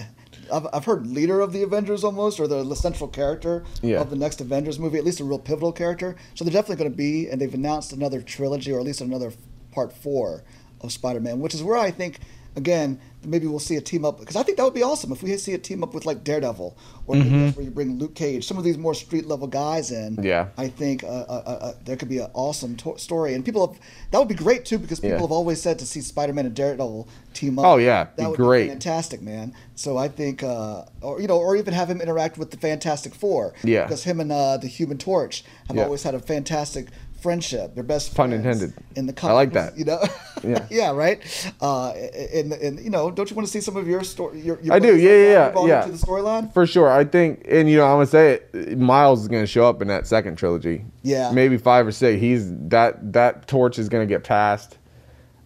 I've, 0.52 0.66
I've 0.72 0.84
heard 0.84 1.06
leader 1.06 1.40
of 1.40 1.52
the 1.52 1.62
Avengers 1.62 2.02
almost, 2.04 2.40
or 2.40 2.46
the, 2.48 2.64
the 2.64 2.74
central 2.76 3.08
character 3.08 3.64
Yeah. 3.80 4.00
of 4.00 4.10
the 4.10 4.16
next 4.16 4.40
Avengers 4.40 4.78
movie, 4.78 4.98
at 4.98 5.04
least 5.04 5.20
a 5.20 5.24
real 5.24 5.38
pivotal 5.38 5.72
character. 5.72 6.16
So 6.34 6.44
they're 6.44 6.52
definitely 6.52 6.76
going 6.76 6.90
to 6.90 6.96
be, 6.96 7.28
and 7.30 7.40
they've 7.40 7.54
announced 7.54 7.92
another 7.92 8.20
trilogy, 8.20 8.72
or 8.72 8.80
at 8.80 8.84
least 8.84 9.00
another 9.00 9.32
part 9.70 9.92
four 9.92 10.42
of 10.82 10.92
Spider-Man, 10.92 11.40
which 11.40 11.54
is 11.54 11.62
where 11.62 11.76
I 11.76 11.90
think 11.90 12.18
again, 12.54 13.00
maybe 13.24 13.46
we'll 13.46 13.58
see 13.58 13.76
a 13.76 13.80
team 13.80 14.04
up 14.04 14.20
because 14.20 14.36
I 14.36 14.42
think 14.42 14.58
that 14.58 14.64
would 14.64 14.74
be 14.74 14.82
awesome 14.82 15.10
if 15.10 15.22
we 15.22 15.34
see 15.38 15.54
a 15.54 15.58
team 15.58 15.82
up 15.82 15.94
with 15.94 16.04
like 16.04 16.22
Daredevil 16.22 16.76
or 17.06 17.16
that's 17.16 17.56
where 17.56 17.64
you 17.64 17.70
bring 17.70 17.98
Luke 17.98 18.14
Cage, 18.14 18.46
some 18.46 18.58
of 18.58 18.64
these 18.64 18.76
more 18.76 18.92
street 18.94 19.26
level 19.26 19.46
guys 19.46 19.90
in. 19.90 20.16
Mm-hmm. 20.16 20.26
Yeah. 20.26 20.48
I 20.58 20.68
think 20.68 21.02
uh, 21.02 21.06
uh, 21.06 21.42
uh, 21.46 21.50
uh, 21.50 21.72
there 21.86 21.96
could 21.96 22.10
be 22.10 22.18
an 22.18 22.28
awesome 22.34 22.76
to- 22.76 22.98
story, 22.98 23.32
and 23.32 23.42
people 23.42 23.66
have, 23.66 23.80
that 24.10 24.18
would 24.18 24.28
be 24.28 24.34
great 24.34 24.66
too 24.66 24.78
because 24.78 25.00
people 25.00 25.16
Yeah. 25.16 25.20
have 25.22 25.32
always 25.32 25.62
said 25.62 25.78
to 25.78 25.86
see 25.86 26.02
Spider 26.02 26.34
Man 26.34 26.44
and 26.44 26.54
Daredevil 26.54 27.08
team 27.32 27.58
up. 27.58 27.64
Oh, 27.64 27.76
yeah, 27.78 28.08
that 28.16 28.28
would 28.28 28.36
be 28.36 28.42
would 28.42 28.46
great. 28.48 28.62
be 28.64 28.68
fantastic, 28.68 29.22
man. 29.22 29.54
So 29.74 29.96
I 29.96 30.08
think, 30.08 30.42
uh, 30.42 30.84
or 31.00 31.22
you 31.22 31.28
know, 31.28 31.38
or 31.38 31.56
even 31.56 31.72
have 31.72 31.88
him 31.88 32.02
interact 32.02 32.36
with 32.36 32.50
the 32.50 32.58
Fantastic 32.58 33.14
Four. 33.14 33.54
Yeah. 33.64 33.84
because 33.84 34.04
him 34.04 34.20
and 34.20 34.30
uh, 34.30 34.58
the 34.58 34.68
Human 34.68 34.98
Torch 34.98 35.42
have 35.68 35.76
Yeah. 35.76 35.84
always 35.84 36.02
had 36.02 36.14
a 36.14 36.20
fantastic 36.20 36.88
friendship. 37.22 37.74
They're 37.74 37.84
best 37.84 38.14
Pun 38.14 38.30
friends 38.30 38.44
intended. 38.44 38.74
in 38.96 39.06
the 39.06 39.14
I 39.22 39.32
like 39.32 39.52
that. 39.52 39.78
You 39.78 39.84
know, 39.84 40.02
Yeah. 40.44 40.66
yeah, 40.70 40.90
right. 40.90 41.20
Uh, 41.60 41.90
and 41.90 42.52
and 42.52 42.80
you 42.80 42.90
know, 42.90 43.10
don't 43.10 43.30
you 43.30 43.36
want 43.36 43.46
to 43.46 43.52
see 43.52 43.60
some 43.60 43.76
of 43.76 43.86
your 43.86 44.02
story? 44.04 44.40
Your, 44.40 44.60
your 44.60 44.74
I 44.74 44.78
do, 44.78 44.96
yeah, 44.96 45.10
yeah, 45.10 45.52
yeah, 45.54 45.66
yeah. 45.66 45.84
into 45.84 45.96
the 45.96 46.04
storyline. 46.06 46.52
For 46.52 46.66
sure. 46.66 46.90
I 46.90 47.04
think, 47.04 47.46
and 47.48 47.70
you 47.70 47.76
know, 47.76 47.84
I'm 47.86 47.96
gonna 47.96 48.06
say 48.06 48.40
it. 48.52 48.78
Miles 48.78 49.22
is 49.22 49.28
gonna 49.28 49.46
show 49.46 49.68
up 49.68 49.82
in 49.82 49.88
that 49.88 50.06
second 50.06 50.36
trilogy. 50.36 50.84
Yeah. 51.02 51.30
Maybe 51.32 51.56
five 51.58 51.86
or 51.86 51.92
six. 51.92 52.20
He's 52.20 52.50
that 52.68 53.12
that 53.12 53.46
torch 53.46 53.78
is 53.78 53.88
gonna 53.88 54.06
get 54.06 54.24
passed. 54.24 54.78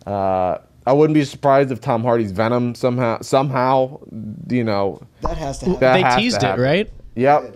Uh, 0.07 0.59
I 0.87 0.93
wouldn't 0.93 1.15
be 1.15 1.25
surprised 1.25 1.73
if 1.73 1.81
Tom 1.81 2.03
Hardy's 2.03 2.31
Venom 2.31 2.75
somehow 2.75 3.21
somehow, 3.21 4.01
you 4.49 4.65
know, 4.65 5.03
That 5.23 5.37
has 5.37 5.59
to 5.59 5.67
happen. 5.67 5.81
That 5.81 5.93
they 5.95 6.03
has 6.03 6.15
to 6.15 6.21
teased 6.21 6.43
it, 6.45 6.59
right? 6.59 6.91
Yep. 7.17 7.55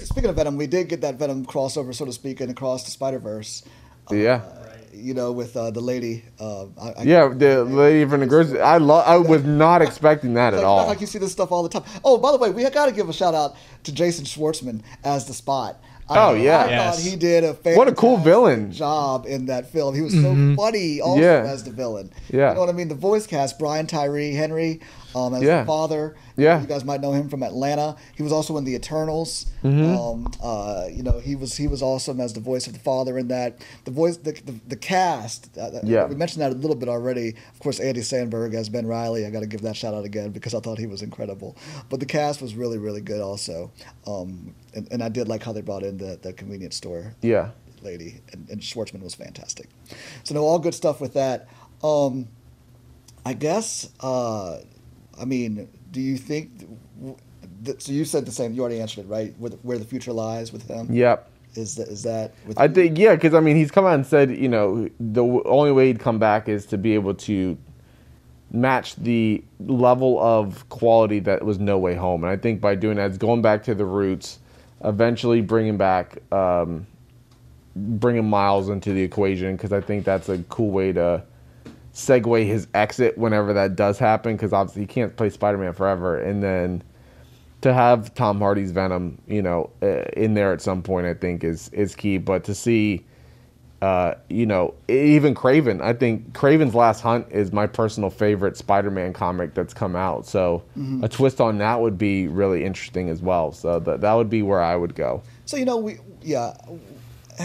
Speaking 0.00 0.26
of 0.30 0.36
Venom, 0.36 0.56
we 0.56 0.66
did 0.66 0.88
get 0.88 1.00
that 1.02 1.14
Venom 1.14 1.46
crossover, 1.46 1.94
so 1.94 2.04
to 2.04 2.12
speak, 2.12 2.40
and 2.40 2.50
across 2.50 2.84
the 2.84 2.90
Spider 2.90 3.18
Verse. 3.18 3.62
Yeah. 4.10 4.42
You 4.92 5.14
know, 5.14 5.30
with 5.30 5.56
uh, 5.56 5.70
the 5.70 5.80
lady. 5.80 6.24
Uh, 6.40 6.64
I, 6.80 6.92
I 6.98 7.02
Yeah, 7.04 7.28
the 7.28 7.64
lady 7.64 8.10
from 8.10 8.20
the 8.20 8.26
grocery. 8.26 8.60
I 8.60 8.78
love. 8.78 9.04
I 9.06 9.16
was 9.16 9.44
not 9.44 9.80
expecting 9.82 10.34
that 10.34 10.52
Like, 10.52 10.58
at 10.62 10.64
all. 10.64 10.86
like 10.88 11.00
you 11.00 11.06
see 11.06 11.20
this 11.20 11.30
stuff 11.32 11.52
all 11.52 11.62
the 11.62 11.68
time. 11.68 11.84
Oh, 12.04 12.18
by 12.18 12.32
the 12.32 12.38
way, 12.38 12.50
we 12.50 12.68
got 12.68 12.86
to 12.86 12.92
give 12.92 13.08
a 13.08 13.12
shout 13.12 13.34
out 13.34 13.54
to 13.84 13.92
Jason 13.92 14.24
Schwartzman 14.24 14.82
as 15.04 15.26
the 15.26 15.32
Spot. 15.32 15.80
I, 16.08 16.18
Oh, 16.30 16.34
yeah. 16.34 16.64
I 16.64 16.68
Yes. 16.70 16.96
thought 16.96 17.08
he 17.08 17.14
did 17.16 17.44
a 17.44 17.52
What 17.76 17.86
a 17.86 17.92
cool 17.94 18.16
fantastic 18.16 18.24
villain. 18.24 18.72
job 18.72 19.26
in 19.28 19.46
that 19.46 19.70
film. 19.70 19.94
He 19.94 20.00
was 20.00 20.12
so 20.12 20.34
funny 20.56 21.00
also 21.00 21.22
Yeah. 21.22 21.44
as 21.46 21.62
the 21.62 21.70
villain. 21.70 22.10
Yeah. 22.32 22.48
you 22.48 22.54
know 22.56 22.60
what 22.60 22.68
I 22.68 22.72
mean. 22.72 22.88
The 22.88 22.96
voice 22.96 23.28
cast: 23.28 23.60
Brian 23.60 23.86
Tyree 23.86 24.32
Henry 24.34 24.80
um, 25.14 25.34
as 25.34 25.42
Yeah. 25.42 25.60
the 25.60 25.66
father. 25.66 26.16
Yeah. 26.36 26.60
you 26.60 26.66
guys 26.66 26.84
might 26.84 27.00
know 27.00 27.12
him 27.12 27.28
from 27.28 27.42
Atlanta. 27.42 27.96
He 28.16 28.22
was 28.22 28.32
also 28.32 28.56
in 28.56 28.64
The 28.64 28.74
Eternals. 28.74 29.46
Mm-hmm. 29.62 29.96
Um, 29.96 30.32
uh, 30.42 30.86
you 30.90 31.02
know, 31.02 31.18
he 31.18 31.36
was 31.36 31.56
he 31.56 31.66
was 31.68 31.82
awesome 31.82 32.20
as 32.20 32.32
the 32.32 32.40
voice 32.40 32.66
of 32.66 32.72
the 32.72 32.78
father 32.80 33.18
in 33.18 33.28
that. 33.28 33.58
The 33.84 33.90
voice, 33.90 34.16
the 34.18 34.32
the, 34.32 34.54
the 34.68 34.76
cast. 34.76 35.56
Uh, 35.58 35.80
Yeah. 35.82 36.06
we 36.06 36.14
mentioned 36.14 36.42
that 36.42 36.52
a 36.52 36.54
little 36.54 36.76
bit 36.76 36.88
already. 36.88 37.34
Of 37.52 37.60
course, 37.60 37.80
Andy 37.80 38.00
Samberg 38.00 38.54
as 38.54 38.68
Ben 38.68 38.86
Riley. 38.86 39.26
I 39.26 39.30
got 39.30 39.40
to 39.40 39.46
give 39.46 39.62
that 39.62 39.76
shout 39.76 39.94
out 39.94 40.04
again 40.04 40.30
because 40.30 40.54
I 40.54 40.60
thought 40.60 40.78
he 40.78 40.86
was 40.86 41.02
incredible. 41.02 41.56
But 41.88 42.00
the 42.00 42.06
cast 42.06 42.40
was 42.40 42.54
really, 42.54 42.78
really 42.78 43.00
good 43.00 43.20
also. 43.20 43.70
Um, 44.06 44.54
and, 44.74 44.88
and 44.92 45.02
I 45.02 45.08
did 45.08 45.28
like 45.28 45.42
how 45.42 45.52
they 45.52 45.60
brought 45.62 45.82
in 45.82 45.98
the, 45.98 46.18
the 46.22 46.32
convenience 46.32 46.76
store 46.76 47.14
Yeah. 47.22 47.50
lady, 47.82 48.20
and, 48.32 48.48
and 48.50 48.60
Schwartzman 48.60 49.02
was 49.02 49.14
fantastic. 49.14 49.68
So, 50.24 50.34
no, 50.34 50.42
all 50.44 50.58
good 50.58 50.74
stuff 50.74 51.00
with 51.00 51.14
that. 51.14 51.48
Um, 51.82 52.28
I 53.26 53.34
guess, 53.34 53.90
uh, 54.00 54.58
I 55.20 55.24
mean, 55.26 55.68
do 55.90 56.00
you 56.00 56.16
think, 56.16 56.50
that, 57.62 57.82
so 57.82 57.92
you 57.92 58.04
said 58.04 58.26
the 58.26 58.32
same, 58.32 58.54
you 58.54 58.62
already 58.62 58.80
answered 58.80 59.02
it, 59.02 59.08
right? 59.08 59.34
Where 59.38 59.50
the, 59.50 59.56
where 59.58 59.78
the 59.78 59.84
future 59.84 60.12
lies 60.12 60.52
with 60.52 60.66
him? 60.68 60.88
Yep. 60.90 61.30
Is 61.54 61.74
that, 61.76 61.88
is 61.88 62.02
that 62.04 62.34
with 62.46 62.58
I 62.58 62.64
you? 62.64 62.68
think 62.68 62.98
yeah, 62.98 63.14
because 63.16 63.34
I 63.34 63.40
mean 63.40 63.56
he's 63.56 63.70
come 63.72 63.84
out 63.86 63.94
and 63.94 64.06
said 64.06 64.30
you 64.30 64.48
know 64.48 64.88
the 65.00 65.22
w- 65.22 65.42
only 65.46 65.72
way 65.72 65.88
he'd 65.88 65.98
come 65.98 66.18
back 66.18 66.48
is 66.48 66.64
to 66.66 66.78
be 66.78 66.94
able 66.94 67.14
to 67.14 67.58
match 68.52 68.96
the 68.96 69.42
level 69.60 70.20
of 70.22 70.68
quality 70.68 71.20
that 71.20 71.44
was 71.44 71.58
No 71.58 71.78
Way 71.78 71.96
Home, 71.96 72.24
and 72.24 72.30
I 72.32 72.36
think 72.36 72.60
by 72.60 72.76
doing 72.76 72.96
that, 72.98 73.08
it's 73.08 73.18
going 73.18 73.42
back 73.42 73.64
to 73.64 73.74
the 73.74 73.84
roots, 73.84 74.38
eventually 74.84 75.40
bringing 75.40 75.76
back 75.76 76.18
um, 76.32 76.86
bringing 77.76 78.28
Miles 78.28 78.68
into 78.68 78.92
the 78.92 79.02
equation 79.02 79.56
because 79.56 79.72
I 79.72 79.80
think 79.80 80.04
that's 80.04 80.28
a 80.28 80.38
cool 80.48 80.70
way 80.70 80.92
to 80.92 81.24
segue 81.94 82.46
his 82.46 82.68
exit 82.74 83.18
whenever 83.18 83.52
that 83.52 83.76
does 83.76 83.98
happen 83.98 84.36
because 84.36 84.52
obviously 84.52 84.82
he 84.82 84.86
can't 84.86 85.16
play 85.16 85.30
Spider-Man 85.30 85.72
forever, 85.72 86.18
and 86.20 86.42
then 86.42 86.82
to 87.62 87.74
have 87.74 88.14
Tom 88.14 88.38
Hardy's 88.38 88.70
Venom, 88.70 89.20
you 89.26 89.42
know, 89.42 89.70
uh, 89.82 90.02
in 90.16 90.34
there 90.34 90.52
at 90.52 90.62
some 90.62 90.82
point, 90.82 91.06
I 91.06 91.14
think 91.14 91.44
is 91.44 91.68
is 91.70 91.94
key. 91.94 92.18
But 92.18 92.44
to 92.44 92.54
see, 92.54 93.04
uh, 93.82 94.14
you 94.28 94.46
know, 94.46 94.74
even 94.88 95.34
Kraven, 95.34 95.80
I 95.80 95.92
think 95.92 96.32
Kraven's 96.32 96.74
Last 96.74 97.00
Hunt 97.00 97.26
is 97.30 97.52
my 97.52 97.66
personal 97.66 98.10
favorite 98.10 98.56
Spider-Man 98.56 99.12
comic 99.12 99.54
that's 99.54 99.74
come 99.74 99.96
out. 99.96 100.26
So 100.26 100.62
a 101.02 101.08
twist 101.08 101.40
on 101.40 101.58
that 101.58 101.80
would 101.80 101.98
be 101.98 102.28
really 102.28 102.64
interesting 102.64 103.08
as 103.08 103.20
well. 103.20 103.52
So 103.52 103.78
that 103.80 104.00
that 104.00 104.14
would 104.14 104.30
be 104.30 104.42
where 104.42 104.60
I 104.60 104.76
would 104.76 104.94
go. 104.94 105.22
So 105.44 105.56
you 105.56 105.64
know, 105.64 105.76
we 105.76 105.98
yeah. 106.22 106.54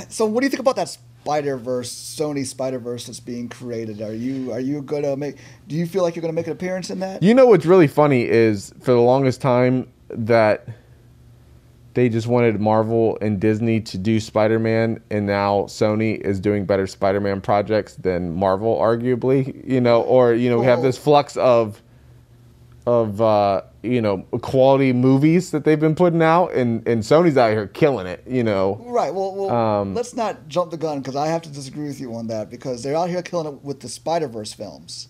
So 0.09 0.25
what 0.25 0.41
do 0.41 0.45
you 0.45 0.49
think 0.49 0.59
about 0.59 0.75
that 0.75 0.97
Spider 1.25 1.57
Verse, 1.57 1.91
Sony 1.91 2.45
Spider 2.45 2.77
Verse 2.77 3.07
that's 3.07 3.19
being 3.19 3.49
created? 3.49 3.99
Are 3.99 4.13
you 4.13 4.51
are 4.51 4.59
you 4.59 4.83
gonna 4.83 5.17
make? 5.17 5.37
Do 5.67 5.75
you 5.75 5.87
feel 5.87 6.03
like 6.03 6.15
you're 6.15 6.21
gonna 6.21 6.33
make 6.33 6.45
an 6.45 6.53
appearance 6.53 6.91
in 6.91 6.99
that? 6.99 7.23
You 7.23 7.33
know 7.33 7.47
what's 7.47 7.65
really 7.65 7.87
funny 7.87 8.29
is 8.29 8.71
for 8.81 8.91
the 8.91 9.01
longest 9.01 9.41
time 9.41 9.91
that 10.09 10.67
they 11.95 12.09
just 12.09 12.27
wanted 12.27 12.61
Marvel 12.61 13.17
and 13.21 13.39
Disney 13.39 13.81
to 13.81 13.97
do 13.97 14.19
Spider-Man, 14.19 15.01
and 15.09 15.25
now 15.25 15.61
Sony 15.61 16.21
is 16.21 16.39
doing 16.39 16.63
better 16.63 16.85
Spider-Man 16.85 17.41
projects 17.41 17.95
than 17.95 18.31
Marvel, 18.31 18.77
arguably. 18.77 19.67
You 19.67 19.81
know, 19.81 20.03
or 20.03 20.35
you 20.35 20.51
know, 20.51 20.59
we 20.59 20.67
have 20.67 20.83
this 20.83 20.95
flux 20.95 21.37
of 21.37 21.81
of 22.87 23.19
uh, 23.21 23.61
you 23.81 24.01
know 24.01 24.19
quality 24.41 24.93
movies 24.93 25.51
that 25.51 25.63
they've 25.63 25.79
been 25.79 25.95
putting 25.95 26.21
out, 26.21 26.53
and 26.53 26.87
and 26.87 27.01
Sony's 27.03 27.37
out 27.37 27.51
here 27.51 27.67
killing 27.67 28.07
it. 28.07 28.23
You 28.27 28.43
know, 28.43 28.81
Right. 28.85 29.13
Well, 29.13 29.33
well 29.35 29.49
Um, 29.51 29.93
let's 29.93 30.15
not 30.15 30.47
jump 30.47 30.71
the 30.71 30.77
gun 30.77 30.99
because 30.99 31.15
I 31.15 31.27
have 31.27 31.41
to 31.43 31.49
disagree 31.49 31.87
with 31.87 31.99
you 31.99 32.13
on 32.15 32.27
that 32.27 32.49
because 32.49 32.83
they're 32.83 32.95
out 32.95 33.09
here 33.09 33.21
killing 33.21 33.47
it 33.53 33.63
with 33.63 33.79
the 33.79 33.89
Spider 33.89 34.27
Verse 34.27 34.53
films, 34.53 35.07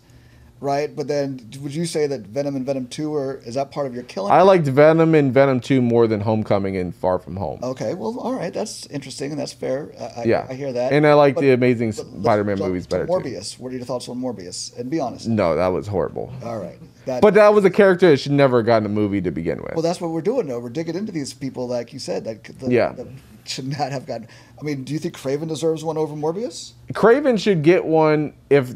right? 0.62 0.96
But 0.96 1.08
then, 1.08 1.50
would 1.62 1.76
you 1.76 1.86
say 1.86 2.08
that 2.08 2.22
Venom 2.22 2.56
and 2.56 2.66
Venom 2.66 2.88
Two 2.88 3.14
are 3.14 3.42
is 3.46 3.56
that 3.56 3.72
part 3.72 3.88
of 3.88 3.94
your 3.94 4.04
killing? 4.04 4.32
I 4.32 4.42
liked 4.42 4.66
Venom 4.68 5.14
and 5.14 5.34
Venom 5.34 5.60
Two 5.60 5.82
more 5.82 6.08
than 6.08 6.22
Homecoming 6.22 6.78
and 6.78 6.96
Far 6.96 7.20
From 7.20 7.36
Home. 7.36 7.60
Okay. 7.62 7.94
Well, 7.94 8.18
all 8.20 8.34
right. 8.34 8.54
That's 8.54 8.86
interesting 8.88 9.32
and 9.32 9.40
that's 9.40 9.54
fair. 9.54 9.92
I, 10.00 10.22
I- 10.22 10.24
Yeah. 10.26 10.46
I 10.50 10.54
hear 10.54 10.72
that. 10.74 10.94
And 10.94 11.06
I 11.06 11.14
like 11.14 11.36
the 11.38 11.52
Amazing 11.52 11.92
Spider-Man 11.92 12.58
movies 12.60 12.84
to 12.88 12.90
better, 12.90 13.06
too. 13.06 13.12
Morbius. 13.12 13.60
What 13.60 13.74
are 13.74 13.76
your 13.76 13.86
thoughts 13.86 14.08
on 14.10 14.18
Morbius? 14.22 14.78
And 14.80 14.90
be 14.90 15.00
honest. 15.00 15.28
No, 15.28 15.56
that 15.56 15.68
was 15.68 15.88
horrible. 15.88 16.32
All 16.44 16.58
right. 16.60 16.80
That, 17.06 17.22
But 17.22 17.36
that 17.36 17.54
was 17.54 17.64
a 17.66 17.70
character 17.70 18.10
that 18.10 18.18
should 18.18 18.32
never 18.32 18.58
have 18.58 18.66
gotten 18.66 18.86
a 18.86 18.90
movie 18.90 19.22
to 19.22 19.32
begin 19.32 19.62
with. 19.62 19.74
Well, 19.74 19.84
that's 19.84 20.02
what 20.02 20.12
we're 20.12 20.22
doing 20.22 20.48
though. 20.48 20.60
We're 20.60 20.70
digging 20.70 20.96
into 20.96 21.12
these 21.12 21.34
people, 21.34 21.68
like 21.68 21.94
you 21.94 22.00
said, 22.00 22.24
that, 22.26 22.44
that, 22.44 22.72
Yeah. 22.72 22.94
that 22.94 23.08
should 23.46 23.68
not 23.68 23.92
have 23.92 24.06
gotten. 24.08 24.28
I 24.60 24.64
mean, 24.64 24.84
do 24.84 24.94
you 24.94 25.00
think 25.00 25.16
Kraven 25.16 25.48
deserves 25.48 25.84
one 25.84 25.98
over 25.98 26.16
Morbius? 26.16 26.74
Kraven 26.94 27.40
should 27.40 27.62
get 27.62 27.86
one 27.86 28.34
if 28.50 28.74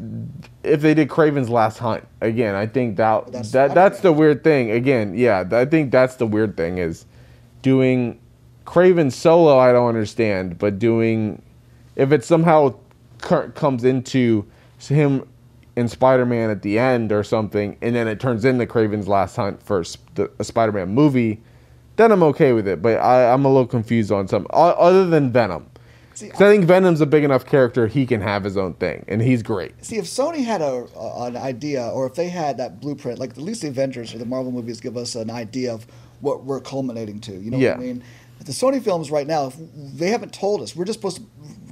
if 0.62 0.80
they 0.80 0.94
did 0.94 1.08
Kraven's 1.08 1.48
Last 1.48 1.78
Hunt. 1.78 2.06
Again, 2.20 2.54
I 2.54 2.66
think 2.66 2.96
that 2.96 3.32
that's 3.32 3.50
that 3.50 3.74
that's 3.74 4.00
the 4.00 4.12
weird 4.12 4.44
thing. 4.44 4.70
Again, 4.70 5.14
yeah, 5.16 5.44
I 5.50 5.64
think 5.64 5.90
that's 5.90 6.16
the 6.16 6.26
weird 6.26 6.56
thing 6.56 6.78
is 6.78 7.06
doing 7.62 8.20
Kraven 8.64 9.10
solo. 9.10 9.58
I 9.58 9.72
don't 9.72 9.88
understand, 9.88 10.58
but 10.58 10.78
doing 10.78 11.42
if 11.96 12.12
it 12.12 12.24
somehow 12.24 12.74
cur- 13.18 13.48
comes 13.50 13.82
into 13.82 14.46
him 14.78 15.26
in 15.76 15.88
Spider-Man 15.88 16.50
at 16.50 16.62
the 16.62 16.78
end 16.78 17.12
or 17.12 17.22
something, 17.22 17.76
and 17.80 17.94
then 17.94 18.08
it 18.08 18.20
turns 18.20 18.44
into 18.44 18.66
Kraven's 18.66 19.08
Last 19.08 19.36
Hunt 19.36 19.62
for 19.62 19.82
a 20.38 20.44
Spider-Man 20.44 20.88
movie, 20.88 21.40
then 21.96 22.12
I'm 22.12 22.22
okay 22.24 22.52
with 22.52 22.66
it. 22.66 22.82
But 22.82 22.98
I, 22.98 23.32
I'm 23.32 23.44
a 23.44 23.48
little 23.48 23.66
confused 23.66 24.10
on 24.12 24.26
some 24.28 24.46
other 24.50 25.06
than 25.06 25.30
Venom. 25.32 25.66
See, 26.14 26.28
'Cause 26.28 26.42
I 26.42 26.50
think 26.50 26.64
Venom's 26.66 27.00
a 27.00 27.06
big 27.06 27.24
enough 27.24 27.46
character; 27.46 27.86
he 27.86 28.04
can 28.04 28.20
have 28.20 28.44
his 28.44 28.56
own 28.56 28.74
thing, 28.74 29.04
and 29.08 29.22
he's 29.22 29.42
great. 29.42 29.72
See, 29.84 29.96
if 29.96 30.04
Sony 30.04 30.44
had 30.44 30.60
a, 30.60 30.86
a 30.96 31.24
an 31.26 31.36
idea, 31.36 31.86
or 31.88 32.06
if 32.06 32.14
they 32.14 32.28
had 32.28 32.58
that 32.58 32.80
blueprint, 32.80 33.18
like 33.18 33.30
at 33.30 33.38
least 33.38 33.62
the 33.62 33.68
Avengers 33.68 34.14
or 34.14 34.18
the 34.18 34.26
Marvel 34.26 34.52
movies 34.52 34.80
give 34.80 34.96
us 34.96 35.14
an 35.14 35.30
idea 35.30 35.72
of 35.72 35.86
what 36.20 36.44
we're 36.44 36.60
culminating 36.60 37.20
to. 37.20 37.32
You 37.32 37.50
know 37.52 37.56
Yeah. 37.58 37.70
what 37.76 37.80
I 37.82 37.86
mean? 37.86 38.02
The 38.44 38.52
Sony 38.52 38.82
films 38.82 39.10
right 39.10 39.26
now, 39.26 39.52
they 39.74 40.08
haven't 40.08 40.32
told 40.34 40.60
us. 40.62 40.74
We're 40.74 40.84
just 40.86 40.98
supposed 40.98 41.18
to 41.18 41.22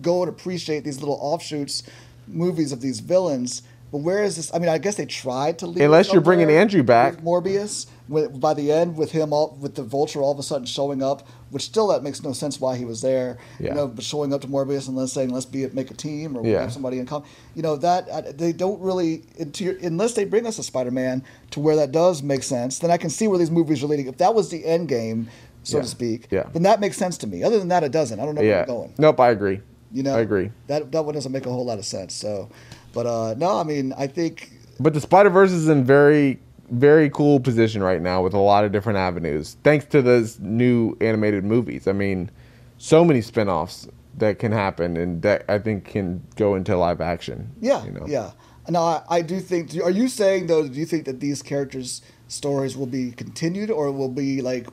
go 0.01 0.23
and 0.23 0.29
appreciate 0.29 0.85
these 0.85 1.01
little 1.01 1.19
offshoots, 1.21 1.83
movies 2.27 2.73
of 2.73 2.81
these 2.81 3.01
villains. 3.01 3.63
But 3.91 3.99
where 3.99 4.23
is 4.23 4.37
this? 4.37 4.53
I 4.55 4.59
mean, 4.59 4.69
I 4.69 4.79
guess 4.79 4.97
they 4.97 5.07
tried 5.07 5.59
to 5.61 5.67
leave. 5.67 5.83
Unless 5.83 6.13
you're 6.13 6.21
bringing 6.21 6.51
Andrew 6.51 6.83
back. 6.83 7.15
with 7.17 7.25
Morbius. 7.25 7.87
With, 8.09 8.41
by 8.41 8.55
the 8.55 8.73
end, 8.73 8.97
with 8.97 9.13
him 9.13 9.35
all 9.35 9.57
with 9.61 9.75
the 9.75 9.83
Vulture 9.83 10.21
all 10.23 10.33
of 10.33 10.39
a 10.39 10.43
sudden 10.43 10.65
showing 10.67 11.03
up, 11.03 11.29
which 11.51 11.63
still 11.65 11.89
that 11.89 12.03
makes 12.03 12.23
no 12.23 12.33
sense 12.33 12.59
why 12.59 12.75
he 12.77 12.87
was 12.87 13.03
there. 13.03 13.37
Yeah. 13.61 13.69
You 13.69 13.75
know, 13.75 13.87
but 13.89 14.03
showing 14.03 14.33
up 14.33 14.41
to 14.43 14.47
Morbius 14.47 14.89
and 14.89 14.97
then 14.97 15.07
saying 15.09 15.29
let's 15.29 15.45
be 15.45 15.67
make 15.69 15.91
a 15.91 15.95
team 15.95 16.35
or 16.37 16.43
Yeah. 16.47 16.63
have 16.63 16.73
somebody 16.73 16.99
in 17.01 17.07
common. 17.07 17.29
You 17.55 17.61
know 17.63 17.77
that 17.77 18.39
they 18.39 18.53
don't 18.55 18.81
really 18.81 19.25
your, 19.59 19.77
unless 19.83 20.15
they 20.15 20.25
bring 20.25 20.47
us 20.47 20.59
a 20.59 20.63
Spider-Man 20.63 21.23
to 21.51 21.61
where 21.61 21.77
that 21.77 21.93
does 21.93 22.23
make 22.23 22.43
sense. 22.45 22.79
Then 22.79 22.91
I 22.91 22.97
can 22.97 23.11
see 23.11 23.29
where 23.29 23.39
these 23.39 23.51
movies 23.51 23.83
are 23.83 23.87
leading. 23.87 24.07
If 24.07 24.17
that 24.19 24.35
was 24.35 24.49
the 24.49 24.65
end 24.65 24.89
game, 24.89 25.29
so 25.63 25.77
Yeah. 25.77 25.83
to 25.83 25.89
speak, 25.89 26.29
Yeah. 26.31 26.45
then 26.55 26.63
that 26.63 26.81
makes 26.81 26.97
sense 26.97 27.19
to 27.19 27.27
me. 27.27 27.43
Other 27.43 27.59
than 27.59 27.69
that, 27.69 27.85
it 27.85 27.93
doesn't. 27.93 28.19
I 28.19 28.25
don't 28.25 28.35
know 28.37 28.41
where 28.41 28.51
Yeah. 28.51 28.61
I'm 28.63 28.67
going. 28.67 28.95
Nope, 28.97 29.21
I 29.21 29.31
agree. 29.31 29.61
You 29.93 30.03
know, 30.03 30.15
I 30.17 30.21
agree. 30.21 30.51
That 30.67 30.93
that 30.93 31.05
one 31.05 31.15
doesn't 31.15 31.33
make 31.33 31.45
a 31.47 31.51
whole 31.51 31.65
lot 31.67 31.79
of 31.79 31.85
sense. 31.85 32.15
So, 32.15 32.49
but 32.93 33.07
uh, 33.07 33.35
no, 33.37 33.59
I 33.59 33.65
mean, 33.65 33.93
I 33.97 34.07
think 34.07 34.51
But 34.81 34.95
the 34.95 35.01
Spider 35.01 35.31
Verse 35.31 35.51
is 35.51 35.69
in 35.69 35.85
very, 35.85 36.39
very 36.71 37.11
cool 37.11 37.41
position 37.41 37.83
right 37.83 38.01
now 38.01 38.23
with 38.23 38.35
a 38.35 38.39
lot 38.39 38.65
of 38.65 38.73
different 38.73 38.99
avenues, 38.99 39.57
thanks 39.65 39.85
to 39.87 40.03
those 40.03 40.39
new 40.41 40.97
animated 41.01 41.45
movies. 41.45 41.89
I 41.89 41.93
mean, 41.93 42.31
so 42.79 43.05
many 43.05 43.21
spin-offs 43.21 43.89
that 44.19 44.39
can 44.39 44.53
happen 44.53 44.97
and 44.97 45.23
that 45.23 45.45
I 45.49 45.59
think 45.59 45.85
can 45.85 46.23
go 46.37 46.55
into 46.55 46.77
live 46.77 47.01
action. 47.01 47.51
Yeah, 47.61 47.85
you 47.85 47.93
know? 47.93 48.05
yeah. 48.07 48.33
Now, 48.69 48.83
I, 48.83 49.03
I 49.09 49.23
do 49.23 49.41
think. 49.41 49.75
Are 49.83 49.91
you 49.91 50.09
saying 50.09 50.47
though? 50.47 50.69
Do 50.69 50.79
you 50.79 50.87
think 50.87 51.07
that 51.07 51.21
these 51.21 51.43
characters' 51.43 52.03
stories 52.29 52.77
will 52.77 52.87
be 52.87 53.13
continued, 53.13 53.71
or 53.71 53.91
will 53.91 54.11
be 54.11 54.43
like, 54.43 54.69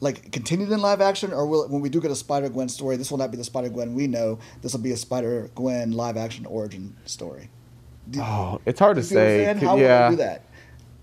like 0.00 0.32
continued 0.32 0.70
in 0.72 0.80
live 0.80 1.00
action, 1.00 1.32
or 1.32 1.46
will 1.46 1.68
when 1.68 1.80
we 1.80 1.88
do 1.88 2.00
get 2.00 2.10
a 2.10 2.16
Spider 2.16 2.48
Gwen 2.48 2.68
story, 2.68 2.96
this 2.96 3.10
will 3.10 3.18
not 3.18 3.30
be 3.30 3.36
the 3.36 3.44
Spider 3.44 3.68
Gwen 3.68 3.94
we 3.94 4.06
know. 4.06 4.38
This 4.62 4.72
will 4.72 4.80
be 4.80 4.92
a 4.92 4.96
Spider 4.96 5.50
Gwen 5.54 5.92
live 5.92 6.16
action 6.16 6.46
origin 6.46 6.96
story. 7.04 7.50
Oh, 8.18 8.60
it's 8.66 8.80
hard 8.80 8.96
to 8.96 9.02
do 9.02 9.04
you 9.04 9.08
see 9.08 9.14
what 9.16 9.48
I'm 9.48 9.60
say. 9.60 9.66
How 9.66 9.76
yeah, 9.76 10.08
would 10.08 10.16
do 10.16 10.22
that? 10.22 10.44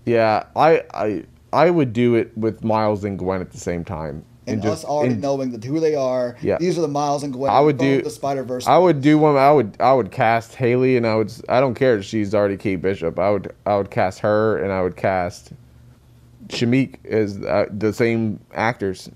yeah. 0.04 0.44
I, 0.56 0.82
I, 0.92 1.24
I 1.52 1.70
would 1.70 1.92
do 1.92 2.16
it 2.16 2.36
with 2.36 2.62
Miles 2.64 3.04
and 3.04 3.18
Gwen 3.18 3.40
at 3.40 3.50
the 3.50 3.58
same 3.58 3.84
time, 3.84 4.24
And, 4.46 4.62
just- 4.62 4.84
us 4.84 4.90
already 4.90 5.14
and 5.14 5.22
knowing 5.22 5.52
that 5.52 5.64
who 5.64 5.80
they 5.80 5.94
are. 5.94 6.36
Yeah. 6.42 6.58
These 6.58 6.76
are 6.76 6.82
the 6.82 6.88
Miles 6.88 7.22
and 7.22 7.32
Gwen. 7.32 7.50
I 7.50 7.60
would 7.60 7.78
do- 7.78 8.02
the 8.02 8.10
Spider 8.10 8.42
Verse. 8.42 8.66
I 8.66 8.76
would 8.76 9.00
do 9.00 9.16
one. 9.16 9.36
I 9.36 9.52
would 9.52 9.76
I 9.80 9.92
would 9.92 10.10
cast 10.10 10.52
Hailee, 10.52 10.96
and 10.96 11.06
I 11.06 11.14
would 11.14 11.32
I 11.48 11.60
don't 11.60 11.74
care 11.74 11.96
if 11.96 12.04
she's 12.04 12.34
already 12.34 12.56
Kate 12.56 12.82
Bishop. 12.82 13.18
I 13.18 13.30
would 13.30 13.54
I 13.64 13.76
would 13.76 13.90
cast 13.90 14.18
her, 14.20 14.58
and 14.58 14.72
I 14.72 14.82
would 14.82 14.96
cast 14.96 15.52
Shameik 16.48 17.04
as 17.06 17.38
uh, 17.42 17.66
the 17.70 17.92
same 17.92 18.40
actors. 18.52 19.10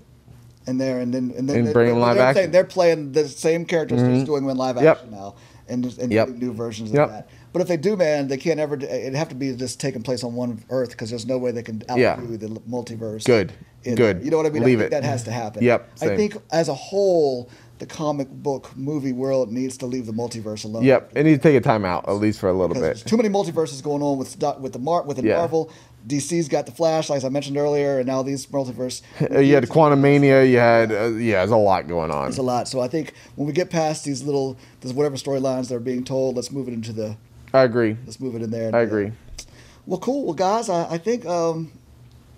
and 0.65 0.79
there 0.79 0.99
and 0.99 1.13
then 1.13 1.33
and 1.37 1.49
then 1.49 1.57
And 1.57 1.65
they're, 1.67 1.73
bring 1.73 1.89
'em 1.89 1.95
they're 1.95 2.01
live 2.01 2.17
action. 2.17 2.43
Mm-hmm. 2.43 2.51
They're 2.53 2.63
playing 2.63 3.11
the 3.11 3.27
same 3.27 3.65
characters, 3.65 4.01
they're 4.01 4.13
just 4.13 4.25
doing 4.25 4.43
them 4.43 4.51
in 4.51 4.57
live 4.57 4.77
Yep. 4.81 4.85
action 4.97 5.11
now, 5.11 5.35
and 5.67 5.83
just- 5.83 5.97
and 5.99 6.11
Yep. 6.11 6.29
new 6.29 6.53
versions 6.53 6.91
Yep. 6.91 7.03
of 7.05 7.09
that. 7.11 7.29
But 7.51 7.61
if 7.61 7.67
they 7.67 7.77
do, 7.77 7.95
man, 7.95 8.27
they 8.29 8.37
can't 8.37 8.59
ever. 8.59 8.75
It'd 8.75 9.13
have 9.13 9.29
to 9.29 9.35
be 9.35 9.53
just 9.55 9.79
taking 9.79 10.01
place 10.01 10.23
on 10.23 10.33
one 10.35 10.63
Earth 10.69 10.89
because 10.91 11.09
there's 11.09 11.27
no 11.27 11.37
way 11.37 11.51
they 11.51 11.61
can 11.63 11.83
outdo 11.89 12.01
Yeah. 12.01 12.15
the 12.15 12.47
multiverse. 12.69 13.25
Good. 13.25 13.51
in 13.85 13.95
Good. 13.95 14.23
You 14.23 14.31
know 14.31 14.37
what 14.37 14.45
I 14.45 14.49
mean? 14.49 14.63
Leave 14.63 14.79
I 14.79 14.83
think 14.83 14.93
it. 14.93 15.01
that 15.01 15.03
has 15.03 15.23
to 15.23 15.31
happen. 15.31 15.61
Yep, 15.61 15.89
I 16.01 16.15
think 16.15 16.37
as 16.53 16.69
a 16.69 16.73
whole, 16.73 17.49
the 17.79 17.85
comic 17.85 18.29
book 18.31 18.71
movie 18.77 19.11
world 19.11 19.51
needs 19.51 19.75
to 19.79 19.85
leave 19.85 20.05
the 20.05 20.13
multiverse 20.13 20.63
alone. 20.63 20.83
Yep, 20.83 21.11
it 21.17 21.23
needs 21.25 21.39
to 21.39 21.43
take 21.49 21.57
a 21.57 21.59
time 21.61 21.83
out 21.83 22.07
at 22.07 22.13
least 22.13 22.39
for 22.39 22.47
a 22.47 22.53
little 22.53 22.73
Because 22.73 23.03
bit. 23.03 23.09
too 23.09 23.17
many 23.17 23.27
multiverses 23.27 23.83
going 23.83 24.01
on 24.01 24.17
with 24.17 24.37
with 24.61 24.71
the 24.71 24.79
Mar- 24.79 25.03
with 25.03 25.17
the 25.17 25.23
Yeah. 25.23 25.35
Marvel. 25.39 25.69
DC's 26.07 26.47
got 26.47 26.65
the 26.65 26.71
Flash, 26.71 27.09
like 27.09 27.23
I 27.23 27.29
mentioned 27.29 27.57
earlier, 27.57 27.97
and 27.99 28.07
now 28.07 28.23
these 28.23 28.45
multiverse. 28.47 29.01
You 29.43 29.55
had 29.55 29.63
Quantumania. 29.65 30.49
You 30.49 30.57
had 30.57 30.91
uh, 30.91 31.07
yeah, 31.15 31.37
there's 31.37 31.51
a 31.51 31.57
lot 31.57 31.87
going 31.87 32.11
on. 32.11 32.27
It's 32.27 32.37
a 32.37 32.41
lot. 32.43 32.67
So 32.67 32.81
I 32.81 32.87
think 32.87 33.13
when 33.35 33.47
we 33.47 33.53
get 33.53 33.69
past 33.69 34.03
these 34.03 34.23
little, 34.23 34.57
this 34.81 34.91
whatever 34.91 35.15
storylines 35.15 35.69
that 35.69 35.75
are 35.75 35.79
being 35.79 36.03
told, 36.03 36.35
let's 36.35 36.51
move 36.51 36.67
it 36.67 36.73
into 36.73 36.91
the, 36.91 37.15
I 37.53 37.63
agree. 37.63 37.97
let's 38.05 38.19
move 38.19 38.35
it 38.35 38.41
in 38.41 38.51
there. 38.51 38.75
I 38.75 38.81
agree. 38.81 39.11
Well, 39.85 39.99
cool. 39.99 40.25
Well, 40.25 40.33
guys, 40.33 40.69
I, 40.69 40.93
I 40.93 40.97
think, 40.97 41.25
um, 41.25 41.71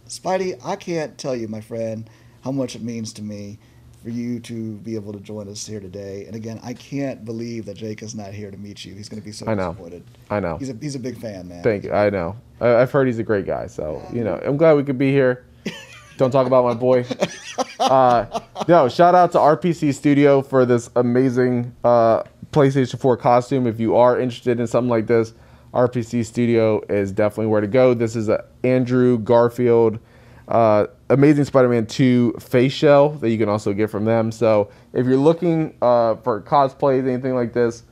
Spidey, 0.07 0.59
I 0.63 0.75
can't 0.75 1.17
tell 1.17 1.35
you, 1.35 1.47
my 1.47 1.61
friend, 1.61 2.09
how 2.43 2.51
much 2.51 2.75
it 2.75 2.81
means 2.81 3.13
to 3.13 3.21
me 3.21 3.57
for 4.05 4.11
you 4.11 4.39
to 4.39 4.73
be 4.77 4.93
able 4.93 5.11
to 5.11 5.19
join 5.19 5.49
us 5.49 5.65
here 5.65 5.79
today. 5.79 6.25
And 6.27 6.35
again, 6.35 6.59
I 6.61 6.75
can't 6.75 7.25
believe 7.25 7.65
that 7.65 7.73
Jake 7.73 8.03
is 8.03 8.13
not 8.13 8.35
here 8.35 8.51
to 8.51 8.57
meet 8.57 8.85
you. 8.85 8.93
He's 8.93 9.09
going 9.09 9.19
to 9.19 9.25
be 9.25 9.31
so 9.31 9.47
I 9.47 9.55
know. 9.55 9.71
disappointed. 9.71 10.03
I 10.29 10.39
know. 10.39 10.57
He's 10.57 10.69
a 10.69 10.77
he's 10.79 10.93
a 10.93 10.99
big 10.99 11.17
fan, 11.17 11.47
man. 11.47 11.63
Thank 11.63 11.85
you. 11.85 11.91
I 11.91 12.11
know. 12.11 12.35
I, 12.61 12.75
I've 12.75 12.91
heard 12.91 13.07
he's 13.07 13.17
a 13.17 13.23
great 13.23 13.47
guy. 13.47 13.65
So 13.65 14.07
you 14.13 14.23
know, 14.23 14.39
I'm 14.45 14.57
glad 14.57 14.73
we 14.73 14.83
could 14.83 14.99
be 14.99 15.11
here. 15.11 15.47
Don't 16.17 16.29
talk 16.29 16.45
about 16.45 16.63
my 16.63 16.75
boy. 16.75 17.03
Uh, 17.77 18.39
no, 18.69 18.87
shout 18.87 19.15
out 19.15 19.33
to 19.33 19.37
RPC 19.37 19.93
Studio 19.93 20.41
for 20.41 20.65
this 20.65 20.89
amazing 20.95 21.75
uh, 21.83 22.23
PlayStation 22.51 22.97
4 22.97 23.17
costume. 23.17 23.67
If 23.67 23.81
you 23.81 23.97
are 23.97 24.17
interested 24.17 24.61
in 24.61 24.65
something 24.65 24.89
like 24.89 25.07
this, 25.07 25.33
RPC 25.73 26.25
Studio 26.25 26.81
is 26.87 27.11
definitely 27.11 27.47
where 27.47 27.59
to 27.59 27.67
go. 27.67 27.93
This 27.93 28.15
is 28.15 28.29
a 28.29 28.45
Andrew 28.63 29.17
Garfield 29.19 29.99
uh, 30.47 30.87
Amazing 31.09 31.45
Spider-Man 31.45 31.87
2 31.87 32.33
face 32.39 32.73
shell 32.73 33.09
that 33.09 33.29
you 33.29 33.37
can 33.37 33.49
also 33.49 33.73
get 33.73 33.89
from 33.89 34.05
them. 34.05 34.31
So 34.31 34.69
if 34.93 35.05
you're 35.05 35.17
looking 35.17 35.75
uh, 35.81 36.15
for 36.15 36.41
cosplays, 36.41 37.07
anything 37.07 37.35
like 37.35 37.53
this, 37.53 37.83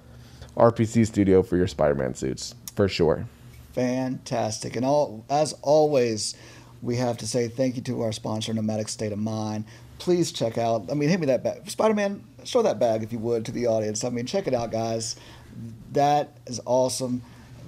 RPC 0.55 1.07
Studio 1.07 1.41
for 1.41 1.57
your 1.57 1.67
Spider-Man 1.67 2.13
suits 2.13 2.55
for 2.75 2.87
sure. 2.87 3.25
Fantastic. 3.73 4.75
And 4.75 4.85
all 4.85 5.25
as 5.29 5.53
always, 5.61 6.35
we 6.81 6.97
have 6.97 7.17
to 7.17 7.27
say 7.27 7.47
thank 7.47 7.75
you 7.75 7.81
to 7.83 8.01
our 8.01 8.11
sponsor, 8.11 8.53
Nomadic 8.53 8.89
State 8.89 9.11
of 9.11 9.19
Mind. 9.19 9.65
Please 9.97 10.31
check 10.31 10.57
out. 10.57 10.91
I 10.91 10.95
mean, 10.95 11.09
hit 11.09 11.19
me 11.19 11.27
that 11.27 11.43
bag, 11.43 11.69
Spider 11.69 11.93
Man. 11.93 12.23
Show 12.43 12.61
that 12.61 12.77
bag 12.77 13.03
if 13.03 13.11
you 13.11 13.19
would 13.19 13.45
to 13.45 13.51
the 13.51 13.67
audience. 13.67 14.03
I 14.03 14.09
mean, 14.09 14.25
check 14.25 14.47
it 14.47 14.53
out, 14.53 14.71
guys. 14.71 15.15
That 15.93 16.37
is 16.45 16.59
awesome. 16.65 17.21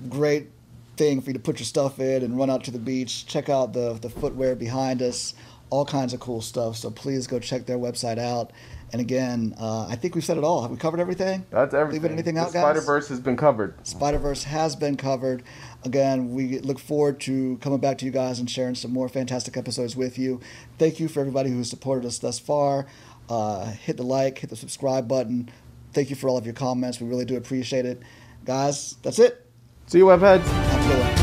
Great 0.10 0.50
thing 0.98 1.22
for 1.22 1.30
you 1.30 1.34
to 1.34 1.40
put 1.40 1.60
your 1.60 1.66
stuff 1.66 2.00
in 2.00 2.24
and 2.24 2.38
run 2.38 2.50
out 2.50 2.64
to 2.66 2.72
the 2.72 2.80
beach. 2.80 3.26
Check 3.26 3.50
out 3.50 3.74
the 3.74 3.94
the 3.94 4.10
footwear 4.10 4.56
behind 4.56 5.02
us. 5.02 5.34
All 5.72 5.86
kinds 5.86 6.14
of 6.14 6.20
cool 6.20 6.42
stuff. 6.42 6.76
So 6.78 6.92
please 6.92 7.26
go 7.28 7.40
check 7.40 7.66
their 7.66 7.78
website 7.78 8.20
out. 8.20 8.52
And 8.92 9.02
again, 9.02 9.56
uh, 9.60 9.88
I 9.88 9.96
think 9.96 10.14
we've 10.14 10.24
said 10.24 10.38
it 10.38 10.44
all. 10.44 10.62
Have 10.62 10.72
we 10.72 10.78
covered 10.78 11.00
everything? 11.00 11.44
That's 11.50 11.74
everything. 11.74 12.04
Leaving 12.04 12.14
anything 12.14 12.38
out, 12.38 12.54
guys? 12.54 12.62
Spider 12.62 12.82
Verse 12.82 13.08
has 13.10 13.20
been 13.20 13.36
covered. 13.36 13.76
Spider 13.86 14.20
Verse 14.20 14.44
has 14.44 14.76
been 14.76 14.96
covered. 14.96 15.44
Again, 15.84 16.34
we 16.34 16.60
look 16.60 16.80
forward 16.80 17.20
to 17.22 17.58
coming 17.58 17.80
back 17.80 17.98
to 17.98 18.06
you 18.06 18.12
guys 18.12 18.40
and 18.40 18.50
sharing 18.50 18.76
some 18.76 18.94
more 18.94 19.10
fantastic 19.10 19.58
episodes 19.58 19.96
with 19.96 20.18
you. 20.20 20.40
Thank 20.78 21.00
you 21.00 21.08
for 21.08 21.20
everybody 21.20 21.50
who 21.50 21.64
supported 21.64 22.06
us 22.06 22.20
thus 22.20 22.38
far. 22.40 22.86
Uh, 23.28 23.66
hit 23.72 23.98
the 23.98 24.04
like, 24.04 24.38
hit 24.38 24.52
the 24.52 24.56
subscribe 24.56 25.08
button. 25.08 25.50
Thank 25.94 26.10
you 26.10 26.16
for 26.16 26.30
all 26.30 26.38
of 26.38 26.46
your 26.46 26.54
comments. 26.54 27.02
We 27.02 27.08
really 27.08 27.26
do 27.26 27.38
appreciate 27.38 27.86
it. 27.86 28.02
Guys, 28.46 28.96
that's 29.02 29.18
it. 29.18 29.45
See 29.88 30.00
you, 30.00 30.06
webheads. 30.06 31.15